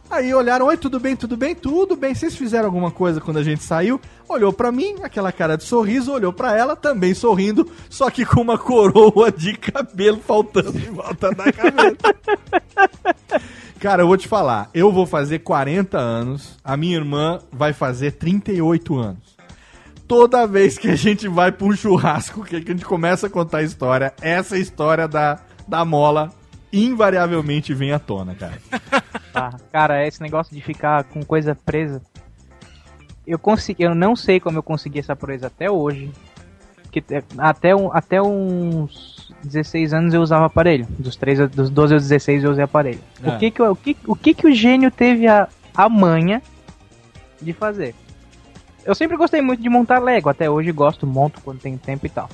Aí 0.10 0.34
olharam, 0.34 0.68
oi, 0.68 0.78
tudo 0.78 1.02
bem, 1.02 1.18
tudo 1.18 1.36
bem, 1.36 1.54
tudo 1.54 1.96
bem. 1.96 2.16
Vocês 2.16 2.36
fizeram 2.36 2.66
alguma 2.66 2.90
coisa 2.90 3.20
quando 3.20 3.38
a 3.38 3.44
gente 3.44 3.62
saiu? 3.62 4.00
Olhou 4.28 4.54
pra 4.54 4.72
mim, 4.72 4.96
aquela 5.04 5.34
cara 5.34 5.58
de 5.58 5.66
sorriso, 5.66 6.14
olhou 6.14 6.32
pra 6.32 6.56
ela, 6.56 6.78
também 6.78 7.14
sorrindo, 7.14 7.70
só 7.90 8.10
que 8.10 8.26
com 8.26 8.42
uma 8.42 8.58
coroa 8.58 9.30
de 9.32 9.58
cabelo 9.58 10.20
faltando 10.26 10.78
em 10.78 10.92
volta 10.92 11.32
da 11.32 11.52
cabeça. 11.52 12.16
Cara, 13.80 14.02
eu 14.02 14.08
vou 14.08 14.18
te 14.18 14.28
falar, 14.28 14.72
eu 14.74 14.92
vou 14.92 15.06
fazer 15.06 15.40
40 15.40 16.00
anos, 16.00 16.58
a 16.64 16.76
minha 16.76 16.96
irmã 16.96 17.40
vai 17.52 17.74
fazer 17.74 18.14
38 18.14 18.98
anos. 18.98 19.38
Toda 20.08 20.48
vez 20.48 20.78
que 20.78 20.90
a 20.90 20.96
gente 20.96 21.28
vai 21.28 21.52
pra 21.52 21.68
um 21.68 21.76
churrasco, 21.76 22.44
que 22.44 22.56
a 22.56 22.60
gente 22.60 22.86
começa 22.86 23.28
a 23.28 23.30
contar 23.30 23.60
a 23.60 23.64
história, 23.64 24.14
essa 24.20 24.58
história 24.58 25.08
da, 25.08 25.40
da 25.68 25.86
mola 25.86 26.34
invariavelmente 26.86 27.74
vem 27.74 27.92
à 27.92 28.00
tona, 28.00 28.36
cara. 28.36 28.58
Tá. 29.34 29.54
Cara, 29.72 30.08
esse 30.08 30.20
negócio 30.20 30.56
de 30.56 30.62
ficar 30.64 31.04
com 31.04 31.24
coisa 31.24 31.54
presa. 31.54 32.02
Eu 33.26 33.38
consegui, 33.38 33.84
eu 33.84 33.94
não 33.94 34.16
sei 34.16 34.40
como 34.40 34.58
eu 34.58 34.64
consegui 34.64 34.98
essa 34.98 35.16
proeza 35.16 35.46
até 35.46 35.70
hoje. 35.70 36.10
Que 36.92 37.04
até, 37.38 37.76
um, 37.76 37.94
até 37.94 38.20
uns 38.20 39.32
16 39.44 39.94
anos 39.94 40.14
eu 40.16 40.22
usava 40.24 40.48
aparelho. 40.48 40.88
Dos, 40.98 41.16
3, 41.16 41.50
dos 41.52 41.70
12 41.70 41.94
aos 41.94 42.04
16 42.08 42.46
eu 42.46 42.52
usei 42.52 42.64
aparelho. 42.64 43.00
É. 43.22 43.30
O, 43.30 43.38
que 43.38 43.52
que, 43.52 43.62
eu- 43.62 43.72
o, 43.74 43.76
que, 43.76 43.98
o 44.08 44.16
que 44.16 44.34
que 44.34 44.48
o 44.48 44.52
gênio 44.52 44.90
teve 44.90 45.28
a, 45.28 45.48
a 45.76 45.88
manha 45.88 46.42
de 47.40 47.54
fazer? 47.54 47.94
Eu 48.84 48.96
sempre 48.96 49.18
gostei 49.18 49.42
muito 49.42 49.62
de 49.62 49.70
montar 49.70 50.00
Lego, 50.00 50.30
até 50.30 50.50
hoje 50.50 50.72
gosto, 50.72 51.06
monto 51.06 51.42
quando 51.42 51.60
tenho 51.60 51.78
tempo 51.78 52.08
e 52.08 52.10
tal. 52.10 52.28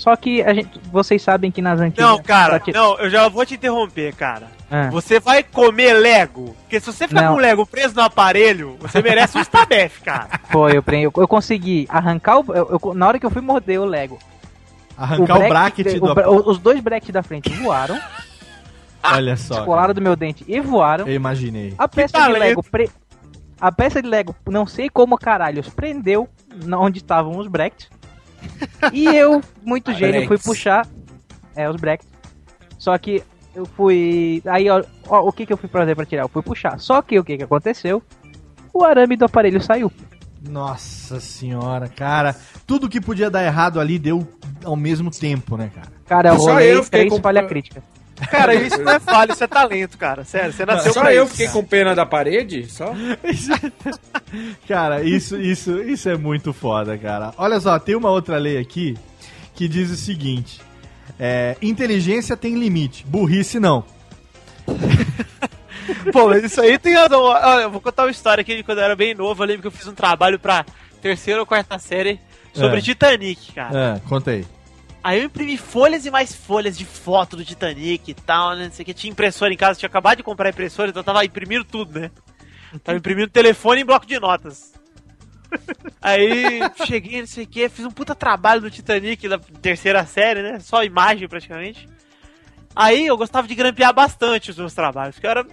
Só 0.00 0.16
que 0.16 0.40
a 0.42 0.54
gente, 0.54 0.80
vocês 0.90 1.20
sabem 1.20 1.50
que 1.50 1.60
nas 1.60 1.78
antigas. 1.78 2.08
Não, 2.08 2.22
cara, 2.22 2.58
ti- 2.58 2.72
não, 2.72 2.98
eu 2.98 3.10
já 3.10 3.28
vou 3.28 3.44
te 3.44 3.52
interromper, 3.52 4.14
cara. 4.14 4.46
Ah. 4.70 4.88
Você 4.88 5.20
vai 5.20 5.42
comer 5.42 5.92
Lego? 5.92 6.56
Porque 6.62 6.80
se 6.80 6.86
você 6.90 7.06
ficar 7.06 7.20
Não. 7.20 7.32
com 7.32 7.38
o 7.38 7.42
Lego 7.42 7.66
preso 7.66 7.94
no 7.96 8.00
aparelho, 8.00 8.78
você 8.80 9.02
merece 9.02 9.36
um 9.36 9.42
Stabef, 9.42 10.00
cara. 10.00 10.40
Foi, 10.50 10.70
eu, 10.78 10.82
eu, 10.86 11.12
eu 11.14 11.28
consegui 11.28 11.86
arrancar 11.90 12.38
o. 12.38 12.44
eu- 12.54 12.80
eu- 12.82 12.94
na 12.94 13.06
hora 13.08 13.18
que 13.18 13.26
eu 13.26 13.30
fui 13.30 13.42
morder 13.42 13.78
o 13.78 13.84
Lego. 13.84 14.18
Arrancar 14.96 15.36
o 15.36 15.48
bracket 15.50 15.86
de- 15.86 16.00
do 16.00 16.06
o 16.06 16.50
Os 16.50 16.58
dois 16.58 16.80
brackets 16.80 17.12
da 17.12 17.22
frente 17.22 17.50
voaram, 17.50 18.00
Olha 19.04 19.36
só. 19.36 19.56
descolaram 19.56 19.92
do 19.92 20.00
meu 20.00 20.16
dente 20.16 20.46
e 20.48 20.60
voaram. 20.60 21.06
Eu 21.06 21.14
imaginei. 21.14 21.74
A 21.76 21.86
peça 21.86 22.18
de 22.18 22.32
Lego. 22.38 22.62
Pre... 22.62 22.88
A 23.60 23.70
peça 23.70 24.00
de 24.00 24.08
Lego, 24.08 24.34
não 24.48 24.66
sei 24.66 24.88
como 24.88 25.18
caralho, 25.18 25.62
prendeu 25.76 26.26
onde 26.78 27.00
estavam 27.00 27.36
os 27.36 27.46
brackets. 27.48 27.90
E 28.92 29.04
eu, 29.06 29.40
muito 29.62 29.92
gênio, 29.94 30.26
fui 30.26 30.38
puxar. 30.38 30.86
É, 31.56 31.68
os 31.68 31.76
brackets. 31.76 32.08
Só 32.78 32.96
que 32.96 33.22
eu 33.54 33.66
fui. 33.66 34.42
Aí, 34.46 34.68
ó, 34.70 34.82
ó, 35.08 35.28
o 35.28 35.32
que, 35.32 35.44
que 35.44 35.52
eu 35.52 35.56
fui 35.56 35.68
fazer 35.68 35.94
pra 35.94 36.06
tirar? 36.06 36.22
Eu 36.22 36.28
fui 36.28 36.42
puxar. 36.42 36.78
Só 36.78 37.02
que 37.02 37.18
o 37.18 37.24
que, 37.24 37.36
que 37.36 37.42
aconteceu? 37.42 38.02
O 38.72 38.84
arame 38.84 39.16
do 39.16 39.24
aparelho 39.24 39.60
saiu. 39.60 39.90
Nossa 40.48 41.20
senhora, 41.20 41.88
cara. 41.88 42.34
Tudo 42.66 42.88
que 42.88 43.00
podia 43.00 43.28
dar 43.30 43.44
errado 43.44 43.78
ali 43.78 43.98
deu 43.98 44.26
ao 44.64 44.76
mesmo 44.76 45.10
tempo, 45.10 45.56
né, 45.56 45.70
cara? 45.74 45.88
Cara, 46.06 46.28
eu 46.30 46.38
Só 46.38 46.52
rolei 46.52 46.72
eu 46.74 46.84
fiquei 46.84 47.00
três 47.00 47.12
com- 47.12 47.20
falha 47.20 47.42
crítica. 47.46 47.82
Cara, 48.30 48.54
isso 48.54 48.78
não 48.78 48.92
é 48.92 49.00
falha, 49.00 49.32
isso 49.32 49.44
é 49.44 49.46
talento, 49.46 49.96
cara. 49.96 50.24
Sério, 50.24 50.52
você 50.52 50.66
nasceu 50.66 50.92
Só 50.92 51.00
pra 51.00 51.14
eu 51.14 51.24
isso, 51.24 51.32
fiquei 51.32 51.46
cara. 51.46 51.58
com 51.58 51.64
pena 51.64 51.94
da 51.94 52.04
parede? 52.04 52.70
Só? 52.70 52.92
Cara, 54.68 55.02
isso, 55.02 55.36
isso, 55.36 55.82
isso 55.82 56.08
é 56.08 56.16
muito 56.16 56.52
foda, 56.52 56.96
cara. 56.96 57.32
Olha 57.36 57.58
só, 57.58 57.78
tem 57.78 57.96
uma 57.96 58.10
outra 58.10 58.36
lei 58.38 58.58
aqui 58.58 58.96
que 59.54 59.66
diz 59.66 59.90
o 59.90 59.96
seguinte: 59.96 60.60
é, 61.18 61.56
inteligência 61.60 62.36
tem 62.36 62.54
limite, 62.54 63.04
burrice 63.06 63.58
não. 63.58 63.84
Pô, 66.12 66.28
mas 66.28 66.44
isso 66.44 66.60
aí 66.60 66.78
tem 66.78 66.94
razão. 66.94 67.22
Olha, 67.22 67.62
eu 67.62 67.70
vou 67.70 67.80
contar 67.80 68.04
uma 68.04 68.10
história 68.10 68.42
aqui 68.42 68.56
de 68.56 68.62
quando 68.62 68.78
eu 68.78 68.84
era 68.84 68.94
bem 68.96 69.14
novo. 69.14 69.42
Eu 69.42 69.46
lembro 69.48 69.62
que 69.62 69.68
eu 69.68 69.72
fiz 69.72 69.86
um 69.88 69.94
trabalho 69.94 70.38
pra 70.38 70.64
terceira 71.02 71.40
ou 71.40 71.46
quarta 71.46 71.78
série 71.78 72.20
sobre 72.54 72.78
É. 72.78 72.80
Titanic, 72.80 73.52
cara. 73.52 73.96
É, 73.96 74.08
conta 74.08 74.30
aí. 74.30 74.46
Aí 75.02 75.18
eu 75.18 75.24
imprimi 75.24 75.56
folhas 75.56 76.04
e 76.04 76.10
mais 76.10 76.34
folhas 76.34 76.76
de 76.76 76.84
foto 76.84 77.36
do 77.36 77.44
Titanic 77.44 78.10
e 78.10 78.14
tal, 78.14 78.54
né? 78.54 78.64
Não 78.64 78.72
sei 78.72 78.82
o 78.82 78.86
que. 78.86 78.94
Tinha 78.94 79.10
impressora 79.10 79.52
em 79.52 79.56
casa, 79.56 79.78
tinha 79.78 79.88
acabado 79.88 80.18
de 80.18 80.22
comprar 80.22 80.50
impressora, 80.50 80.90
então 80.90 81.00
eu 81.00 81.04
tava 81.04 81.24
imprimindo 81.24 81.64
tudo, 81.64 81.98
né? 81.98 82.10
Tava 82.84 82.98
imprimindo 82.98 83.28
telefone 83.28 83.80
em 83.80 83.84
bloco 83.84 84.06
de 84.06 84.20
notas. 84.20 84.72
Aí 86.00 86.60
cheguei, 86.86 87.20
não 87.20 87.26
sei 87.26 87.44
o 87.44 87.46
que, 87.46 87.68
fiz 87.68 87.84
um 87.84 87.90
puta 87.90 88.14
trabalho 88.14 88.60
do 88.60 88.70
Titanic 88.70 89.26
da 89.26 89.38
terceira 89.38 90.04
série, 90.04 90.42
né? 90.42 90.60
Só 90.60 90.84
imagem 90.84 91.26
praticamente. 91.28 91.88
Aí 92.76 93.06
eu 93.06 93.16
gostava 93.16 93.48
de 93.48 93.54
grampear 93.54 93.92
bastante 93.92 94.50
os 94.50 94.56
meus 94.56 94.74
trabalhos, 94.74 95.16
porque 95.16 95.26
eu 95.26 95.30
era 95.30 95.46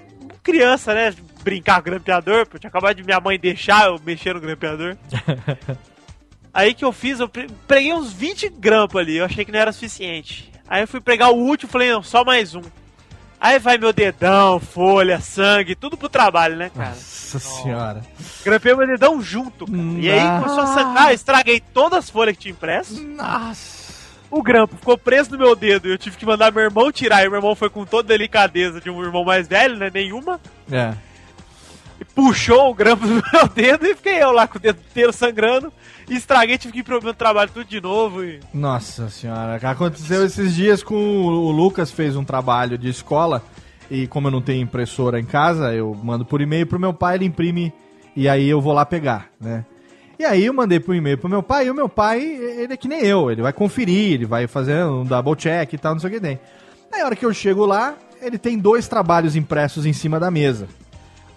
criança, 0.43 0.93
né? 0.93 1.15
Brincar 1.41 1.81
com 1.81 1.89
grampeador, 1.89 2.45
porque 2.45 2.57
eu 2.57 2.59
tinha 2.59 2.69
acabado 2.69 2.95
de 2.95 3.03
minha 3.03 3.19
mãe 3.19 3.39
deixar 3.39 3.87
eu 3.87 3.99
mexer 4.05 4.33
no 4.33 4.41
grampeador. 4.41 4.95
Aí 6.53 6.73
que 6.73 6.83
eu 6.85 6.91
fiz, 6.91 7.19
eu 7.19 7.29
pre- 7.29 7.47
preguei 7.67 7.93
uns 7.93 8.11
20 8.11 8.49
grampos 8.49 8.99
ali, 8.99 9.17
eu 9.17 9.25
achei 9.25 9.45
que 9.45 9.51
não 9.51 9.59
era 9.59 9.71
suficiente. 9.71 10.51
Aí 10.67 10.81
eu 10.81 10.87
fui 10.87 10.99
pregar 10.99 11.29
o 11.31 11.35
último, 11.37 11.71
falei, 11.71 11.91
não, 11.91 12.01
só 12.03 12.23
mais 12.25 12.55
um. 12.55 12.61
Aí 13.39 13.59
vai 13.59 13.77
meu 13.77 13.93
dedão, 13.93 14.59
folha, 14.59 15.21
sangue, 15.21 15.75
tudo 15.75 15.95
pro 15.95 16.09
trabalho, 16.09 16.55
né, 16.55 16.71
cara? 16.75 16.89
Nossa 16.89 17.37
senhora. 17.39 18.01
Grampei 18.43 18.73
meu 18.73 18.87
dedão 18.87 19.21
junto, 19.21 19.65
cara. 19.67 19.77
E 19.99 20.09
aí 20.09 20.19
começou 20.41 20.59
a 20.63 20.67
sangrar, 20.67 21.09
eu 21.09 21.13
estraguei 21.15 21.59
todas 21.59 21.99
as 21.99 22.09
folhas 22.09 22.35
que 22.35 22.41
tinha 22.43 22.51
impresso. 22.53 23.01
Nossa. 23.05 23.77
O 24.29 24.41
grampo 24.43 24.75
ficou 24.75 24.97
preso 24.97 25.31
no 25.31 25.37
meu 25.37 25.55
dedo 25.55 25.87
e 25.87 25.91
eu 25.91 25.97
tive 25.97 26.17
que 26.17 26.25
mandar 26.25 26.51
meu 26.51 26.63
irmão 26.63 26.91
tirar. 26.91 27.23
E 27.23 27.29
meu 27.29 27.37
irmão 27.37 27.55
foi 27.55 27.69
com 27.69 27.85
toda 27.85 28.07
a 28.13 28.17
delicadeza 28.17 28.81
de 28.81 28.89
um 28.89 29.01
irmão 29.03 29.23
mais 29.23 29.47
velho, 29.47 29.77
né? 29.77 29.89
Nenhuma. 29.93 30.41
É. 30.69 30.93
Puxou 32.17 32.71
o 32.71 32.73
grampo 32.73 33.05
do 33.05 33.13
meu 33.13 33.47
dedo 33.53 33.85
e 33.85 33.93
fiquei 33.93 34.23
eu 34.23 34.31
lá 34.31 34.47
com 34.47 34.57
o 34.57 34.59
dedo 34.59 34.79
inteiro 34.89 35.13
sangrando. 35.13 35.71
Estraguei, 36.09 36.57
tive 36.57 36.73
que 36.73 36.79
ir 36.79 36.83
pro 36.83 36.99
meu 36.99 37.13
trabalho 37.13 37.51
tudo 37.53 37.67
de 37.67 37.79
novo. 37.79 38.23
E... 38.23 38.39
Nossa 38.51 39.07
senhora, 39.07 39.57
aconteceu 39.69 40.25
esses 40.25 40.55
dias 40.55 40.81
com 40.81 40.95
o, 40.95 41.51
Lucas 41.51 41.91
fez 41.91 42.15
um 42.15 42.23
trabalho 42.23 42.75
de 42.75 42.89
escola 42.89 43.43
e 43.91 44.07
como 44.07 44.29
eu 44.29 44.31
não 44.31 44.41
tenho 44.41 44.63
impressora 44.63 45.19
em 45.19 45.25
casa, 45.25 45.75
eu 45.75 45.93
mando 45.93 46.25
por 46.25 46.41
e-mail 46.41 46.65
pro 46.65 46.79
meu 46.79 46.91
pai, 46.91 47.17
ele 47.17 47.25
imprime 47.25 47.71
E 48.15 48.27
aí 48.27 48.49
eu 48.49 48.59
vou 48.59 48.73
lá 48.73 48.83
pegar, 48.83 49.29
né? 49.39 49.63
E 50.17 50.25
aí 50.25 50.43
eu 50.43 50.53
mandei 50.55 50.79
pro 50.79 50.95
e-mail 50.95 51.19
pro 51.19 51.29
meu 51.29 51.43
pai, 51.43 51.67
e 51.67 51.69
o 51.69 51.75
meu 51.75 51.87
pai, 51.87 52.19
ele 52.19 52.73
é 52.73 52.77
que 52.77 52.87
nem 52.87 53.01
eu, 53.01 53.29
ele 53.29 53.43
vai 53.43 53.53
conferir, 53.53 54.13
ele 54.13 54.25
vai 54.25 54.47
fazer 54.47 54.83
um 54.85 55.05
double 55.05 55.35
check 55.35 55.71
e 55.71 55.77
tal, 55.77 55.93
não 55.93 55.99
sei 55.99 56.09
o 56.09 56.13
que 56.13 56.19
tem. 56.19 56.39
Aí 56.91 57.01
a 57.01 57.05
hora 57.05 57.15
que 57.15 57.23
eu 57.23 57.31
chego 57.31 57.63
lá, 57.63 57.95
ele 58.19 58.39
tem 58.39 58.57
dois 58.57 58.87
trabalhos 58.87 59.35
impressos 59.35 59.85
em 59.85 59.93
cima 59.93 60.19
da 60.19 60.31
mesa. 60.31 60.67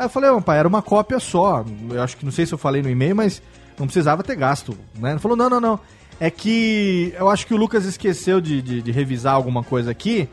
Aí 0.00 0.06
eu 0.06 0.08
falei, 0.08 0.30
pai, 0.40 0.58
era 0.58 0.66
uma 0.66 0.80
cópia 0.80 1.20
só. 1.20 1.62
Eu 1.90 2.02
acho 2.02 2.16
que 2.16 2.24
não 2.24 2.32
sei 2.32 2.46
se 2.46 2.54
eu 2.54 2.56
falei 2.56 2.80
no 2.80 2.88
e-mail, 2.88 3.14
mas 3.14 3.42
não 3.78 3.86
precisava 3.86 4.22
ter 4.22 4.34
gasto. 4.34 4.74
Né? 4.98 5.10
Ele 5.10 5.18
falou, 5.18 5.36
não, 5.36 5.50
não, 5.50 5.60
não. 5.60 5.78
É 6.18 6.30
que 6.30 7.12
eu 7.18 7.28
acho 7.28 7.46
que 7.46 7.52
o 7.52 7.56
Lucas 7.58 7.84
esqueceu 7.84 8.40
de, 8.40 8.62
de, 8.62 8.80
de 8.80 8.90
revisar 8.92 9.34
alguma 9.34 9.62
coisa 9.62 9.90
aqui. 9.90 10.26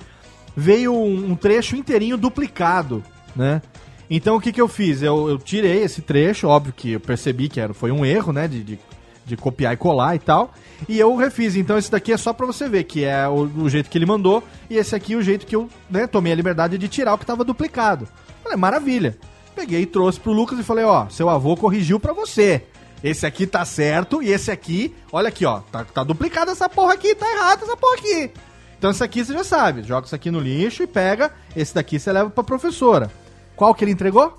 Veio 0.56 0.94
um, 0.94 1.32
um 1.32 1.36
trecho 1.36 1.76
inteirinho 1.76 2.16
duplicado, 2.16 3.04
né? 3.36 3.62
Então 4.10 4.38
o 4.38 4.42
que, 4.42 4.54
que 4.54 4.62
eu 4.62 4.70
fiz? 4.70 5.02
Eu, 5.02 5.28
eu 5.28 5.38
tirei 5.38 5.84
esse 5.84 6.02
trecho, 6.02 6.48
óbvio 6.48 6.72
que 6.72 6.94
eu 6.94 7.00
percebi 7.02 7.50
que 7.50 7.60
era, 7.60 7.74
foi 7.74 7.92
um 7.92 8.06
erro, 8.06 8.32
né? 8.32 8.48
De, 8.48 8.64
de, 8.64 8.80
de 9.26 9.36
copiar 9.36 9.74
e 9.74 9.78
colar 9.78 10.16
e 10.16 10.20
tal. 10.20 10.54
E 10.88 10.98
eu 10.98 11.14
refiz. 11.18 11.58
Então 11.58 11.78
esse 11.78 11.92
daqui 11.92 12.14
é 12.14 12.18
só 12.18 12.32
pra 12.32 12.46
você 12.46 12.70
ver 12.70 12.86
que 12.86 13.04
é 13.04 13.28
o, 13.28 13.42
o 13.64 13.70
jeito 13.70 13.90
que 13.90 13.98
ele 13.98 14.06
mandou. 14.06 14.42
E 14.70 14.78
esse 14.78 14.96
aqui 14.96 15.12
é 15.12 15.18
o 15.18 15.22
jeito 15.22 15.46
que 15.46 15.58
eu 15.58 15.70
né, 15.90 16.08
tomei 16.08 16.32
a 16.32 16.36
liberdade 16.38 16.78
de 16.78 16.88
tirar 16.88 17.16
o 17.16 17.18
que 17.18 17.26
tava 17.26 17.44
duplicado. 17.44 18.08
Falei, 18.42 18.58
maravilha. 18.58 19.18
Peguei 19.58 19.82
e 19.82 19.86
trouxe 19.88 20.20
pro 20.20 20.32
Lucas 20.32 20.60
e 20.60 20.64
falei, 20.64 20.86
ó, 20.86 21.10
seu 21.10 21.28
avô 21.28 21.58
corrigiu 21.58 22.00
pra 22.00 22.14
você. 22.14 22.62
Esse 23.04 23.26
aqui 23.26 23.48
tá 23.48 23.66
certo 23.66 24.22
e 24.22 24.30
esse 24.30 24.52
aqui, 24.52 24.94
olha 25.12 25.30
aqui, 25.30 25.48
ó, 25.48 25.62
tá, 25.72 25.84
tá 25.84 26.04
duplicado 26.04 26.52
essa 26.52 26.70
porra 26.70 26.94
aqui, 26.94 27.16
tá 27.16 27.26
errado 27.28 27.64
essa 27.64 27.76
porra 27.76 27.96
aqui. 27.96 28.32
Então 28.78 28.92
esse 28.92 29.04
aqui 29.04 29.26
você 29.26 29.34
já 29.34 29.44
sabe, 29.44 29.82
joga 29.82 30.06
isso 30.06 30.14
aqui 30.14 30.30
no 30.30 30.40
lixo 30.40 30.84
e 30.84 30.88
pega, 30.88 31.34
esse 31.56 31.74
daqui 31.74 32.00
você 32.00 32.12
leva 32.12 32.30
pra 32.30 32.44
professora. 32.44 33.12
Qual 33.56 33.74
que 33.74 33.84
ele 33.84 33.94
entregou? 33.94 34.38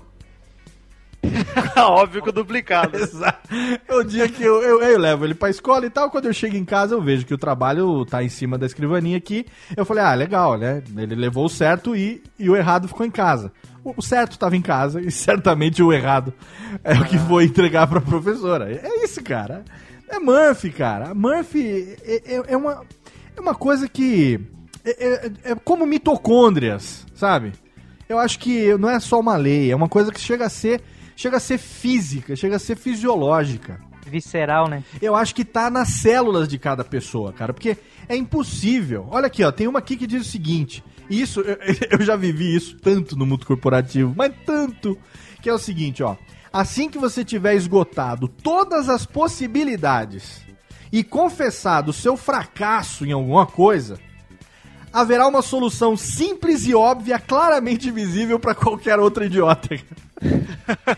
Óbvio 1.75 2.21
que 2.21 2.29
o 2.29 2.31
duplicado. 2.31 2.95
Exato. 2.97 3.49
O 3.89 4.03
dia 4.03 4.29
que 4.29 4.41
eu, 4.41 4.61
eu, 4.63 4.81
eu 4.81 4.97
levo 4.97 5.25
ele 5.25 5.33
pra 5.33 5.49
escola 5.49 5.85
e 5.85 5.89
tal, 5.89 6.09
quando 6.09 6.27
eu 6.27 6.33
chego 6.33 6.55
em 6.55 6.63
casa 6.63 6.95
eu 6.95 7.01
vejo 7.01 7.25
que 7.25 7.33
o 7.33 7.37
trabalho 7.37 8.05
tá 8.05 8.23
em 8.23 8.29
cima 8.29 8.57
da 8.57 8.65
escrivaninha 8.65 9.17
aqui. 9.17 9.45
Eu 9.75 9.83
falei, 9.83 10.01
ah, 10.01 10.13
legal, 10.13 10.57
né? 10.57 10.81
Ele 10.95 11.15
levou 11.15 11.45
o 11.45 11.49
certo 11.49 11.93
e, 11.93 12.23
e 12.39 12.49
o 12.49 12.55
errado 12.55 12.87
ficou 12.87 13.05
em 13.05 13.11
casa. 13.11 13.51
O 13.95 14.01
certo 14.01 14.33
estava 14.33 14.55
em 14.55 14.61
casa 14.61 15.01
e 15.01 15.11
certamente 15.11 15.81
o 15.83 15.91
errado 15.93 16.33
é 16.83 16.93
o 16.93 17.05
que 17.05 17.17
foi 17.17 17.45
entregar 17.45 17.87
pra 17.87 17.99
professora. 18.01 18.71
É 18.71 19.03
isso, 19.03 19.23
cara. 19.23 19.63
É 20.07 20.19
Murphy, 20.19 20.71
cara. 20.71 21.13
Murphy 21.13 21.95
é, 22.03 22.35
é- 22.35 22.43
é 22.53 22.57
uma, 22.57 22.83
é 23.35 23.39
uma 23.41 23.53
coisa 23.55 23.87
que. 23.87 24.39
É, 24.83 25.07
é- 25.07 25.31
é 25.51 25.55
como 25.55 25.85
mitocôndrias, 25.85 27.05
sabe? 27.13 27.51
Eu 28.07 28.17
acho 28.17 28.39
que 28.39 28.75
não 28.77 28.89
é 28.89 28.99
só 28.99 29.19
uma 29.19 29.35
lei, 29.35 29.71
é 29.71 29.75
uma 29.75 29.87
coisa 29.89 30.11
que 30.11 30.19
chega 30.19 30.45
a 30.45 30.49
ser. 30.49 30.81
Chega 31.15 31.35
a 31.37 31.39
ser 31.39 31.57
física, 31.57 32.33
chega 32.35 32.55
a 32.55 32.59
ser 32.59 32.77
fisiológica. 32.77 33.79
Visceral, 34.07 34.67
né? 34.69 34.83
Eu 35.01 35.15
acho 35.15 35.35
que 35.35 35.43
tá 35.45 35.69
nas 35.69 35.89
células 35.89 36.47
de 36.47 36.57
cada 36.57 36.83
pessoa, 36.83 37.31
cara, 37.33 37.53
porque 37.53 37.77
é 38.07 38.15
impossível. 38.15 39.05
Olha 39.11 39.27
aqui, 39.27 39.43
ó, 39.43 39.51
tem 39.51 39.67
uma 39.67 39.79
aqui 39.79 39.97
que 39.97 40.07
diz 40.07 40.25
o 40.25 40.29
seguinte: 40.31 40.83
isso, 41.09 41.41
eu, 41.41 41.57
eu 41.99 42.01
já 42.05 42.15
vivi 42.15 42.55
isso 42.55 42.77
tanto 42.77 43.15
no 43.15 43.25
mundo 43.25 43.45
corporativo, 43.45 44.13
mas 44.15 44.33
tanto, 44.45 44.97
que 45.41 45.49
é 45.49 45.53
o 45.53 45.57
seguinte, 45.57 46.03
ó. 46.03 46.15
Assim 46.51 46.89
que 46.89 46.97
você 46.97 47.23
tiver 47.23 47.55
esgotado 47.55 48.27
todas 48.27 48.89
as 48.89 49.05
possibilidades 49.05 50.41
e 50.91 51.03
confessado 51.03 51.91
o 51.91 51.93
seu 51.93 52.17
fracasso 52.17 53.05
em 53.05 53.11
alguma 53.11 53.45
coisa, 53.45 53.99
haverá 54.91 55.27
uma 55.27 55.43
solução 55.43 55.95
simples 55.95 56.65
e 56.65 56.73
óbvia, 56.73 57.19
claramente 57.19 57.91
visível 57.91 58.39
pra 58.39 58.55
qualquer 58.55 58.97
outro 58.99 59.23
idiota. 59.23 59.79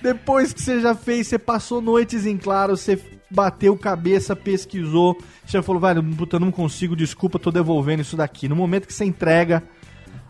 Depois 0.00 0.52
que 0.52 0.62
você 0.62 0.80
já 0.80 0.94
fez, 0.94 1.26
você 1.26 1.38
passou 1.38 1.82
noites 1.82 2.24
em 2.24 2.38
claro, 2.38 2.76
você 2.76 2.96
bateu 3.30 3.76
cabeça, 3.76 4.34
pesquisou, 4.34 5.16
você 5.46 5.62
falou, 5.62 5.80
velho, 5.80 6.02
puta, 6.02 6.36
eu 6.36 6.40
não 6.40 6.50
consigo, 6.50 6.96
desculpa, 6.96 7.38
tô 7.38 7.50
devolvendo 7.50 8.02
isso 8.02 8.16
daqui. 8.16 8.48
No 8.48 8.56
momento 8.56 8.86
que 8.86 8.92
você 8.92 9.04
entrega, 9.04 9.62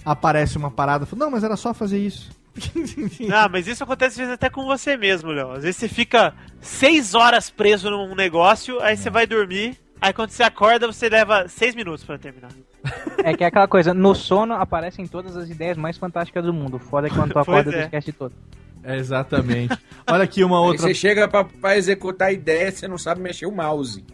aparece 0.05 0.59
uma 0.59 0.71
parada, 0.71 1.07
fala, 1.07 1.25
não, 1.25 1.31
mas 1.31 1.45
era 1.45 1.57
só 1.57 1.73
fazer 1.73 1.99
isso. 1.99 2.31
Ah, 3.33 3.49
mas 3.49 3.67
isso 3.67 3.83
acontece 3.85 4.15
às 4.15 4.19
vezes 4.19 4.35
até 4.35 4.51
com 4.51 4.65
você 4.65 4.97
mesmo, 4.97 5.31
Léo. 5.31 5.53
Às 5.53 5.63
vezes 5.63 5.77
você 5.77 5.89
fica 5.89 6.35
seis 6.61 7.15
horas 7.15 7.49
preso 7.49 7.89
num 7.91 8.15
negócio, 8.15 8.81
aí 8.81 8.97
você 8.97 9.09
vai 9.09 9.27
dormir, 9.27 9.79
aí 10.01 10.13
quando 10.13 10.31
você 10.31 10.43
acorda, 10.43 10.87
você 10.87 11.09
leva 11.09 11.49
seis 11.49 11.75
minutos 11.75 12.05
pra 12.05 12.19
terminar. 12.19 12.51
É 13.19 13.35
que 13.35 13.45
é 13.45 13.47
aquela 13.47 13.69
coisa, 13.69 13.95
no 13.95 14.15
sono 14.15 14.55
aparecem 14.55 15.07
todas 15.07 15.37
as 15.37 15.49
ideias 15.49 15.77
mais 15.77 15.97
fantásticas 15.97 16.45
do 16.45 16.53
mundo. 16.53 16.79
Foda 16.79 17.07
é 17.07 17.11
quando 17.11 17.33
tu 17.33 17.39
acorda, 17.41 17.71
tu 17.71 17.77
é. 17.77 17.85
esquece 17.85 18.07
de 18.07 18.13
todo. 18.13 18.35
É, 18.82 18.97
exatamente. 18.97 19.77
Olha 20.09 20.24
aqui 20.24 20.43
uma 20.43 20.59
Aí 20.59 20.66
outra. 20.66 20.82
você 20.89 20.94
chega 20.94 21.28
pra, 21.28 21.44
pra 21.44 21.77
executar 21.77 22.28
a 22.28 22.32
ideia, 22.32 22.73
você 22.73 22.89
não 22.89 22.98
sabe 22.98 23.20
mexer 23.20 23.47
o 23.47 23.52
mouse. 23.52 24.05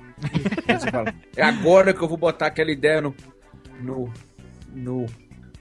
Aí 0.69 0.79
você 0.79 0.91
fala, 0.91 1.15
é 1.37 1.43
agora 1.43 1.93
que 1.95 2.03
eu 2.03 2.09
vou 2.09 2.17
botar 2.17 2.47
aquela 2.47 2.71
ideia 2.71 3.01
no. 3.01 3.15
no. 3.81 4.13
no. 4.75 5.07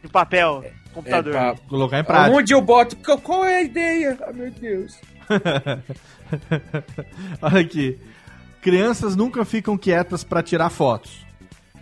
No 0.03 0.10
papel, 0.11 0.64
computador. 0.94 1.36
É, 1.36 1.53
pra- 1.53 1.56
Colocar 1.68 1.99
em 1.99 2.03
prática. 2.03 2.38
Onde 2.38 2.53
eu 2.53 2.61
boto? 2.61 2.95
Qual- 2.98 3.18
Qual 3.19 3.44
é 3.44 3.57
a 3.57 3.64
ideia? 3.64 4.18
Ah, 4.22 4.32
meu 4.32 4.52
Deus. 4.52 4.99
Olha 7.41 7.61
aqui. 7.61 7.98
Crianças 8.61 9.15
nunca 9.15 9.45
ficam 9.45 9.77
quietas 9.77 10.23
pra 10.23 10.41
tirar 10.41 10.72
fotos, 10.72 11.23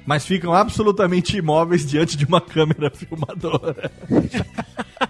mas 0.06 0.26
ficam 0.26 0.54
absolutamente 0.54 1.38
imóveis 1.38 1.86
diante 1.86 2.18
de 2.18 2.26
uma 2.26 2.42
câmera 2.42 2.92
filmadora. 2.96 3.90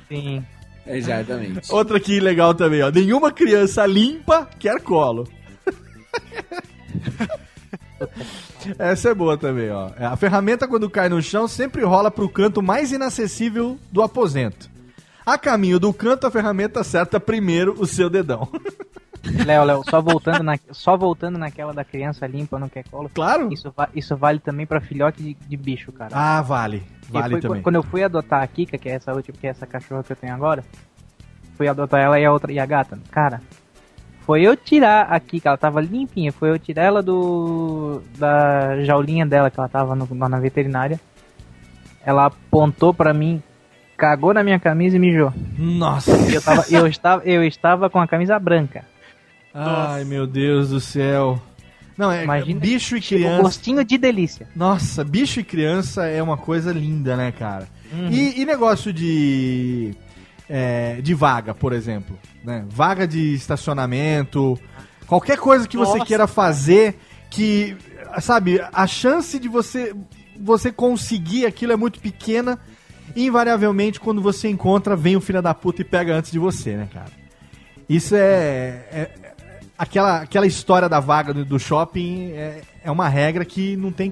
Sim. 0.08 0.46
Exatamente. 0.86 1.72
Outra 1.72 1.98
aqui 1.98 2.20
legal 2.20 2.54
também, 2.54 2.82
ó. 2.82 2.90
Nenhuma 2.90 3.32
criança 3.32 3.86
limpa 3.86 4.48
quer 4.60 4.82
colo. 4.82 5.28
Essa 8.78 9.10
é 9.10 9.14
boa 9.14 9.38
também, 9.38 9.70
ó. 9.70 9.90
É, 9.98 10.06
A 10.06 10.16
ferramenta, 10.16 10.68
quando 10.68 10.90
cai 10.90 11.10
no 11.10 11.22
chão, 11.22 11.48
sempre 11.48 11.84
rola 11.84 12.12
pro 12.12 12.30
canto 12.30 12.62
mais 12.62 12.92
inacessível 12.92 13.78
do 13.92 14.02
aposento. 14.02 14.70
A 15.26 15.38
caminho 15.38 15.80
do 15.80 15.94
canto, 15.94 16.28
a 16.28 16.32
ferramenta 16.32 16.82
acerta 16.82 17.20
primeiro 17.20 17.76
o 17.80 17.86
seu 17.86 18.10
dedão. 18.10 18.48
Léo, 19.46 19.64
Léo, 19.64 19.84
só 19.90 20.02
voltando, 20.02 20.44
na, 20.44 20.60
só 20.72 20.98
voltando 20.98 21.38
naquela 21.38 21.74
da 21.74 21.86
criança 21.86 22.28
limpa 22.28 22.60
não 22.60 22.68
quer 22.68 22.84
colo. 22.90 23.10
Claro. 23.14 23.54
Isso, 23.54 23.74
isso 23.96 24.18
vale 24.18 24.40
também 24.40 24.66
pra 24.66 24.82
filhote 24.82 25.24
de, 25.24 25.34
de 25.48 25.56
bicho, 25.56 25.94
cara. 25.94 26.12
Ah, 26.14 26.42
vale. 26.42 26.84
Vale 27.22 27.42
foi. 27.42 27.62
Quando 27.62 27.76
eu 27.76 27.84
fui 27.84 28.04
adotar 28.04 28.42
a 28.42 28.48
Kika, 28.48 28.78
que 28.78 28.90
é 28.90 28.94
essa 28.94 29.14
última, 29.14 29.38
que 29.40 29.48
é 29.48 29.50
essa 29.52 29.66
cachorra 29.68 30.04
que 30.04 30.12
eu 30.12 30.16
tenho 30.18 30.34
agora, 30.34 30.64
fui 31.58 31.68
adotar 31.68 32.00
ela 32.02 32.20
e 32.20 32.26
a 32.26 32.32
outra 32.32 32.52
e 32.52 32.60
a 32.60 32.66
gata. 32.66 32.98
Cara, 33.12 33.42
foi 34.26 34.42
eu 34.42 34.56
tirar 34.56 35.04
a 35.12 35.20
Kika, 35.20 35.50
ela 35.50 35.58
tava 35.58 35.82
limpinha, 35.82 36.32
foi 36.32 36.50
eu 36.50 36.58
tirar 36.60 36.84
ela 36.84 37.04
do 37.04 38.02
da 38.18 38.82
jaulinha 38.84 39.26
dela 39.26 39.50
que 39.52 39.60
ela 39.60 39.70
tava 39.70 39.96
no- 39.96 40.08
na 40.30 40.40
veterinária. 40.40 41.00
Ela 42.06 42.26
apontou 42.26 42.94
pra 42.94 43.14
mim, 43.14 43.42
cagou 43.98 44.34
na 44.34 44.44
minha 44.44 44.60
camisa 44.60 44.98
e 44.98 45.00
mijou. 45.00 45.32
Nossa. 45.58 46.12
Eu, 46.32 46.42
tava, 46.42 46.66
eu, 46.70 46.86
estava, 46.88 47.24
eu 47.24 47.44
estava 47.44 47.90
com 47.90 48.00
a 48.00 48.08
camisa 48.08 48.38
branca. 48.40 48.84
Ai, 49.54 50.04
meu 50.04 50.26
Deus 50.26 50.70
do 50.70 50.80
céu. 50.80 51.40
Não, 51.98 52.12
é 52.12 52.24
Imagina, 52.24 52.60
bicho 52.60 52.98
e 52.98 53.02
criança. 53.02 53.42
gostinho 53.44 53.84
de 53.84 53.98
delícia. 53.98 54.48
Nossa, 54.56 55.04
bicho 55.04 55.40
e 55.40 55.44
criança 55.44 56.06
é 56.06 56.22
uma 56.24 56.38
coisa 56.38 56.72
linda, 56.72 57.16
né, 57.16 57.32
cara? 57.32 57.68
Uhum. 57.92 58.10
E, 58.10 58.42
e 58.42 58.46
negócio 58.46 58.92
de. 58.92 59.94
é, 60.50 61.00
de 61.02 61.14
vaga, 61.14 61.54
por 61.54 61.72
exemplo. 61.74 62.18
Né? 62.44 62.66
Vaga 62.68 63.08
de 63.08 63.34
estacionamento. 63.34 64.60
Qualquer 65.06 65.38
coisa 65.38 65.68
que 65.68 65.78
você 65.78 65.94
Nossa, 66.00 66.06
queira 66.06 66.28
fazer 66.28 66.98
que. 67.30 67.78
Sabe, 68.22 68.62
a 68.72 68.86
chance 68.88 69.40
de 69.40 69.48
você, 69.48 69.94
você 70.40 70.72
conseguir 70.72 71.46
aquilo 71.46 71.72
é 71.74 71.76
muito 71.76 72.00
pequena. 72.00 72.60
E 73.16 73.28
invariavelmente, 73.28 74.00
quando 74.00 74.22
você 74.22 74.48
encontra, 74.48 74.96
vem 74.96 75.16
o 75.16 75.22
filho 75.22 75.42
da 75.42 75.54
puta 75.54 75.82
e 75.82 75.86
pega 75.86 76.16
antes 76.16 76.32
de 76.32 76.40
você, 76.40 76.76
né, 76.76 76.88
cara? 76.92 77.12
Isso 77.88 78.16
é- 78.16 78.86
é- 78.92 79.12
aquela, 79.78 80.22
aquela 80.22 80.46
história 80.48 80.88
da 80.90 81.00
vaga 81.00 81.34
do, 81.34 81.44
do 81.46 81.60
shopping 81.60 82.32
é, 82.32 82.62
é 82.84 82.92
uma 82.92 83.08
regra 83.10 83.44
que 83.46 83.76
não 83.78 83.92
tem, 83.92 84.12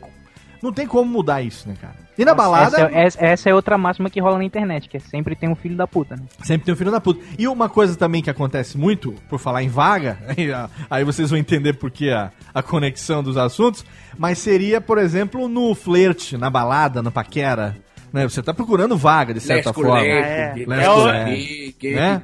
não 0.61 0.71
tem 0.71 0.87
como 0.87 1.09
mudar 1.09 1.41
isso, 1.41 1.67
né, 1.67 1.75
cara? 1.79 1.95
E 2.17 2.25
na 2.25 2.35
balada. 2.35 2.89
Essa, 2.91 3.19
é- 3.25 3.31
essa- 3.31 3.49
é 3.49 3.55
outra 3.55 3.77
máxima 3.77 4.09
que 4.09 4.19
rola 4.19 4.37
na 4.37 4.43
internet, 4.43 4.87
que 4.87 4.97
é 4.97 4.99
sempre 4.99 5.35
tem 5.35 5.49
um 5.49 5.55
filho 5.55 5.75
da 5.75 5.87
puta, 5.87 6.15
né? 6.15 6.23
Sempre 6.43 6.65
tem 6.65 6.73
um 6.73 6.77
filho 6.77 6.91
da 6.91 7.01
puta. 7.01 7.19
E 7.39 7.47
uma 7.47 7.67
coisa 7.69 7.95
também 7.95 8.21
que 8.21 8.29
acontece 8.29 8.77
muito, 8.77 9.13
por 9.29 9.39
falar 9.39 9.63
em 9.63 9.69
vaga, 9.69 10.19
aí, 10.27 10.49
aí 10.89 11.03
vocês 11.03 11.29
vão 11.31 11.39
entender 11.39 11.73
por 11.73 11.89
que 11.89 12.11
a, 12.11 12.31
a 12.53 12.61
conexão 12.61 13.23
dos 13.23 13.37
assuntos, 13.37 13.83
mas 14.19 14.37
seria, 14.37 14.79
por 14.81 14.97
exemplo, 14.97 15.47
no 15.47 15.73
flerte, 15.73 16.37
na 16.37 16.49
balada, 16.49 17.01
no 17.01 17.11
paquera. 17.11 17.75
Né? 18.13 18.27
Você 18.27 18.41
tá 18.43 18.53
procurando 18.53 18.97
vaga, 18.97 19.33
de 19.33 19.39
certa 19.39 19.69
Lesco, 19.69 19.81
forma. 19.81 20.01
lesco, 20.01 20.69
Lesco, 20.69 20.83
É 20.83 20.89
o- 20.89 21.09
é. 21.09 21.25
Né? 21.83 22.21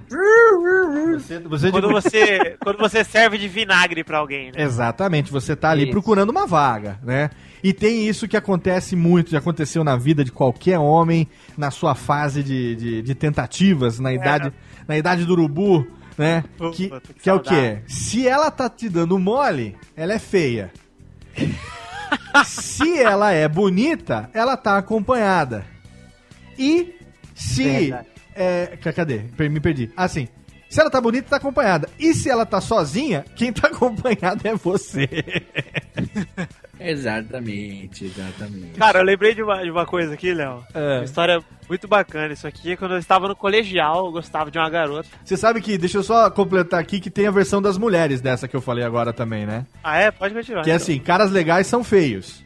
Você, 1.13 1.39
você 1.39 1.71
Quando 1.71 1.87
de- 1.87 1.93
você, 1.93 2.57
quando 2.61 2.77
você 2.77 3.03
serve 3.03 3.37
de 3.37 3.47
vinagre 3.47 4.03
pra 4.03 4.17
alguém, 4.17 4.47
né? 4.47 4.61
Exatamente, 4.61 5.31
você 5.31 5.55
tá 5.55 5.69
ali 5.71 5.83
Isso. 5.83 5.91
procurando 5.91 6.29
uma 6.29 6.45
vaga, 6.45 6.99
né? 7.01 7.29
E 7.63 7.73
tem 7.73 8.07
isso 8.07 8.27
que 8.27 8.37
acontece 8.37 8.95
muito, 8.95 9.31
já 9.31 9.39
aconteceu 9.39 9.83
na 9.83 9.95
vida 9.95 10.23
de 10.23 10.31
qualquer 10.31 10.77
homem, 10.77 11.27
na 11.57 11.71
sua 11.71 11.95
fase 11.95 12.43
de, 12.43 12.75
de, 12.75 13.01
de 13.01 13.15
tentativas, 13.15 13.97
na 13.99 14.13
idade, 14.13 14.51
na 14.87 14.97
idade 14.97 15.25
do 15.25 15.33
urubu, 15.33 15.87
né? 16.17 16.43
Que, 16.73 16.89
Puta, 16.89 17.01
que 17.13 17.19
que 17.21 17.29
é 17.29 17.33
o 17.33 17.39
quê? 17.39 17.79
Se 17.87 18.27
ela 18.27 18.51
tá 18.51 18.69
te 18.69 18.87
dando 18.89 19.17
mole, 19.17 19.75
ela 19.95 20.13
é 20.13 20.19
feia. 20.19 20.71
se 22.45 22.99
ela 22.99 23.31
é 23.31 23.47
bonita, 23.47 24.29
ela 24.33 24.55
tá 24.55 24.77
acompanhada. 24.77 25.65
E 26.57 26.95
se. 27.35 27.93
É, 28.35 28.77
ca- 28.81 28.93
cadê? 28.93 29.21
Me 29.49 29.59
perdi. 29.59 29.91
Assim. 29.95 30.27
Se 30.69 30.81
ela 30.81 30.89
tá 30.89 30.99
bonita, 30.99 31.29
tá 31.29 31.37
acompanhada. 31.37 31.87
E 31.97 32.13
se 32.13 32.29
ela 32.29 32.45
tá 32.45 32.59
sozinha, 32.59 33.23
quem 33.37 33.53
tá 33.53 33.67
acompanhado 33.71 34.45
é 34.45 34.53
você. 34.53 35.07
Exatamente, 36.79 38.05
exatamente. 38.05 38.77
Cara, 38.77 38.99
eu 38.99 39.03
lembrei 39.03 39.33
de 39.33 39.41
uma, 39.41 39.63
de 39.63 39.71
uma 39.71 39.85
coisa 39.85 40.13
aqui, 40.13 40.31
Léo. 40.33 40.63
É. 40.75 40.97
Uma 40.97 41.05
história 41.05 41.43
muito 41.67 41.87
bacana. 41.87 42.31
Isso 42.31 42.45
aqui, 42.45 42.77
quando 42.77 42.91
eu 42.93 42.99
estava 42.99 43.27
no 43.27 43.35
colegial, 43.35 44.05
eu 44.05 44.11
gostava 44.11 44.51
de 44.51 44.59
uma 44.59 44.69
garota. 44.69 45.09
Você 45.25 45.35
sabe 45.35 45.59
que, 45.59 45.75
deixa 45.75 45.97
eu 45.97 46.03
só 46.03 46.29
completar 46.29 46.79
aqui, 46.79 46.99
que 46.99 47.09
tem 47.09 47.25
a 47.25 47.31
versão 47.31 47.61
das 47.61 47.79
mulheres 47.79 48.21
dessa 48.21 48.47
que 48.47 48.55
eu 48.55 48.61
falei 48.61 48.83
agora 48.83 49.11
também, 49.11 49.45
né? 49.45 49.65
Ah, 49.83 49.97
é? 49.97 50.11
Pode 50.11 50.35
continuar. 50.35 50.63
Que 50.63 50.69
é 50.69 50.75
então. 50.75 50.83
assim, 50.83 50.99
caras 50.99 51.31
legais 51.31 51.65
são 51.65 51.83
feios. 51.83 52.43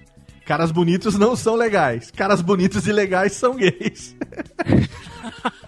Caras 0.52 0.69
bonitos 0.69 1.18
não 1.18 1.34
são 1.34 1.56
legais. 1.56 2.11
Caras 2.11 2.41
bonitos 2.41 2.86
e 2.86 2.91
legais 2.91 3.32
são 3.32 3.56
gays. 3.56 4.18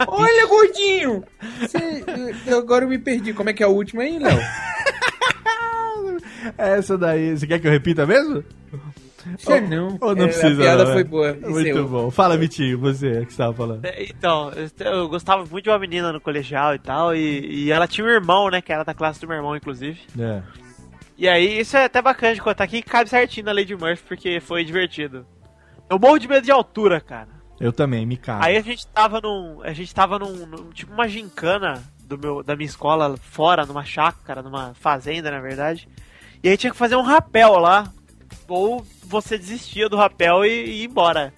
Olha, 0.05 0.45
gordinho! 0.45 1.23
Você- 1.61 2.03
eu- 2.47 2.57
agora 2.57 2.83
eu 2.83 2.89
me 2.89 2.97
perdi. 2.99 3.31
Como 3.33 3.49
é 3.49 3.53
que 3.53 3.63
é 3.63 3.65
a 3.65 3.69
última 3.69 4.03
aí, 4.03 4.19
Léo? 4.19 4.37
Essa 6.57 6.97
daí. 6.97 7.37
Você 7.37 7.47
quer 7.47 7.59
que 7.59 7.67
eu 7.67 7.71
repita 7.71 8.05
mesmo? 8.05 8.43
Sei 9.37 9.61
não. 9.61 9.97
Ou 10.01 10.13
não 10.13 10.25
É, 10.25 10.27
precisa? 10.27 10.53
A 10.53 10.57
piada 10.65 10.83
não, 10.83 10.91
foi 10.91 11.03
né? 11.05 11.09
boa. 11.09 11.33
Muito 11.33 11.87
bom. 11.87 12.11
Fala, 12.11 12.35
Vitinho, 12.37 12.77
você 12.77 13.23
que 13.25 13.31
estava 13.31 13.53
falando. 13.53 13.85
É, 13.85 14.03
Então, 14.03 14.51
eu- 14.51 14.69
eu 14.85 15.07
gostava 15.07 15.45
muito 15.45 15.63
de 15.63 15.69
uma 15.69 15.79
menina 15.79 16.11
no 16.11 16.19
colegial 16.19 16.75
e 16.75 16.79
tal, 16.79 17.15
e, 17.15 17.67
e 17.67 17.71
ela 17.71 17.87
tinha 17.87 18.05
um 18.05 18.09
irmão, 18.09 18.49
né, 18.49 18.61
que 18.61 18.73
era 18.73 18.83
da 18.83 18.93
classe 18.93 19.21
do 19.21 19.27
meu 19.29 19.37
irmão, 19.37 19.55
inclusive. 19.55 19.97
É. 20.19 20.41
E 21.17 21.27
aí, 21.29 21.59
isso 21.59 21.77
é 21.77 21.85
até 21.85 22.01
bacana 22.01 22.33
de 22.33 22.41
contar 22.41 22.63
aqui, 22.63 22.81
que 22.81 22.89
cabe 22.89 23.09
certinho 23.09 23.45
na 23.45 23.51
Lady 23.51 23.75
Murphy, 23.75 24.03
porque 24.07 24.39
foi 24.39 24.63
divertido. 24.65 25.25
Eu 25.89 25.99
morro 25.99 26.17
de 26.17 26.27
medo 26.27 26.43
de 26.43 26.51
altura, 26.51 26.99
cara. 26.99 27.29
Eu 27.59 27.71
também, 27.71 28.05
me 28.05 28.17
cago. 28.17 28.43
Aí 28.43 28.57
a 28.57 28.61
gente 28.61 28.85
tava 28.87 29.21
num. 29.21 29.61
A 29.63 29.73
gente 29.73 29.93
tava 29.93 30.17
num. 30.17 30.45
num- 30.47 30.69
tipo 30.71 30.91
uma 30.91 31.07
gincana 31.07 31.83
do 32.05 32.17
meu, 32.17 32.43
da 32.43 32.55
minha 32.55 32.65
escola 32.67 33.15
fora, 33.17 33.65
numa 33.65 33.85
chácara, 33.85 34.41
numa 34.41 34.73
fazenda, 34.73 35.29
na 35.29 35.39
verdade. 35.39 35.87
E 36.43 36.49
aí 36.49 36.57
tinha 36.57 36.71
que 36.71 36.77
fazer 36.77 36.95
um 36.95 37.01
rapel 37.03 37.57
lá. 37.59 37.91
Ou 38.47 38.85
você 39.03 39.37
desistia 39.37 39.87
do 39.87 39.95
rapel 39.95 40.43
e, 40.43 40.49
e 40.49 40.79
ia 40.81 40.85
embora. 40.85 41.31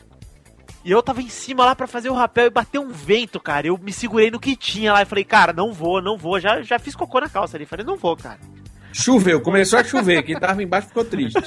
E 0.84 0.92
eu 0.92 1.04
tava 1.04 1.22
em 1.22 1.30
cima 1.30 1.66
lá 1.66 1.76
pra 1.76 1.88
fazer 1.88 2.10
o 2.10 2.14
rapel 2.14 2.46
e 2.46 2.50
bateu 2.50 2.82
um 2.82 2.90
vento, 2.90 3.40
cara. 3.40 3.68
Eu 3.68 3.78
me 3.78 3.92
segurei 3.92 4.32
no 4.32 4.40
que 4.40 4.56
tinha 4.56 4.94
lá 4.94 5.02
e 5.02 5.06
falei, 5.06 5.24
cara, 5.24 5.52
não 5.52 5.74
vou, 5.74 6.02
não 6.02 6.18
vou. 6.18 6.40
Já, 6.40 6.62
já 6.62 6.80
fiz 6.80 6.96
cocô 6.96 7.20
na 7.20 7.30
calça 7.30 7.58
ali. 7.58 7.66
Falei, 7.66 7.86
não 7.86 7.98
vou, 7.98 8.16
cara. 8.16 8.40
Choveu, 8.98 9.42
começou 9.42 9.78
a 9.78 9.84
chover. 9.84 10.24
Quem 10.24 10.40
tava 10.40 10.64
embaixo 10.64 10.88
ficou 10.88 11.04
triste. 11.04 11.38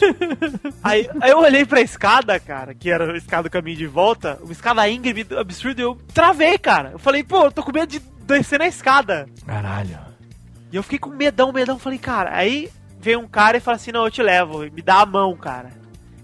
Aí, 0.85 1.09
aí 1.19 1.31
eu 1.31 1.39
olhei 1.39 1.65
pra 1.65 1.81
escada, 1.81 2.39
cara, 2.39 2.75
que 2.75 2.91
era 2.91 3.11
a 3.11 3.16
escada 3.16 3.45
do 3.45 3.51
caminho 3.51 3.79
de 3.79 3.87
volta, 3.87 4.39
uma 4.43 4.53
escada 4.53 4.89
íngreme, 4.89 5.27
absurda, 5.37 5.81
e 5.81 5.85
eu 5.85 5.97
travei, 6.12 6.59
cara. 6.59 6.91
Eu 6.93 6.99
falei, 6.99 7.25
pô, 7.25 7.47
eu 7.47 7.53
tô 7.53 7.62
com 7.62 7.73
medo 7.73 7.91
de 7.91 8.01
descer 8.27 8.59
na 8.59 8.69
escada. 8.69 9.27
Caralho. 9.47 9.99
E 10.70 10.77
eu 10.77 10.83
fiquei 10.83 10.99
com 10.99 11.09
medão, 11.09 11.51
medão. 11.51 11.79
Falei, 11.79 11.99
cara, 11.99 12.37
aí 12.37 12.70
veio 13.01 13.20
um 13.20 13.27
cara 13.27 13.57
e 13.57 13.61
fala 13.61 13.77
assim: 13.77 13.93
não, 13.93 14.05
eu 14.05 14.11
te 14.11 14.23
levo, 14.23 14.65
e 14.65 14.70
me 14.70 14.83
dá 14.83 15.01
a 15.01 15.07
mão, 15.07 15.35
cara. 15.35 15.70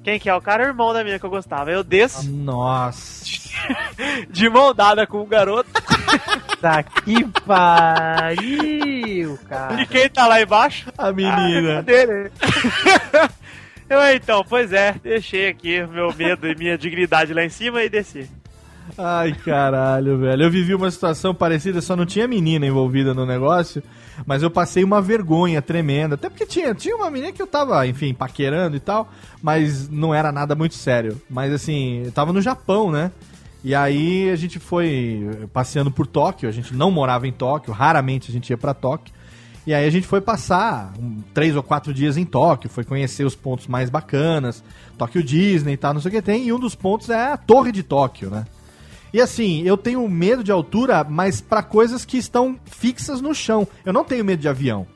Quem 0.05 0.21
que 0.21 0.29
é? 0.29 0.35
O 0.35 0.41
cara 0.41 0.63
é 0.63 0.67
o 0.67 0.69
irmão 0.69 0.93
da 0.93 1.03
minha 1.03 1.19
que 1.19 1.25
eu 1.25 1.31
gostava. 1.31 1.73
Eu 1.73 1.83
desço 1.83 2.31
Nossa. 2.31 3.25
de 4.29 4.51
mão 4.51 4.75
dada 4.75 5.07
com 5.07 5.23
o 5.23 5.27
garoto. 5.27 5.71
Tá 6.61 6.83
que 6.83 7.25
pariu, 7.47 9.39
cara. 9.49 9.81
E 9.81 9.87
quem 9.87 10.11
tá 10.11 10.27
lá 10.27 10.43
embaixo? 10.43 10.93
A 10.99 11.11
menina. 11.11 11.79
Ah, 11.79 11.83
dele. 11.83 12.31
eu, 13.89 14.15
então, 14.15 14.45
pois 14.47 14.75
é, 14.75 14.95
deixei 15.03 15.49
aqui 15.49 15.83
meu 15.87 16.15
medo 16.15 16.47
e 16.47 16.55
minha 16.55 16.77
dignidade 16.77 17.33
lá 17.33 17.43
em 17.43 17.49
cima 17.49 17.83
e 17.83 17.89
desci. 17.89 18.29
Ai, 18.99 19.33
caralho, 19.33 20.19
velho. 20.19 20.43
Eu 20.43 20.51
vivi 20.51 20.75
uma 20.75 20.91
situação 20.91 21.35
parecida, 21.35 21.81
só 21.81 21.97
não 21.97 22.05
tinha 22.05 22.29
menina 22.29 22.67
envolvida 22.67 23.15
no 23.15 23.25
negócio, 23.25 23.83
mas 24.27 24.43
eu 24.43 24.51
passei 24.51 24.85
uma 24.85 25.01
vergonha 25.01 25.61
tremenda. 25.61 26.15
Até 26.15 26.29
porque 26.29 26.47
tinha, 26.47 26.75
tinha 26.75 26.97
uma 26.97 27.11
menina 27.11 27.33
que 27.33 27.43
eu 27.43 27.47
tava, 27.47 27.87
enfim, 27.87 28.15
paquerando 28.15 28.77
e 28.77 28.81
tal, 28.81 29.11
mas 29.43 29.89
não 29.89 30.15
era 30.15 30.31
nada 30.31 30.55
muito 30.55 30.75
sério. 30.75 31.21
Mas 31.29 31.53
assim, 31.53 32.03
eu 32.05 32.13
tava 32.13 32.33
no 32.33 32.41
Japão, 32.41 32.91
né? 32.91 33.11
E 33.65 33.75
aí 33.75 34.31
a 34.31 34.37
gente 34.37 34.59
foi 34.59 35.27
passeando 35.53 35.91
por 35.91 36.07
Tóquio, 36.07 36.49
a 36.49 36.53
gente 36.53 36.75
não 36.75 36.91
morava 36.91 37.27
em 37.27 37.33
Tóquio, 37.33 37.73
raramente 37.73 38.31
a 38.31 38.33
gente 38.33 38.51
ia 38.51 38.59
pra 38.59 38.75
Tóquio. 38.75 39.15
E 39.67 39.73
aí 39.73 39.87
a 39.87 39.91
gente 39.91 40.07
foi 40.07 40.21
passar 40.21 40.93
um, 40.99 41.23
três 41.33 41.57
ou 41.57 41.63
quatro 41.63 41.95
dias 41.95 42.19
em 42.19 42.25
Tóquio, 42.27 42.69
foi 42.69 42.85
conhecer 42.85 43.25
os 43.25 43.35
pontos 43.35 43.67
mais 43.67 43.89
bacanas, 43.89 44.63
Tóquio 44.99 45.23
Disney 45.23 45.73
e 45.73 45.77
tal, 45.79 45.95
não 45.95 46.03
sei 46.03 46.11
o 46.11 46.13
que 46.13 46.21
tem, 46.21 46.47
e 46.47 46.53
um 46.53 46.59
dos 46.59 46.75
pontos 46.75 47.09
é 47.09 47.33
a 47.33 47.39
Torre 47.39 47.73
de 47.73 47.83
Tóquio, 47.83 48.29
né? 48.29 48.45
E 49.15 49.21
assim, 49.21 49.63
eu 49.63 49.77
tenho 49.77 50.09
medo 50.09 50.43
de 50.43 50.51
altura, 50.51 51.07
mas 51.09 51.41
pra 51.41 51.63
coisas 51.63 52.05
que 52.05 52.19
estão 52.19 52.59
fixas 52.65 53.21
no 53.21 53.33
chão. 53.33 53.65
Eu 53.87 53.93
não 53.93 54.03
tenho 54.03 54.25
medo 54.25 54.41
de 54.41 54.49
avião. 54.49 54.89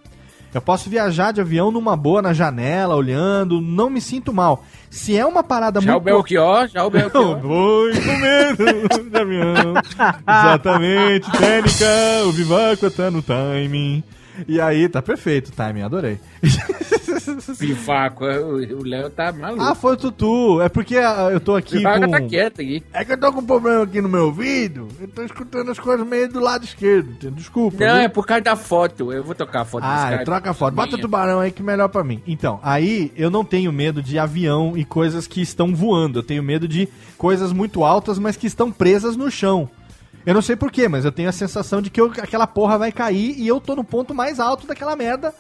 Eu 0.53 0.61
posso 0.61 0.91
viajar 0.91 1.31
de 1.31 1.41
avião 1.41 1.71
numa 1.71 1.97
boa 1.97 2.21
na 2.21 2.33
janela, 2.33 2.97
olhando, 2.97 3.61
não 3.61 3.89
me 3.89 4.01
sinto 4.01 4.35
mal. 4.35 4.65
Se 4.91 5.17
é 5.17 5.25
uma 5.25 5.45
parada 5.45 5.81
Já 5.81 5.91
o 5.91 5.93
muito 5.93 6.05
Belchior, 6.05 6.67
já 6.67 6.85
o 6.85 6.91
Belchior. 6.91 7.41
Com 7.41 8.17
medo 8.21 9.09
de 9.09 9.17
avião. 9.17 9.75
Exatamente, 10.27 11.31
técnica, 11.31 11.87
o 12.27 12.33
Vivaco 12.33 12.91
tá 12.91 13.13
no 13.13 13.23
timing. 13.23 14.03
E 14.49 14.61
aí, 14.61 14.89
tá 14.89 15.01
perfeito 15.01 15.51
o 15.51 15.53
timing, 15.53 15.83
adorei. 15.83 16.19
Vivaco, 17.59 18.25
o 18.25 18.57
o 18.81 18.85
Léo 18.85 19.11
tá 19.11 19.33
maluco. 19.33 19.63
Ah, 19.63 19.75
foi 19.75 19.93
o 19.95 19.97
Tutu. 19.97 20.61
É 20.63 20.69
porque 20.69 20.97
ah, 20.97 21.29
eu 21.33 21.41
tô 21.41 21.55
aqui 21.57 21.79
Vivaco 21.79 22.05
com... 22.07 22.11
tá 22.11 22.21
quieto 22.21 22.61
aqui. 22.61 22.83
É 22.93 23.05
que 23.05 23.13
eu 23.13 23.19
tô 23.21 23.33
com 23.33 23.41
um 23.41 23.47
problema 23.47 23.83
aqui 23.85 24.01
no 24.01 24.09
meu 24.09 24.27
ouvido. 24.27 24.89
Eu 25.01 25.09
tô 25.09 25.23
escutando 25.23 25.71
as 25.71 25.79
coisas 25.79 26.07
meio 26.07 26.29
do 26.29 26.41
lado 26.41 26.65
esquerdo. 26.65 27.31
Desculpa. 27.31 27.77
Não, 27.85 27.95
viu? 27.95 28.03
é 28.05 28.09
por 28.09 28.27
causa 28.27 28.43
da 28.43 28.57
foto. 28.57 29.13
Eu 29.13 29.23
vou 29.25 29.35
tocar 29.35 29.63
a 29.63 29.65
foto 29.65 29.85
Ah, 29.85 30.07
Skype. 30.11 30.25
troca 30.25 30.51
a 30.51 30.55
foto. 30.55 30.75
Bota 30.75 30.89
Minha. 30.93 31.03
tubarão 31.03 31.41
aí 31.41 31.51
que 31.51 31.63
é 31.63 31.65
melhor 31.65 31.89
pra 31.89 32.05
mim. 32.05 32.23
Então, 32.27 32.59
aí 32.63 33.13
eu 33.17 33.31
não 33.31 33.45
tenho 33.45 33.73
medo 33.73 34.03
de 34.03 34.19
avião 34.19 34.77
e 34.77 34.85
coisas 34.85 35.27
que 35.27 35.41
estão 35.41 35.75
voando. 35.75 36.19
Eu 36.19 36.23
tenho 36.23 36.43
medo 36.43 36.67
de 36.69 36.89
coisas 37.17 37.53
muito 37.53 37.85
altas, 37.85 38.19
mas 38.19 38.37
que 38.37 38.47
estão 38.47 38.71
presas 38.71 39.17
no 39.17 39.31
chão. 39.31 39.69
Eu 40.27 40.35
não 40.35 40.43
sei 40.43 40.57
porquê, 40.57 40.89
mas 40.89 41.05
eu 41.07 41.13
tenho 41.13 41.29
a 41.29 41.33
sensação 41.33 41.81
de 41.81 41.89
que 41.89 41.99
eu- 42.01 42.13
aquela 42.19 42.47
porra 42.47 42.77
vai 42.77 42.93
cair 42.93 43.35
e 43.39 43.49
eu 43.49 43.61
tô 43.61 43.75
no 43.75 43.83
ponto 43.85 44.15
mais 44.15 44.39
alto 44.39 44.67
daquela 44.67 44.95
merda. 44.95 45.33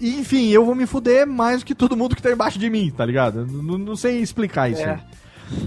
E, 0.00 0.20
enfim, 0.20 0.48
eu 0.50 0.64
vou 0.64 0.74
me 0.74 0.86
fuder 0.86 1.26
mais 1.26 1.64
que 1.64 1.74
todo 1.74 1.96
mundo 1.96 2.14
que 2.14 2.22
tá 2.22 2.30
embaixo 2.30 2.58
de 2.58 2.68
mim, 2.68 2.90
tá 2.90 3.04
ligado? 3.04 3.46
Não, 3.46 3.78
não 3.78 3.96
sei 3.96 4.20
explicar 4.20 4.70
isso. 4.70 4.82
É. 4.82 5.00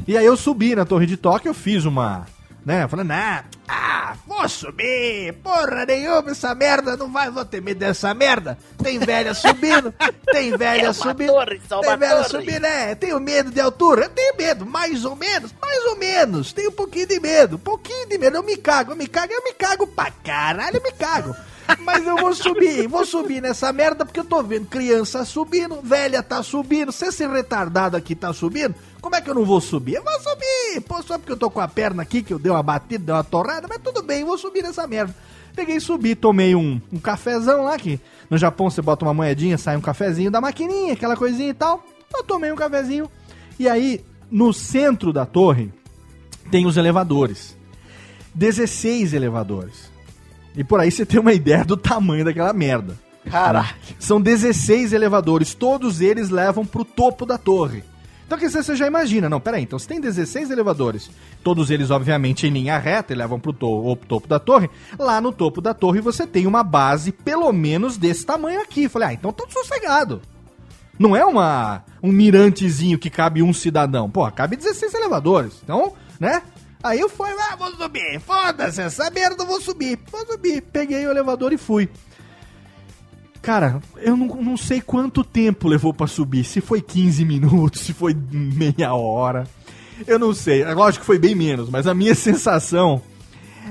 E 0.08 0.18
aí 0.18 0.26
eu 0.26 0.38
subi 0.38 0.76
na 0.76 0.86
Torre 0.86 1.06
de 1.06 1.18
Tóquio, 1.18 1.50
eu 1.50 1.54
fiz 1.54 1.86
uma. 1.86 2.26
Né? 2.66 2.88
Falei, 2.88 3.06
nah, 3.06 3.46
ah, 3.68 4.16
vou 4.28 4.48
subir, 4.48 5.34
porra 5.42 5.86
nenhuma, 5.86 6.32
essa 6.32 6.54
merda, 6.54 6.98
não 6.98 7.12
vai, 7.12 7.32
vou 7.32 7.46
ter 7.46 7.62
medo 7.62 7.80
dessa 7.80 8.14
merda. 8.14 8.58
Tem 8.84 9.00
velha 9.00 9.34
subindo, 9.34 9.94
tem 10.32 10.56
velha 10.58 10.92
subindo. 10.92 11.32
torre, 11.32 11.62
só 11.68 11.80
tem 11.80 11.98
velha 11.98 12.24
torre. 12.24 12.30
subindo, 12.30 12.66
é, 12.66 12.96
tenho 12.96 13.20
medo 13.20 13.50
de 13.50 13.62
altura, 13.62 14.04
eu 14.04 14.10
tenho 14.10 14.36
medo, 14.38 14.66
mais 14.66 15.06
ou 15.06 15.16
menos, 15.16 15.54
mais 15.60 15.86
ou 15.86 15.96
menos, 15.98 16.52
tenho 16.52 16.70
um 16.70 16.74
pouquinho 16.74 17.08
de 17.08 17.20
medo, 17.20 17.56
um 17.56 17.60
pouquinho 17.60 18.08
de 18.08 18.18
medo, 18.18 18.38
eu 18.38 18.44
me 18.44 18.58
cago, 18.58 18.92
eu 18.92 18.96
me 18.96 19.08
cago, 19.08 19.32
eu 19.32 19.44
me 19.44 19.54
cago 19.54 19.88
pra 19.88 20.12
caralho, 20.12 20.78
eu 20.78 20.84
me 20.84 20.92
cago. 20.92 21.36
Mas 21.80 22.06
eu 22.06 22.18
vou 22.18 22.34
subir, 22.34 22.88
vou 22.88 23.06
subir 23.06 23.42
nessa 23.42 23.72
merda 23.72 24.06
porque 24.06 24.20
eu 24.20 24.26
tô 24.26 24.42
vendo 24.42 24.68
criança 24.68 25.24
subindo, 25.26 25.82
velha 25.82 26.24
tá 26.24 26.42
subindo, 26.42 26.92
se 26.92 27.06
esse 27.06 27.28
retardado 27.28 27.96
aqui 27.96 28.16
tá 28.16 28.34
subindo, 28.34 28.76
como 29.02 29.16
é 29.16 29.22
que 29.22 29.30
eu 29.30 29.36
não 29.36 29.46
vou 29.46 29.62
subir? 29.62 29.96
Eu 29.96 30.04
vou 30.04 30.20
subir, 30.20 30.82
pô, 30.82 31.02
só 31.04 31.18
porque 31.18 31.32
eu 31.32 31.38
tô 31.38 31.50
com 31.50 31.60
a 31.60 31.68
perna 31.68 32.02
aqui, 32.04 32.22
que 32.22 32.34
eu 32.34 32.40
dei 32.40 32.52
uma 32.52 32.64
batida, 32.64 33.06
dei 33.06 33.16
uma 33.16 33.24
torrada, 33.24 33.68
mas 33.68 33.80
tudo 33.84 34.02
bem, 34.02 34.24
vou 34.24 34.38
subir 34.38 34.64
nessa 34.64 34.88
merda. 34.88 35.16
Peguei 35.56 35.78
e 35.78 35.82
subi, 35.82 36.16
tomei 36.16 36.56
um, 36.56 36.82
um 36.92 37.00
cafezão 37.00 37.64
lá, 37.64 37.78
que 37.78 38.00
no 38.30 38.38
Japão 38.38 38.70
você 38.70 38.82
bota 38.82 39.06
uma 39.06 39.14
moedinha, 39.14 39.58
sai 39.58 39.76
um 39.76 39.82
cafezinho 39.82 40.32
da 40.32 40.40
maquininha, 40.40 40.94
aquela 40.94 41.18
coisinha 41.18 41.50
e 41.50 41.54
tal. 41.54 41.84
Eu 42.14 42.24
tomei 42.24 42.52
um 42.52 42.56
cafezinho. 42.56 43.10
E 43.60 43.68
aí, 43.68 44.04
no 44.32 44.54
centro 44.54 45.12
da 45.12 45.26
torre, 45.26 45.72
tem 46.50 46.66
os 46.66 46.78
elevadores. 46.78 47.58
16 48.34 49.14
elevadores. 49.14 49.89
E 50.60 50.64
por 50.66 50.78
aí 50.78 50.92
você 50.92 51.06
tem 51.06 51.22
uma 51.22 51.32
ideia 51.32 51.64
do 51.64 51.78
tamanho 51.78 52.26
daquela 52.26 52.52
merda. 52.52 52.94
Caraca. 53.32 53.76
São 53.98 54.20
16 54.20 54.92
elevadores, 54.92 55.54
todos 55.54 56.02
eles 56.02 56.30
levam 56.30 56.66
pro 56.66 56.84
topo 56.84 57.26
da 57.26 57.38
torre. 57.38 57.82
Então 58.28 58.38
que 58.38 58.50
você 58.50 58.76
já 58.76 58.86
imagina, 58.86 59.30
não, 59.30 59.40
peraí, 59.40 59.64
então 59.64 59.80
se 59.80 59.88
tem 59.88 60.02
16 60.02 60.52
elevadores, 60.52 61.10
todos 61.42 61.72
eles 61.72 61.90
obviamente 61.90 62.46
em 62.46 62.50
linha 62.50 62.78
reta 62.78 63.14
e 63.14 63.16
levam 63.16 63.40
pro 63.40 63.54
to 63.54 63.96
pro 63.96 64.08
topo 64.08 64.28
da 64.28 64.38
torre, 64.38 64.70
lá 65.00 65.22
no 65.22 65.32
topo 65.32 65.62
da 65.62 65.74
torre 65.74 66.02
você 66.02 66.28
tem 66.28 66.46
uma 66.46 66.62
base 66.62 67.14
pelo 67.14 67.50
menos 67.54 67.96
desse 67.96 68.26
tamanho 68.26 68.62
aqui. 68.62 68.90
Falei, 68.90 69.08
ah, 69.08 69.14
então 69.14 69.32
tô 69.32 69.50
sossegado. 69.50 70.22
Não 71.00 71.16
é 71.16 71.24
uma 71.24 71.86
um 72.04 72.12
mirantezinho 72.12 73.00
que 73.00 73.10
cabe 73.10 73.42
um 73.42 73.54
cidadão. 73.54 74.10
Pô, 74.10 74.30
cabe 74.30 74.58
16 74.58 74.94
elevadores. 74.94 75.54
Então, 75.64 75.94
né? 76.20 76.42
Aí 76.82 77.00
eu 77.00 77.10
fui, 77.10 77.30
ah, 77.30 77.56
vou 77.56 77.72
subir. 77.72 78.20
Foda-se 78.22 78.82
essa 78.82 79.10
merda, 79.10 79.44
eu 79.44 79.48
vou 79.48 79.60
subir. 79.60 80.00
Vou 80.10 80.26
subir. 80.26 80.62
Peguei 80.62 81.06
o 81.06 81.12
elevador 81.12 81.52
e 81.52 81.58
fui. 81.58 81.90
Cara, 83.42 83.82
eu 83.98 84.16
não, 84.16 84.28
não 84.28 84.58
sei 84.58 84.82
quanto 84.82 85.24
tempo 85.24 85.68
levou 85.68 85.94
pra 85.94 86.08
subir. 86.08 86.44
Se 86.44 86.62
foi 86.62 86.82
15 86.82 87.26
minutos, 87.26 87.82
se 87.82 87.94
foi 87.94 88.16
meia 88.32 88.94
hora. 88.94 89.48
Eu 90.08 90.18
não 90.18 90.34
sei. 90.34 90.62
É 90.62 90.74
lógico 90.74 91.02
que 91.02 91.08
foi 91.08 91.20
bem 91.20 91.36
menos, 91.36 91.70
mas 91.70 91.88
a 91.88 91.94
minha 91.94 92.16
sensação 92.16 93.02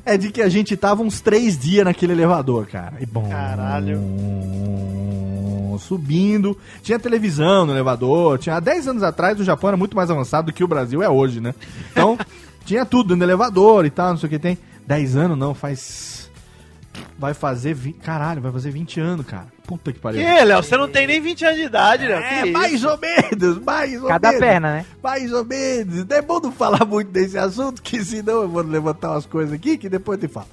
é 0.05 0.17
de 0.17 0.31
que 0.31 0.43
a 0.43 0.49
gente 0.49 0.77
tava 0.77 1.03
uns 1.03 1.21
três 1.21 1.59
dias 1.59 1.85
naquele 1.85 2.13
elevador, 2.13 2.67
cara. 2.67 2.95
E 3.01 3.07
bom. 3.07 3.29
Caralho. 3.29 4.01
Subindo. 5.79 6.59
Tinha 6.83 6.99
televisão 6.99 7.65
no 7.65 7.73
elevador. 7.73 8.39
Tinha 8.39 8.57
há 8.57 8.61
10 8.61 8.89
anos 8.89 9.03
atrás 9.03 9.39
o 9.39 9.45
Japão 9.45 9.69
era 9.69 9.77
muito 9.77 9.97
mais 9.97 10.11
avançado 10.11 10.47
do 10.47 10.53
que 10.53 10.65
o 10.65 10.69
Brasil 10.69 11.03
é 11.03 11.09
hoje, 11.09 11.41
né? 11.41 11.55
Então, 11.93 12.19
tinha 12.69 12.85
tudo 12.85 13.17
no 13.17 13.25
elevador 13.25 13.85
e 13.87 13.91
tal, 13.91 14.11
não 14.11 14.17
sei 14.19 14.27
o 14.27 14.31
que 14.31 14.39
tem. 14.39 14.59
10 14.87 15.17
anos 15.17 15.37
não, 15.39 15.55
faz. 15.55 16.31
Vai 17.19 17.33
fazer. 17.35 17.75
Vi... 17.75 17.93
Caralho, 17.93 18.41
vai 18.41 18.51
fazer 18.53 18.71
20 18.71 19.01
anos, 19.01 19.27
cara. 19.27 19.47
Puta 19.67 19.93
que 19.93 19.99
pariu. 19.99 20.21
Que, 20.21 20.45
Léo? 20.45 20.63
Você 20.63 20.77
não 20.77 20.89
tem 20.89 21.07
nem 21.07 21.21
20 21.21 21.45
anos 21.45 21.57
de 21.59 21.65
idade, 21.65 22.07
Léo. 22.07 22.19
É, 22.21 22.43
Que 22.43 22.51
mais 22.51 22.73
isso? 22.75 22.89
ou 22.89 22.99
menos, 22.99 23.59
mais 23.65 24.03
ou 24.03 24.09
Cada 24.09 24.29
menos. 24.29 24.45
perna, 24.45 24.73
né? 24.77 24.85
Mais 25.03 25.33
ou 25.33 25.45
menos. 25.45 26.05
Não 26.07 26.17
é 26.17 26.23
bom 26.23 26.41
não 26.41 26.51
falar 26.53 26.85
muito 26.85 27.11
desse 27.11 27.37
assunto, 27.39 27.83
que 27.83 28.03
senão 28.05 28.43
eu 28.43 28.49
vou 28.49 28.63
levantar 28.63 29.11
umas 29.13 29.27
coisas 29.27 29.53
aqui 29.53 29.77
que 29.79 29.89
depois 29.89 30.21
eu 30.23 30.29
te 30.29 30.33
falo. 30.33 30.47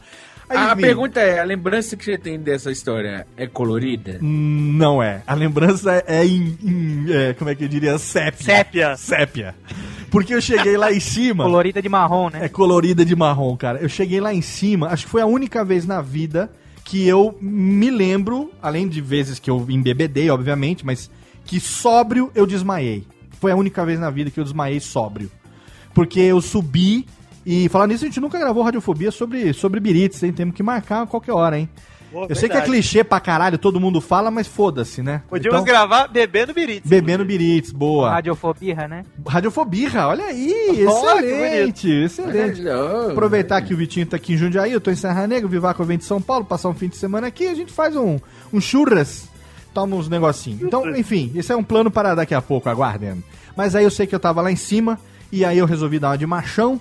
Aí, 0.48 0.58
A 0.58 0.74
enfim, 0.74 0.82
pergunta 0.82 1.20
é, 1.20 1.40
a 1.40 1.44
lembrança 1.44 1.96
que 1.98 2.06
você 2.06 2.18
tem 2.20 2.40
dessa 2.40 2.70
história 2.72 3.26
é 3.36 3.48
colorida? 3.48 4.20
Não 4.22 5.02
é. 5.02 5.24
A 5.26 5.34
lembrança 5.34 6.04
é 6.06 6.24
em. 6.26 6.56
em- 6.64 7.06
é, 7.12 7.34
como 7.34 7.50
é 7.50 7.56
que 7.56 7.64
eu 7.64 7.68
diria? 7.68 7.98
Sépia. 7.98 8.44
Sépia. 8.46 8.98
Sépia. 8.98 9.56
Porque 10.16 10.34
eu 10.34 10.40
cheguei 10.40 10.78
lá 10.78 10.94
em 10.94 11.00
cima. 11.02 11.44
Colorida 11.44 11.82
de 11.82 11.90
marrom, 11.90 12.30
né? 12.30 12.46
É 12.46 12.48
colorida 12.48 13.04
de 13.04 13.14
marrom, 13.16 13.58
cara. 13.58 13.80
Eu 13.80 13.90
cheguei 13.90 14.22
lá 14.22 14.34
em 14.34 14.42
cima, 14.42 14.88
acho 14.88 15.04
que 15.04 15.12
foi 15.12 15.22
a 15.22 15.26
única 15.26 15.64
vez 15.66 15.86
na 15.86 16.02
vida 16.02 16.50
que 16.86 17.06
eu 17.06 17.38
me 17.42 17.92
lembro, 17.92 18.50
além 18.62 18.88
de 18.88 19.02
vezes 19.02 19.40
que 19.40 19.50
eu 19.50 19.66
embebedei, 19.70 20.30
obviamente, 20.30 20.86
mas 20.86 21.12
que 21.44 21.60
sóbrio 21.60 22.32
eu 22.34 22.48
desmaiei. 22.48 23.04
Foi 23.42 23.52
a 23.52 23.58
única 23.58 23.86
vez 23.86 24.00
na 24.00 24.10
vida 24.10 24.32
que 24.32 24.40
eu 24.40 24.44
desmaiei 24.46 24.80
sóbrio. 24.80 25.30
Porque 25.94 26.22
eu 26.22 26.40
subi 26.40 27.06
e 27.46 27.68
falando 27.68 27.92
nisso, 27.92 28.06
a 28.06 28.08
gente 28.08 28.22
nunca 28.22 28.40
gravou 28.40 28.64
radiofobia 28.64 29.12
sobre, 29.12 29.52
sobre 29.52 29.82
birites, 29.82 30.24
hein? 30.24 30.32
Temos 30.32 30.56
que 30.56 30.64
marcar 30.64 31.02
a 31.02 31.08
qualquer 31.08 31.34
hora, 31.34 31.60
hein? 31.60 31.70
Pô, 32.16 32.28
eu 32.30 32.36
sei 32.36 32.48
que 32.48 32.56
é 32.56 32.62
verdade. 32.62 32.72
clichê 32.72 33.04
pra 33.04 33.20
caralho, 33.20 33.58
todo 33.58 33.78
mundo 33.78 34.00
fala, 34.00 34.32
mas 34.32 34.48
foda-se, 34.48 35.02
né? 35.02 35.22
Podíamos 35.28 35.54
Então, 35.60 35.66
gravar 35.66 36.08
bebendo 36.08 36.54
birite. 36.54 36.88
Bebendo 36.88 37.26
birites, 37.26 37.74
boa. 37.74 38.10
Radiofobia, 38.10 38.88
né? 38.88 39.04
Radiofobia, 39.28 40.08
olha 40.08 40.24
aí, 40.24 40.50
excelente, 40.80 41.92
excelente. 41.92 42.62
Aproveitar 43.12 43.62
que 43.64 43.74
o 43.74 43.78
Vitinho 43.78 44.06
tá 44.06 44.16
aqui 44.16 44.32
em 44.32 44.38
Jundiaí, 44.38 44.72
eu 44.72 44.80
tô 44.80 44.90
em 44.92 44.96
Serra 44.96 45.28
Negra, 45.28 45.46
o 45.46 45.50
Vivaco 45.50 45.84
vem 45.84 45.98
de 45.98 46.06
São 46.06 46.22
Paulo, 46.22 46.46
passar 46.46 46.70
um 46.70 46.74
fim 46.74 46.88
de 46.88 46.96
semana 46.96 47.28
aqui, 47.28 47.48
a 47.48 47.54
gente 47.54 47.74
faz 47.74 47.98
um, 47.98 48.18
um 48.54 48.62
churras, 48.62 49.28
toma 49.74 49.98
uns 49.98 50.08
negocinhos. 50.08 50.62
Então, 50.62 50.96
enfim, 50.96 51.34
esse 51.36 51.52
é 51.52 51.56
um 51.58 51.64
plano 51.66 51.92
para 51.92 52.16
daqui 52.16 52.34
a 52.34 52.42
pouco, 52.42 52.70
aguardem. 52.70 53.22
Mas 53.58 53.76
aí 53.76 53.84
eu 53.84 53.92
sei 53.92 54.08
que 54.08 54.16
eu 54.16 54.20
tava 54.22 54.42
lá 54.42 54.50
em 54.50 54.56
cima, 54.56 54.98
e 55.34 55.44
aí 55.44 55.58
eu 55.58 55.66
resolvi 55.66 56.00
dar 56.00 56.12
uma 56.12 56.18
de 56.18 56.26
machão, 56.26 56.80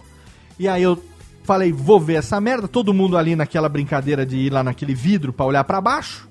e 0.61 0.69
aí 0.69 0.85
eu 0.85 0.97
falei, 1.45 1.73
vou 1.73 2.01
ver 2.01 2.15
essa 2.15 2.41
merda, 2.41 2.67
todo 2.67 2.95
mundo 2.95 3.17
ali 3.17 3.37
naquela 3.37 3.69
brincadeira 3.69 4.27
de 4.27 4.37
ir 4.37 4.51
lá 4.51 4.65
naquele 4.65 4.95
vidro 4.95 5.33
pra 5.33 5.47
olhar 5.47 5.63
pra 5.63 5.81
baixo. 5.81 6.29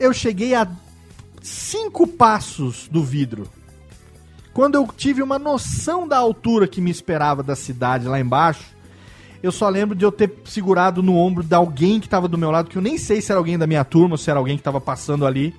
Eu 0.00 0.12
cheguei 0.12 0.54
a 0.54 0.66
cinco 1.42 2.06
passos 2.06 2.88
do 2.90 3.04
vidro. 3.04 3.48
Quando 4.52 4.76
eu 4.76 4.88
tive 4.96 5.22
uma 5.22 5.38
noção 5.38 6.08
da 6.08 6.16
altura 6.16 6.66
que 6.66 6.80
me 6.80 6.90
esperava 6.90 7.42
da 7.42 7.54
cidade 7.54 8.06
lá 8.06 8.18
embaixo, 8.18 8.74
eu 9.42 9.52
só 9.52 9.68
lembro 9.68 9.94
de 9.94 10.04
eu 10.04 10.10
ter 10.10 10.32
segurado 10.46 11.02
no 11.02 11.16
ombro 11.16 11.44
de 11.44 11.54
alguém 11.54 12.00
que 12.00 12.08
tava 12.08 12.26
do 12.26 12.38
meu 12.38 12.50
lado, 12.50 12.70
que 12.70 12.78
eu 12.78 12.82
nem 12.82 12.96
sei 12.96 13.20
se 13.20 13.30
era 13.30 13.38
alguém 13.38 13.58
da 13.58 13.66
minha 13.66 13.84
turma 13.84 14.16
se 14.16 14.30
era 14.30 14.38
alguém 14.38 14.56
que 14.56 14.62
tava 14.62 14.80
passando 14.80 15.26
ali. 15.26 15.54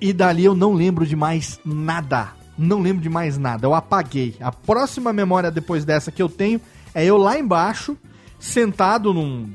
E 0.00 0.12
dali 0.12 0.44
eu 0.44 0.54
não 0.54 0.72
lembro 0.72 1.04
de 1.04 1.16
mais 1.16 1.58
nada. 1.64 2.28
Não 2.56 2.80
lembro 2.80 3.02
de 3.02 3.08
mais 3.08 3.36
nada. 3.36 3.66
Eu 3.66 3.74
apaguei. 3.74 4.36
A 4.40 4.52
próxima 4.52 5.12
memória 5.12 5.50
depois 5.50 5.84
dessa 5.84 6.12
que 6.12 6.22
eu 6.22 6.28
tenho 6.28 6.60
é 6.94 7.04
eu 7.04 7.16
lá 7.16 7.38
embaixo, 7.38 7.96
sentado 8.38 9.12
num, 9.14 9.50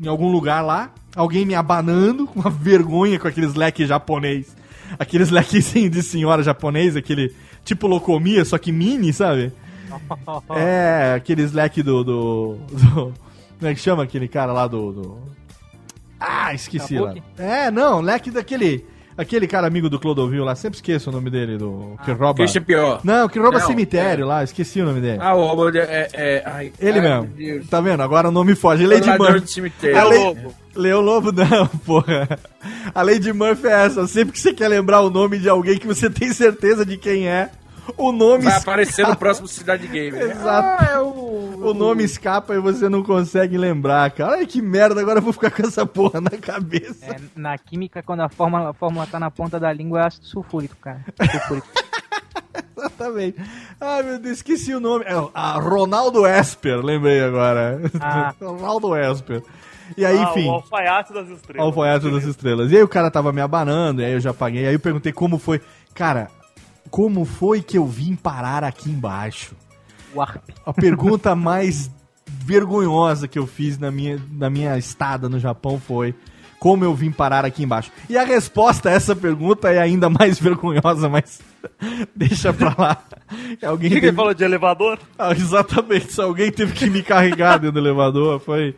em 0.00 0.06
algum 0.06 0.30
lugar 0.30 0.62
lá, 0.62 0.90
alguém 1.16 1.44
me 1.44 1.54
abanando, 1.54 2.26
com 2.28 2.40
uma 2.40 2.50
vergonha 2.50 3.18
com 3.18 3.28
aqueles 3.28 3.54
leques 3.54 3.88
japonês. 3.88 4.56
Aqueles 4.98 5.28
leques 5.30 5.72
de 5.74 6.02
senhora 6.02 6.42
japonês, 6.42 6.96
aquele 6.96 7.34
tipo 7.64 7.86
locomia, 7.86 8.44
só 8.44 8.56
que 8.58 8.72
mini, 8.72 9.12
sabe? 9.12 9.52
É, 10.54 11.14
aqueles 11.16 11.52
leque 11.52 11.82
do, 11.82 12.04
do, 12.04 12.54
do- 12.70 13.14
Como 13.58 13.70
é 13.70 13.74
que 13.74 13.80
chama 13.80 14.02
aquele 14.04 14.28
cara 14.28 14.52
lá 14.52 14.66
do. 14.66 14.92
do- 14.92 15.18
Ah, 16.20 16.52
esqueci 16.54 16.98
lá. 16.98 17.14
É, 17.38 17.70
não, 17.70 18.00
leque 18.00 18.30
daquele. 18.30 18.84
Aquele 19.18 19.48
cara 19.48 19.66
amigo 19.66 19.90
do 19.90 19.98
Clodovil 19.98 20.44
lá, 20.44 20.54
sempre 20.54 20.76
esqueço 20.76 21.10
o 21.10 21.12
nome 21.12 21.28
dele, 21.28 21.58
do. 21.58 21.98
Que 22.04 22.12
rouba. 22.12 22.34
Christian 22.34 22.62
Pior. 22.62 23.00
Não, 23.02 23.28
que 23.28 23.36
rouba 23.40 23.58
Não, 23.58 23.66
cemitério 23.66 24.24
lá, 24.24 24.44
esqueci 24.44 24.80
o 24.80 24.84
nome 24.84 25.00
dele. 25.00 25.18
Ah, 25.20 25.34
o 25.34 25.68
é... 25.76 26.08
é 26.12 26.42
ai, 26.46 26.72
Ele 26.78 27.00
ai, 27.00 27.08
mesmo. 27.08 27.34
Deus. 27.36 27.66
Tá 27.68 27.80
vendo? 27.80 28.00
Agora 28.00 28.28
o 28.28 28.30
nome 28.30 28.54
foge. 28.54 28.86
Lady 28.86 29.10
Murphy. 29.18 29.92
A 29.92 30.04
Leo 30.04 30.08
Lei- 30.08 30.24
Lobo. 30.24 30.54
Leo 30.76 31.00
Lobo 31.00 31.32
não, 31.32 31.66
porra. 31.84 32.38
A 32.94 33.02
Lady 33.02 33.32
Murphy 33.32 33.66
é 33.66 33.86
essa. 33.86 34.06
Sempre 34.06 34.34
que 34.34 34.38
você 34.38 34.54
quer 34.54 34.68
lembrar 34.68 35.00
o 35.00 35.10
nome 35.10 35.38
de 35.40 35.48
alguém 35.48 35.78
que 35.78 35.86
você 35.88 36.08
tem 36.08 36.32
certeza 36.32 36.86
de 36.86 36.96
quem 36.96 37.26
é, 37.26 37.50
o 37.96 38.12
nome 38.12 38.44
Vai 38.44 38.52
escapa. 38.52 38.70
aparecer 38.72 39.06
no 39.06 39.16
próximo 39.16 39.48
Cidade 39.48 39.86
Gamer. 39.86 40.30
Exato. 40.30 40.84
Ah, 40.84 40.88
é 40.92 40.98
o... 41.00 41.38
O 41.58 41.74
nome 41.74 42.04
escapa 42.04 42.54
e 42.54 42.60
você 42.60 42.88
não 42.88 43.02
consegue 43.02 43.58
lembrar, 43.58 44.10
cara. 44.12 44.34
Ai, 44.36 44.46
que 44.46 44.62
merda, 44.62 45.00
agora 45.00 45.18
eu 45.18 45.22
vou 45.22 45.32
ficar 45.32 45.50
com 45.50 45.62
essa 45.66 45.84
porra 45.84 46.20
na 46.20 46.30
cabeça. 46.30 47.04
É, 47.06 47.16
na 47.34 47.58
química, 47.58 48.00
quando 48.02 48.20
a 48.20 48.28
fórmula, 48.28 48.70
a 48.70 48.72
fórmula 48.72 49.06
tá 49.06 49.18
na 49.18 49.30
ponta 49.30 49.58
da 49.58 49.72
língua, 49.72 50.00
é 50.00 50.04
ácido 50.06 50.26
sulfúrico, 50.26 50.76
cara. 50.80 51.04
Sulfúrico. 51.32 51.66
Exatamente. 52.78 53.36
Ai, 53.80 54.02
meu 54.04 54.18
Deus, 54.20 54.36
esqueci 54.36 54.72
o 54.72 54.78
nome. 54.80 55.04
É 55.04 55.14
a 55.34 55.52
Ronaldo 55.58 56.24
Esper, 56.26 56.78
lembrei 56.84 57.20
agora. 57.20 57.80
Ah. 58.00 58.32
Ronaldo 58.40 58.94
Esper. 58.96 59.42
E 59.96 60.04
aí, 60.04 60.16
Ah, 60.16 60.22
enfim. 60.30 60.46
o 60.48 60.52
alfaiate 60.52 61.12
das 61.12 61.28
estrelas. 61.28 61.66
Alfaiate 61.66 62.10
das 62.10 62.24
estrelas. 62.24 62.70
E 62.70 62.76
aí 62.76 62.82
o 62.82 62.88
cara 62.88 63.10
tava 63.10 63.32
me 63.32 63.40
abanando, 63.40 64.00
e 64.00 64.04
aí 64.04 64.12
eu 64.12 64.20
já 64.20 64.32
paguei. 64.32 64.66
Aí 64.66 64.74
eu 64.74 64.80
perguntei 64.80 65.12
como 65.12 65.38
foi. 65.38 65.60
Cara, 65.94 66.30
como 66.88 67.24
foi 67.24 67.60
que 67.62 67.78
eu 67.78 67.86
vim 67.86 68.14
parar 68.16 68.64
aqui 68.64 68.90
embaixo? 68.90 69.54
Warp. 70.14 70.42
A 70.64 70.72
pergunta 70.72 71.34
mais 71.36 71.90
vergonhosa 72.26 73.28
que 73.28 73.38
eu 73.38 73.46
fiz 73.46 73.78
na 73.78 73.90
minha, 73.90 74.20
na 74.32 74.48
minha 74.50 74.76
estada 74.78 75.28
no 75.28 75.38
Japão 75.38 75.78
foi 75.80 76.14
como 76.58 76.84
eu 76.84 76.92
vim 76.92 77.12
parar 77.12 77.44
aqui 77.44 77.62
embaixo. 77.62 77.92
E 78.10 78.18
a 78.18 78.24
resposta 78.24 78.88
a 78.88 78.92
essa 78.92 79.14
pergunta 79.14 79.68
é 79.70 79.78
ainda 79.78 80.08
mais 80.10 80.40
vergonhosa, 80.40 81.08
mas 81.08 81.40
deixa 82.16 82.52
pra 82.52 82.74
lá. 82.76 83.02
Alguém 83.64 83.90
O 83.90 83.94
que, 83.94 84.00
que 84.00 84.06
teve- 84.06 84.16
falou 84.16 84.34
de 84.34 84.42
elevador? 84.44 84.98
Ah, 85.18 85.30
exatamente, 85.32 86.20
alguém 86.20 86.50
teve 86.50 86.72
que 86.72 86.90
me 86.90 87.02
carregar 87.02 87.58
dentro 87.58 87.72
do 87.72 87.78
elevador, 87.86 88.40
foi. 88.40 88.74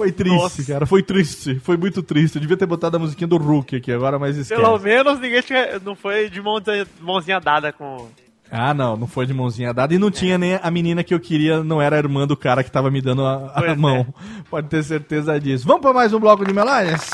Foi 0.00 0.12
triste, 0.12 0.36
Nossa. 0.38 0.64
cara. 0.64 0.86
Foi 0.86 1.02
triste. 1.02 1.60
Foi 1.62 1.76
muito 1.76 2.02
triste. 2.02 2.36
Eu 2.36 2.40
devia 2.40 2.56
ter 2.56 2.64
botado 2.64 2.96
a 2.96 3.00
musiquinha 3.00 3.28
do 3.28 3.36
Hulk 3.36 3.76
aqui 3.76 3.92
agora, 3.92 4.18
mas 4.18 4.34
esquece. 4.36 4.58
Pelo 4.58 4.78
menos 4.78 5.20
ninguém 5.20 5.42
tinha, 5.42 5.78
não 5.84 5.94
foi 5.94 6.30
de 6.30 6.40
mãozinha, 6.40 6.86
mãozinha 7.02 7.38
dada 7.38 7.70
com. 7.70 8.08
Ah, 8.50 8.72
não, 8.74 8.96
não 8.96 9.06
foi 9.06 9.26
de 9.26 9.34
mãozinha 9.34 9.74
dada. 9.74 9.94
E 9.94 9.98
não 9.98 10.10
tinha 10.10 10.38
nem 10.38 10.58
a 10.62 10.70
menina 10.70 11.04
que 11.04 11.12
eu 11.12 11.20
queria, 11.20 11.62
não 11.62 11.82
era 11.82 11.96
a 11.96 11.98
irmã 11.98 12.26
do 12.26 12.34
cara 12.36 12.64
que 12.64 12.70
tava 12.72 12.90
me 12.90 13.00
dando 13.02 13.24
a, 13.26 13.34
a 13.54 13.60
Pois 13.60 13.72
é. 13.72 13.76
mão. 13.76 14.06
Pode 14.50 14.68
ter 14.68 14.82
certeza 14.82 15.38
disso. 15.38 15.66
Vamos 15.66 15.82
pra 15.82 15.92
mais 15.92 16.12
um 16.14 16.18
bloco 16.18 16.44
de 16.46 16.52
melódias? 16.54 17.08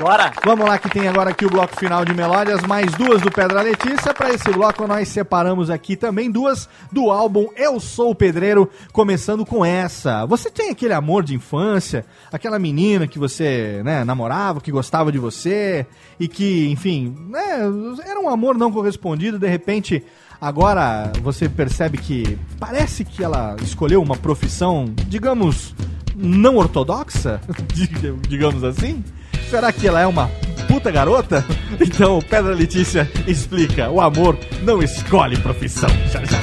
Bora! 0.00 0.32
Vamos 0.44 0.64
lá 0.64 0.78
que 0.78 0.88
tem 0.88 1.08
agora 1.08 1.30
aqui 1.30 1.44
o 1.44 1.50
bloco 1.50 1.76
final 1.76 2.04
de 2.04 2.14
melódias, 2.14 2.62
mais 2.62 2.92
duas 2.92 3.20
do 3.20 3.32
Pedra 3.32 3.62
Letícia. 3.62 4.14
Para 4.14 4.32
esse 4.32 4.48
bloco 4.52 4.86
nós 4.86 5.08
separamos 5.08 5.70
aqui 5.70 5.96
também 5.96 6.30
duas 6.30 6.68
do 6.92 7.10
álbum 7.10 7.48
Eu 7.56 7.80
Sou 7.80 8.12
o 8.12 8.14
Pedreiro, 8.14 8.70
começando 8.92 9.44
com 9.44 9.64
essa. 9.64 10.24
Você 10.26 10.50
tem 10.50 10.70
aquele 10.70 10.92
amor 10.92 11.24
de 11.24 11.34
infância, 11.34 12.04
aquela 12.30 12.60
menina 12.60 13.08
que 13.08 13.18
você, 13.18 13.82
né, 13.84 14.04
namorava, 14.04 14.60
que 14.60 14.70
gostava 14.70 15.10
de 15.10 15.18
você 15.18 15.84
e 16.18 16.28
que, 16.28 16.68
enfim, 16.68 17.16
né, 17.28 17.62
era 18.06 18.20
um 18.20 18.28
amor 18.28 18.56
não 18.56 18.70
correspondido, 18.70 19.36
de 19.36 19.48
repente 19.48 20.04
agora 20.40 21.10
você 21.22 21.48
percebe 21.48 21.98
que 21.98 22.38
parece 22.60 23.04
que 23.04 23.24
ela 23.24 23.56
escolheu 23.62 24.00
uma 24.00 24.16
profissão, 24.16 24.94
digamos, 25.08 25.74
não 26.14 26.56
ortodoxa, 26.56 27.40
digamos 28.28 28.62
assim. 28.62 29.02
Será 29.50 29.72
que 29.72 29.88
ela 29.88 30.00
é 30.00 30.06
uma 30.06 30.28
puta 30.66 30.90
garota? 30.90 31.44
Então, 31.80 32.18
Pedra 32.20 32.54
Letícia 32.54 33.08
explica: 33.26 33.88
o 33.88 34.00
amor 34.00 34.36
não 34.62 34.82
escolhe 34.82 35.36
profissão. 35.36 35.88
Já, 36.12 36.24
já. 36.24 36.40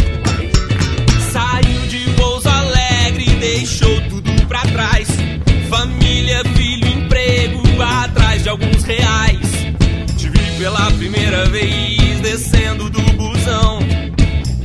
Saiu 1.31 1.81
de 1.87 2.09
Pouso 2.11 2.47
Alegre, 2.47 3.25
deixou 3.35 4.01
tudo 4.09 4.31
pra 4.47 4.61
trás. 4.61 5.07
Família, 5.69 6.41
filho, 6.55 6.87
emprego, 6.87 7.61
atrás 7.81 8.43
de 8.43 8.49
alguns 8.49 8.83
reais. 8.83 9.51
Te 10.17 10.29
vi 10.29 10.57
pela 10.57 10.89
primeira 10.91 11.45
vez 11.47 12.21
descendo 12.21 12.89
do 12.89 13.01
busão. 13.13 13.79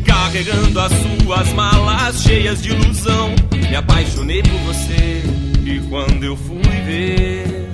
Carregando 0.05 0.79
as 0.81 0.93
suas 0.93 1.53
malas 1.55 2.23
cheias 2.23 2.63
de 2.63 2.71
ilusão. 2.71 3.35
Me 3.69 3.75
apaixonei 3.75 4.43
por 4.43 4.59
você 4.61 5.23
e 5.65 5.81
quando 5.89 6.25
eu 6.25 6.37
fui 6.37 6.63
ver, 6.85 7.70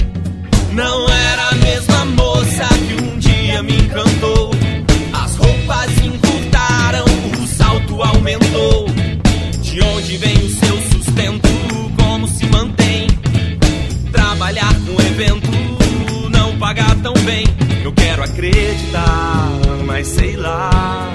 não 0.76 1.08
era 1.08 1.48
a 1.48 1.54
mesma 1.54 2.04
moça 2.04 2.68
que 2.86 3.02
um 3.02 3.18
dia 3.18 3.62
me 3.62 3.78
encantou. 3.78 4.50
As 5.10 5.34
roupas 5.36 5.90
encurtaram, 6.04 7.04
o 7.42 7.46
salto 7.46 8.02
aumentou. 8.02 8.86
De 9.62 9.80
onde 9.80 10.16
vem 10.18 10.36
o 10.36 10.50
seu 10.50 10.76
sustento? 10.92 11.48
Como 11.98 12.28
se 12.28 12.44
mantém? 12.46 13.06
Trabalhar 14.12 14.74
com 14.84 15.00
evento 15.00 15.48
não 16.30 16.58
pagar 16.58 16.94
tão 16.96 17.14
bem. 17.24 17.46
Eu 17.82 17.92
quero 17.92 18.22
acreditar, 18.22 19.48
mas 19.86 20.06
sei 20.08 20.36
lá. 20.36 21.10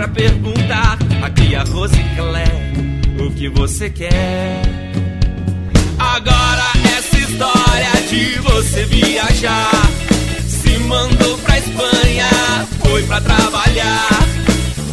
pra 0.00 0.08
perguntar. 0.08 0.98
Aqui 1.22 1.54
a 1.54 1.62
Rosiclé, 1.62 2.46
o 3.18 3.30
que 3.32 3.50
você 3.50 3.90
quer? 3.90 4.62
Agora 5.98 6.72
essa 6.96 7.18
história 7.18 7.90
de 8.08 8.38
você 8.38 8.84
viajar. 8.86 9.70
Se 10.48 10.78
mandou 10.78 11.36
pra 11.38 11.58
Espanha, 11.58 12.28
foi 12.82 13.02
pra 13.02 13.20
trabalhar. 13.20 14.08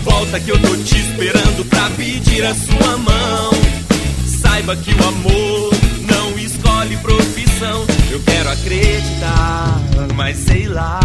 Volta 0.03 0.41
que 0.41 0.51
eu 0.51 0.59
tô 0.59 0.75
te 0.75 0.99
esperando 0.99 1.63
pra 1.69 1.89
pedir 1.91 2.43
a 2.43 2.53
sua 2.53 2.97
mão. 2.97 3.51
Saiba 4.41 4.75
que 4.75 4.91
o 4.91 5.07
amor 5.07 5.73
não 6.01 6.37
escolhe 6.37 6.97
profissão. 6.97 7.85
Eu 8.11 8.19
quero 8.23 8.49
acreditar, 8.49 9.79
mas 10.15 10.35
sei 10.37 10.67
lá. 10.67 10.99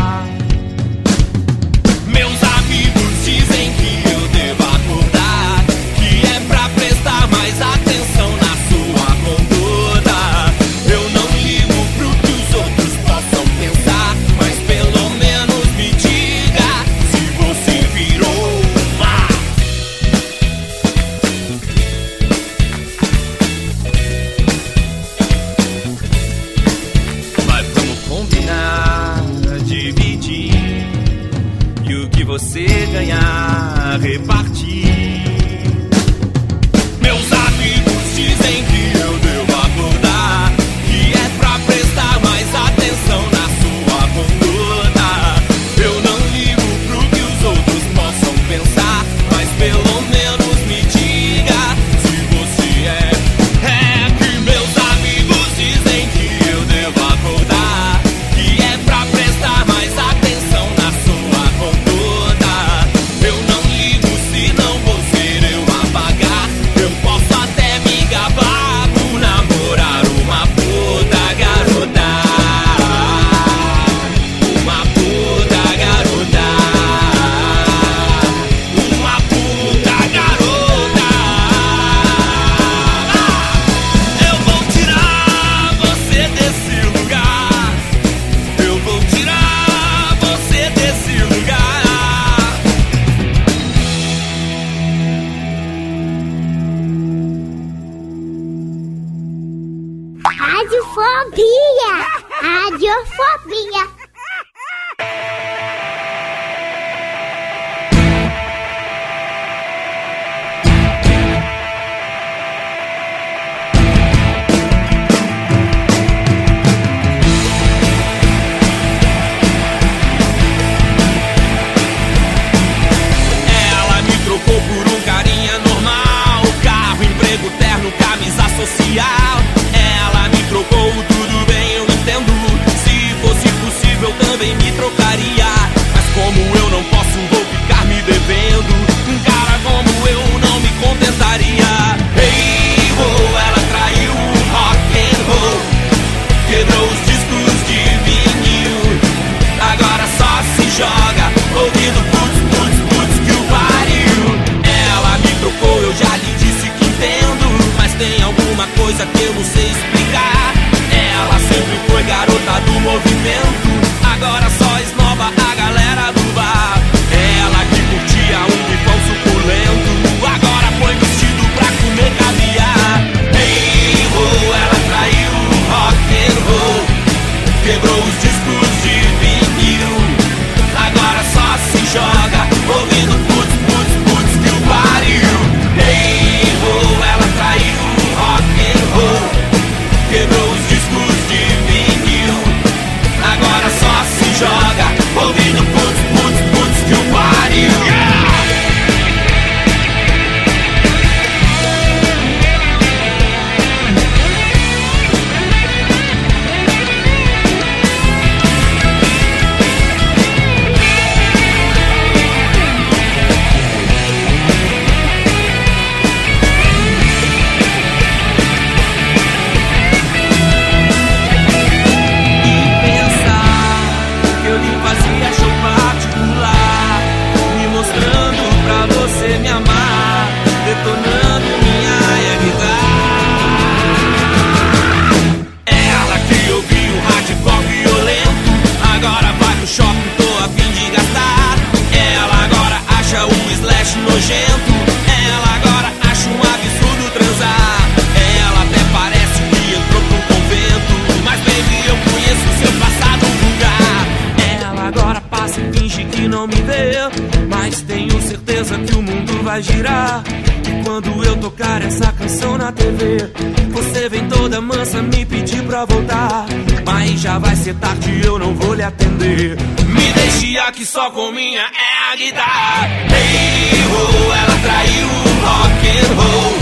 Aqui 270.82 270.86
só 270.86 271.10
com 271.10 271.30
minha 271.30 271.60
é 271.60 272.12
a 272.12 272.16
guitarra. 272.16 272.88
Hey, 273.10 273.84
ho, 273.86 274.32
ela 274.32 274.58
traiu 274.62 275.06
o 275.06 275.30
rock 275.46 275.88
and 275.88 276.14
roll, 276.16 276.54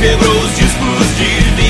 quebrou 0.00 0.38
os 0.42 0.56
discos 0.56 1.16
de 1.16 1.24
vinil. 1.54 1.65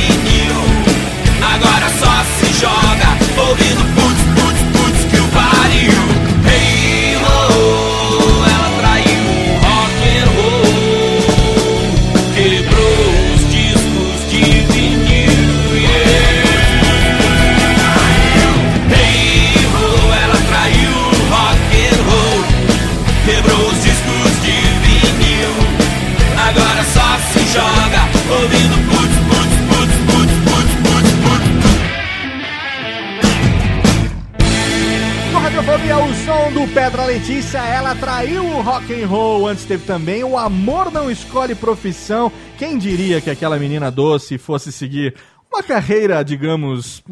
Letícia, 37.16 37.60
ela 37.60 37.94
traiu 37.94 38.44
o 38.44 38.60
rock 38.60 38.92
and 38.92 39.06
roll. 39.06 39.48
Antes 39.48 39.64
teve 39.64 39.86
também 39.86 40.22
o 40.22 40.36
Amor 40.36 40.92
Não 40.92 41.10
Escolhe 41.10 41.54
Profissão. 41.54 42.30
Quem 42.58 42.76
diria 42.76 43.22
que 43.22 43.30
aquela 43.30 43.58
menina 43.58 43.90
doce 43.90 44.36
fosse 44.36 44.70
seguir 44.70 45.14
uma 45.50 45.62
carreira, 45.62 46.22
digamos, 46.22 47.02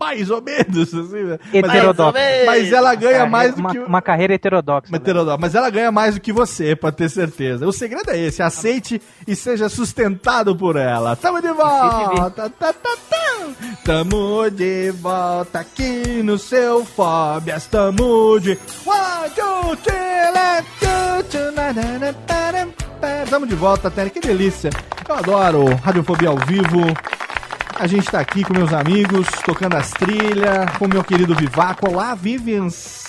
mais 0.00 0.30
ou 0.30 0.42
menos, 0.42 0.94
assim, 0.94 1.22
né? 1.24 1.38
Heterodoxa. 1.52 2.12
Mas, 2.12 2.46
mas 2.46 2.72
ela 2.72 2.94
ganha 2.94 3.12
Carreira- 3.12 3.30
mais 3.30 3.54
do 3.54 3.60
uma, 3.60 3.70
que... 3.70 3.78
uma 3.78 4.02
carreira 4.02 4.34
heterodoxa. 4.34 4.88
Uma 4.88 4.96
heterodoxa. 4.96 5.38
Mas 5.40 5.54
ela 5.54 5.70
ganha 5.70 5.92
mais 5.92 6.14
do 6.14 6.20
que 6.20 6.32
você, 6.32 6.74
pode 6.76 6.96
ter 6.96 7.08
certeza. 7.08 7.66
O 7.66 7.72
segredo 7.72 8.10
é 8.10 8.18
esse, 8.18 8.42
aceite 8.42 9.00
e 9.26 9.34
seja 9.36 9.68
sustentado 9.68 10.54
por 10.56 10.76
ela. 10.76 11.16
Tamo 11.16 11.40
de 11.40 11.52
volta! 11.52 12.30
Tá, 12.30 12.48
tá, 12.50 12.72
tá. 12.72 12.94
Tamo 13.84 14.50
de 14.50 14.90
volta 14.92 15.60
aqui 15.60 16.22
no 16.22 16.38
seu 16.38 16.84
Fóbias. 16.84 17.66
Tamo 17.66 18.38
de... 18.40 18.58
One, 18.86 19.30
two, 19.34 19.76
three, 19.76 19.94
let's 20.32 20.68
go. 20.80 20.94
Tamo 23.28 23.46
de 23.46 23.54
volta, 23.54 23.90
Tênis. 23.90 24.12
Que 24.12 24.20
delícia. 24.20 24.70
Eu 25.08 25.14
adoro 25.14 25.64
Radiofobia 25.82 26.30
ao 26.30 26.38
vivo. 26.38 26.80
A 27.78 27.86
gente 27.86 28.10
tá 28.10 28.20
aqui 28.20 28.44
com 28.44 28.54
meus 28.54 28.72
amigos, 28.72 29.26
tocando 29.44 29.76
as 29.76 29.90
trilhas, 29.90 30.70
com 30.78 30.86
meu 30.88 31.02
querido 31.02 31.34
Vivaco. 31.34 31.90
Olá, 31.90 32.14
Vivians. 32.14 33.04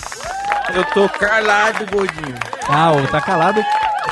Eu 0.73 0.83
tô 0.85 1.07
calado, 1.07 1.85
gordinho. 1.91 2.35
Ah, 2.67 2.91
o 2.91 3.07
tá 3.07 3.21
calado. 3.21 3.63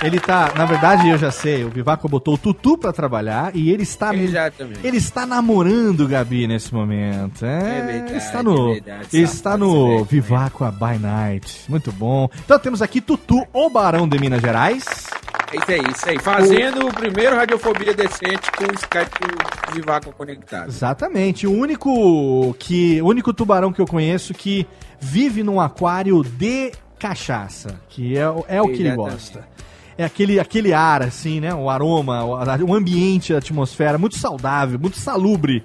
Ele 0.02 0.20
tá, 0.20 0.52
na 0.56 0.66
verdade, 0.66 1.08
eu 1.08 1.18
já 1.18 1.32
sei, 1.32 1.64
o 1.64 1.70
Vivaco 1.70 2.10
botou 2.10 2.34
o 2.34 2.38
Tutu 2.38 2.78
pra 2.78 2.92
trabalhar 2.92 3.56
e 3.56 3.72
ele 3.72 3.84
está 3.84 4.14
Exatamente. 4.14 4.86
ele 4.86 4.98
está 4.98 5.26
namorando 5.26 6.08
Gabi 6.08 6.46
nesse 6.46 6.74
momento. 6.74 7.46
É, 7.46 7.80
É 7.80 7.82
verdade, 7.82 8.18
está 8.18 8.44
no 8.44 8.72
é 8.72 8.74
verdade, 8.74 9.08
está 9.22 9.58
no 9.58 10.04
Vivaco 10.04 10.66
by 10.72 11.00
Night. 11.00 11.66
Muito 11.70 11.92
bom. 11.92 12.28
Então 12.44 12.60
temos 12.60 12.82
aqui 12.82 13.00
Tutu, 13.00 13.48
o 13.54 13.70
Barão 13.70 14.08
de 14.08 14.20
Minas 14.20 14.42
Gerais. 14.42 14.84
É 15.54 15.58
isso 15.58 15.72
aí, 15.72 15.92
isso 15.96 16.10
aí. 16.10 16.20
Fazendo 16.20 16.88
o, 16.88 16.94
primeiro 16.94 17.36
Radiofobia 17.36 17.94
Decente 17.94 18.52
com 18.58 18.64
o 18.64 18.74
Skype 18.76 19.74
de 19.74 19.82
vácuo 19.82 20.12
conectado. 20.14 20.68
Exatamente, 20.68 21.46
o 21.46 21.52
único 21.52 22.56
que 22.58 23.02
o 23.02 23.08
único 23.08 23.32
tubarão 23.34 23.72
que 23.72 23.80
eu 23.82 23.86
conheço 23.86 24.34
que 24.34 24.66
vive 25.00 25.44
num 25.44 25.60
aquário 25.62 26.24
de 26.24 26.72
cachaça, 26.98 27.80
que 27.90 28.18
é, 28.18 28.28
o- 28.30 28.44
é 28.48 28.62
o 28.62 28.68
que 28.68 28.82
ele 28.82 28.96
gosta. 28.96 29.48
É 29.96 30.04
aquele, 30.04 30.40
aquele 30.40 30.74
ar, 30.74 31.04
assim, 31.04 31.40
né? 31.40 31.54
O 31.54 31.70
aroma, 31.70 32.24
o, 32.24 32.66
o 32.66 32.74
ambiente, 32.74 33.32
a 33.34 33.38
atmosfera, 33.38 33.98
muito 34.00 34.18
saudável, 34.18 34.80
muito 34.80 34.98
salubre. 34.98 35.64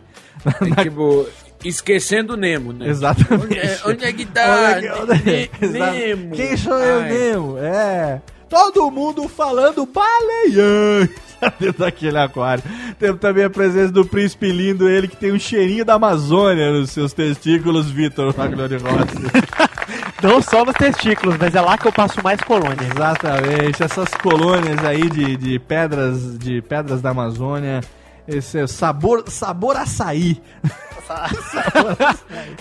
É 0.78 0.82
tipo, 0.82 1.26
esquecendo 1.64 2.34
o 2.34 2.36
Nemo, 2.36 2.72
né? 2.74 2.88
Exatamente. 2.88 3.44
Onde 3.46 3.58
é, 3.58 3.78
onde 3.86 4.04
é 4.04 4.12
que 4.12 4.26
tá? 4.26 4.50
Olha 4.54 4.80
que- 4.80 4.88
olha- 4.88 5.22
Ne- 5.24 5.50
Exato. 5.62 5.92
Nemo. 5.94 6.30
Quem 6.34 6.56
sou 6.58 6.78
eu, 6.78 7.00
Ai. 7.00 7.08
Nemo? 7.10 7.58
É. 7.58 8.20
Todo 8.48 8.90
mundo 8.90 9.28
falando 9.28 9.86
baleião 9.86 11.08
dentro 11.60 11.78
daquele 11.78 12.18
aquário. 12.18 12.62
Temos 12.98 13.20
também 13.20 13.44
a 13.44 13.50
presença 13.50 13.92
do 13.92 14.04
príncipe 14.04 14.50
lindo, 14.50 14.88
ele 14.88 15.08
que 15.08 15.16
tem 15.16 15.32
um 15.32 15.38
cheirinho 15.38 15.84
da 15.84 15.94
Amazônia 15.94 16.72
nos 16.72 16.90
seus 16.90 17.12
testículos, 17.12 17.90
Vitor 17.90 18.34
Maglone 18.36 18.76
Rossi. 18.76 19.68
Não 20.22 20.42
só 20.42 20.64
nos 20.64 20.74
testículos, 20.74 21.36
mas 21.38 21.54
é 21.54 21.60
lá 21.60 21.78
que 21.78 21.86
eu 21.86 21.92
passo 21.92 22.22
mais 22.22 22.40
colônia. 22.40 22.88
Exatamente, 22.92 23.82
essas 23.82 24.08
colônias 24.14 24.84
aí 24.84 25.08
de, 25.08 25.36
de 25.36 25.58
pedras 25.58 26.38
de 26.38 26.60
pedras 26.62 27.00
da 27.00 27.10
Amazônia. 27.10 27.80
Esse 28.28 28.58
é 28.58 28.66
sabor, 28.66 29.24
sabor 29.28 29.74
açaí. 29.76 30.40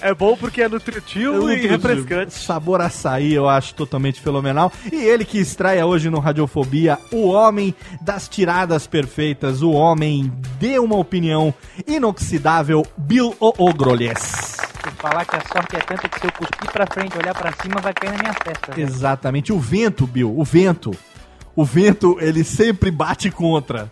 É 0.01 0.13
bom 0.13 0.37
porque 0.37 0.61
é 0.61 0.69
nutritivo 0.69 1.51
e 1.51 1.67
refrescante. 1.67 2.33
Sabor 2.33 2.79
açaí, 2.81 3.33
eu 3.33 3.49
acho 3.49 3.73
totalmente 3.73 4.21
fenomenal. 4.21 4.71
E 4.91 4.95
ele 4.95 5.25
que 5.25 5.37
estreia 5.37 5.85
hoje 5.85 6.09
no 6.09 6.19
Radiofobia, 6.19 6.97
o 7.11 7.27
homem 7.27 7.75
das 8.01 8.29
tiradas 8.29 8.87
perfeitas, 8.87 9.61
o 9.61 9.71
homem 9.71 10.31
de 10.59 10.79
uma 10.79 10.95
opinião 10.95 11.53
inoxidável, 11.85 12.85
Bill 12.97 13.35
Ogrolhes. 13.39 14.17
Se 14.19 14.91
falar 14.97 15.25
que 15.25 15.35
a 15.35 15.41
sorte 15.51 15.75
é 15.75 15.79
tanta 15.79 16.07
que 16.07 16.19
se 16.19 16.25
eu 16.27 16.31
cuspir 16.31 16.71
pra 16.71 16.87
frente 16.87 17.13
e 17.15 17.17
olhar 17.19 17.33
pra 17.35 17.51
cima, 17.61 17.81
vai 17.81 17.93
cair 17.93 18.11
na 18.13 18.17
minha 18.19 18.33
testa. 18.33 18.73
né? 18.73 18.81
Exatamente, 18.83 19.51
o 19.51 19.59
vento, 19.59 20.07
Bill, 20.07 20.33
o 20.37 20.43
vento. 20.45 20.95
O 21.53 21.65
vento, 21.65 22.17
ele 22.21 22.43
sempre 22.43 22.91
bate 22.91 23.29
contra. 23.31 23.91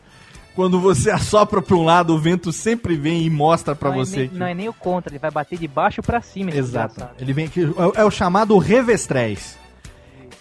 Quando 0.55 0.79
você 0.79 1.11
assopra 1.11 1.61
pra 1.61 1.75
um 1.75 1.83
lado, 1.83 2.13
o 2.15 2.17
vento 2.19 2.51
sempre 2.53 2.95
vem 2.95 3.23
e 3.25 3.29
mostra 3.29 3.75
pra 3.75 3.89
não 3.89 3.97
você. 3.97 4.15
É 4.15 4.19
nem, 4.19 4.29
que- 4.29 4.35
Não 4.37 4.47
é 4.47 4.53
nem 4.53 4.69
o 4.69 4.73
contra, 4.73 5.11
ele 5.11 5.19
vai 5.19 5.29
bater 5.29 5.59
de 5.59 5.67
baixo 5.67 6.01
pra 6.01 6.21
cima. 6.21 6.49
Exato. 6.49 6.87
desgraçado. 6.93 7.15
Ele 7.21 7.33
vem 7.33 7.45
aqui, 7.47 7.61
é, 7.95 8.01
é 8.01 8.05
o 8.05 8.09
chamado 8.11 8.57
revestrez. 8.57 9.57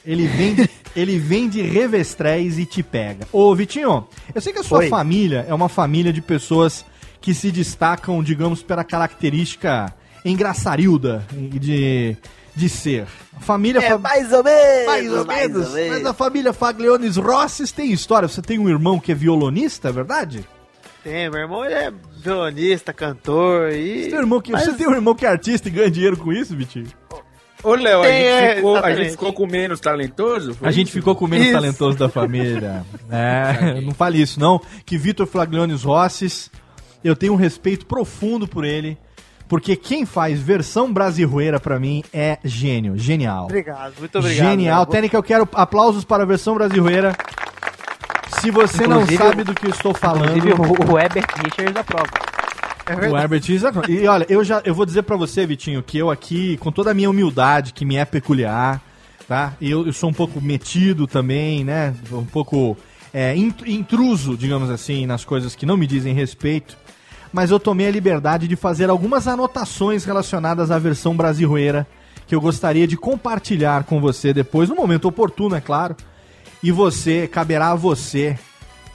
Ele 0.07 0.27
vem, 0.29 0.55
de, 0.55 0.71
ele 0.95 1.19
vem 1.19 1.49
de 1.49 1.63
revestrez 1.63 2.59
e 2.59 2.65
te 2.67 2.83
pega. 2.83 3.27
Ô, 3.33 3.53
Vitinho, 3.57 4.07
eu 4.35 4.41
sei 4.41 4.53
que 4.53 4.61
a 4.61 4.63
sua 4.63 4.79
Oi. 4.81 4.89
família 4.89 5.45
é 5.49 5.53
uma 5.55 5.69
família 5.69 6.13
de 6.13 6.21
pessoas 6.23 6.85
que 7.21 7.35
se 7.35 7.51
destacam, 7.51 8.23
digamos, 8.23 8.63
pela 8.63 8.85
característica 8.85 9.93
engraçarilda 10.25 11.27
de, 11.33 12.17
de 12.55 12.69
ser. 12.69 13.07
A 13.37 13.41
família... 13.41 13.81
fa- 13.83 13.99
mais 13.99 14.33
ou 14.33 14.45
menos. 14.45 14.87
mais 14.87 15.13
ou 15.13 15.25
menos. 15.27 15.71
Mas 15.89 16.07
a 16.07 16.13
família 16.15 16.53
Fagliones 16.53 17.17
Rosses 17.17 17.73
tem 17.73 17.93
história. 17.93 18.29
Você 18.29 18.41
tem 18.43 18.59
um 18.59 18.69
irmão 18.69 18.99
que 19.01 19.13
é 19.13 19.15
violonista, 19.15 19.89
é 19.89 19.93
verdade? 19.93 20.45
Tem, 21.03 21.29
meu 21.29 21.41
irmão 21.41 21.65
ele 21.65 21.75
é 21.75 21.93
violonista, 22.23 22.93
cantor 22.93 23.73
e. 23.73 24.05
Você 24.05 24.09
tem 24.11 24.19
um 24.19 24.23
irmão 24.23 24.41
que, 24.41 24.53
Mas- 24.53 24.65
você 24.65 24.73
tem 24.73 24.89
um 24.89 24.95
irmão 24.95 25.15
que 25.15 25.27
é 25.27 25.29
artista 25.29 25.69
e 25.69 25.71
ganha 25.71 25.91
dinheiro 25.91 26.17
com 26.17 26.33
isso, 26.33 26.57
Vitinho? 26.57 26.87
Ô, 27.63 27.75
Léo, 27.75 28.03
a, 28.03 28.07
gente 28.09 28.25
é, 28.27 28.55
ficou- 28.57 28.77
a 28.77 28.95
gente 28.95 29.11
ficou 29.13 29.33
com 29.33 29.47
menos 29.47 29.81
talentoso? 29.81 30.55
Foi 30.55 30.69
A 30.69 30.71
gente 30.71 30.89
isso? 30.89 30.99
ficou 30.99 31.15
com 31.17 31.25
o 31.25 31.29
menos 31.29 31.47
Isso. 31.47 31.55
talentoso 31.55 31.97
da 31.99 32.09
família. 32.11 32.85
É, 33.11 33.81
não 33.81 33.93
fale 33.95 34.21
isso, 34.21 34.39
não. 34.39 34.61
Que 34.85 34.99
Vitor 34.99 35.27
Flagliones 35.27 35.83
Rosses, 35.83 36.51
eu 37.03 37.17
tenho 37.17 37.33
um 37.33 37.37
respeito 37.37 37.87
profundo 37.87 38.47
por 38.47 38.65
ele. 38.65 38.99
Porque 39.55 39.77
quem 39.77 40.05
faz 40.05 40.41
versão 40.41 40.93
brasileira 40.93 41.61
pra 41.61 41.79
mim 41.79 42.03
é 42.13 42.39
gênio, 42.43 42.99
genial. 42.99 43.45
Obrigado, 43.45 43.93
muito 44.01 44.19
obrigado. 44.19 44.49
Genial. 44.51 44.81
Léo. 44.81 44.87
Técnica, 44.91 45.17
eu 45.17 45.23
quero 45.23 45.49
aplausos 45.55 46.03
para 46.05 46.25
a 46.25 46.27
versão 46.27 46.57
brasileira. 46.57 47.15
Se 48.41 48.51
você 48.51 48.83
Inclusive, 48.83 49.17
não 49.17 49.29
sabe 49.31 49.45
do 49.45 49.55
que 49.55 49.67
eu 49.67 49.71
estou 49.71 49.95
falando. 49.95 50.37
Inclusive, 50.37 50.55
o, 50.61 50.93
o 50.93 50.99
Herbert 50.99 51.27
Richards 51.45 51.77
aprova. 51.77 52.09
É 52.85 53.09
O 53.09 53.17
Herbert 53.17 53.49
Isaac. 53.49 53.79
E 53.89 54.09
olha, 54.09 54.27
eu 54.29 54.43
já 54.43 54.61
eu 54.65 54.75
vou 54.75 54.85
dizer 54.85 55.03
pra 55.05 55.17
você, 55.17 55.47
Vitinho, 55.47 55.85
que 55.85 55.97
eu 55.99 56.11
aqui, 56.11 56.57
com 56.57 56.73
toda 56.73 56.91
a 56.91 56.95
minha 56.95 57.09
humildade, 57.09 57.73
que 57.73 57.85
me 57.85 57.95
é 57.95 58.05
peculiar, 58.05 58.83
tá? 59.29 59.53
Eu, 59.63 59.87
eu 59.87 59.93
sou 59.93 60.11
um 60.11 60.13
pouco 60.13 60.41
metido 60.41 61.07
também, 61.07 61.63
né? 61.63 61.95
Um 62.11 62.25
pouco 62.25 62.77
é, 63.13 63.37
int- 63.37 63.63
intruso, 63.69 64.37
digamos 64.37 64.69
assim, 64.69 65.07
nas 65.07 65.25
coisas 65.25 65.55
que 65.55 65.65
não 65.65 65.77
me 65.77 65.87
dizem 65.87 66.13
respeito. 66.13 66.77
Mas 67.35 67.51
eu 67.51 67.59
tomei 67.59 67.89
a 67.89 67.91
liberdade 67.91 68.47
de 68.47 68.55
fazer 68.55 68.89
algumas 68.89 69.27
anotações 69.27 70.05
relacionadas 70.05 70.71
à 70.71 70.79
versão 70.79 71.17
brasileira 71.17 71.85
que 72.29 72.35
eu 72.35 72.41
gostaria 72.41 72.87
de 72.87 72.97
compartilhar 72.97 73.83
com 73.83 74.01
você 74.01 74.33
depois, 74.33 74.69
no 74.69 74.77
momento 74.77 75.09
oportuno, 75.09 75.57
é 75.57 75.61
claro. 75.61 75.97
E 76.63 76.71
você, 76.71 77.27
caberá 77.27 77.73
a 77.73 77.75
você 77.75 78.39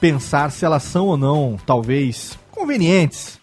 pensar 0.00 0.50
se 0.50 0.64
elas 0.64 0.82
são 0.84 1.06
ou 1.08 1.18
não, 1.18 1.58
talvez, 1.66 2.38
convenientes. 2.50 3.38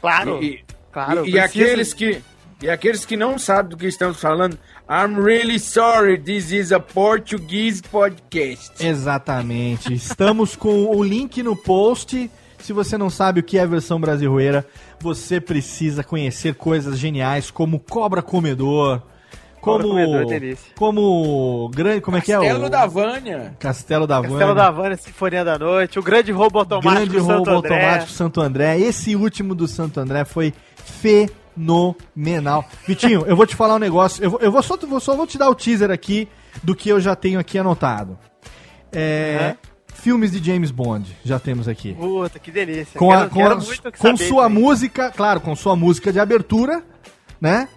Claro. 0.00 0.40
E, 0.42 0.64
Claro, 0.92 1.26
e- 1.26 1.32
e 1.32 1.38
aqueles 1.40 1.92
que 1.92 2.22
E 2.62 2.68
aqueles 2.70 3.04
que 3.04 3.16
não 3.16 3.38
sabem 3.38 3.70
do 3.70 3.76
que 3.76 3.86
estamos 3.86 4.20
falando, 4.20 4.58
I'm 4.90 5.14
really 5.20 5.58
sorry, 5.60 6.16
this 6.18 6.50
is 6.50 6.72
a 6.72 6.80
Portuguese 6.80 7.82
podcast. 7.82 8.84
Exatamente. 8.84 9.92
Estamos 9.94 10.56
com 10.56 10.86
o 10.96 11.02
link 11.04 11.40
no 11.42 11.54
post. 11.54 12.28
Se 12.60 12.72
você 12.72 12.98
não 12.98 13.08
sabe 13.08 13.40
o 13.40 13.42
que 13.42 13.58
é 13.58 13.62
a 13.62 13.66
versão 13.66 14.00
brasileira, 14.00 14.66
você 15.00 15.40
precisa 15.40 16.02
conhecer 16.04 16.54
coisas 16.54 16.98
geniais 16.98 17.50
como 17.50 17.78
Cobra 17.80 18.20
Comedor, 18.22 19.00
Cobra 19.60 19.82
como 19.82 19.94
Comedor, 19.94 20.26
delícia. 20.26 20.72
como 20.76 21.70
grande, 21.74 22.00
como 22.00 22.16
é 22.16 22.20
que 22.20 22.32
é 22.32 22.36
Castelo 22.36 22.66
o 22.66 22.70
da 22.70 22.86
Vânia. 22.86 23.56
Castelo 23.58 24.06
da 24.06 24.16
Castelo 24.16 24.38
Vânia. 24.38 24.54
da 24.54 24.70
Vânia, 24.70 24.96
Sinfonia 24.96 25.44
da 25.44 25.58
Noite, 25.58 25.98
o 25.98 26.02
grande 26.02 26.30
roubo 26.32 26.58
automático 26.58 26.94
Grande 26.94 27.10
do 27.10 27.20
Santo 27.20 27.50
roubo 27.50 27.66
André. 27.66 27.74
automático 27.74 28.10
Santo 28.12 28.40
André. 28.40 28.78
Esse 28.78 29.16
último 29.16 29.54
do 29.54 29.66
Santo 29.66 30.00
André 30.00 30.24
foi 30.24 30.52
fenomenal. 31.56 32.64
Vitinho, 32.86 33.24
eu 33.26 33.36
vou 33.36 33.46
te 33.46 33.56
falar 33.56 33.74
um 33.76 33.78
negócio. 33.78 34.22
Eu 34.22 34.30
vou, 34.30 34.40
eu 34.40 34.52
vou 34.52 34.62
só, 34.62 34.76
vou 34.76 35.00
só 35.00 35.16
vou 35.16 35.26
te 35.26 35.38
dar 35.38 35.48
o 35.48 35.54
teaser 35.54 35.90
aqui 35.90 36.28
do 36.62 36.74
que 36.74 36.88
eu 36.88 37.00
já 37.00 37.14
tenho 37.16 37.38
aqui 37.40 37.58
anotado. 37.58 38.18
É, 38.92 39.54
Filmes 40.00 40.30
de 40.32 40.44
James 40.44 40.70
Bond, 40.70 41.16
já 41.24 41.38
temos 41.38 41.66
aqui. 41.68 41.92
Puta, 41.94 42.38
que 42.38 42.50
delícia. 42.50 42.98
Com, 42.98 43.10
a, 43.12 43.28
Quero- 43.28 43.30
com, 43.30 43.36
quero 43.36 43.52
a- 43.54 43.92
com 43.98 44.16
sua 44.16 44.44
também. 44.44 44.62
música, 44.62 45.10
claro, 45.10 45.40
com 45.40 45.54
sua 45.56 45.74
música 45.74 46.12
de 46.12 46.20
abertura, 46.20 46.82
né? 47.40 47.68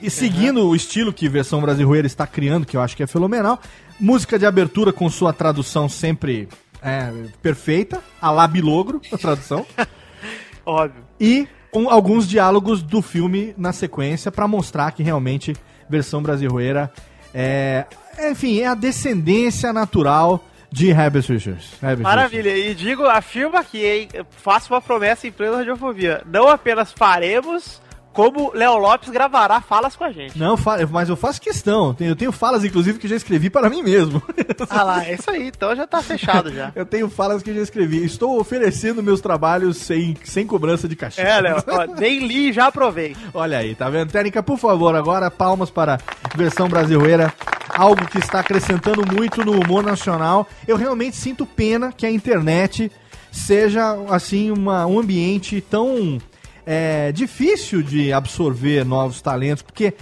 E 0.00 0.10
seguindo 0.10 0.66
o 0.66 0.74
estilo 0.76 1.12
que 1.12 1.28
versão 1.28 1.60
brasileira 1.60 2.06
está 2.06 2.26
criando, 2.26 2.66
que 2.66 2.76
eu 2.76 2.80
acho 2.80 2.96
que 2.96 3.02
é 3.02 3.06
fenomenal. 3.06 3.58
Música 3.98 4.38
de 4.38 4.46
abertura 4.46 4.92
com 4.92 5.08
sua 5.10 5.32
tradução 5.32 5.88
sempre 5.88 6.48
é, 6.82 7.12
perfeita, 7.42 8.00
a 8.20 8.30
lá 8.30 8.46
bilogro, 8.46 9.00
a 9.12 9.18
tradução. 9.18 9.66
Óbvio. 10.64 11.02
E 11.18 11.46
um- 11.74 11.88
alguns 11.90 12.26
diálogos 12.28 12.82
do 12.82 13.02
filme 13.02 13.54
na 13.56 13.72
sequência 13.72 14.30
para 14.30 14.46
mostrar 14.48 14.90
que 14.92 15.02
realmente 15.02 15.54
versão 15.88 16.22
brasileira 16.22 16.90
é, 17.34 17.86
enfim, 18.30 18.60
é 18.60 18.66
a 18.66 18.74
descendência 18.74 19.72
natural 19.72 20.44
de 20.72 20.90
Herbert 20.90 21.24
Richards. 21.28 21.76
Maravilha. 22.00 22.56
E 22.56 22.74
digo, 22.74 23.04
afirmo 23.04 23.56
aqui, 23.56 23.84
hein? 23.84 24.08
Faço 24.30 24.72
uma 24.72 24.80
promessa 24.80 25.26
em 25.26 25.32
plena 25.32 25.58
radiofobia. 25.58 26.22
Não 26.26 26.48
apenas 26.48 26.92
faremos, 26.92 27.80
como 28.12 28.50
Léo 28.54 28.76
Lopes 28.76 29.08
gravará 29.08 29.60
falas 29.60 29.94
com 29.96 30.04
a 30.04 30.10
gente. 30.12 30.38
Não, 30.38 30.56
mas 30.90 31.08
eu 31.08 31.16
faço 31.16 31.40
questão. 31.40 31.94
Tenho- 31.94 32.10
Eu 32.10 32.16
tenho 32.16 32.32
falas, 32.32 32.64
inclusive, 32.64 32.98
que 32.98 33.06
já 33.08 33.14
escrevi 33.16 33.48
para 33.50 33.70
mim 33.70 33.82
mesmo. 33.82 34.22
Ah 34.68 34.82
lá, 34.82 35.04
é 35.06 35.14
isso 35.14 35.30
aí. 35.30 35.46
Então 35.48 35.74
já 35.76 35.86
tá 35.86 36.02
fechado 36.02 36.52
já. 36.52 36.72
Eu 36.76 36.84
tenho 36.84 37.08
falas 37.08 37.42
que 37.42 37.54
já 37.54 37.60
escrevi. 37.60 38.04
Estou 38.04 38.38
oferecendo 38.40 39.02
meus 39.02 39.20
trabalhos 39.20 39.76
sem, 39.76 40.16
sem 40.24 40.46
cobrança 40.46 40.88
de 40.88 40.96
cachê. 40.96 41.20
É, 41.22 41.40
Léo, 41.40 41.56
nem 41.98 42.26
li 42.26 42.48
e 42.50 42.52
já 42.52 42.66
aprovei. 42.66 43.16
Olha 43.32 43.58
aí, 43.58 43.74
tá 43.74 43.88
vendo? 43.88 44.10
Técnica, 44.10 44.42
por 44.42 44.58
favor, 44.58 44.94
agora 44.94 45.30
palmas 45.30 45.70
para 45.70 45.98
a 46.24 46.36
versão 46.36 46.68
brasileira. 46.68 47.32
Algo 47.72 48.04
que 48.08 48.18
está 48.18 48.40
acrescentando 48.40 49.02
muito 49.14 49.44
no 49.44 49.52
humor 49.52 49.82
nacional. 49.84 50.46
Eu 50.66 50.76
realmente 50.76 51.16
sinto 51.16 51.46
pena 51.46 51.92
que 51.92 52.04
a 52.04 52.10
internet 52.10 52.90
seja, 53.30 53.96
assim, 54.08 54.50
uma, 54.50 54.84
um 54.86 54.98
ambiente 54.98 55.60
tão 55.60 56.18
é, 56.66 57.12
difícil 57.12 57.82
de 57.82 58.12
absorver 58.12 58.84
novos 58.84 59.20
talentos, 59.22 59.62
porque 59.62 59.94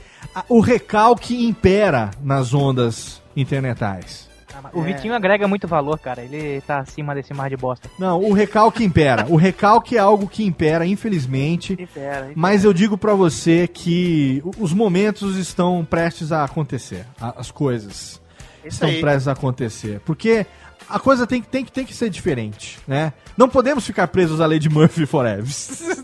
o 0.48 0.60
recalque 0.60 1.46
impera 1.46 2.10
nas 2.22 2.52
ondas 2.54 3.20
internetais. 3.36 4.28
O 4.72 4.82
Vitinho 4.82 5.14
agrega 5.14 5.46
muito 5.46 5.68
valor, 5.68 5.98
cara. 6.00 6.20
Ele 6.20 6.60
tá 6.62 6.80
acima 6.80 7.14
desse 7.14 7.32
mar 7.32 7.48
de 7.48 7.56
bosta. 7.56 7.88
Não, 7.96 8.20
o 8.20 8.32
recalque 8.32 8.82
impera. 8.82 9.24
O 9.28 9.36
recalque 9.36 9.96
é 9.96 10.00
algo 10.00 10.26
que 10.26 10.42
impera, 10.44 10.84
infelizmente. 10.84 11.74
Impera, 11.74 12.32
Mas 12.34 12.64
eu 12.64 12.72
digo 12.72 12.98
pra 12.98 13.14
você 13.14 13.68
que 13.68 14.42
os 14.58 14.72
momentos 14.72 15.36
estão 15.36 15.86
prestes 15.88 16.32
a 16.32 16.42
acontecer. 16.42 17.06
As 17.20 17.52
coisas 17.52 18.20
Isso 18.64 18.74
estão 18.74 18.88
aí. 18.88 19.00
prestes 19.00 19.28
a 19.28 19.32
acontecer. 19.32 20.00
Porque 20.04 20.44
a 20.90 20.98
coisa 20.98 21.24
tem, 21.24 21.40
que- 21.40 21.48
tem, 21.48 21.64
que- 21.64 21.70
tem 21.72 21.86
que 21.86 21.94
ser 21.94 22.10
diferente, 22.10 22.80
né? 22.86 23.12
Não 23.36 23.48
podemos 23.48 23.86
ficar 23.86 24.08
presos 24.08 24.40
à 24.40 24.46
lei 24.46 24.58
de 24.58 24.68
Murphy 24.68 25.06
forever. 25.06 25.44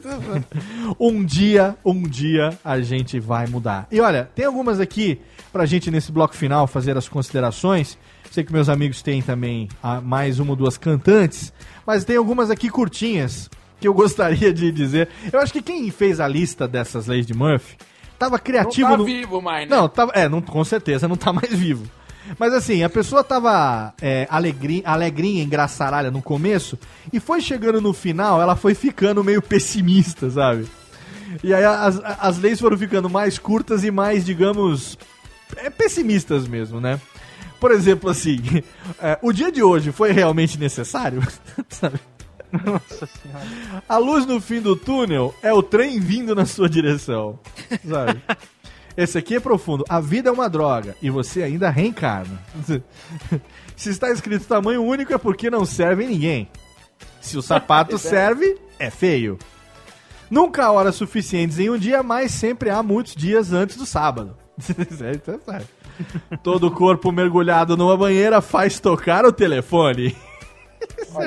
um 0.99 1.25
dia, 1.25 1.77
um 1.85 2.03
dia 2.03 2.59
a 2.65 2.81
gente 2.81 3.19
vai 3.19 3.47
mudar. 3.47 3.87
E 3.91 4.01
olha, 4.01 4.31
tem 4.35 4.45
algumas 4.45 4.81
aqui 4.81 5.21
pra 5.53 5.67
gente 5.67 5.91
nesse 5.91 6.13
bloco 6.13 6.35
final 6.35 6.67
fazer 6.67 6.97
as 6.97 7.09
considerações. 7.09 7.99
Sei 8.31 8.43
que 8.43 8.53
meus 8.53 8.69
amigos 8.69 9.03
têm 9.03 9.23
também 9.23 9.69
ah, 9.83 10.01
mais 10.01 10.39
uma 10.39 10.51
ou 10.51 10.57
duas 10.57 10.77
cantantes, 10.77 11.53
mas 11.87 12.05
tem 12.05 12.17
algumas 12.17 12.51
aqui 12.51 12.69
curtinhas 12.69 13.49
que 13.81 13.87
eu 13.87 13.95
gostaria 13.95 14.53
de 14.53 14.73
dizer. 14.73 15.09
Eu 15.33 15.41
acho 15.41 15.53
que 15.53 15.63
quem 15.63 15.91
fez 15.91 16.21
a 16.21 16.27
lista 16.27 16.67
dessas 16.67 17.07
leis 17.07 17.27
de 17.27 17.35
Murphy 17.35 17.77
tava 18.19 18.39
criativo 18.39 18.89
não 18.89 18.97
tá 18.97 18.99
no 18.99 19.05
vivo 19.05 19.43
mais, 19.43 19.69
né? 19.69 19.77
não, 19.77 19.89
tava, 19.89 20.13
é, 20.15 20.29
não, 20.29 20.41
com 20.41 20.65
certeza 20.65 21.07
não 21.07 21.17
tá 21.17 21.33
mais 21.33 21.53
vivo. 21.53 21.89
Mas 22.39 22.53
assim, 22.53 22.83
a 22.83 22.89
pessoa 22.89 23.23
tava 23.23 23.93
é, 24.01 24.27
alegri, 24.31 24.83
alegrinha, 24.85 25.43
engraçaralha 25.43 26.11
no 26.11 26.23
começo, 26.23 26.79
e 27.13 27.21
foi 27.21 27.41
chegando 27.41 27.81
no 27.81 27.93
final, 27.93 28.41
ela 28.41 28.57
foi 28.57 28.75
ficando 28.75 29.23
meio 29.23 29.43
pessimista, 29.43 30.31
sabe? 30.31 30.67
E 31.43 31.53
aí 31.53 31.65
as, 31.65 32.01
as 32.03 32.39
leis 32.39 32.61
foram 32.61 32.79
ficando 32.79 33.11
mais 33.11 33.39
curtas 33.39 33.85
e 33.85 33.91
mais, 33.91 34.25
digamos, 34.25 34.99
é, 35.57 35.69
pessimistas 35.71 36.47
mesmo, 36.47 36.81
né? 36.81 37.01
Por 37.61 37.71
exemplo, 37.71 38.11
assim, 38.11 38.41
é, 39.01 39.19
o 39.23 39.33
dia 39.33 39.51
de 39.51 39.63
hoje 39.63 39.93
foi 39.93 40.13
realmente 40.13 40.59
necessário? 40.59 41.23
Sabe? 41.69 41.99
Nossa 42.53 43.07
senhora. 43.07 43.83
A 43.89 43.97
luz 43.97 44.27
no 44.27 44.41
fim 44.41 44.61
do 44.61 44.77
túnel 44.77 45.35
é 45.43 45.53
o 45.53 45.63
trem 45.63 45.99
vindo 45.99 46.35
na 46.35 46.47
sua 46.47 46.69
direção. 46.69 47.39
Sabe? 47.89 48.23
Esse 48.97 49.19
aqui 49.19 49.37
é 49.37 49.41
profundo. 49.41 49.85
A 49.89 50.01
vida 50.01 50.29
é 50.29 50.33
uma 50.33 50.49
droga 50.49 50.97
e 51.03 51.11
você 51.11 51.43
ainda 51.43 51.71
reencarna. 51.71 52.39
Se 53.77 53.91
está 53.91 54.11
escrito 54.11 54.47
tamanho 54.47 54.83
único 54.83 55.13
é 55.13 55.19
porque 55.19 55.51
não 55.51 55.65
serve 55.65 56.05
em 56.05 56.09
ninguém. 56.09 56.49
Se 57.21 57.37
o 57.37 57.43
sapato 57.43 57.99
serve, 57.99 58.57
é 58.79 58.91
feio. 58.91 59.39
Nunca 60.31 60.65
há 60.65 60.73
horas 60.73 60.95
suficientes 60.95 61.59
em 61.59 61.71
um 61.71 61.79
dia, 61.79 62.03
mas 62.03 62.31
sempre 62.31 62.71
há 62.71 62.83
muitos 62.83 63.15
dias 63.15 63.53
antes 63.53 63.77
do 63.77 63.87
sábado. 63.87 64.37
É 64.79 64.95
certo. 64.95 65.41
Todo 66.43 66.71
corpo 66.71 67.11
mergulhado 67.11 67.77
numa 67.77 67.97
banheira 67.97 68.41
faz 68.41 68.79
tocar 68.79 69.25
o 69.25 69.33
telefone. 69.33 70.17
Só. 71.07 71.21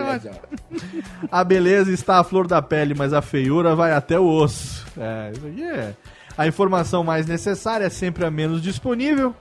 A 1.32 1.44
beleza 1.44 1.92
está 1.92 2.20
à 2.20 2.24
flor 2.24 2.48
da 2.48 2.62
pele, 2.62 2.94
mas 2.96 3.14
a 3.14 3.22
feiura 3.22 3.76
vai 3.76 3.92
até 3.92 4.20
o 4.20 4.26
osso. 4.26 4.86
É, 4.98 5.32
isso 5.36 5.48
aqui 5.48 5.64
é. 5.64 5.94
A 6.38 6.46
informação 6.46 7.04
mais 7.04 7.26
necessária 7.26 7.86
é 7.86 7.90
sempre 7.90 8.26
a 8.26 8.32
menos 8.32 8.62
disponível. 8.62 9.34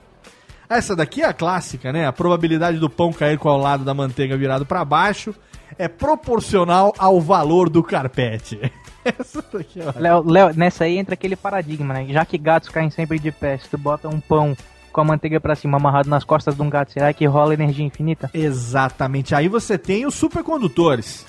Essa 0.69 0.95
daqui 0.95 1.21
é 1.21 1.25
a 1.25 1.33
clássica, 1.33 1.93
né? 1.93 2.05
A 2.05 2.11
probabilidade 2.11 2.77
do 2.77 2.89
pão 2.89 3.13
cair 3.13 3.37
com 3.37 3.49
o 3.49 3.57
lado 3.57 3.85
da 3.85 3.93
manteiga 3.93 4.35
virado 4.35 4.65
para 4.65 4.83
baixo 4.83 5.33
é 5.77 5.87
proporcional 5.87 6.93
ao 6.97 7.21
valor 7.21 7.69
do 7.69 7.83
carpete. 7.83 8.59
Essa 9.05 9.43
daqui, 9.53 9.79
ó. 9.81 9.97
Léo, 9.97 10.29
Léo, 10.29 10.53
nessa 10.55 10.83
aí 10.83 10.97
entra 10.97 11.13
aquele 11.13 11.35
paradigma, 11.35 11.93
né? 11.93 12.07
Já 12.09 12.25
que 12.25 12.37
gatos 12.37 12.69
caem 12.69 12.89
sempre 12.89 13.19
de 13.19 13.31
pé, 13.31 13.57
se 13.57 13.69
tu 13.69 13.77
bota 13.77 14.09
um 14.09 14.19
pão 14.19 14.55
com 14.91 15.01
a 15.01 15.03
manteiga 15.03 15.39
pra 15.39 15.55
cima 15.55 15.77
amarrado 15.77 16.09
nas 16.09 16.23
costas 16.23 16.55
de 16.55 16.61
um 16.61 16.69
gato, 16.69 16.91
será 16.91 17.13
que 17.13 17.25
rola 17.25 17.53
energia 17.53 17.85
infinita? 17.85 18.29
Exatamente. 18.33 19.35
Aí 19.35 19.47
você 19.47 19.77
tem 19.77 20.05
os 20.05 20.15
supercondutores. 20.15 21.25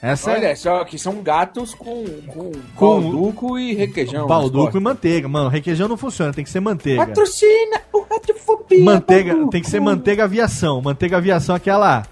Essa 0.00 0.30
Olha 0.30 0.46
é 0.48 0.54
só, 0.54 0.84
que 0.84 0.96
são 0.98 1.22
gatos 1.22 1.74
com, 1.74 2.04
com, 2.28 2.52
Com- 2.76 3.00
balduco 3.00 3.58
e 3.58 3.74
requeijão. 3.74 4.26
balduco 4.28 4.76
e 4.76 4.80
manteiga. 4.80 5.26
Mano, 5.28 5.48
requeijão 5.48 5.88
não 5.88 5.96
funciona, 5.96 6.32
tem 6.32 6.44
que 6.44 6.50
ser 6.50 6.60
manteiga. 6.60 7.04
Patrocina 7.04 7.80
o 7.92 8.02
Radiofobia. 8.08 8.84
Manteiga, 8.84 9.30
balduco. 9.32 9.50
tem 9.50 9.60
que 9.62 9.68
ser 9.68 9.80
manteiga 9.80 10.24
aviação. 10.24 10.80
Manteiga 10.80 11.16
aviação, 11.16 11.54
aquela. 11.54 12.04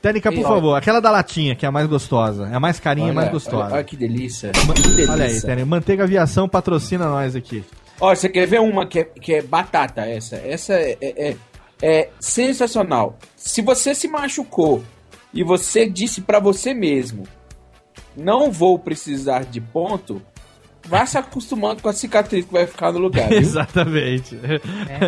Técnica, 0.00 0.30
por 0.30 0.38
E, 0.40 0.42
favor, 0.42 0.74
aquela 0.76 1.00
da 1.00 1.10
latinha, 1.10 1.54
que 1.56 1.66
é 1.66 1.68
a 1.68 1.72
mais 1.72 1.86
gostosa. 1.88 2.48
É 2.48 2.54
a 2.54 2.60
mais 2.60 2.78
carinha 2.78 3.08
e 3.10 3.12
mais 3.12 3.30
gostosa. 3.30 3.64
Olha, 3.64 3.74
olha 3.74 3.84
que 3.84 3.96
delícia. 3.96 4.52
Que 4.52 4.82
delícia. 4.82 5.12
Olha 5.12 5.24
aí, 5.24 5.40
Técnica. 5.40 5.66
Manteiga 5.66 6.04
aviação 6.04 6.48
patrocina 6.48 7.06
nós 7.06 7.34
aqui. 7.36 7.64
Ó, 8.00 8.14
você 8.14 8.28
quer 8.28 8.46
ver 8.46 8.60
uma 8.60 8.86
que 8.86 9.00
é, 9.00 9.04
que 9.04 9.34
é 9.34 9.42
batata 9.42 10.02
essa? 10.02 10.36
Essa 10.36 10.74
é, 10.74 10.96
é, 11.00 11.28
é- 11.30 11.36
é 11.82 12.08
sensacional. 12.20 13.18
Se 13.36 13.60
você 13.62 13.94
se 13.94 14.06
machucou 14.08 14.82
e 15.36 15.44
você 15.44 15.88
disse 15.88 16.22
pra 16.22 16.40
você 16.40 16.72
mesmo, 16.72 17.24
não 18.16 18.50
vou 18.50 18.78
precisar 18.78 19.44
de 19.44 19.60
ponto, 19.60 20.22
vá 20.86 21.04
se 21.04 21.18
acostumando 21.18 21.82
com 21.82 21.90
a 21.90 21.92
cicatriz 21.92 22.46
que 22.46 22.52
vai 22.52 22.66
ficar 22.66 22.90
no 22.90 22.98
lugar, 22.98 23.28
viu? 23.28 23.38
Exatamente. 23.38 24.38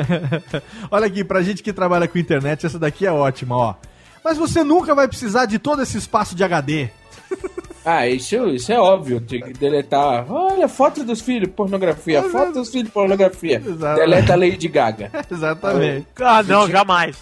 Olha 0.91 1.07
aqui, 1.07 1.25
pra 1.25 1.41
gente 1.43 1.63
que 1.63 1.73
trabalha 1.73 2.07
com 2.07 2.19
internet, 2.19 2.67
essa 2.67 2.79
daqui 2.79 3.07
é 3.07 3.11
ótima, 3.11 3.57
ó. 3.57 3.75
Mas 4.23 4.37
você 4.37 4.63
nunca 4.63 4.95
vai 4.95 5.09
precisar 5.09 5.47
de 5.47 5.59
todo 5.59 5.81
esse 5.81 5.97
espaço 5.97 6.35
de 6.35 6.45
HD. 6.45 6.89
Ah, 7.85 8.07
isso, 8.07 8.37
isso 8.49 8.71
é 8.71 8.79
óbvio, 8.79 9.19
tem 9.19 9.41
que 9.41 9.55
deletar. 9.55 10.31
Olha, 10.31 10.69
foto 10.69 11.03
dos 11.05 11.23
filhos, 11.23 11.49
pornografia. 11.49 12.23
Foto 12.25 12.53
dos 12.53 12.69
filhos, 12.69 12.91
pornografia. 12.91 13.63
Exato. 13.67 13.99
Deleta 13.99 14.35
a 14.35 14.37
Lady 14.37 14.69
Gaga. 14.69 15.11
Exatamente. 15.31 16.07
Ah, 16.21 16.43
não, 16.43 16.69
jamais. 16.69 17.17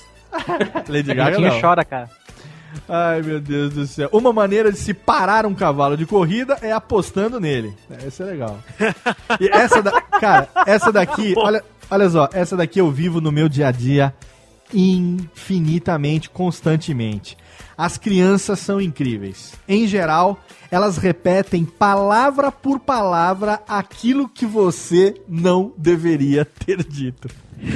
Lady 0.89 1.15
Gaga 1.15 1.39
não. 1.39 1.61
chora, 1.61 1.85
cara. 1.85 2.11
Ai, 2.89 3.23
meu 3.23 3.41
Deus 3.41 3.75
do 3.75 3.87
céu. 3.87 4.09
Uma 4.13 4.33
maneira 4.33 4.71
de 4.71 4.79
se 4.79 4.95
parar 4.95 5.47
um 5.47 5.55
cavalo 5.55 5.97
de 5.97 6.07
corrida 6.07 6.59
é 6.63 6.73
apostando 6.73 7.41
nele. 7.41 7.75
Essa 7.91 8.25
é 8.25 8.27
legal. 8.27 8.59
E 9.41 9.49
essa 9.49 9.83
da... 9.83 10.01
Cara, 10.01 10.49
essa 10.67 10.93
daqui, 10.93 11.35
olha, 11.39 11.65
olha 11.91 12.09
só, 12.09 12.29
essa 12.33 12.57
daqui 12.57 12.81
eu 12.81 12.91
vivo 12.91 13.21
no 13.21 13.33
meu 13.33 13.49
dia 13.49 13.69
a 13.69 13.71
dia 13.73 14.15
infinitamente, 14.73 16.29
constantemente. 16.31 17.37
As 17.77 17.99
crianças 17.99 18.59
são 18.59 18.81
incríveis. 18.81 19.53
Em 19.69 19.87
geral, 19.87 20.39
elas 20.71 20.97
repetem 20.99 21.65
palavra 21.65 22.51
por 22.53 22.79
palavra 22.81 23.61
aquilo 23.69 24.29
que 24.29 24.45
você 24.47 25.15
não 25.29 25.73
deveria 25.77 26.45
ter 26.45 26.83
dito. 26.85 27.29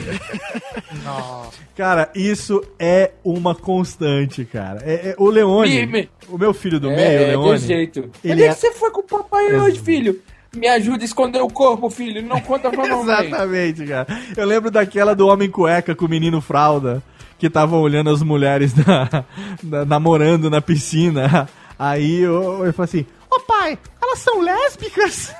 Cara, 1.76 2.10
isso 2.14 2.62
é 2.78 3.12
uma 3.24 3.54
constante, 3.54 4.44
cara. 4.44 4.80
É, 4.84 5.10
é- 5.10 5.14
o 5.18 5.30
Leone, 5.30 5.86
Me- 5.86 5.86
me- 5.86 6.08
o 6.28 6.36
meu 6.36 6.52
filho 6.52 6.78
do 6.78 6.90
É, 6.90 6.96
meio, 6.96 7.08
o 7.20 7.22
é 7.22 7.26
Leone. 7.28 7.52
desse 7.52 7.66
jeito. 7.66 8.10
ele 8.22 8.32
Onde 8.34 8.42
é 8.42 8.46
é- 8.46 8.54
que 8.54 8.60
você 8.60 8.72
foi 8.72 8.90
com 8.90 9.00
o 9.00 9.04
papai 9.04 9.54
hoje, 9.58 9.80
filho? 9.80 10.20
Me 10.54 10.66
ajuda 10.68 11.02
a 11.02 11.06
esconder 11.06 11.40
o 11.40 11.48
corpo, 11.48 11.88
filho. 11.88 12.22
Não 12.26 12.40
conta 12.40 12.70
pra 12.70 12.82
mamãe. 12.86 13.26
Exatamente, 13.28 13.86
cara. 13.86 14.06
Eu 14.36 14.46
lembro 14.46 14.70
daquela 14.70 15.14
do 15.14 15.26
homem 15.28 15.48
cueca 15.50 15.94
com 15.94 16.04
o 16.04 16.08
menino 16.08 16.40
fralda, 16.40 17.02
que 17.38 17.48
tava 17.48 17.76
olhando 17.76 18.10
as 18.10 18.22
mulheres 18.22 18.74
na- 18.74 19.24
na- 19.62 19.84
namorando 19.84 20.50
na 20.50 20.60
piscina. 20.60 21.48
Aí 21.82 22.20
eu, 22.20 22.66
eu 22.66 22.72
falei 22.74 22.84
assim: 22.90 23.06
Ô 23.30 23.40
pai, 23.40 23.78
elas 24.02 24.18
são 24.18 24.40
lésbicas? 24.42 25.34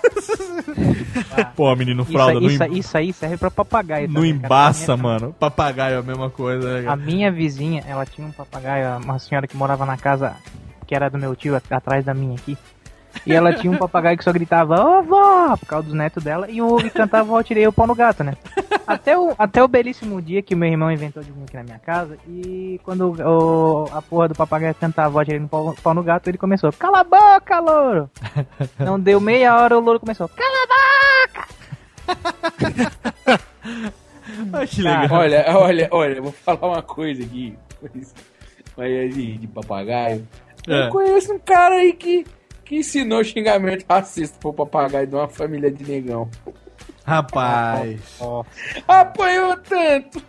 Pô, 1.54 1.74
menino 1.76 2.02
Isso, 2.02 2.12
fralda, 2.12 2.38
isso, 2.40 2.62
em- 2.64 2.78
isso 2.78 2.96
aí 2.96 3.12
serve 3.12 3.36
pra 3.36 3.50
papagaio. 3.50 4.08
não 4.08 4.14
também, 4.16 4.32
cara. 4.34 4.46
embaça, 4.46 4.92
A 4.92 4.96
minha- 4.96 5.08
mano. 5.12 5.32
Papagaio 5.38 5.96
é 5.96 5.98
a 5.98 6.02
mesma 6.02 6.30
coisa, 6.30 6.74
né, 6.74 6.80
A 6.80 6.84
cara? 6.84 6.96
minha 6.96 7.30
vizinha, 7.30 7.84
ela 7.86 8.06
tinha 8.06 8.26
um 8.26 8.32
papagaio, 8.32 9.02
uma 9.04 9.18
senhora 9.18 9.46
que 9.46 9.56
morava 9.56 9.84
na 9.84 9.96
casa 9.96 10.34
que 10.86 10.94
era 10.94 11.08
do 11.10 11.18
meu 11.18 11.36
tio, 11.36 11.54
at- 11.56 11.70
atrás 11.72 12.04
da 12.04 12.14
minha 12.14 12.34
aqui. 12.34 12.56
E 13.26 13.32
ela 13.32 13.52
tinha 13.52 13.70
um 13.72 13.76
papagaio 13.76 14.16
que 14.16 14.22
só 14.24 14.32
gritava, 14.32 14.80
ô 14.82 15.02
vó, 15.02 15.56
por 15.56 15.66
causa 15.66 15.86
dos 15.88 15.94
netos 15.96 16.22
dela, 16.22 16.48
e, 16.50 16.62
o, 16.62 16.78
e 16.80 16.88
cantava, 16.90 17.32
ó, 17.32 17.42
tirei 17.42 17.66
o 17.66 17.72
pau 17.72 17.86
no 17.86 17.94
gato, 17.94 18.22
né? 18.24 18.34
Até 18.86 19.18
o, 19.18 19.34
até 19.38 19.62
o 19.62 19.68
belíssimo 19.68 20.20
dia 20.20 20.42
que 20.42 20.54
meu 20.54 20.68
irmão 20.68 20.90
inventou 20.90 21.22
de 21.22 21.30
vir 21.30 21.42
aqui 21.44 21.56
na 21.56 21.62
minha 21.62 21.78
casa, 21.78 22.18
e 22.26 22.80
quando 22.82 23.12
o, 23.12 23.84
a 23.92 24.02
porra 24.02 24.28
do 24.28 24.34
papagaio 24.34 24.74
cantava, 24.74 25.18
ó, 25.18 25.24
tirei 25.24 25.40
o 25.40 25.48
pau, 25.48 25.74
pau 25.82 25.94
no 25.94 26.02
gato, 26.02 26.28
ele 26.28 26.38
começou, 26.38 26.72
cala 26.72 27.00
a 27.00 27.04
boca, 27.04 27.60
louro! 27.60 28.10
Não 28.78 28.98
deu 28.98 29.20
meia 29.20 29.56
hora, 29.56 29.76
o 29.76 29.80
louro 29.80 30.00
começou, 30.00 30.28
cala 30.28 30.64
a 30.64 30.66
boca! 31.26 31.48
Ah, 34.52 34.64
que 34.64 34.80
legal. 34.80 35.08
Olha, 35.10 35.44
olha, 35.48 35.88
olha, 35.90 36.14
eu 36.14 36.22
vou 36.22 36.32
falar 36.32 36.66
uma 36.66 36.82
coisa 36.82 37.22
aqui. 37.22 37.54
Mas 37.82 38.14
mas 38.76 39.14
de, 39.14 39.38
de 39.38 39.46
papagaio. 39.46 40.26
É. 40.66 40.86
Eu 40.86 40.90
conheço 40.90 41.32
um 41.34 41.38
cara 41.38 41.76
aí 41.76 41.92
que, 41.92 42.24
que 42.64 42.76
ensinou 42.76 43.22
xingamento 43.22 43.84
racista 43.88 44.38
pro 44.38 44.52
papagaio 44.52 45.06
de 45.06 45.14
uma 45.14 45.28
família 45.28 45.70
de 45.70 45.84
negão. 45.84 46.30
Rapaz. 47.10 48.00
Apanhou 48.86 49.56
tanto. 49.56 50.22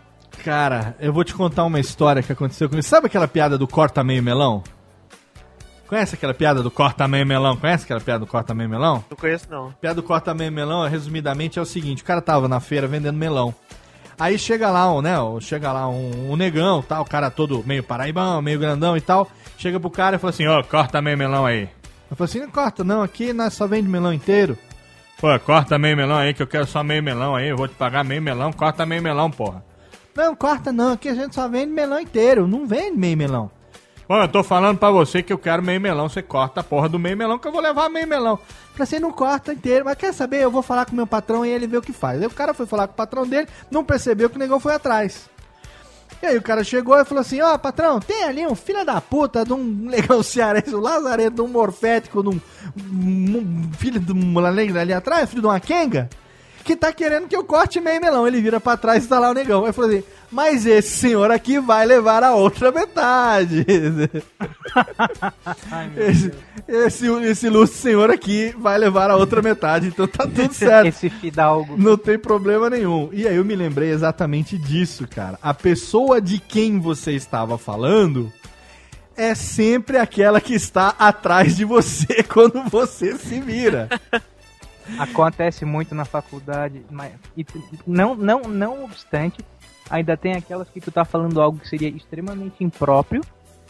Cara, 0.43 0.95
eu 0.99 1.13
vou 1.13 1.23
te 1.23 1.35
contar 1.35 1.63
uma 1.63 1.79
história 1.79 2.23
que 2.23 2.31
aconteceu 2.31 2.67
comigo. 2.67 2.85
Sabe 2.87 3.05
aquela 3.05 3.27
piada 3.27 3.55
do 3.55 3.67
corta 3.67 4.03
meio 4.03 4.23
melão? 4.23 4.63
Conhece 5.87 6.15
aquela 6.15 6.33
piada 6.33 6.63
do 6.63 6.71
corta 6.71 7.07
meio 7.07 7.27
melão? 7.27 7.55
Conhece 7.55 7.83
aquela 7.83 7.99
piada 7.99 8.21
do 8.21 8.25
corta 8.25 8.55
meio 8.55 8.67
melão? 8.67 9.03
Não 9.07 9.15
conheço, 9.15 9.45
não. 9.51 9.71
piada 9.73 10.01
do 10.01 10.03
corta 10.03 10.33
meio 10.33 10.51
melão, 10.51 10.87
resumidamente, 10.87 11.59
é 11.59 11.61
o 11.61 11.65
seguinte: 11.65 12.01
o 12.01 12.05
cara 12.05 12.21
tava 12.21 12.47
na 12.47 12.59
feira 12.59 12.87
vendendo 12.87 13.17
melão. 13.17 13.53
Aí 14.17 14.39
chega 14.39 14.71
lá, 14.71 14.91
um, 14.91 15.01
né? 15.01 15.15
Chega 15.39 15.71
lá 15.71 15.87
um, 15.87 16.31
um 16.31 16.35
negão, 16.35 16.81
tal, 16.81 17.03
o 17.03 17.05
cara 17.05 17.29
todo 17.29 17.63
meio 17.63 17.83
paraibão, 17.83 18.41
meio 18.41 18.57
grandão 18.57 18.97
e 18.97 19.01
tal. 19.01 19.29
Chega 19.55 19.79
pro 19.79 19.89
cara 19.91 20.15
e 20.15 20.19
fala 20.19 20.31
assim: 20.31 20.47
Ó, 20.47 20.63
corta 20.63 20.99
meio 20.99 21.17
melão 21.17 21.45
aí. 21.45 21.69
Eu 22.09 22.17
falei 22.17 22.29
assim: 22.29 22.39
não 22.39 22.49
corta, 22.49 22.83
não, 22.83 23.03
aqui 23.03 23.33
nós 23.33 23.53
só 23.53 23.67
vende 23.67 23.87
melão 23.87 24.11
inteiro. 24.11 24.57
Pô, 25.21 25.39
corta 25.39 25.77
meio 25.77 25.95
melão 25.95 26.17
aí, 26.17 26.33
que 26.33 26.41
eu 26.41 26.47
quero 26.47 26.65
só 26.65 26.83
meio 26.83 27.03
melão 27.03 27.35
aí, 27.35 27.49
eu 27.49 27.55
vou 27.55 27.67
te 27.67 27.75
pagar 27.75 28.03
meio 28.03 28.19
melão, 28.19 28.51
corta 28.51 28.87
meio 28.87 29.03
melão, 29.03 29.29
porra. 29.29 29.63
Não, 30.15 30.35
corta 30.35 30.71
não, 30.71 30.93
aqui 30.93 31.09
a 31.09 31.13
gente 31.13 31.35
só 31.35 31.47
vende 31.47 31.71
melão 31.71 31.99
inteiro, 31.99 32.47
não 32.47 32.65
vende 32.65 32.97
meio 32.97 33.15
melão. 33.15 33.51
Pô, 34.07 34.17
eu 34.17 34.27
tô 34.27 34.43
falando 34.43 34.79
pra 34.79 34.89
você 34.89 35.21
que 35.21 35.31
eu 35.31 35.37
quero 35.37 35.61
meio 35.61 35.79
melão, 35.79 36.09
você 36.09 36.23
corta 36.23 36.61
a 36.61 36.63
porra 36.63 36.89
do 36.89 36.97
meio 36.97 37.15
melão 37.15 37.37
que 37.37 37.47
eu 37.47 37.51
vou 37.51 37.61
levar 37.61 37.87
meio 37.87 38.07
melão. 38.07 38.35
Falei 38.71 38.83
assim, 38.83 38.97
não 38.97 39.11
corta 39.11 39.53
inteiro, 39.53 39.85
mas 39.85 39.95
quer 39.95 40.11
saber? 40.11 40.41
Eu 40.41 40.49
vou 40.49 40.63
falar 40.63 40.87
com 40.87 40.93
o 40.93 40.95
meu 40.95 41.05
patrão 41.05 41.45
e 41.45 41.49
ele 41.49 41.67
vê 41.67 41.77
o 41.77 41.83
que 41.83 41.93
faz. 41.93 42.19
Aí 42.19 42.25
o 42.25 42.31
cara 42.31 42.51
foi 42.51 42.65
falar 42.65 42.87
com 42.87 42.93
o 42.93 42.97
patrão 42.97 43.27
dele, 43.27 43.47
não 43.69 43.85
percebeu 43.85 44.27
que 44.27 44.37
o 44.37 44.39
negão 44.39 44.59
foi 44.59 44.73
atrás. 44.73 45.29
E 46.21 46.25
aí 46.25 46.37
o 46.37 46.41
cara 46.41 46.63
chegou 46.63 46.99
e 46.99 47.05
falou 47.05 47.21
assim, 47.21 47.41
ó, 47.41 47.57
patrão, 47.57 47.99
tem 47.99 48.23
ali 48.23 48.45
um 48.45 48.53
filho 48.53 48.85
da 48.85 49.01
puta 49.01 49.43
de 49.43 49.53
um 49.53 49.63
negão 49.63 50.21
cearense, 50.21 50.75
um 50.75 50.79
lazareto, 50.79 51.43
um 51.43 51.47
morfético, 51.47 52.21
de 52.21 52.29
um, 52.29 52.39
um 52.77 53.71
filho 53.77 53.99
de 53.99 54.13
negra 54.13 54.81
ali 54.81 54.93
atrás, 54.93 55.29
filho 55.29 55.41
de 55.41 55.47
uma 55.47 55.59
quenga, 55.59 56.09
que 56.63 56.75
tá 56.75 56.91
querendo 56.91 57.27
que 57.27 57.35
eu 57.35 57.43
corte 57.43 57.79
meio 57.79 58.01
melão. 58.01 58.27
Ele 58.27 58.41
vira 58.41 58.59
pra 58.59 58.77
trás 58.77 59.05
e 59.05 59.07
tá 59.07 59.19
lá 59.19 59.29
o 59.29 59.33
negão. 59.33 59.65
Aí 59.65 59.73
falou 59.73 59.89
assim, 59.89 60.03
mas 60.31 60.65
esse 60.65 60.97
senhor 60.97 61.29
aqui 61.29 61.59
vai 61.59 61.85
levar 61.85 62.23
a 62.23 62.33
outra 62.33 62.71
metade. 62.71 63.65
esse, 65.97 66.31
esse, 66.67 67.07
esse 67.07 67.47
ilustre 67.47 67.77
senhor 67.77 68.09
aqui 68.09 68.55
vai 68.57 68.77
levar 68.77 69.11
a 69.11 69.15
outra 69.15 69.41
metade, 69.41 69.87
então 69.87 70.07
tá 70.07 70.25
tudo 70.25 70.53
certo. 70.53 70.87
Esse 70.87 71.09
fidalgo. 71.09 71.75
Não 71.77 71.97
tem 71.97 72.17
problema 72.17 72.69
nenhum. 72.69 73.09
E 73.11 73.27
aí 73.27 73.35
eu 73.35 73.43
me 73.43 73.55
lembrei 73.55 73.91
exatamente 73.91 74.57
disso, 74.57 75.07
cara. 75.07 75.37
A 75.41 75.53
pessoa 75.53 76.21
de 76.21 76.39
quem 76.39 76.79
você 76.79 77.11
estava 77.11 77.57
falando 77.57 78.31
é 79.15 79.35
sempre 79.35 79.97
aquela 79.97 80.39
que 80.39 80.53
está 80.53 80.95
atrás 80.97 81.55
de 81.55 81.65
você 81.65 82.23
quando 82.27 82.63
você 82.69 83.17
se 83.17 83.39
vira. 83.39 83.89
Acontece 84.99 85.65
muito 85.65 85.95
na 85.95 86.05
faculdade, 86.05 86.81
mas 86.89 87.13
e 87.37 87.45
não, 87.85 88.15
não, 88.15 88.41
não 88.41 88.83
obstante, 88.83 89.39
ainda 89.89 90.15
tem 90.15 90.33
aquelas 90.33 90.69
que 90.69 90.79
tu 90.79 90.91
tá 90.91 91.03
falando 91.03 91.41
algo 91.41 91.59
que 91.59 91.67
seria 91.67 91.89
extremamente 91.89 92.63
impróprio 92.63 93.21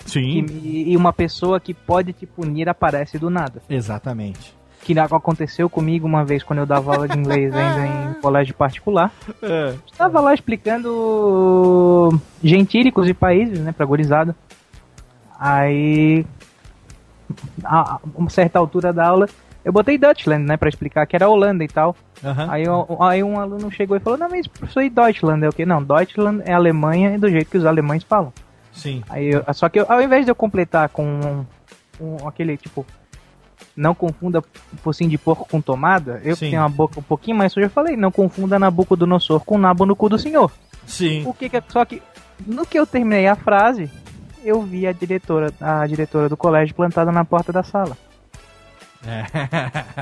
Sim. 0.05 0.45
e, 0.63 0.91
e 0.91 0.97
uma 0.97 1.13
pessoa 1.13 1.59
que 1.59 1.73
pode 1.73 2.13
te 2.13 2.25
punir 2.25 2.69
aparece 2.69 3.17
do 3.17 3.29
nada. 3.29 3.61
Exatamente. 3.69 4.55
Que 4.83 4.97
aconteceu 4.99 5.69
comigo 5.69 6.07
uma 6.07 6.25
vez 6.25 6.41
quando 6.41 6.59
eu 6.59 6.65
dava 6.65 6.95
aula 6.95 7.07
de 7.07 7.17
inglês 7.17 7.53
ainda 7.53 7.85
em 7.85 8.13
colégio 8.21 8.53
particular. 8.55 9.11
É. 9.41 9.75
Estava 9.85 10.19
lá 10.19 10.33
explicando 10.33 12.19
gentílicos 12.43 13.07
e 13.07 13.13
países, 13.13 13.59
né, 13.59 13.71
pra 13.71 13.85
gurizada. 13.85 14.35
Aí, 15.39 16.25
a, 17.63 17.95
a 17.95 17.99
uma 18.15 18.29
certa 18.29 18.57
altura 18.57 18.91
da 18.91 19.07
aula, 19.07 19.27
eu 19.63 19.71
botei 19.71 19.97
Deutschland, 19.97 20.43
né, 20.45 20.57
pra 20.57 20.69
explicar 20.69 21.05
que 21.05 21.15
era 21.15 21.29
Holanda 21.29 21.63
e 21.63 21.67
tal. 21.67 21.95
Aham. 22.23 22.47
Aí, 22.49 22.63
eu- 22.63 22.97
aí 23.01 23.23
um 23.23 23.39
aluno 23.39 23.71
chegou 23.71 23.95
e 23.95 23.99
falou, 23.99 24.17
não, 24.17 24.29
mas 24.29 24.47
professor, 24.47 24.81
e 24.81 24.89
Deutschland 24.89 25.43
é 25.45 25.49
o 25.49 25.53
quê? 25.53 25.65
Não, 25.65 25.81
Deutschland 25.83 26.41
é 26.45 26.53
Alemanha 26.53 27.17
do 27.19 27.29
jeito 27.29 27.49
que 27.49 27.57
os 27.57 27.65
alemães 27.65 28.03
falam. 28.03 28.33
Sim. 28.71 29.03
Aí 29.09 29.29
eu- 29.31 29.43
só 29.53 29.67
que 29.69 29.79
eu- 29.79 29.85
ao 29.89 30.01
invés 30.01 30.25
de 30.25 30.31
eu 30.31 30.35
completar 30.35 30.89
com 30.89 31.45
aquele 32.25 32.57
tipo, 32.57 32.85
não 33.75 33.93
confunda 33.93 34.43
focinho 34.81 35.09
de 35.09 35.17
porco 35.17 35.47
com 35.49 35.61
tomada, 35.61 36.21
eu 36.23 36.33
que 36.33 36.45
Sim. 36.45 36.49
tenho 36.51 36.61
uma 36.61 36.69
boca 36.69 36.99
um 36.99 37.03
pouquinho 37.03 37.37
mais 37.37 37.51
suja, 37.53 37.67
eu 37.67 37.69
falei, 37.69 37.95
não 37.95 38.11
confunda 38.11 38.57
Nabucodonosor 38.57 39.41
com 39.45 39.57
nabo 39.57 39.85
no 39.85 39.95
cu 39.95 40.09
do 40.09 40.17
senhor. 40.17 40.51
Sim. 40.85 41.23
O 41.25 41.33
que 41.33 41.47
que 41.49 41.57
é- 41.57 41.63
só 41.67 41.85
que 41.85 42.01
no 42.45 42.65
que 42.65 42.79
eu 42.79 42.87
terminei 42.87 43.27
a 43.27 43.35
frase, 43.35 43.89
eu 44.43 44.61
vi 44.61 44.87
a 44.87 44.91
diretora, 44.91 45.53
a 45.61 45.85
diretora 45.85 46.27
do 46.27 46.35
colégio 46.35 46.73
plantada 46.75 47.11
na 47.11 47.23
porta 47.23 47.51
da 47.53 47.61
sala. 47.63 47.95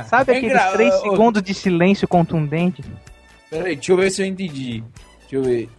Sabe 0.07 0.33
É 0.33 0.37
aqueles 0.37 0.51
engra- 0.55 0.71
três 0.73 0.93
segundos 1.01 1.41
de 1.41 1.53
silêncio 1.53 2.07
contundente? 2.07 2.83
Peraí, 3.49 3.75
deixa 3.75 3.91
eu 3.91 3.97
ver 3.97 4.11
se 4.11 4.21
eu 4.21 4.25
entendi. 4.25 4.83
Deixa 5.21 5.35
eu 5.35 5.43
ver. 5.43 5.69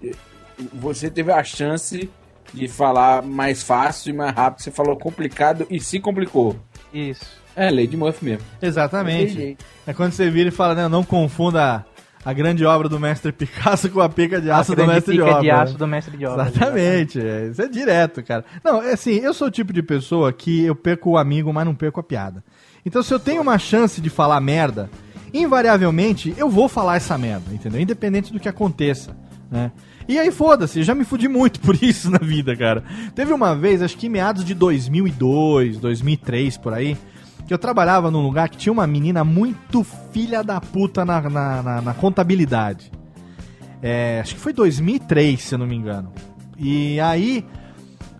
Você 0.74 1.10
teve 1.10 1.32
a 1.32 1.42
chance 1.44 2.10
de 2.52 2.68
falar 2.68 3.22
mais 3.22 3.62
fácil 3.62 4.10
e 4.10 4.12
mais 4.12 4.34
rápido. 4.34 4.62
Você 4.62 4.70
falou 4.70 4.96
complicado 4.96 5.66
e 5.70 5.78
se 5.80 6.00
complicou. 6.00 6.56
Isso. 6.92 7.24
É, 7.54 7.70
lei 7.70 7.86
de 7.86 7.96
Murphy 7.96 8.24
mesmo. 8.24 8.44
Exatamente. 8.60 9.56
É 9.86 9.92
quando 9.92 10.12
você 10.12 10.30
vira 10.30 10.48
e 10.48 10.52
fala, 10.52 10.74
né, 10.74 10.88
não 10.88 11.04
confunda 11.04 11.84
a 12.24 12.32
grande 12.32 12.64
obra 12.64 12.88
do 12.88 12.98
mestre 13.00 13.32
Picasso 13.32 13.88
com 13.90 14.00
a 14.00 14.08
pica 14.08 14.40
de 14.40 14.50
aço 14.50 14.72
a 14.72 14.74
do 14.76 14.86
mestre 14.86 15.12
de 15.14 15.18
pica 15.20 15.30
obra. 15.30 15.42
de 15.42 15.50
aço 15.50 15.78
do 15.78 15.86
mestre 15.86 16.16
de 16.16 16.26
obra. 16.26 16.46
Exatamente, 16.48 17.20
é, 17.20 17.46
isso 17.48 17.62
é 17.62 17.68
direto, 17.68 18.22
cara. 18.22 18.44
Não, 18.62 18.82
é 18.82 18.92
assim, 18.92 19.12
eu 19.18 19.32
sou 19.34 19.48
o 19.48 19.50
tipo 19.50 19.72
de 19.72 19.82
pessoa 19.82 20.32
que 20.32 20.64
eu 20.64 20.74
perco 20.74 21.10
o 21.10 21.16
amigo, 21.18 21.52
mas 21.52 21.64
não 21.64 21.74
perco 21.74 21.98
a 22.00 22.02
piada. 22.02 22.42
Então, 22.84 23.02
se 23.02 23.12
eu 23.12 23.18
tenho 23.20 23.42
uma 23.42 23.58
chance 23.58 24.00
de 24.00 24.08
falar 24.10 24.40
merda, 24.40 24.90
invariavelmente 25.32 26.34
eu 26.36 26.48
vou 26.48 26.68
falar 26.68 26.96
essa 26.96 27.16
merda, 27.18 27.52
entendeu? 27.52 27.80
Independente 27.80 28.32
do 28.32 28.40
que 28.40 28.48
aconteça, 28.48 29.16
né? 29.50 29.70
E 30.08 30.18
aí, 30.18 30.30
foda-se, 30.32 30.82
já 30.82 30.94
me 30.94 31.04
fudi 31.04 31.28
muito 31.28 31.60
por 31.60 31.80
isso 31.82 32.10
na 32.10 32.18
vida, 32.18 32.56
cara. 32.56 32.82
Teve 33.14 33.32
uma 33.32 33.54
vez, 33.54 33.80
acho 33.82 33.96
que 33.96 34.08
meados 34.08 34.44
de 34.44 34.54
2002, 34.54 35.78
2003, 35.78 36.56
por 36.56 36.72
aí, 36.74 36.96
que 37.46 37.54
eu 37.54 37.58
trabalhava 37.58 38.10
num 38.10 38.22
lugar 38.22 38.48
que 38.48 38.56
tinha 38.56 38.72
uma 38.72 38.86
menina 38.86 39.22
muito 39.24 39.84
filha 40.12 40.42
da 40.42 40.60
puta 40.60 41.04
na, 41.04 41.20
na, 41.22 41.62
na- 41.62 41.80
na 41.82 41.94
contabilidade. 41.94 42.90
É, 43.82 44.20
acho 44.20 44.34
que 44.34 44.40
foi 44.40 44.52
2003, 44.52 45.40
se 45.40 45.54
eu 45.54 45.58
não 45.58 45.66
me 45.66 45.74
engano. 45.76 46.12
E 46.58 46.98
aí, 47.00 47.44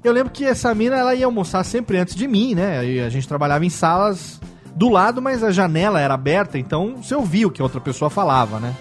Eu 0.03 0.12
lembro 0.15 0.32
que 0.32 0.45
essa 0.47 0.74
mina 0.74 0.97
ela 0.97 1.15
ia 1.15 1.27
almoçar 1.27 1.62
sempre 1.62 1.99
antes 1.99 2.15
de 2.15 2.27
mim, 2.27 2.55
né? 2.55 2.82
E 2.87 3.01
a 3.01 3.11
gente 3.11 3.28
trabalhava 3.28 3.66
em 3.66 3.69
salas 3.69 4.41
do 4.74 4.88
lado, 4.88 5.20
mas 5.20 5.42
a 5.42 5.51
janela 5.51 6.01
era 6.01 6.14
aberta, 6.14 6.59
então 6.59 6.97
você 6.97 7.14
ouvia 7.14 7.47
o 7.47 7.51
que 7.51 7.60
a 7.60 7.64
outra 7.64 7.80
pessoa 7.80 8.10
falava, 8.10 8.59
né? 8.59 8.74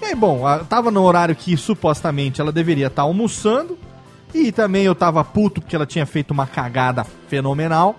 E 0.00 0.06
aí, 0.06 0.14
bom, 0.14 0.42
tava 0.68 0.90
no 0.90 1.02
horário 1.02 1.34
que 1.34 1.56
supostamente 1.56 2.40
ela 2.40 2.52
deveria 2.52 2.88
estar 2.88 3.02
almoçando. 3.02 3.78
E 4.34 4.50
também 4.50 4.84
eu 4.84 4.94
tava 4.94 5.24
puto 5.24 5.60
porque 5.60 5.76
ela 5.76 5.86
tinha 5.86 6.04
feito 6.04 6.32
uma 6.32 6.46
cagada 6.46 7.04
fenomenal. 7.28 7.96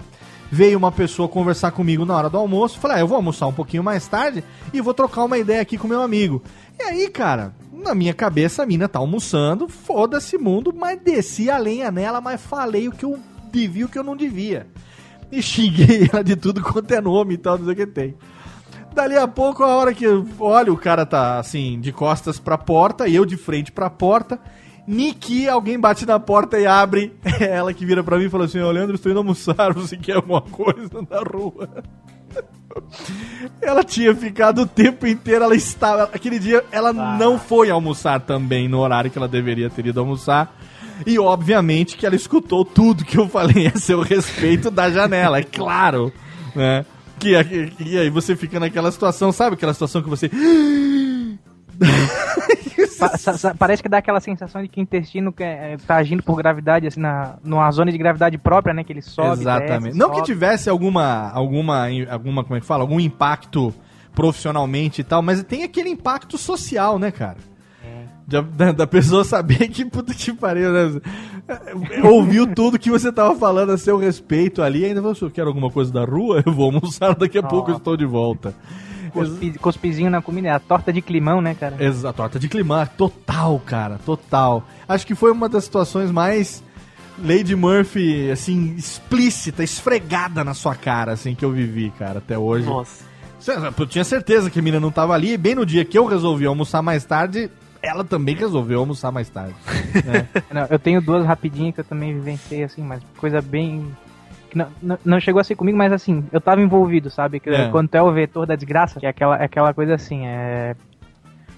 Veio 0.51 0.77
uma 0.77 0.91
pessoa 0.91 1.27
conversar 1.27 1.71
comigo 1.71 2.05
na 2.05 2.15
hora 2.15 2.29
do 2.29 2.37
almoço. 2.37 2.77
Falei, 2.77 2.97
ah, 2.97 2.99
eu 2.99 3.07
vou 3.07 3.15
almoçar 3.15 3.47
um 3.47 3.53
pouquinho 3.53 3.83
mais 3.83 4.07
tarde 4.07 4.43
e 4.71 4.81
vou 4.81 4.93
trocar 4.93 5.23
uma 5.23 5.37
ideia 5.37 5.61
aqui 5.61 5.77
com 5.77 5.87
meu 5.87 6.01
amigo. 6.01 6.43
E 6.77 6.83
aí, 6.83 7.09
cara, 7.09 7.53
na 7.71 7.95
minha 7.95 8.13
cabeça 8.13 8.63
a 8.63 8.65
mina 8.65 8.87
tá 8.87 8.99
almoçando, 8.99 9.67
foda-se 9.67 10.37
mundo, 10.37 10.73
mas 10.77 10.99
desci 10.99 11.49
a 11.49 11.57
lenha 11.57 11.89
nela, 11.89 12.21
mas 12.21 12.41
falei 12.41 12.87
o 12.87 12.91
que 12.91 13.05
eu 13.05 13.19
devia 13.51 13.81
e 13.81 13.85
o 13.85 13.89
que 13.89 13.97
eu 13.97 14.03
não 14.03 14.15
devia. 14.15 14.67
E 15.31 15.41
xinguei 15.41 16.09
ela 16.13 16.23
de 16.23 16.35
tudo 16.35 16.61
quanto 16.61 16.91
é 16.93 17.01
nome 17.01 17.35
e 17.35 17.37
tal, 17.37 17.57
não 17.57 17.65
sei 17.65 17.73
o 17.73 17.77
que 17.77 17.87
tem. 17.87 18.15
Dali 18.93 19.17
a 19.17 19.27
pouco, 19.27 19.63
a 19.63 19.75
hora 19.75 19.93
que 19.93 20.05
eu 20.05 20.25
olho, 20.39 20.73
o 20.73 20.77
cara 20.77 21.05
tá 21.05 21.37
assim, 21.37 21.79
de 21.81 21.91
costas 21.91 22.39
pra 22.39 22.57
porta, 22.57 23.07
e 23.07 23.15
eu 23.15 23.25
de 23.25 23.35
frente 23.35 23.71
pra 23.71 23.89
porta. 23.89 24.39
Niki, 24.87 25.49
alguém 25.49 25.79
bate 25.79 26.05
na 26.05 26.19
porta 26.19 26.59
e 26.59 26.65
abre. 26.65 27.13
É 27.41 27.45
ela 27.57 27.73
que 27.73 27.85
vira 27.85 28.03
pra 28.03 28.17
mim 28.17 28.25
e 28.25 28.29
fala 28.29 28.45
assim: 28.45 28.61
Ô 28.61 28.71
Leandro, 28.71 28.95
estou 28.95 29.11
indo 29.11 29.17
almoçar, 29.17 29.73
você 29.75 29.97
quer 29.97 30.15
alguma 30.15 30.41
coisa 30.41 31.05
na 31.09 31.19
rua? 31.19 31.69
Ela 33.61 33.83
tinha 33.83 34.13
ficado 34.13 34.61
o 34.61 34.67
tempo 34.67 35.07
inteiro, 35.07 35.43
ela 35.43 35.55
estava. 35.55 36.03
Aquele 36.03 36.37
dia 36.37 36.63
ela 36.71 36.93
não 36.93 37.39
foi 37.39 37.69
almoçar 37.69 38.19
também 38.19 38.67
no 38.67 38.79
horário 38.79 39.09
que 39.09 39.17
ela 39.17 39.27
deveria 39.27 39.69
ter 39.69 39.87
ido 39.87 39.99
almoçar. 39.99 40.55
E 41.05 41.17
obviamente 41.19 41.97
que 41.97 42.05
ela 42.05 42.15
escutou 42.15 42.63
tudo 42.63 43.03
que 43.05 43.17
eu 43.17 43.27
falei 43.27 43.67
a 43.67 43.77
seu 43.77 44.01
respeito 44.01 44.69
da 44.69 44.89
janela, 44.89 45.39
é 45.39 45.43
claro, 45.43 46.11
né? 46.55 46.85
Que, 47.19 47.31
e 47.79 47.97
aí 47.97 48.09
você 48.09 48.35
fica 48.35 48.59
naquela 48.59 48.91
situação, 48.91 49.31
sabe 49.31 49.55
aquela 49.55 49.73
situação 49.73 50.01
que 50.03 50.09
você. 50.09 50.29
Parece 53.57 53.83
que 53.83 53.89
dá 53.89 53.97
aquela 53.97 54.19
sensação 54.19 54.61
de 54.61 54.67
que 54.67 54.79
o 54.79 54.83
intestino 54.83 55.31
que 55.31 55.43
é, 55.43 55.77
tá 55.85 55.95
agindo 55.97 56.23
por 56.23 56.35
gravidade, 56.35 56.87
assim, 56.87 56.99
na, 56.99 57.35
numa 57.43 57.69
zona 57.71 57.91
de 57.91 57.97
gravidade 57.97 58.37
própria, 58.37 58.73
né? 58.73 58.83
Que 58.83 58.93
ele 58.93 59.01
sobe. 59.01 59.41
Exatamente. 59.41 59.83
desce, 59.85 59.97
não 59.97 60.09
que 60.09 60.17
sobe. 60.17 60.27
tivesse 60.27 60.69
alguma, 60.69 61.29
alguma, 61.31 61.87
alguma, 62.09 62.43
como 62.43 62.55
é 62.55 62.59
que 62.59 62.65
fala? 62.65 62.83
Algum 62.83 62.99
impacto 62.99 63.73
profissionalmente 64.13 65.01
e 65.01 65.03
tal, 65.03 65.21
mas 65.21 65.43
tem 65.43 65.63
aquele 65.63 65.89
impacto 65.89 66.37
social, 66.37 66.97
né, 66.97 67.11
cara? 67.11 67.37
Da, 68.27 68.41
da- 68.41 68.71
da 68.71 68.87
pessoa 68.87 69.23
saber 69.23 69.67
que 69.69 69.85
puta 69.85 70.13
que 70.13 70.33
pariu, 70.33 70.71
né? 70.71 70.99
Ouviu 72.03 72.47
tudo 72.55 72.79
que 72.79 72.89
você 72.89 73.11
tava 73.11 73.35
falando 73.35 73.71
a 73.71 73.77
seu 73.77 73.97
respeito 73.97 74.61
ali, 74.63 74.79
e 74.81 74.85
ainda 74.85 75.01
falou, 75.01 75.13
se 75.15 75.21
eu 75.21 75.29
quero 75.29 75.47
alguma 75.47 75.69
coisa 75.69 75.91
da 75.93 76.03
rua, 76.03 76.41
eu 76.45 76.51
vou 76.51 76.65
almoçar, 76.73 77.15
daqui 77.15 77.37
a 77.37 77.43
pouco 77.43 77.71
eu 77.71 77.77
estou 77.77 77.95
de 77.95 78.05
volta. 78.05 78.53
Cospi, 79.13 79.51
cospizinho 79.59 80.09
na 80.09 80.21
comida, 80.21 80.53
a 80.55 80.59
torta 80.59 80.91
de 80.91 81.01
climão, 81.01 81.39
né, 81.39 81.53
cara? 81.53 81.75
Exato, 81.79 82.07
a 82.09 82.13
torta 82.13 82.39
de 82.39 82.49
clima, 82.49 82.85
total, 82.97 83.61
cara, 83.65 83.99
total. 84.05 84.67
Acho 84.89 85.05
que 85.07 85.15
foi 85.15 85.31
uma 85.31 85.47
das 85.47 85.63
situações 85.63 86.09
mais 86.11 86.63
Lady 87.23 87.55
Murphy, 87.55 88.29
assim, 88.31 88.73
explícita, 88.75 89.63
esfregada 89.63 90.43
na 90.43 90.53
sua 90.53 90.75
cara, 90.75 91.13
assim, 91.13 91.33
que 91.35 91.45
eu 91.45 91.51
vivi, 91.51 91.91
cara, 91.97 92.17
até 92.17 92.37
hoje. 92.37 92.65
Nossa. 92.65 93.05
Eu 93.77 93.85
tinha 93.85 94.03
certeza 94.03 94.49
que 94.49 94.57
a 94.59 94.61
mina 94.61 94.79
não 94.79 94.89
tava 94.91 95.13
ali, 95.13 95.33
e 95.33 95.37
bem 95.37 95.53
no 95.55 95.65
dia 95.65 95.85
que 95.85 95.97
eu 95.97 96.05
resolvi 96.07 96.45
almoçar 96.47 96.81
mais 96.81 97.05
tarde, 97.05 97.49
ela 97.85 98.03
também 98.03 98.35
resolveu 98.35 98.79
almoçar 98.79 99.11
mais 99.11 99.29
tarde. 99.29 99.55
né? 100.05 100.27
Não, 100.51 100.67
eu 100.69 100.79
tenho 100.79 101.01
duas 101.01 101.25
rapidinhas 101.25 101.73
que 101.75 101.81
eu 101.81 101.85
também 101.85 102.13
vivenciei, 102.13 102.63
assim, 102.63 102.81
mas 102.83 103.01
coisa 103.17 103.41
bem. 103.41 103.85
Não, 104.53 104.67
não, 104.81 104.97
não 105.03 105.19
chegou 105.19 105.41
a 105.41 105.43
ser 105.43 105.55
comigo, 105.55 105.77
mas 105.77 105.91
assim, 105.91 106.23
eu 106.31 106.39
tava 106.39 106.61
envolvido, 106.61 107.09
sabe? 107.09 107.41
Que, 107.41 107.49
É. 107.49 107.69
Quando 107.69 107.93
é 107.93 108.01
o 108.01 108.11
vetor 108.11 108.45
da 108.45 108.55
desgraça, 108.55 108.99
que 109.01 109.05
é 109.05 109.09
aquela, 109.09 109.37
é 109.37 109.43
aquela 109.45 109.73
coisa 109.73 109.95
assim, 109.95 110.25
é. 110.25 110.75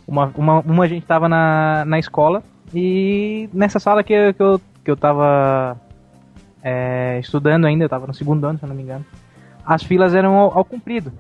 Uma, 0.07 0.31
uma, 0.35 0.59
uma 0.61 0.87
gente 0.87 1.05
tava 1.05 1.27
na, 1.29 1.83
na 1.85 1.99
escola 1.99 2.41
e 2.73 3.49
nessa 3.53 3.77
sala 3.79 4.03
que, 4.03 4.13
eu- 4.13 4.33
que, 4.33 4.41
eu, 4.41 4.61
que 4.83 4.89
eu 4.91 4.95
tava 4.97 5.77
é, 6.63 7.19
estudando 7.19 7.65
ainda, 7.65 7.83
eu 7.85 7.89
tava 7.89 8.07
no 8.07 8.13
segundo 8.13 8.43
ano, 8.45 8.57
se 8.57 8.63
eu 8.65 8.69
não 8.69 8.75
me 8.75 8.83
engano, 8.83 9.05
as 9.65 9.83
filas 9.83 10.15
eram 10.15 10.33
ao, 10.35 10.57
ao 10.59 10.65
comprido. 10.65 11.11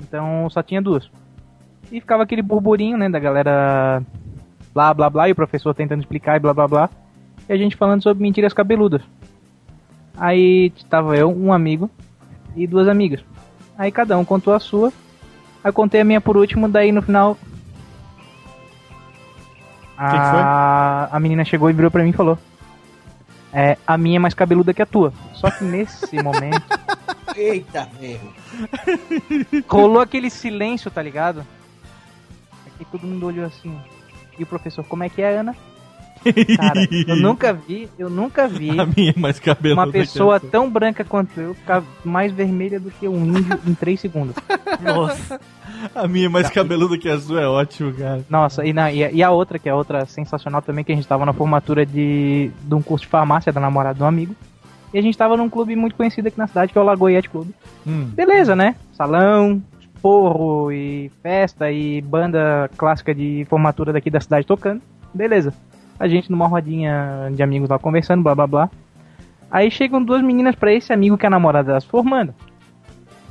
Então 0.00 0.48
só 0.50 0.62
tinha 0.62 0.80
duas. 0.82 1.08
E 1.92 2.00
ficava 2.00 2.22
aquele 2.24 2.42
burburinho, 2.42 2.96
né, 2.98 3.08
da 3.08 3.18
galera 3.18 4.02
blá 4.76 4.92
blá 4.92 5.08
blá, 5.08 5.26
e 5.26 5.32
o 5.32 5.34
professor 5.34 5.74
tentando 5.74 6.00
explicar 6.00 6.36
e 6.36 6.40
blá 6.40 6.52
blá 6.52 6.68
blá. 6.68 6.90
E 7.48 7.52
a 7.52 7.56
gente 7.56 7.76
falando 7.76 8.02
sobre 8.02 8.22
mentiras 8.22 8.52
cabeludas. 8.52 9.00
Aí 10.18 10.70
tava 10.90 11.16
eu, 11.16 11.30
um 11.30 11.50
amigo 11.50 11.90
e 12.54 12.66
duas 12.66 12.86
amigas. 12.86 13.24
Aí 13.78 13.90
cada 13.90 14.18
um 14.18 14.24
contou 14.24 14.52
a 14.52 14.60
sua. 14.60 14.88
Aí 15.64 15.70
eu 15.70 15.72
contei 15.72 16.02
a 16.02 16.04
minha 16.04 16.20
por 16.20 16.36
último, 16.36 16.68
daí 16.68 16.92
no 16.92 17.00
final. 17.00 17.38
A, 19.96 21.08
a 21.10 21.18
menina 21.20 21.42
chegou 21.42 21.70
e 21.70 21.72
virou 21.72 21.90
pra 21.90 22.02
mim 22.02 22.10
e 22.10 22.12
falou: 22.12 22.38
É, 23.54 23.78
a 23.86 23.96
minha 23.96 24.16
é 24.16 24.18
mais 24.18 24.34
cabeluda 24.34 24.74
que 24.74 24.82
a 24.82 24.86
tua. 24.86 25.10
Só 25.32 25.50
que 25.50 25.64
nesse 25.64 26.16
momento 26.22 26.62
Eita, 27.34 27.88
erro. 27.98 28.30
rolou 29.66 30.02
aquele 30.02 30.28
silêncio, 30.28 30.90
tá 30.90 31.00
ligado? 31.00 31.46
Aqui 32.66 32.84
todo 32.84 33.06
mundo 33.06 33.26
olhou 33.26 33.46
assim. 33.46 33.74
E 34.38 34.42
o 34.42 34.46
professor, 34.46 34.84
como 34.84 35.02
é 35.04 35.08
que 35.08 35.22
é, 35.22 35.38
Ana? 35.38 35.54
Cara, 36.56 36.80
eu 37.06 37.16
nunca 37.16 37.52
vi, 37.52 37.88
eu 37.96 38.10
nunca 38.10 38.48
vi 38.48 38.70
A 38.80 38.84
minha 38.86 39.12
é 39.16 39.20
mais 39.20 39.38
cabeluda 39.38 39.82
uma 39.82 39.92
pessoa 39.92 40.40
tão 40.40 40.68
branca 40.68 41.04
quanto 41.04 41.40
eu 41.40 41.54
ficar 41.54 41.84
mais 42.04 42.32
vermelha 42.32 42.80
do 42.80 42.90
que 42.90 43.06
um 43.06 43.24
índio 43.26 43.58
em 43.64 43.74
3 43.74 44.00
segundos. 44.00 44.34
Nossa. 44.82 45.40
A 45.94 46.08
minha 46.08 46.26
é 46.26 46.28
mais 46.28 46.50
cabeluda 46.50 46.98
que 46.98 47.08
a 47.08 47.18
sua 47.20 47.42
é 47.42 47.46
ótimo, 47.46 47.92
cara. 47.92 48.24
Nossa, 48.28 48.64
e, 48.66 48.72
na, 48.72 48.90
e, 48.90 49.04
a- 49.04 49.10
e 49.12 49.22
a 49.22 49.30
outra, 49.30 49.56
que 49.58 49.68
é 49.68 49.74
outra 49.74 50.04
sensacional 50.06 50.60
também, 50.62 50.84
que 50.84 50.90
a 50.92 50.96
gente 50.96 51.06
tava 51.06 51.24
na 51.24 51.32
formatura 51.32 51.86
de, 51.86 52.50
de 52.60 52.74
um 52.74 52.82
curso 52.82 53.04
de 53.04 53.10
farmácia 53.10 53.52
da 53.52 53.60
namorada 53.60 53.94
de 53.96 54.02
um 54.02 54.06
amigo. 54.06 54.34
E 54.92 54.98
a 54.98 55.02
gente 55.02 55.16
tava 55.18 55.36
num 55.36 55.48
clube 55.50 55.76
muito 55.76 55.94
conhecido 55.94 56.26
aqui 56.26 56.38
na 56.38 56.46
cidade, 56.48 56.72
que 56.72 56.78
é 56.78 56.80
o 56.80 56.84
Lagoiete 56.84 57.28
Clube. 57.28 57.54
Hum. 57.86 58.06
Beleza, 58.14 58.56
né? 58.56 58.74
Salão, 58.94 59.62
porro 60.06 60.70
e 60.70 61.10
festa 61.20 61.68
e 61.68 62.00
banda 62.00 62.70
clássica 62.76 63.12
de 63.12 63.44
formatura 63.48 63.92
daqui 63.92 64.08
da 64.08 64.20
cidade 64.20 64.46
tocando. 64.46 64.80
Beleza. 65.12 65.52
A 65.98 66.06
gente 66.06 66.30
numa 66.30 66.46
rodinha 66.46 67.28
de 67.34 67.42
amigos 67.42 67.68
lá 67.68 67.76
conversando, 67.76 68.22
blá 68.22 68.32
blá 68.32 68.46
blá. 68.46 68.70
Aí 69.50 69.68
chegam 69.68 70.00
duas 70.00 70.22
meninas 70.22 70.54
pra 70.54 70.72
esse 70.72 70.92
amigo 70.92 71.18
que 71.18 71.26
é 71.26 71.28
a 71.28 71.30
namorada 71.30 71.66
delas 71.66 71.84
formando. 71.84 72.32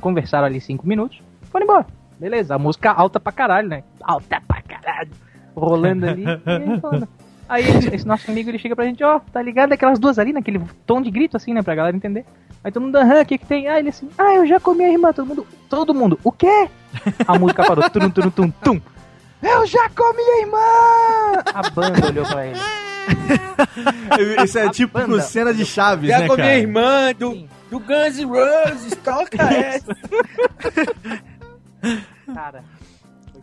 Conversaram 0.02 0.48
ali 0.48 0.60
cinco 0.60 0.86
minutos, 0.86 1.22
foram 1.50 1.64
embora. 1.64 1.86
Beleza, 2.20 2.56
a 2.56 2.58
música 2.58 2.92
alta 2.92 3.18
pra 3.18 3.32
caralho, 3.32 3.68
né? 3.68 3.82
Alta 4.02 4.42
pra 4.46 4.60
caralho. 4.60 5.12
Rolando 5.54 6.06
ali. 6.06 6.24
e 6.76 6.78
falando. 6.78 7.08
Aí 7.48 7.64
esse, 7.94 8.06
nosso 8.06 8.30
amigo 8.30 8.50
ele 8.50 8.58
chega 8.58 8.74
pra 8.74 8.84
gente, 8.84 9.02
ó, 9.04 9.20
tá 9.20 9.40
ligado? 9.40 9.72
Aquelas 9.72 9.98
duas 9.98 10.18
ali, 10.18 10.32
naquele 10.32 10.60
tom 10.86 11.00
de 11.00 11.10
grito 11.10 11.36
assim, 11.36 11.54
né? 11.54 11.62
Pra 11.62 11.74
galera 11.74 11.96
entender. 11.96 12.24
Aí 12.64 12.72
todo 12.72 12.82
mundo, 12.82 12.96
aham, 12.96 13.22
o 13.22 13.26
que 13.26 13.38
que 13.38 13.46
tem? 13.46 13.68
Ah, 13.68 13.78
ele 13.78 13.90
assim, 13.90 14.08
ah, 14.18 14.34
eu 14.34 14.46
já 14.46 14.58
comi 14.58 14.84
a 14.84 14.90
irmã. 14.90 15.12
Todo 15.12 15.26
mundo, 15.26 15.46
todo 15.68 15.94
mundo, 15.94 16.18
o 16.24 16.32
quê? 16.32 16.68
A 17.26 17.38
música 17.38 17.64
parou, 17.64 17.84
tum, 17.90 18.10
tum, 18.10 18.30
tum, 18.30 18.50
tum. 18.50 18.80
Eu 19.42 19.66
já 19.66 19.88
comi 19.90 20.22
a 20.22 20.40
irmã! 20.40 20.58
A 21.54 21.70
banda 21.70 22.06
olhou 22.06 22.26
pra 22.26 22.46
ele. 22.46 22.58
Isso 24.44 24.58
é 24.58 24.68
tipo 24.70 24.98
banda. 24.98 25.20
cena 25.22 25.54
de 25.54 25.64
Chaves, 25.64 26.08
Já 26.08 26.20
né, 26.20 26.26
com 26.26 26.32
a 26.32 26.36
minha 26.36 26.48
cara? 26.48 26.58
irmã 26.58 27.12
do, 27.16 27.46
do 27.70 27.78
Guns 27.78 28.18
N' 28.18 28.24
Roses, 28.24 28.96
toca 29.04 29.42
essa. 29.54 29.94
Cara, 32.34 32.64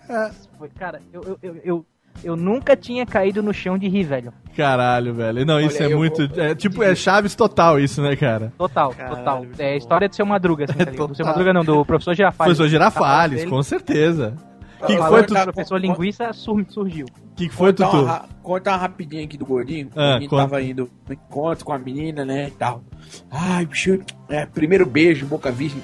foi, 0.06 0.32
foi- 0.58 0.70
cara, 0.78 1.02
eu, 1.14 1.22
eu, 1.24 1.40
eu, 1.42 1.62
eu, 1.64 1.86
eu 2.24 2.36
nunca 2.36 2.76
tinha 2.76 3.06
caído 3.06 3.42
no 3.44 3.54
chão 3.54 3.78
de 3.78 3.88
rir, 3.88 4.04
velho. 4.04 4.34
Caralho, 4.56 5.14
velho. 5.14 5.46
Não, 5.46 5.60
isso 5.60 5.78
Olha, 5.78 5.90
é 5.90 5.94
eu 5.94 5.98
muito. 5.98 6.28
vou- 6.28 6.44
É 6.44 6.56
tipo, 6.56 6.84
é 6.84 6.94
Chaves 6.96 7.36
total 7.36 7.80
isso, 7.80 8.02
né, 8.02 8.16
cara? 8.16 8.54
Total, 8.58 8.94
total. 8.94 9.46
É 9.58 9.74
a 9.74 9.76
história 9.78 10.08
do 10.08 10.16
seu 10.16 10.26
Madruga, 10.26 10.66
assim, 10.66 10.74
tá 10.74 10.92
ligado? 10.92 11.08
Do 11.08 11.16
seu 11.16 11.26
Madruga 11.26 11.52
não, 11.54 11.64
do 11.64 11.84
professor 11.86 12.14
Girafales. 12.16 12.56
Professor 12.56 12.70
Girafales, 12.70 13.42
Ele- 13.42 13.50
com 13.50 13.62
certeza. 13.64 14.36
O 14.82 14.86
que, 14.86 14.98
que 14.98 15.02
foi, 15.02 15.22
que 15.24 15.28
tu... 15.28 15.40
o 15.40 15.44
professor 15.44 15.78
linguiça 15.80 16.34
sur- 16.34 16.66
surgiu. 16.68 17.06
que, 17.38 17.48
que 17.48 17.56
foi, 17.56 17.72
Tutu? 17.72 18.02
uma, 18.04 18.26
contar 18.44 18.72
uma 18.72 18.78
rapidinho 18.80 19.24
aqui 19.24 19.38
do 19.38 19.46
gordinho. 19.46 19.88
Ah, 19.96 20.02
o 20.02 20.10
gordinho 20.12 20.30
conta. 20.30 20.44
tava 20.44 20.62
indo 20.62 20.90
no 21.08 21.14
encontro 21.14 21.64
com 21.64 21.72
a 21.72 21.80
menina, 21.80 22.26
né, 22.26 22.50
e 22.50 22.52
tal. 22.52 22.84
Ai, 23.32 23.66
bicho, 23.66 24.00
é, 24.28 24.46
primeiro 24.46 24.86
beijo, 24.86 25.26
boca 25.26 25.50
virgem. 25.52 25.82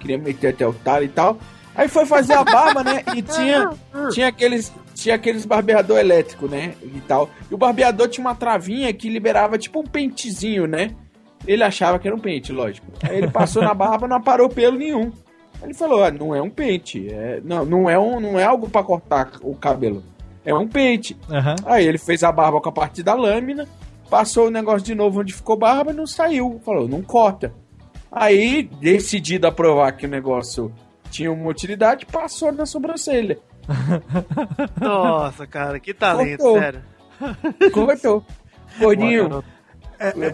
Queria 0.00 0.18
meter 0.18 0.48
até 0.48 0.66
o 0.66 0.72
talo 0.72 1.04
e 1.04 1.08
tal. 1.08 1.38
Aí 1.74 1.86
foi 1.88 2.04
fazer 2.04 2.32
a 2.34 2.42
barba, 2.42 2.82
né, 2.82 3.04
e 3.14 3.22
tinha, 3.22 3.70
tinha 4.10 4.26
aqueles... 4.28 4.72
Tinha 4.98 5.14
aqueles 5.14 5.46
barbeador 5.46 5.98
elétrico, 5.98 6.48
né? 6.48 6.74
E 6.82 7.00
tal. 7.00 7.30
E 7.50 7.54
o 7.54 7.58
barbeador 7.58 8.08
tinha 8.08 8.26
uma 8.26 8.34
travinha 8.34 8.92
que 8.92 9.08
liberava 9.08 9.56
tipo 9.56 9.80
um 9.80 9.84
pentezinho, 9.84 10.66
né? 10.66 10.90
Ele 11.46 11.62
achava 11.62 11.98
que 11.98 12.08
era 12.08 12.16
um 12.16 12.20
pente, 12.20 12.52
lógico. 12.52 12.86
Aí 13.02 13.18
ele 13.18 13.28
passou 13.30 13.62
na 13.62 13.72
barba, 13.72 14.08
não 14.08 14.16
aparou 14.16 14.48
pelo 14.48 14.76
nenhum. 14.76 15.12
Aí 15.60 15.68
Ele 15.68 15.74
falou: 15.74 16.02
ah, 16.02 16.10
não 16.10 16.34
é 16.34 16.42
um 16.42 16.50
pente. 16.50 17.08
É, 17.12 17.40
não, 17.44 17.64
não, 17.64 17.88
é 17.88 17.98
um, 17.98 18.18
não 18.18 18.38
é 18.38 18.44
algo 18.44 18.68
pra 18.68 18.82
cortar 18.82 19.30
o 19.42 19.54
cabelo. 19.54 20.02
É 20.44 20.52
um 20.52 20.66
pente. 20.66 21.16
Aham. 21.30 21.54
Aí 21.64 21.86
ele 21.86 21.98
fez 21.98 22.24
a 22.24 22.32
barba 22.32 22.60
com 22.60 22.68
a 22.68 22.72
parte 22.72 23.02
da 23.02 23.14
lâmina, 23.14 23.68
Passou 24.10 24.46
o 24.46 24.50
negócio 24.50 24.82
de 24.82 24.94
novo 24.94 25.20
onde 25.20 25.34
ficou 25.34 25.56
barra, 25.56 25.84
mas 25.84 25.96
não 25.96 26.06
saiu. 26.06 26.60
Falou, 26.64 26.88
não 26.88 27.02
corta. 27.02 27.52
Aí, 28.10 28.62
decidido 28.62 29.46
a 29.46 29.52
provar 29.52 29.92
que 29.92 30.06
o 30.06 30.08
negócio 30.08 30.72
tinha 31.10 31.30
uma 31.30 31.50
utilidade, 31.50 32.06
passou 32.06 32.50
na 32.50 32.64
sobrancelha. 32.64 33.38
Nossa, 34.80 35.46
cara, 35.46 35.78
que 35.78 35.92
talento, 35.92 36.38
Cortou. 36.38 36.60
sério. 36.60 36.82
Cortou. 37.72 38.24
Gordinho. 38.78 39.44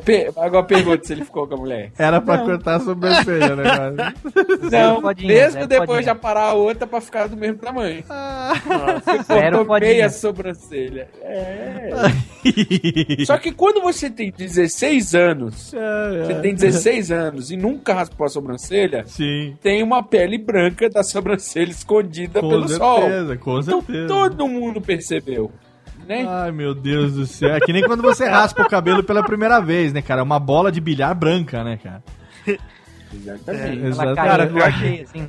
Pe- 0.05 0.31
Agora 0.37 0.63
pergunta 0.65 1.05
se 1.05 1.13
ele 1.15 1.25
ficou 1.25 1.47
com 1.47 1.55
a 1.55 1.57
mulher. 1.57 1.91
Era 1.99 2.21
pra 2.21 2.37
Não. 2.37 2.45
cortar 2.47 2.77
a 2.77 2.81
sobrancelha, 2.81 3.57
né, 3.57 3.63
cara? 3.63 4.15
Não, 4.71 5.01
Podinho, 5.01 5.29
mesmo 5.29 5.53
zero 5.53 5.67
depois 5.67 5.87
podinho. 5.89 6.03
de 6.05 6.11
aparar 6.11 6.51
a 6.51 6.55
outra 6.55 6.87
pra 6.87 7.01
ficar 7.01 7.29
do 7.29 7.37
mesmo 7.37 7.57
tamanho. 7.59 8.05
Zero 9.27 9.59
cortou 9.59 9.67
podinho. 9.67 9.91
meia 9.91 10.11
sobrancelha. 10.11 11.09
É. 11.23 11.91
Só 13.27 13.39
que 13.39 13.53
quando 13.53 13.81
você 13.81 14.11
tem 14.11 14.31
16 14.31 15.15
anos, 15.15 15.73
você 16.27 16.35
tem 16.41 16.55
16 16.55 17.11
anos 17.11 17.51
e 17.51 17.57
nunca 17.57 17.95
raspou 17.95 18.27
a 18.27 18.29
sobrancelha, 18.29 19.05
Sim. 19.07 19.57
tem 19.63 19.83
uma 19.83 20.03
pele 20.03 20.39
branca 20.39 20.89
da 20.91 21.03
sobrancelha 21.03 21.71
escondida 21.71 22.41
Com 22.41 22.49
pelo 22.49 22.69
sol. 22.69 23.01
certeza, 23.03 23.37
com 23.37 23.59
Então 23.61 23.81
certeza. 23.83 24.07
todo 24.09 24.49
mundo 24.49 24.81
percebeu. 24.81 25.51
Né? 26.07 26.27
Ai, 26.29 26.53
meu 26.53 26.75
Deus 26.75 27.15
do 27.15 27.27
céu. 27.27 27.55
É 27.55 27.61
que 27.61 27.73
nem 27.73 27.83
quando 27.85 28.03
você 28.03 28.29
raspa 28.29 28.63
o 28.63 28.69
cabelo 28.69 29.03
pela 29.03 29.23
primeira 29.23 29.61
vez, 29.61 29.93
né, 29.93 30.03
cara? 30.03 30.21
É 30.21 30.25
uma 30.25 30.39
bola 30.39 30.71
de 30.71 30.81
bilhar 30.81 31.15
branca, 31.15 31.63
né, 31.65 31.79
cara? 31.83 32.03
Exatamente. 33.13 33.87
Exatamente. 33.87 34.17
Cara, 34.17 34.47
pior 34.47 34.73
que- 34.73 34.97
que 34.97 35.03
assim. 35.03 35.29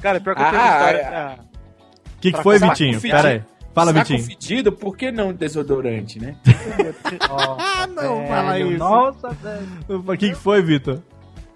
Cara, 0.00 0.20
pior 0.20 0.34
que 0.34 0.42
eu 0.42 0.46
tenho 0.46 0.60
Ah, 0.60 0.64
uma 0.66 0.74
história. 0.76 0.98
é. 0.98 1.04
pra- 1.08 1.36
O 1.36 2.20
que, 2.22 2.28
que 2.28 2.32
Pra 2.32 2.42
foi, 2.42 2.58
Vitinho? 2.58 3.00
Pera 3.00 3.28
aí. 3.28 3.42
Fala, 3.74 3.92
Saco 3.92 4.08
Vitinho. 4.10 4.24
fedido, 4.28 4.72
por 4.72 4.96
que 4.96 5.10
não 5.10 5.32
desodorante, 5.32 6.20
né? 6.20 6.36
Ah, 7.58 7.86
não, 7.86 8.26
fala 8.28 8.58
isso. 8.60 8.78
Nossa, 8.78 9.30
velho. 9.30 9.66
O 9.88 10.16
que, 10.16 10.28
que 10.30 10.34
foi, 10.34 10.62
Vitor? 10.62 11.00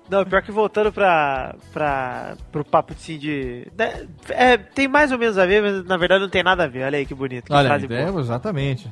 Não, 0.09 0.24
pior 0.24 0.41
que 0.43 0.53
voltando 0.53 0.93
pra, 0.93 1.55
pra, 1.73 2.37
pro 2.53 2.65
papo 2.65 2.93
assim 2.93 3.19
de. 3.19 3.66
né, 3.77 4.07
é, 4.28 4.57
tem 4.57 4.87
mais 4.87 5.11
ou 5.11 5.19
menos 5.19 5.37
a 5.37 5.45
ver, 5.47 5.61
mas 5.62 5.85
na 5.85 5.97
verdade 5.97 6.23
não 6.23 6.28
tem 6.31 6.43
nada 6.43 6.65
a 6.65 6.69
ver. 6.69 6.85
Olha 6.85 6.99
aí 6.99 7.05
que 7.07 7.15
bonito. 7.15 7.47
Que 7.47 7.53
Olha, 7.53 7.69
frase 7.69 7.93
é, 7.93 8.09
exatamente. 8.20 8.91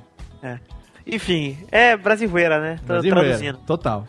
Enfim, 1.06 1.58
é 1.70 1.96
brasileira, 1.96 2.60
né? 2.60 2.76
Tô 2.80 2.86
Brasileiro, 2.94 3.20
traduzindo. 3.20 3.58
Total. 3.66 4.06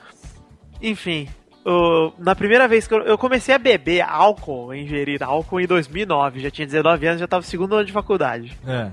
Enfim, 0.81 1.27
o- 1.65 2.11
na 2.17 2.33
primeira 2.35 2.67
vez 2.67 2.87
que 2.87 2.93
eu, 2.93 2.99
eu 3.03 3.17
comecei 3.17 3.53
a 3.53 3.57
beber 3.59 4.01
álcool, 4.01 4.71
a 4.71 4.77
ingerir 4.77 5.21
álcool 5.21 5.59
em 5.59 5.67
2009, 5.67 6.39
já 6.39 6.49
tinha 6.49 6.65
19 6.65 7.05
anos, 7.07 7.19
já 7.19 7.27
tava 7.27 7.41
no 7.41 7.47
segundo 7.47 7.75
ano 7.75 7.85
de 7.85 7.91
faculdade. 7.91 8.57
É. 8.65 8.91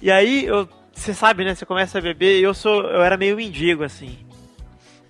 E 0.00 0.10
aí, 0.10 0.44
eu, 0.44 0.68
você 0.92 1.12
sabe, 1.12 1.44
né? 1.44 1.54
Você 1.54 1.66
começa 1.66 1.98
a 1.98 2.00
beber 2.00 2.38
e 2.38 2.42
eu 2.42 2.54
sou, 2.54 2.82
eu 2.82 3.02
era 3.02 3.16
meio 3.16 3.36
mendigo, 3.36 3.82
assim. 3.82 4.16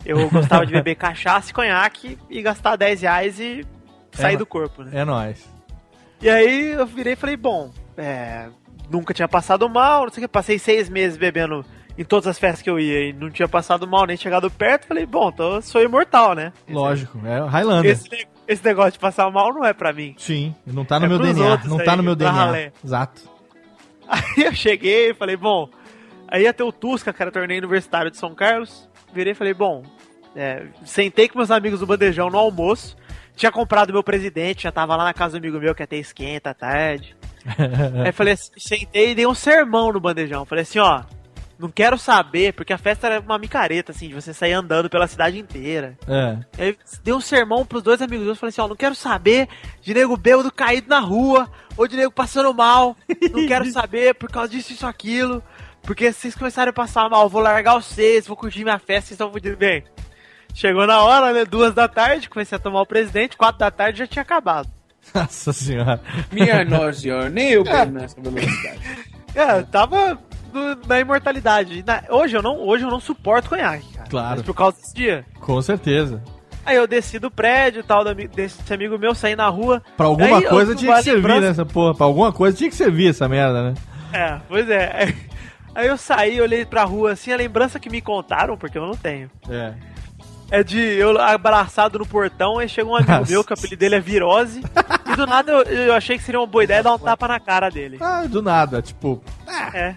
Eu 0.04 0.28
gostava 0.30 0.66
de 0.66 0.72
beber 0.72 0.94
cachaça 0.96 1.50
e 1.50 1.54
conhaque 1.54 2.18
e 2.28 2.42
gastar 2.42 2.76
10 2.76 3.00
reais 3.02 3.40
e 3.40 3.64
sair 4.12 4.34
É, 4.34 4.36
do 4.38 4.46
corpo, 4.46 4.82
né? 4.82 4.90
É 5.00 5.04
nóis. 5.04 5.48
E 6.20 6.28
aí 6.28 6.72
eu 6.72 6.86
virei 6.86 7.14
e 7.14 7.16
falei, 7.16 7.36
bom, 7.36 7.70
é, 7.96 8.48
nunca 8.90 9.12
tinha 9.14 9.28
passado 9.28 9.68
mal, 9.68 10.04
não 10.04 10.12
sei 10.12 10.24
o 10.24 10.28
que, 10.28 10.32
passei 10.32 10.58
seis 10.58 10.88
meses 10.88 11.16
bebendo 11.16 11.64
em 11.96 12.04
todas 12.04 12.26
as 12.26 12.38
festas 12.38 12.60
que 12.62 12.68
eu 12.70 12.78
ia 12.80 13.08
e 13.10 13.12
não 13.12 13.30
tinha 13.30 13.46
passado 13.48 13.86
mal, 13.86 14.04
nem 14.06 14.16
chegado 14.16 14.50
perto, 14.50 14.86
falei, 14.86 15.06
bom, 15.06 15.28
então 15.28 15.54
eu 15.54 15.62
sou 15.62 15.82
imortal, 15.82 16.34
né? 16.34 16.52
Lógico. 16.68 17.18
É 17.26 17.40
Highlander. 17.46 17.92
Esse, 17.92 18.26
esse 18.48 18.64
negócio 18.64 18.92
de 18.92 18.98
passar 18.98 19.30
mal 19.30 19.52
não 19.54 19.64
é 19.64 19.72
pra 19.72 19.92
mim. 19.92 20.14
Sim. 20.18 20.54
Não 20.66 20.84
tá 20.84 20.98
no 20.98 21.06
É 21.06 21.08
meu 21.08 21.18
DNA. 21.18 21.60
Não 21.66 21.78
tá 21.78 21.92
aí, 21.92 21.96
no 21.96 22.02
meu 22.02 22.16
DNA. 22.16 22.32
ralé. 22.32 22.72
Exato. 22.84 23.22
Aí 24.08 24.44
eu 24.44 24.52
cheguei 24.54 25.10
e 25.10 25.14
falei, 25.14 25.36
bom, 25.36 25.68
aí 26.28 26.42
ia 26.42 26.52
ter 26.52 26.62
o 26.62 26.72
Tusca, 26.72 27.12
cara, 27.12 27.30
torneio 27.30 27.58
universitário 27.60 28.10
de 28.10 28.16
São 28.18 28.34
Carlos. 28.34 28.88
Virei 29.12 29.32
e 29.32 29.36
falei, 29.36 29.54
bom, 29.54 29.82
é, 30.34 30.66
sentei 30.84 31.28
com 31.28 31.38
meus 31.38 31.50
amigos 31.50 31.80
do 31.80 31.86
bandejão 31.86 32.30
no 32.30 32.38
almoço. 32.38 32.96
Tinha 33.36 33.50
comprado 33.50 33.92
meu 33.92 34.02
presidente, 34.02 34.62
já 34.64 34.72
tava 34.72 34.94
lá 34.94 35.04
na 35.04 35.14
casa 35.14 35.32
do 35.32 35.38
amigo 35.38 35.58
meu 35.58 35.74
que 35.74 35.82
até 35.82 35.96
esquenta 35.96 36.50
à 36.50 36.54
tarde. 36.54 37.16
Aí 38.04 38.12
falei, 38.12 38.34
assim, 38.34 38.52
sentei 38.56 39.10
e 39.10 39.14
dei 39.14 39.26
um 39.26 39.34
sermão 39.34 39.92
no 39.92 40.00
bandejão. 40.00 40.44
Falei 40.44 40.62
assim, 40.62 40.78
ó, 40.78 41.02
não 41.58 41.68
quero 41.68 41.96
saber, 41.98 42.52
porque 42.52 42.72
a 42.72 42.78
festa 42.78 43.06
era 43.06 43.20
uma 43.20 43.38
micareta, 43.38 43.92
assim, 43.92 44.08
de 44.08 44.14
você 44.14 44.32
sair 44.32 44.52
andando 44.52 44.90
pela 44.90 45.06
cidade 45.06 45.38
inteira. 45.38 45.96
É. 46.08 46.38
Aí 46.58 46.76
dei 47.02 47.14
um 47.14 47.20
sermão 47.20 47.64
pros 47.64 47.82
dois 47.82 48.02
amigos 48.02 48.26
meus, 48.26 48.38
falei 48.38 48.50
assim, 48.50 48.60
ó, 48.60 48.68
não 48.68 48.76
quero 48.76 48.94
saber 48.94 49.48
de 49.80 49.94
nego 49.94 50.16
bêbado 50.16 50.50
caído 50.50 50.88
na 50.88 51.00
rua, 51.00 51.48
ou 51.76 51.86
de 51.86 51.96
nego 51.96 52.12
passando 52.12 52.52
mal, 52.52 52.96
não 53.32 53.46
quero 53.46 53.64
saber 53.70 54.14
por 54.14 54.30
causa 54.30 54.48
disso, 54.48 54.72
isso, 54.72 54.86
aquilo, 54.86 55.42
porque 55.82 56.12
se 56.12 56.20
vocês 56.20 56.34
começarem 56.34 56.70
a 56.70 56.72
passar 56.72 57.08
mal, 57.08 57.24
eu 57.24 57.28
vou 57.28 57.40
largar 57.40 57.74
vocês, 57.74 58.26
vou 58.26 58.36
curtir 58.36 58.64
minha 58.64 58.78
festa, 58.78 59.08
vocês 59.08 59.12
estão 59.12 59.30
fudidos 59.30 59.58
bem. 59.58 59.84
Chegou 60.54 60.86
na 60.86 61.02
hora, 61.02 61.32
né, 61.32 61.44
duas 61.44 61.74
da 61.74 61.88
tarde, 61.88 62.30
comecei 62.30 62.56
a 62.56 62.60
tomar 62.60 62.80
o 62.82 62.86
presidente, 62.86 63.36
quatro 63.36 63.58
da 63.58 63.70
tarde 63.70 63.98
já 63.98 64.06
tinha 64.06 64.22
acabado. 64.22 64.68
Nossa 65.14 65.52
senhora. 65.52 66.00
Minha 66.32 66.64
nossa 66.64 66.92
senhora, 66.94 67.28
nem 67.28 67.50
eu 67.50 67.64
bebo 67.64 67.92
nessa 67.92 68.16
velocidade. 68.20 68.80
É, 69.34 69.62
tava 69.62 70.16
na 70.86 71.00
imortalidade. 71.00 71.84
Na- 71.86 72.04
hoje, 72.08 72.36
eu 72.36 72.42
não, 72.42 72.56
hoje 72.60 72.84
eu 72.84 72.90
não 72.90 73.00
suporto 73.00 73.48
conhaque, 73.48 73.92
cara. 73.94 74.08
Claro. 74.08 74.36
Mas 74.36 74.42
por 74.42 74.54
causa 74.54 74.76
desse 74.76 74.94
dia. 74.94 75.24
Com 75.40 75.60
certeza. 75.60 76.22
Aí 76.64 76.76
eu 76.76 76.86
desci 76.86 77.18
do 77.18 77.30
prédio 77.30 77.80
e 77.80 77.82
tal, 77.82 78.04
do 78.04 78.14
desse 78.14 78.72
amigo 78.72 78.96
meu, 78.96 79.14
saí 79.14 79.36
na 79.36 79.48
rua. 79.48 79.82
Pra 79.96 80.06
alguma 80.06 80.38
Aí 80.38 80.44
eu- 80.44 80.48
coisa 80.50 80.74
tinha 80.74 80.94
que 80.96 81.02
servir 81.02 81.16
lembrança- 81.20 81.48
nessa 81.48 81.66
porra. 81.66 81.94
Pra 81.94 82.06
alguma 82.06 82.32
coisa 82.32 82.56
tinha 82.56 82.70
que 82.70 82.76
servir 82.76 83.10
essa 83.10 83.28
merda, 83.28 83.62
né? 83.70 83.74
É, 84.12 84.38
pois 84.48 84.70
é. 84.70 85.12
Aí 85.74 85.88
eu 85.88 85.96
saí, 85.98 86.40
olhei 86.40 86.64
pra 86.64 86.84
rua 86.84 87.12
assim, 87.12 87.32
a 87.32 87.36
lembrança 87.36 87.80
que 87.80 87.90
me 87.90 88.00
contaram, 88.00 88.56
porque 88.56 88.78
eu 88.78 88.86
não 88.86 88.94
tenho. 88.96 89.28
É. 89.50 89.74
É 90.54 90.62
de 90.62 90.78
eu 90.78 91.20
abraçado 91.20 91.98
no 91.98 92.06
portão, 92.06 92.60
aí 92.60 92.68
chega 92.68 92.88
um 92.88 92.94
amigo 92.94 93.10
Nossa. 93.10 93.32
meu, 93.32 93.42
que 93.42 93.50
o 93.50 93.54
apelido 93.54 93.76
dele 93.76 93.96
é 93.96 94.00
Virose, 94.00 94.60
e 94.60 95.16
do 95.16 95.26
nada 95.26 95.50
eu, 95.50 95.62
eu 95.62 95.94
achei 95.94 96.16
que 96.16 96.22
seria 96.22 96.38
uma 96.38 96.46
boa 96.46 96.62
ideia 96.62 96.80
dar 96.80 96.94
um 96.94 96.98
tapa 96.98 97.26
na 97.26 97.40
cara 97.40 97.68
dele. 97.68 97.98
Ah, 98.00 98.24
do 98.24 98.40
nada. 98.40 98.80
Tipo, 98.80 99.20
É. 99.74 99.96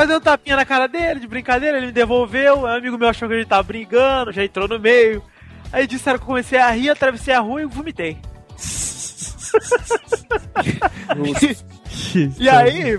Eu 0.00 0.06
dei 0.06 0.16
um 0.16 0.20
tapinha 0.20 0.56
na 0.56 0.64
cara 0.64 0.88
dele, 0.88 1.20
de 1.20 1.28
brincadeira, 1.28 1.76
ele 1.76 1.88
me 1.88 1.92
devolveu, 1.92 2.60
um 2.60 2.66
amigo 2.66 2.96
meu 2.96 3.10
achou 3.10 3.28
que 3.28 3.34
ele 3.34 3.44
tava 3.44 3.62
brigando, 3.62 4.32
já 4.32 4.42
entrou 4.42 4.66
no 4.66 4.78
meio. 4.78 5.22
Aí 5.70 5.86
disseram 5.86 6.16
que 6.16 6.22
eu 6.22 6.28
comecei 6.28 6.58
a 6.58 6.70
rir, 6.70 6.88
atravessei 6.88 7.34
a 7.34 7.40
rua 7.40 7.60
e 7.60 7.66
vomitei. 7.66 8.16
E 12.38 12.48
aí, 12.48 12.98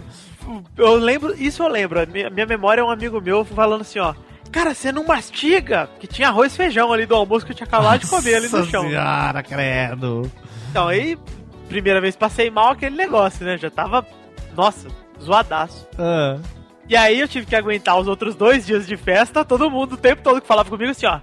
eu 0.78 0.96
lembro, 0.98 1.34
isso 1.36 1.64
eu 1.64 1.68
lembro, 1.68 2.00
minha 2.08 2.46
memória 2.46 2.82
é 2.82 2.84
um 2.84 2.92
amigo 2.92 3.20
meu 3.20 3.44
falando 3.44 3.82
assim, 3.82 3.98
ó. 3.98 4.14
Cara, 4.52 4.74
você 4.74 4.92
não 4.92 5.06
mastiga? 5.06 5.90
Que 6.00 6.08
tinha 6.08 6.30
arroz 6.30 6.54
e 6.54 6.58
feijão 6.58 6.92
ali 6.92 7.06
do 7.06 7.16
almoço 7.16 7.46
que 7.46 7.52
eu 7.52 7.56
tinha 7.56 7.68
acabado 7.68 8.00
de 8.02 8.08
comer 8.08 8.36
ali 8.36 8.48
no 8.48 8.58
Nossa 8.60 8.70
chão. 8.72 8.84
senhora, 8.88 9.44
credo. 9.44 10.32
Então 10.72 10.88
aí, 10.88 11.18
primeira 11.68 12.02
vez 12.02 12.16
passei 12.16 12.50
mal 12.50 12.72
aquele 12.72 12.96
negócio, 12.96 13.46
né? 13.46 13.58
Já 13.58 13.70
tava, 13.70 14.06
nossa, 14.56 14.88
zoadaço. 15.22 15.88
Ah. 15.98 16.38
E 16.88 16.96
aí 16.96 17.20
eu 17.20 17.28
tive 17.28 17.46
que 17.46 17.56
aguentar 17.56 18.00
os 18.00 18.08
outros 18.08 18.34
dois 18.36 18.66
dias 18.66 18.88
de 18.88 18.98
festa, 18.98 19.46
todo 19.46 19.70
mundo 19.70 19.94
o 19.94 19.98
tempo 19.98 20.24
todo 20.24 20.42
que 20.42 20.48
falava 20.48 20.70
comigo 20.70 20.90
assim, 20.92 21.06
ó. 21.06 21.20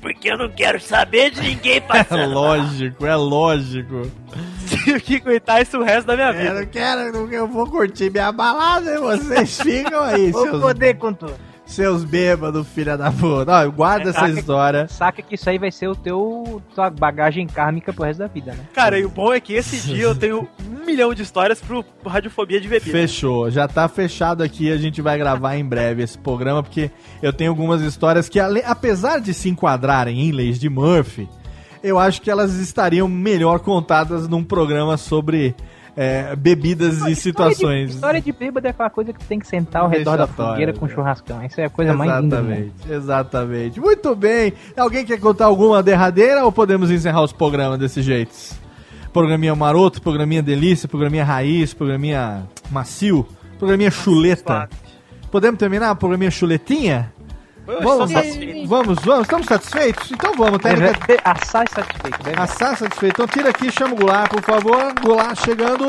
Porque 0.00 0.30
eu 0.30 0.38
não 0.38 0.48
quero 0.48 0.80
saber 0.80 1.32
de 1.32 1.40
ninguém 1.40 1.78
É 1.78 1.80
passando. 1.80 2.18
mal." 2.20 2.28
lógico, 2.30 3.04
é 3.04 3.16
lógico. 3.16 4.02
Tive 4.68 5.00
que 5.00 5.16
aguentar 5.16 5.60
isso 5.60 5.76
o 5.78 5.82
resto 5.82 6.06
da 6.06 6.14
minha 6.14 6.28
Eu 6.30 6.34
vida. 6.34 6.54
não 6.54 6.66
quero, 6.66 7.00
eu 7.34 7.48
vou 7.48 7.66
curtir 7.68 8.08
minha 8.10 8.30
balada 8.30 8.94
e 8.94 8.98
vocês 8.98 9.60
ficam 9.60 10.00
aí, 10.04 10.30
Vou 10.30 10.44
seus, 10.48 10.60
poder 10.62 10.94
com 10.98 11.12
tudo. 11.12 11.34
Seus 11.68 12.02
bêbados, 12.02 12.66
filha 12.68 12.96
da 12.96 13.12
puta. 13.12 13.52
Ó, 13.52 13.70
guarda 13.70 14.10
essa 14.10 14.20
Saca- 14.20 14.32
história. 14.32 14.88
Saca 14.88 15.22
que 15.22 15.34
isso 15.34 15.48
aí 15.48 15.58
vai 15.58 15.70
ser 15.70 15.86
o 15.88 15.94
teu 15.94 16.60
tua 16.74 16.90
bagagem 16.90 17.46
kármica 17.46 17.92
pro 17.92 18.04
resto 18.04 18.18
da 18.20 18.26
vida, 18.26 18.52
né? 18.52 18.64
Cara, 18.74 18.98
e 18.98 19.04
o 19.04 19.08
bom 19.10 19.32
é 19.32 19.38
que 19.38 19.52
esse 19.52 19.76
dia 19.86 20.04
eu 20.04 20.14
tenho 20.14 20.48
um 20.66 20.84
milhão 20.84 21.12
de 21.14 21.22
histórias 21.22 21.60
pro 21.60 21.84
Radiofobia 22.06 22.60
de 22.60 22.66
bebida. 22.68 22.90
Fechou, 22.90 23.50
já 23.50 23.68
tá 23.68 23.86
fechado 23.88 24.42
aqui. 24.42 24.72
A 24.72 24.76
gente 24.78 25.02
vai 25.02 25.18
gravar 25.18 25.56
em 25.56 25.64
breve 25.64 26.02
esse 26.02 26.16
programa, 26.18 26.62
porque 26.62 26.90
eu 27.22 27.32
tenho 27.32 27.50
algumas 27.50 27.80
histórias 27.82 28.28
que, 28.28 28.40
apesar 28.40 29.20
de 29.20 29.34
se 29.34 29.48
enquadrarem 29.48 30.20
em 30.28 30.32
leis 30.32 30.58
de 30.58 30.68
Murphy, 30.70 31.28
eu 31.82 31.98
acho 31.98 32.20
que 32.22 32.30
elas 32.30 32.54
estariam 32.54 33.06
melhor 33.06 33.60
contadas 33.60 34.26
num 34.26 34.42
programa 34.42 34.96
sobre 34.96 35.54
é, 36.00 36.36
bebidas 36.36 37.04
e 37.08 37.16
situações. 37.16 37.90
História 37.90 38.20
de 38.20 38.30
bêbado 38.30 38.64
é 38.68 38.70
aquela 38.70 38.88
coisa 38.88 39.12
que 39.12 39.24
tem 39.24 39.40
que 39.40 39.48
sentar 39.48 39.82
ao 39.82 39.88
redor 39.88 40.16
da 40.16 40.28
fogueira 40.28 40.72
com 40.72 40.86
né? 40.86 40.92
churrascão. 40.94 41.44
Isso 41.44 41.60
é 41.60 41.64
a 41.64 41.68
coisa 41.68 41.92
mais 41.92 42.22
linda. 42.22 42.36
Exatamente, 42.36 42.72
exatamente. 42.88 43.80
Muito 43.80 44.14
bem. 44.14 44.52
Alguém 44.76 45.04
quer 45.04 45.18
contar 45.18 45.46
alguma 45.46 45.82
derradeira 45.82 46.44
ou 46.44 46.52
podemos 46.52 46.88
encerrar 46.88 47.24
os 47.24 47.32
programas 47.32 47.80
desse 47.80 48.00
jeito? 48.00 48.32
Programinha 49.12 49.56
maroto, 49.56 50.00
programinha 50.00 50.40
delícia, 50.40 50.86
programinha 50.86 51.24
raiz, 51.24 51.74
programinha 51.74 52.46
macio, 52.70 53.26
programinha 53.58 53.90
chuleta. 53.90 54.68
Podemos 55.32 55.58
terminar? 55.58 55.96
Programinha 55.96 56.30
chuletinha? 56.30 57.12
Vamos, 57.68 58.10
vamos, 58.66 58.98
vamos. 59.04 59.22
Estamos 59.24 59.46
satisfeitos? 59.46 60.10
Então 60.10 60.32
vamos, 60.38 60.58
técnica. 60.58 61.06
ter 61.06 61.20
assar 61.22 61.68
satisfeito, 61.68 62.22
deve. 62.22 62.40
Assar 62.40 62.76
satisfeito. 62.78 63.12
Então 63.12 63.26
tira 63.26 63.50
aqui, 63.50 63.70
chama 63.70 63.92
o 63.92 63.96
Goulart, 63.96 64.30
por 64.30 64.42
favor. 64.42 64.94
Goulart 65.02 65.38
chegando. 65.44 65.86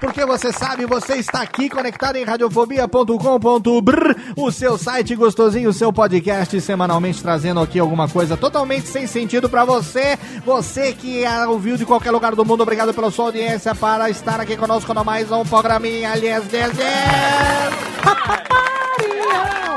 Porque 0.00 0.24
você 0.24 0.52
sabe, 0.52 0.86
você 0.86 1.14
está 1.14 1.42
aqui 1.42 1.68
conectado 1.68 2.16
em 2.16 2.24
radiofobia.com.br, 2.24 4.14
o 4.36 4.52
seu 4.52 4.76
site 4.76 5.14
gostosinho, 5.14 5.70
o 5.70 5.72
seu 5.72 5.92
podcast 5.92 6.60
semanalmente 6.60 7.22
trazendo 7.22 7.60
aqui 7.60 7.78
alguma 7.78 8.08
coisa 8.08 8.36
totalmente 8.36 8.88
sem 8.88 9.06
sentido 9.06 9.48
pra 9.48 9.64
você. 9.64 10.18
Você 10.44 10.92
que 10.92 11.24
ouviu 11.48 11.76
de 11.76 11.86
qualquer 11.86 12.10
lugar 12.10 12.34
do 12.34 12.44
mundo, 12.44 12.62
obrigado 12.62 12.92
pela 12.92 13.10
sua 13.10 13.26
audiência 13.26 13.74
para 13.74 14.10
estar 14.10 14.40
aqui 14.40 14.56
conosco 14.56 14.92
no 14.92 15.04
mais 15.04 15.30
um 15.30 15.44
programinha, 15.44 16.12
aliás, 16.12 16.44
10 16.44 16.72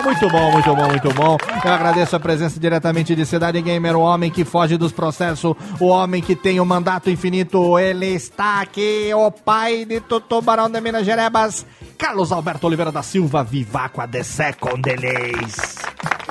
muito 0.08 0.30
bom, 0.30 0.52
muito 0.54 0.74
bom, 0.74 0.88
muito 0.88 1.14
bom. 1.14 1.38
Eu 1.66 1.74
agradeço 1.74 2.16
a 2.16 2.20
presença 2.20 2.58
diretamente 2.58 3.14
de 3.14 3.26
Cidade 3.26 3.62
Gamer, 3.62 3.94
o 3.98 4.00
homem 4.00 4.32
que 4.32 4.46
foge 4.46 4.78
dos 4.78 4.94
processos, 4.94 5.54
o 5.82 5.86
homem 5.88 6.22
que 6.22 6.34
tem 6.34 6.62
o 6.62 6.66
mandato 6.66 7.10
infinito. 7.10 7.78
Ele 7.78 8.06
está 8.06 8.62
aqui, 8.62 9.12
o 9.14 9.30
pai 9.30 9.84
de 9.84 10.00
Tutubarão 10.08 10.70
de 10.70 10.80
Minas 10.82 11.06
Gerais, 11.06 11.66
Carlos 11.98 12.32
Alberto 12.32 12.68
Oliveira 12.68 12.92
da 12.92 13.04
Silva, 13.04 13.44
Vivaco 13.44 14.02
a 14.02 14.08
The 14.08 14.24
Second 14.24 14.82
Delays. 14.82 15.78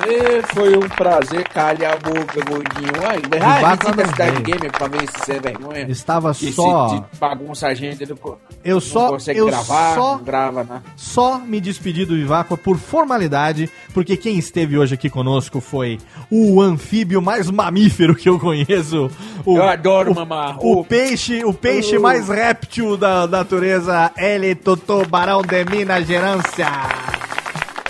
E 0.04 0.42
foi 0.54 0.76
um 0.76 0.88
prazer, 0.88 1.48
calha 1.48 1.92
a 1.92 1.96
boca, 1.96 2.40
gordinho. 2.44 2.92
Ai, 3.08 3.16
Vivaco 3.18 3.88
ah, 3.88 3.92
visita 3.92 4.02
a 4.02 4.08
cidade 4.08 4.42
gamer 4.42 4.72
pra 4.72 4.88
ver 4.88 5.06
se 5.08 5.18
você 5.18 5.32
é 5.32 5.40
vergonha. 5.40 5.86
Estava 5.88 6.34
Que 6.34 6.52
só- 6.52 6.88
Se, 6.90 6.96
se 6.96 7.02
bagunça 7.18 7.66
a 7.68 7.74
gente, 7.74 8.04
não, 8.06 8.36
Eu 8.62 8.80
só, 8.80 9.08
consegue 9.10 9.38
eu 9.40 9.46
gravar, 9.46 9.94
só, 9.94 10.16
não 10.16 10.24
grava, 10.24 10.64
né? 10.64 10.82
só 10.96 11.38
me 11.38 11.60
despedi 11.60 12.04
do 12.04 12.14
Viváqua 12.14 12.56
por 12.56 12.76
formalidade, 12.78 13.70
porque 13.94 14.16
quem 14.16 14.38
esteve 14.38 14.76
hoje 14.78 14.94
aqui 14.94 15.08
conosco 15.08 15.60
foi 15.60 15.98
o 16.30 16.60
anfíbio 16.60 17.22
mais 17.22 17.50
mamífero 17.50 18.14
que 18.14 18.28
eu 18.28 18.38
conheço. 18.38 19.10
O, 19.46 19.56
Eu 19.56 19.64
adoro 19.68 20.12
o, 20.12 20.14
mamar. 20.14 20.58
O 20.60 20.80
O- 20.80 20.84
peixe, 20.84 21.42
o 21.44 21.54
peixe 21.54 21.96
o- 21.96 22.02
mais 22.02 22.28
réptil 22.28 22.96
da 22.96 23.26
natureza, 23.26 24.10
ele 24.16 24.54
tutubarão 24.54 25.40
de 25.42 25.64
Minas 25.64 26.06
Gerância. 26.06 26.66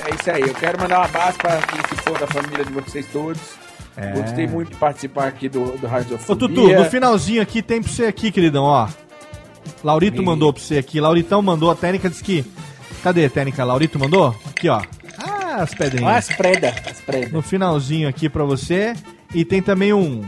É 0.07 0.15
isso 0.15 0.31
aí, 0.31 0.41
eu 0.43 0.55
quero 0.55 0.81
mandar 0.81 1.01
um 1.01 1.03
abraço 1.03 1.39
pra 1.39 1.59
quem 1.63 1.81
se 1.89 2.03
for 2.03 2.19
da 2.19 2.27
família 2.27 2.65
de 2.65 2.73
vocês 2.73 3.07
todos. 3.13 3.41
É. 3.97 4.13
Gostei 4.13 4.47
muito 4.47 4.71
de 4.71 4.77
participar 4.77 5.27
aqui 5.27 5.49
do, 5.49 5.79
do 5.79 5.87
Rádio 5.87 6.19
Ô 6.29 6.37
Tutu, 6.37 6.69
no 6.69 6.85
finalzinho 6.85 7.41
aqui 7.41 7.63
tem 7.63 7.83
pra 7.83 7.91
você 7.91 8.05
aqui, 8.05 8.31
queridão, 8.31 8.65
ó. 8.65 8.89
Laurito 9.83 10.23
Ih. 10.23 10.25
mandou 10.25 10.53
pra 10.53 10.63
você 10.63 10.79
aqui, 10.79 11.01
Lauritão 11.01 11.41
mandou, 11.43 11.71
a 11.71 11.75
técnica 11.75 12.09
disse 12.09 12.23
que... 12.23 12.45
Cadê 13.03 13.25
a 13.25 13.31
técnica? 13.31 13.65
Laurito 13.65 13.99
mandou? 13.99 14.35
Aqui, 14.51 14.69
ó. 14.69 14.83
Ah, 15.19 15.63
as 15.63 15.73
pedrinhas. 15.75 16.13
Ah, 16.13 16.17
as 16.17 16.29
preda, 16.29 16.75
as 16.91 17.01
preda. 17.01 17.29
no 17.29 17.41
finalzinho 17.41 18.09
aqui 18.09 18.29
pra 18.29 18.45
você. 18.45 18.95
E 19.35 19.45
tem 19.45 19.63
também 19.63 19.93
um. 19.93 20.25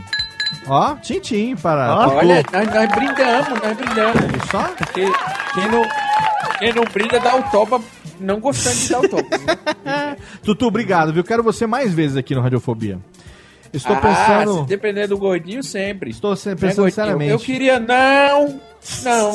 Ó, 0.67 0.95
tintim 0.95 1.55
para. 1.55 2.05
Tutu. 2.05 2.15
Olha, 2.15 2.43
nós, 2.51 2.73
nós 2.73 2.89
brindamos, 2.89 3.61
nós 3.61 3.77
brindamos. 3.77 4.49
Só? 4.49 4.63
Porque 4.77 5.05
quem 5.53 5.67
não, 5.69 5.83
quem 6.57 6.73
não 6.73 6.83
brinda 6.85 7.19
dá 7.19 7.35
o 7.35 7.43
toba 7.51 7.81
não 8.19 8.39
gostando 8.39 8.75
de 8.75 8.89
dar 8.89 8.99
o 8.99 9.85
né? 9.85 10.17
Tutu, 10.43 10.65
obrigado, 10.67 11.13
viu? 11.13 11.23
Quero 11.23 11.43
você 11.43 11.65
mais 11.67 11.93
vezes 11.93 12.17
aqui 12.17 12.33
no 12.35 12.41
Radiofobia. 12.41 12.99
Estou 13.71 13.95
Ah, 13.95 13.99
pensando. 14.01 14.61
se 14.61 14.65
depender 14.67 15.05
do 15.07 15.17
gordinho, 15.17 15.61
sempre. 15.63 16.09
Estou 16.09 16.35
se- 16.35 16.49
Né, 16.49 16.55
pensando 16.55 16.77
gordinho? 16.77 16.95
seriamente. 16.95 17.31
Eu 17.31 17.39
queria 17.39 17.79
não, 17.79 18.59
não. 19.03 19.31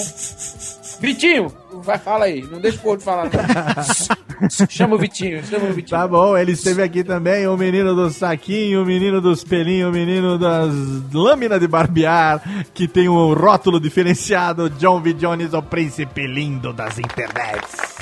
Vitinho, 1.01 1.53
vai, 1.83 1.99
fala 1.99 2.25
aí, 2.25 2.43
não 2.43 2.61
deixa 2.61 2.81
o 2.85 2.89
outro 2.89 3.05
falar. 3.05 3.31
Chama 4.69 4.97
o 4.97 4.99
Vitinho, 4.99 5.43
chama 5.45 5.67
o 5.67 5.73
Vitinho. 5.73 5.99
Tá 5.99 6.07
bom, 6.09 6.37
ele 6.37 6.53
esteve 6.53 6.83
aqui 6.83 7.03
também, 7.05 7.47
o 7.47 7.57
menino 7.57 7.95
do 7.95 8.11
saquinho, 8.11 8.83
o 8.83 8.85
menino 8.85 9.21
dos 9.21 9.45
pelinhos, 9.45 9.89
o 9.89 9.93
menino 9.93 10.37
das 10.39 10.73
lâminas 11.13 11.61
de 11.61 11.69
barbear, 11.69 12.43
que 12.75 12.87
tem 12.89 13.09
um 13.09 13.33
rótulo 13.33 13.79
diferenciado, 13.81 14.69
John 14.71 15.01
V. 15.01 15.13
Jones, 15.15 15.55
o 15.55 15.63
príncipe 15.63 16.27
lindo 16.27 16.73
das 16.73 16.99
internets. 16.99 17.94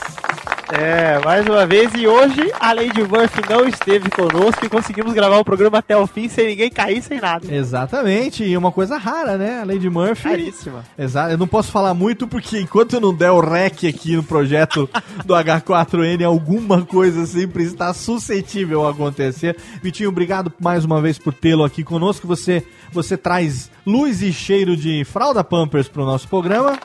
É, 0.70 1.18
mais 1.24 1.46
uma 1.46 1.66
vez, 1.66 1.92
e 1.94 2.06
hoje 2.06 2.52
a 2.58 2.72
Lady 2.72 3.02
Murphy 3.02 3.42
não 3.48 3.66
esteve 3.66 4.08
conosco 4.10 4.64
e 4.64 4.68
conseguimos 4.68 5.12
gravar 5.12 5.38
o 5.38 5.44
programa 5.44 5.78
até 5.78 5.96
o 5.96 6.06
fim 6.06 6.28
sem 6.28 6.48
ninguém 6.48 6.70
cair, 6.70 7.02
sem 7.02 7.20
nada. 7.20 7.52
Exatamente, 7.52 8.44
e 8.44 8.56
uma 8.56 8.72
coisa 8.72 8.96
rara, 8.96 9.36
né? 9.36 9.60
A 9.60 9.64
Lady 9.64 9.90
Murphy. 9.90 10.30
Caríssima. 10.30 10.84
Exato, 10.98 11.32
eu 11.32 11.38
não 11.38 11.46
posso 11.46 11.70
falar 11.70 11.94
muito 11.94 12.26
porque 12.26 12.58
enquanto 12.58 12.94
eu 12.94 13.00
não 13.00 13.14
der 13.14 13.30
o 13.30 13.40
rec 13.40 13.84
aqui 13.84 14.16
no 14.16 14.22
projeto 14.22 14.88
do 15.24 15.34
H4N, 15.34 16.24
alguma 16.24 16.82
coisa 16.82 17.26
sempre 17.26 17.64
está 17.64 17.92
suscetível 17.92 18.86
a 18.86 18.90
acontecer. 18.90 19.56
Vitinho, 19.82 20.08
obrigado 20.08 20.52
mais 20.60 20.84
uma 20.84 21.00
vez 21.00 21.18
por 21.18 21.34
tê-lo 21.34 21.64
aqui 21.64 21.84
conosco. 21.84 22.26
Você, 22.26 22.64
você 22.92 23.16
traz 23.16 23.70
luz 23.86 24.22
e 24.22 24.32
cheiro 24.32 24.76
de 24.76 25.04
fralda 25.04 25.44
Pampers 25.44 25.88
para 25.88 26.02
o 26.02 26.06
nosso 26.06 26.28
programa. 26.28 26.78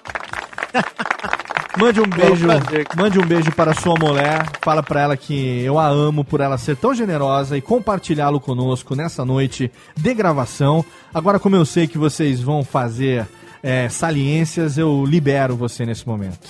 Mande 1.77 2.01
um 2.01 2.07
beijo, 2.07 2.47
mande 2.95 3.19
um 3.19 3.25
beijo 3.25 3.51
para 3.51 3.71
sua 3.75 3.93
mulher. 3.99 4.43
Fala 4.63 4.81
para 4.81 5.01
ela 5.01 5.15
que 5.15 5.61
eu 5.63 5.77
a 5.77 5.87
amo 5.87 6.23
por 6.23 6.41
ela 6.41 6.57
ser 6.57 6.75
tão 6.75 6.91
generosa 6.91 7.55
e 7.55 7.61
compartilhá-lo 7.61 8.39
conosco 8.39 8.95
nessa 8.95 9.23
noite 9.23 9.71
de 9.95 10.13
gravação. 10.15 10.83
Agora, 11.13 11.37
como 11.37 11.55
eu 11.55 11.63
sei 11.65 11.85
que 11.85 11.97
vocês 11.97 12.41
vão 12.41 12.63
fazer 12.63 13.27
é, 13.61 13.87
saliências, 13.89 14.75
eu 14.79 15.05
libero 15.05 15.55
você 15.55 15.85
nesse 15.85 16.07
momento. 16.07 16.47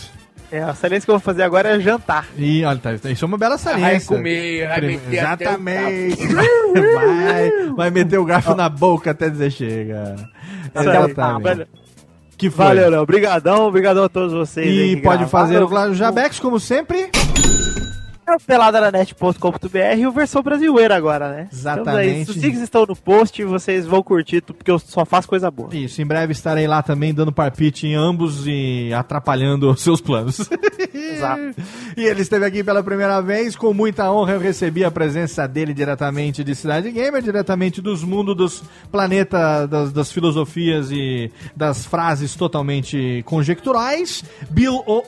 É, 0.50 0.62
a 0.62 0.74
saliência 0.74 1.06
que 1.06 1.12
eu 1.12 1.16
vou 1.16 1.22
fazer 1.22 1.44
agora 1.44 1.76
é 1.76 1.80
jantar. 1.82 2.26
E 2.38 2.64
olha, 2.64 2.80
tá, 2.80 2.94
isso 2.94 3.26
é 3.26 3.28
uma 3.28 3.38
bela 3.38 3.58
saliência. 3.58 4.08
Vai 4.08 4.18
comer, 4.18 4.68
vai 4.70 4.82
meter 4.82 5.18
Exatamente. 5.18 6.28
vai, 6.96 7.52
vai 7.76 7.92
meter 7.92 8.18
o 8.18 8.24
garfo 8.24 8.56
na 8.56 8.70
boca 8.70 9.12
até 9.12 9.30
dizer 9.30 9.52
chega. 9.52 10.16
Exatamente. 10.74 11.68
Que 12.38 12.50
foi? 12.50 12.66
valeu 12.66 12.90
Léo. 12.90 13.02
Obrigadão, 13.02 13.66
obrigadão 13.68 14.04
a 14.04 14.10
todos 14.10 14.32
vocês. 14.32 14.68
E 14.68 15.02
pode 15.02 15.26
fazer 15.26 15.62
o 15.64 15.94
Jabex, 15.94 16.40
como 16.40 16.60
sempre. 16.60 17.10
É 18.28 18.38
peladaranet.com.br 18.38 19.98
e 19.98 20.06
o 20.06 20.12
versão 20.12 20.44
brasileira 20.44 20.98
agora, 20.98 21.30
né? 21.32 21.48
Exatamente. 21.50 22.20
Estamos 22.20 22.30
aí. 22.30 22.38
Os 22.38 22.44
links 22.44 22.62
estão 22.62 22.86
no 22.86 22.96
post, 22.96 23.42
vocês 23.46 23.86
vão 23.86 24.04
curtir, 24.04 24.42
porque 24.42 24.70
eu 24.70 24.78
só 24.78 25.06
faço 25.06 25.30
coisa 25.30 25.50
boa. 25.50 25.74
Isso, 25.74 26.02
em 26.02 26.06
breve 26.06 26.34
estarei 26.34 26.68
lá 26.68 26.84
também 26.84 27.14
dando 27.14 27.32
parpite 27.32 27.88
em 27.88 27.96
ambos 27.96 28.46
e 28.46 28.92
atrapalhando 28.94 29.72
os 29.72 29.82
seus 29.82 30.02
planos. 30.02 30.42
Exato. 30.94 31.56
E 31.96 32.04
ele 32.04 32.22
esteve 32.22 32.46
aqui 32.46 32.64
pela 32.66 32.84
primeira 32.84 33.22
vez, 33.22 33.56
com 33.56 33.74
muita 33.74 34.12
honra 34.12 34.34
eu 34.34 34.40
recebi 34.40 34.84
a 34.84 34.92
presença 34.92 35.48
dele 35.48 35.74
diretamente 35.74 36.44
de 36.44 36.54
Cidade 36.54 36.92
Gamer, 36.92 37.22
diretamente 37.22 37.82
dos 37.82 38.04
mundos 38.04 38.36
dos 38.36 38.64
planetas, 38.92 39.70
das, 39.70 39.94
das 39.94 40.12
filosofias 40.12 40.92
e 40.92 41.32
das 41.56 41.86
frases 41.86 42.36
totalmente 42.36 43.24
conjecturais. 43.26 44.22
Bill 44.50 44.84
o. 44.86 45.04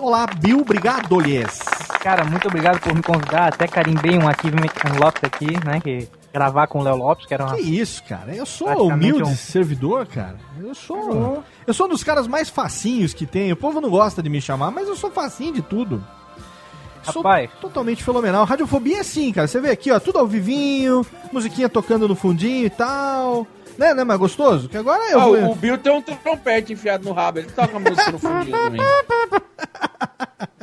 Olá, 0.00 0.26
Bill, 0.26 0.60
obrigado, 0.60 1.20
Lies. 1.20 1.60
Cara, 2.00 2.24
muito 2.24 2.48
obrigado 2.48 2.80
por 2.80 2.94
me 2.94 3.02
convidar. 3.02 3.48
Até 3.48 3.66
carimbei 3.68 4.16
um 4.16 4.26
Achievement 4.26 4.70
Unlocked 4.90 5.26
aqui, 5.26 5.46
né? 5.66 5.80
Que 5.80 6.08
gravar 6.32 6.66
com 6.66 6.78
o 6.78 6.82
Léo 6.82 6.96
Lopes, 6.96 7.26
que 7.26 7.34
era 7.34 7.44
uma. 7.44 7.54
Que 7.56 7.60
isso, 7.62 8.02
cara? 8.04 8.34
Eu 8.34 8.46
sou 8.46 8.88
humilde 8.88 9.22
um- 9.22 9.36
servidor, 9.36 10.06
cara. 10.06 10.36
Eu 10.58 10.74
sou. 10.74 11.44
Eu 11.66 11.74
sou 11.74 11.86
um 11.86 11.90
dos 11.90 12.02
caras 12.02 12.26
mais 12.26 12.48
facinhos 12.48 13.12
que 13.12 13.26
tem. 13.26 13.52
O 13.52 13.56
povo 13.56 13.80
não 13.82 13.90
gosta 13.90 14.22
de 14.22 14.30
me 14.30 14.40
chamar, 14.40 14.70
mas 14.70 14.88
eu 14.88 14.96
sou 14.96 15.10
facinho 15.10 15.52
de 15.52 15.62
tudo. 15.62 16.02
Sou 17.02 17.22
Rapaz. 17.22 17.50
totalmente 17.60 18.02
fenomenal. 18.04 18.44
Radiofobia 18.44 18.98
é 18.98 19.00
assim, 19.00 19.32
cara. 19.32 19.46
Você 19.48 19.60
vê 19.60 19.70
aqui, 19.70 19.90
ó, 19.90 19.98
tudo 19.98 20.18
ao 20.18 20.26
vivinho, 20.26 21.04
musiquinha 21.32 21.68
tocando 21.68 22.06
no 22.08 22.14
fundinho 22.14 22.66
e 22.66 22.70
tal. 22.70 23.46
Né, 23.80 23.94
não 23.94 24.02
é 24.02 24.04
mais 24.04 24.20
gostoso? 24.20 24.68
Que 24.68 24.76
agora 24.76 25.02
eu 25.10 25.18
Ah, 25.18 25.24
vou. 25.24 25.36
o, 25.36 25.52
o 25.52 25.54
Bill 25.54 25.78
tem 25.78 25.90
um 25.90 26.02
trompete 26.02 26.74
enfiado 26.74 27.02
no 27.02 27.12
rabo, 27.12 27.38
ele 27.38 27.48
toca 27.50 27.78
música 27.78 28.12
no 28.12 28.18
fundinho 28.18 28.54
também. 28.56 28.80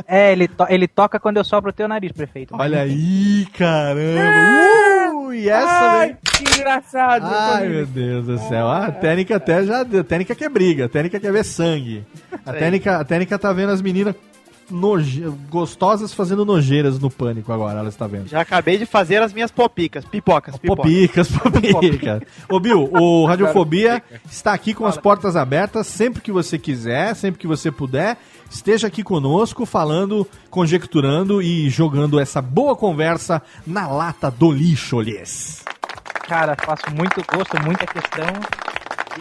É, 0.10 0.32
ele, 0.32 0.48
to- 0.48 0.68
ele 0.70 0.88
toca 0.88 1.20
quando 1.20 1.36
eu 1.38 1.44
sopro 1.44 1.70
o 1.70 1.74
teu 1.74 1.86
nariz, 1.88 2.12
prefeito. 2.14 2.56
Olha 2.58 2.82
aí, 2.82 3.46
caramba. 3.58 5.12
Uh, 5.18 5.34
e 5.34 5.50
essa, 5.50 5.68
Ai, 5.68 6.08
né? 6.12 6.18
que 6.24 6.44
engraçado. 6.60 7.26
Ai, 7.26 7.68
meu 7.68 7.86
Deus 7.86 8.26
do 8.26 8.38
céu. 8.48 8.68
Ah, 8.68 8.86
a 8.86 8.92
técnica 8.92 9.36
até 9.36 9.64
já. 9.66 9.82
A 9.82 9.86
técnica 9.86 10.34
quer 10.34 10.50
briga, 10.50 10.86
a 10.86 10.90
técnica 10.90 11.20
quer 11.20 11.34
ver 11.34 11.44
sangue. 11.44 12.06
A 12.46 12.54
técnica, 12.54 12.98
a 12.98 13.04
técnica 13.04 13.38
tá 13.38 13.52
vendo 13.52 13.72
as 13.74 13.82
meninas 13.82 14.16
noje... 14.70 15.22
gostosas 15.50 16.14
fazendo 16.14 16.46
nojeiras 16.46 17.00
no 17.00 17.10
pânico 17.10 17.52
agora, 17.52 17.80
ela 17.80 17.90
está 17.90 18.08
vendo. 18.08 18.28
Já 18.28 18.42
acabei 18.42 18.78
de 18.78 18.86
fazer 18.86 19.22
as 19.22 19.34
minhas 19.34 19.52
popicas, 19.52 20.06
pipocas, 20.06 20.58
pipocas. 20.58 20.86
Popicas, 20.86 21.28
popicas. 21.32 22.22
Ô, 22.50 22.60
Bill, 22.60 22.90
o 22.92 23.26
Radiofobia 23.26 24.04
está 24.30 24.54
aqui 24.54 24.74
com 24.74 24.86
as 24.86 24.98
portas 24.98 25.36
abertas 25.36 25.88
sempre 25.88 26.22
que 26.22 26.32
você 26.32 26.58
quiser, 26.58 27.16
sempre 27.16 27.40
que 27.40 27.48
você 27.48 27.72
puder. 27.72 28.18
Esteja 28.50 28.88
aqui 28.88 29.04
conosco, 29.04 29.66
falando, 29.66 30.26
conjecturando 30.50 31.42
e 31.42 31.70
jogando 31.70 32.20
essa 32.20 32.42
boa 32.42 32.76
conversa 32.76 33.42
na 33.66 33.88
lata 33.88 34.32
do 34.32 34.52
lixo, 34.52 35.02
lhes. 35.02 35.64
Cara, 36.28 36.56
faço 36.62 36.84
muito 36.94 37.24
gosto, 37.30 37.62
muita 37.64 37.86
questão. 37.86 38.28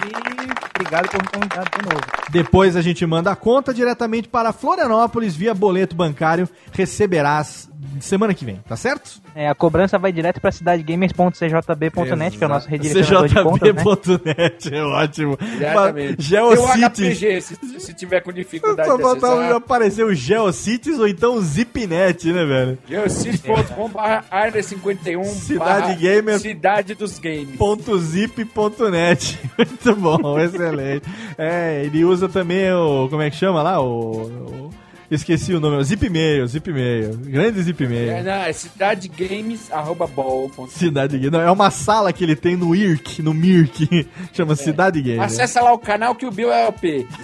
E 0.05 0.79
obrigado 0.79 1.09
por 1.09 1.23
me 1.23 1.29
convidar 1.29 1.65
de 1.65 1.83
novo. 1.83 2.01
Depois 2.31 2.77
a 2.77 2.83
gente 2.83 3.07
manda 3.07 3.31
a 3.31 3.37
conta 3.37 3.73
diretamente 3.73 4.29
para 4.29 4.53
Florianópolis 4.53 5.35
via 5.35 5.55
boleto 5.55 5.97
bancário. 5.97 6.49
Receberás 6.73 7.69
semana 8.01 8.33
que 8.35 8.45
vem, 8.45 8.57
tá 8.69 8.77
certo? 8.77 9.21
É, 9.35 9.49
a 9.49 9.55
cobrança 9.55 9.99
vai 9.99 10.13
direto 10.13 10.41
pra 10.41 10.51
cidadegamers.cjb.net, 10.53 12.37
que 12.39 12.45
é 12.45 12.47
o 12.47 12.51
nosso 12.51 12.69
redirecionador 12.69 13.29
de 13.59 13.73
contas, 13.83 14.21
né? 14.25 14.35
CJB.net, 14.35 14.75
é 14.75 14.83
ótimo. 14.85 15.39
Exatamente. 15.41 16.23
Geocities. 16.23 16.67
Tem 16.67 16.85
o 16.85 16.91
HPG, 16.91 17.41
se, 17.41 17.81
se 17.81 17.95
tiver 17.95 18.21
com 18.21 18.33
dificuldade 18.33 18.89
Só 18.89 18.97
de 18.97 19.03
faltava 19.03 19.35
acessar. 19.41 19.57
aparecer 19.57 20.05
o 20.05 20.15
Geocities 20.15 20.99
ou 20.99 21.07
então 21.09 21.35
o 21.35 21.41
Zipnet, 21.43 22.33
né, 22.33 22.45
velho? 22.45 22.79
geocities.com.br 22.89 23.99
área 24.31 24.63
51 24.63 25.25
Cidade 25.25 25.95
Gamer. 25.97 26.39
Cidade 26.41 26.95
dos 26.95 27.19
Games. 27.19 27.57
Ponto 27.57 27.99
.zip.net. 27.99 29.39
Muito 29.59 29.97
bom, 29.97 30.39
excelente. 30.39 31.07
É, 31.39 31.83
ele 31.85 32.05
usa 32.05 32.29
também 32.29 32.71
o. 32.73 33.09
Como 33.09 33.23
é 33.23 33.31
que 33.31 33.37
chama 33.37 33.63
lá? 33.63 33.81
O. 33.81 34.23
o- 34.23 34.71
esqueci 35.11 35.53
o 35.55 35.61
nome. 35.61 35.77
o 35.77 35.85
Zipmail, 35.85 36.47
Zipmail. 36.47 37.17
Grande 37.17 37.61
É, 37.61 37.63
Zipmail. 37.63 38.25
não, 38.25 38.33
é 38.33 38.53
cidadegames.bol. 38.53 40.51
Cidade 40.69 41.19
Gamer. 41.19 41.33
Não, 41.33 41.41
é 41.41 41.51
uma 41.51 41.71
sala 41.71 42.13
que 42.13 42.23
ele 42.25 42.37
tem 42.37 42.57
no 42.57 42.75
IRC, 42.75 43.23
no 43.23 43.33
MIRC. 43.35 44.09
Chama 44.33 44.55
Cidade 44.57 45.01
Gamer. 45.03 45.23
Acessa 45.23 45.61
lá 45.63 45.73
o 45.73 45.79
canal 45.79 46.15
que 46.15 46.27
o 46.27 46.31
Bill 46.31 46.53
é 46.53 46.67
OP. 46.69 47.07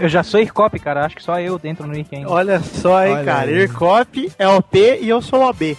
Eu 0.00 0.08
já 0.08 0.22
sou 0.22 0.40
IRCOP, 0.40 0.78
cara. 0.80 1.04
Acho 1.06 1.16
que 1.16 1.22
só 1.22 1.38
eu 1.40 1.58
dentro 1.58 1.86
no 1.86 1.94
IRC 1.94 2.16
ainda. 2.16 2.30
Olha 2.30 2.60
só 2.60 2.96
aí, 2.98 3.12
Olha 3.12 3.24
cara. 3.24 3.48
aí. 3.50 3.54
IRCOP 3.62 4.32
é 4.38 4.46
OP 4.48 4.78
e 5.00 5.08
eu 5.08 5.20
sou 5.22 5.40
OB. 5.42 5.76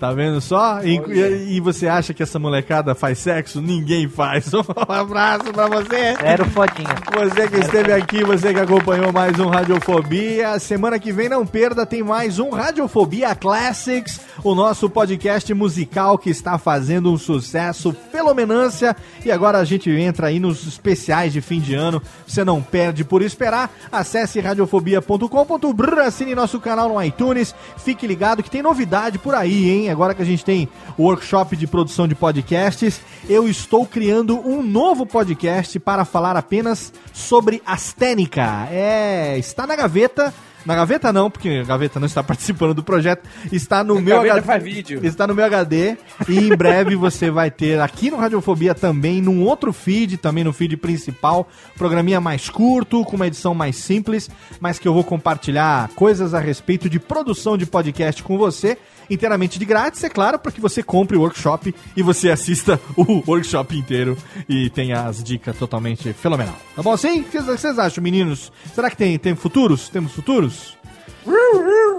Tá 0.00 0.12
vendo 0.14 0.40
só? 0.40 0.82
E, 0.82 0.96
e- 0.96 1.56
e 1.56 1.60
você 1.60 1.86
acha 1.86 2.14
que 2.14 2.22
essa 2.22 2.38
molecada 2.38 2.94
faz 2.94 3.18
sexo? 3.18 3.60
Ninguém 3.60 4.08
faz. 4.08 4.50
Um 4.54 4.92
abraço 4.92 5.52
pra 5.52 5.66
você. 5.68 6.14
Zero 6.18 6.44
fodinha. 6.46 6.88
Você 7.12 7.48
que 7.48 7.56
esteve 7.58 7.92
aqui, 7.92 8.24
você 8.24 8.54
que 8.54 8.60
acompanhou 8.60 9.12
mais 9.12 9.38
um 9.38 9.48
Radiofobia. 9.48 10.58
Semana 10.58 10.98
que 10.98 11.12
vem, 11.12 11.28
não 11.28 11.44
perda, 11.46 11.84
tem 11.84 12.02
mais 12.02 12.38
um 12.38 12.48
Radiofobia 12.50 13.34
Classics, 13.34 14.20
o 14.42 14.54
nosso 14.54 14.88
podcast 14.88 15.52
musical 15.52 16.16
que 16.16 16.30
está 16.30 16.56
fazendo 16.56 17.12
um 17.12 17.18
sucesso 17.18 17.94
fenomenância. 18.10 18.96
E 19.24 19.30
agora 19.30 19.58
a 19.58 19.64
gente 19.64 19.90
entra 19.90 20.28
aí 20.28 20.40
nos 20.40 20.66
especiais 20.66 21.32
de 21.32 21.42
fim 21.42 21.60
de 21.60 21.74
ano. 21.74 22.00
Você 22.26 22.42
não 22.42 22.62
perde 22.62 23.04
por 23.04 23.20
esperar. 23.20 23.70
Acesse 23.92 24.40
radiofobia.com.br, 24.40 25.98
assine 26.00 26.34
nosso 26.34 26.58
canal 26.58 26.88
no 26.88 27.02
iTunes. 27.02 27.54
Fique 27.76 28.06
ligado 28.06 28.42
que 28.42 28.50
tem 28.50 28.62
novidade 28.62 29.18
por 29.18 29.34
aí, 29.34 29.68
hein? 29.68 29.89
Agora 29.90 30.14
que 30.14 30.22
a 30.22 30.26
gente 30.26 30.44
tem 30.44 30.68
o 30.96 31.04
workshop 31.04 31.56
de 31.56 31.66
produção 31.66 32.06
de 32.06 32.14
podcasts, 32.14 33.00
eu 33.28 33.48
estou 33.48 33.86
criando 33.86 34.38
um 34.38 34.62
novo 34.62 35.04
podcast 35.04 35.78
para 35.78 36.04
falar 36.04 36.36
apenas 36.36 36.92
sobre 37.12 37.62
astênica. 37.64 38.68
É, 38.70 39.38
está 39.38 39.66
na 39.66 39.76
gaveta. 39.76 40.32
Na 40.64 40.76
gaveta 40.76 41.10
não, 41.10 41.30
porque 41.30 41.60
a 41.62 41.64
gaveta 41.64 41.98
não 41.98 42.06
está 42.06 42.22
participando 42.24 42.74
do 42.74 42.82
projeto. 42.82 43.26
Está 43.50 43.82
no 43.82 44.00
meu 44.00 44.16
Gaveta 44.16 44.34
HD. 44.34 44.46
faz 44.46 44.62
vídeo. 44.62 45.00
Está 45.02 45.26
no 45.26 45.34
meu 45.34 45.44
HD 45.44 45.96
e 46.28 46.38
em 46.38 46.54
breve 46.54 46.94
você 46.96 47.30
vai 47.30 47.50
ter 47.50 47.80
aqui 47.80 48.10
no 48.10 48.18
Radiofobia 48.18 48.74
também, 48.74 49.22
num 49.22 49.42
outro 49.42 49.72
feed, 49.72 50.18
também 50.18 50.44
no 50.44 50.52
feed 50.52 50.76
principal, 50.76 51.48
programinha 51.76 52.20
mais 52.20 52.48
curto, 52.48 53.04
com 53.04 53.16
uma 53.16 53.26
edição 53.26 53.54
mais 53.54 53.76
simples, 53.76 54.30
mas 54.60 54.78
que 54.78 54.86
eu 54.86 54.92
vou 54.92 55.04
compartilhar 55.04 55.88
coisas 55.94 56.34
a 56.34 56.38
respeito 56.38 56.90
de 56.90 57.00
produção 57.00 57.56
de 57.56 57.64
podcast 57.64 58.22
com 58.22 58.36
você, 58.36 58.76
inteiramente 59.10 59.58
de 59.58 59.64
grátis, 59.64 60.02
é 60.04 60.08
claro, 60.08 60.38
para 60.38 60.52
que 60.52 60.60
você 60.60 60.82
compre 60.82 61.16
o 61.16 61.20
workshop 61.20 61.74
e 61.96 62.02
você 62.02 62.30
assista 62.30 62.80
o 62.96 63.22
workshop 63.26 63.76
inteiro 63.76 64.16
e 64.48 64.70
tenha 64.70 65.02
as 65.02 65.22
dicas 65.22 65.56
totalmente 65.58 66.12
fenomenal. 66.12 66.56
Tá 66.76 66.82
bom 66.82 66.92
assim? 66.92 67.20
O 67.20 67.24
que 67.24 67.40
vocês 67.40 67.78
acham, 67.78 68.02
meninos? 68.02 68.52
Será 68.74 68.88
que 68.88 68.96
tem, 68.96 69.18
tem 69.18 69.34
futuros? 69.34 69.88
Temos 69.88 70.12
futuros? 70.12 70.78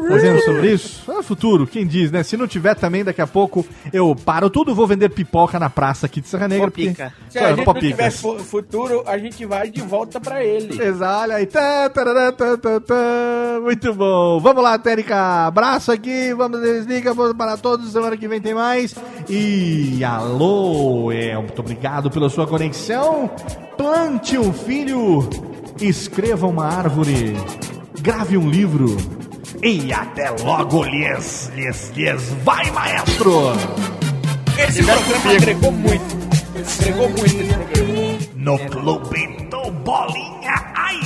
Fazendo 0.10 0.42
sobre 0.42 0.74
isso? 0.74 1.12
É 1.12 1.24
futuro, 1.24 1.68
quem 1.68 1.86
diz, 1.86 2.12
né? 2.12 2.24
Se 2.24 2.36
não 2.36 2.48
tiver 2.48 2.76
também, 2.76 3.04
daqui 3.04 3.22
a 3.22 3.28
pouco 3.28 3.66
eu 3.94 4.16
paro 4.16 4.50
tudo, 4.50 4.74
vou 4.74 4.88
vender 4.88 5.10
pipoca 5.10 5.60
na 5.60 5.70
praça 5.70 6.06
aqui 6.08 6.20
de 6.22 6.28
Serra 6.28 6.48
Negra. 6.48 6.68
Popica. 6.68 7.14
Se 7.30 7.38
a 7.40 7.54
gente 7.54 7.66
não 7.66 7.74
tiver 7.76 8.12
fu- 8.12 8.40
futuro, 8.40 9.04
a 9.06 9.18
gente 9.18 9.46
vai 9.46 9.70
de 9.70 9.82
volta 9.82 10.20
pra 10.20 10.44
ele. 10.44 10.82
Exato, 10.82 11.22
olha 11.24 11.36
aí. 11.36 11.46
Tá, 11.46 11.90
tarará, 11.90 12.32
tá, 12.32 12.58
tá, 12.58 12.80
tá. 12.80 13.60
Muito 13.62 13.94
bom. 13.94 14.40
Vamos 14.40 14.64
lá, 14.64 14.78
Térica. 14.80 15.46
Abraço 15.48 15.92
aqui. 15.92 16.34
Vamos, 16.34 16.60
desliga. 16.62 17.14
Vamos 17.14 17.34
para 17.38 17.56
todos. 17.58 17.92
Semana 17.92 18.18
que 18.18 18.28
vem 18.28 18.42
tem 18.42 18.54
mais. 18.54 18.96
E 19.30 20.04
alô, 20.04 21.12
é, 21.12 21.36
muito 21.38 21.60
obrigado 21.60 22.10
pela 22.10 22.30
sua 22.30 22.48
conexão. 22.48 23.30
Plante 23.78 24.38
um 24.38 24.52
filho. 24.52 25.30
Escreva 25.80 26.48
uma 26.48 26.66
árvore. 26.66 27.36
Grave 28.02 28.36
um 28.36 28.50
livro. 28.50 28.98
E 29.62 29.94
até 29.94 30.32
logo, 30.32 30.84
lhes, 30.84 31.52
lhes, 31.54 31.92
lhes. 31.96 32.22
Vai, 32.44 32.72
maestro! 32.72 33.52
Esse 34.58 34.84
programa 34.84 35.32
agregou 35.36 35.72
muito. 35.72 36.18
Agregou 36.80 37.10
muito 37.10 37.26
esse 37.26 37.44
programa. 37.44 38.18
No 38.36 38.58
clube 38.58 39.28
do 39.52 39.72
Bolinha 39.72 40.74
Ai. 40.76 41.00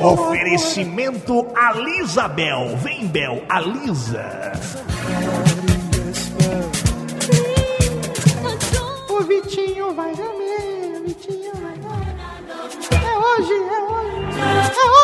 Oferecimento 0.00 1.46
Alisabel. 1.56 2.76
Vem, 2.76 3.08
Bel, 3.08 3.42
Alisa. 3.48 4.52
O 9.08 9.22
Vitinho 9.24 9.92
vai 9.94 10.12
comer, 10.12 10.39
hoje, 13.40 13.54
é 13.54 14.99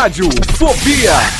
Rádio 0.00 0.30
Fobia. 0.56 1.39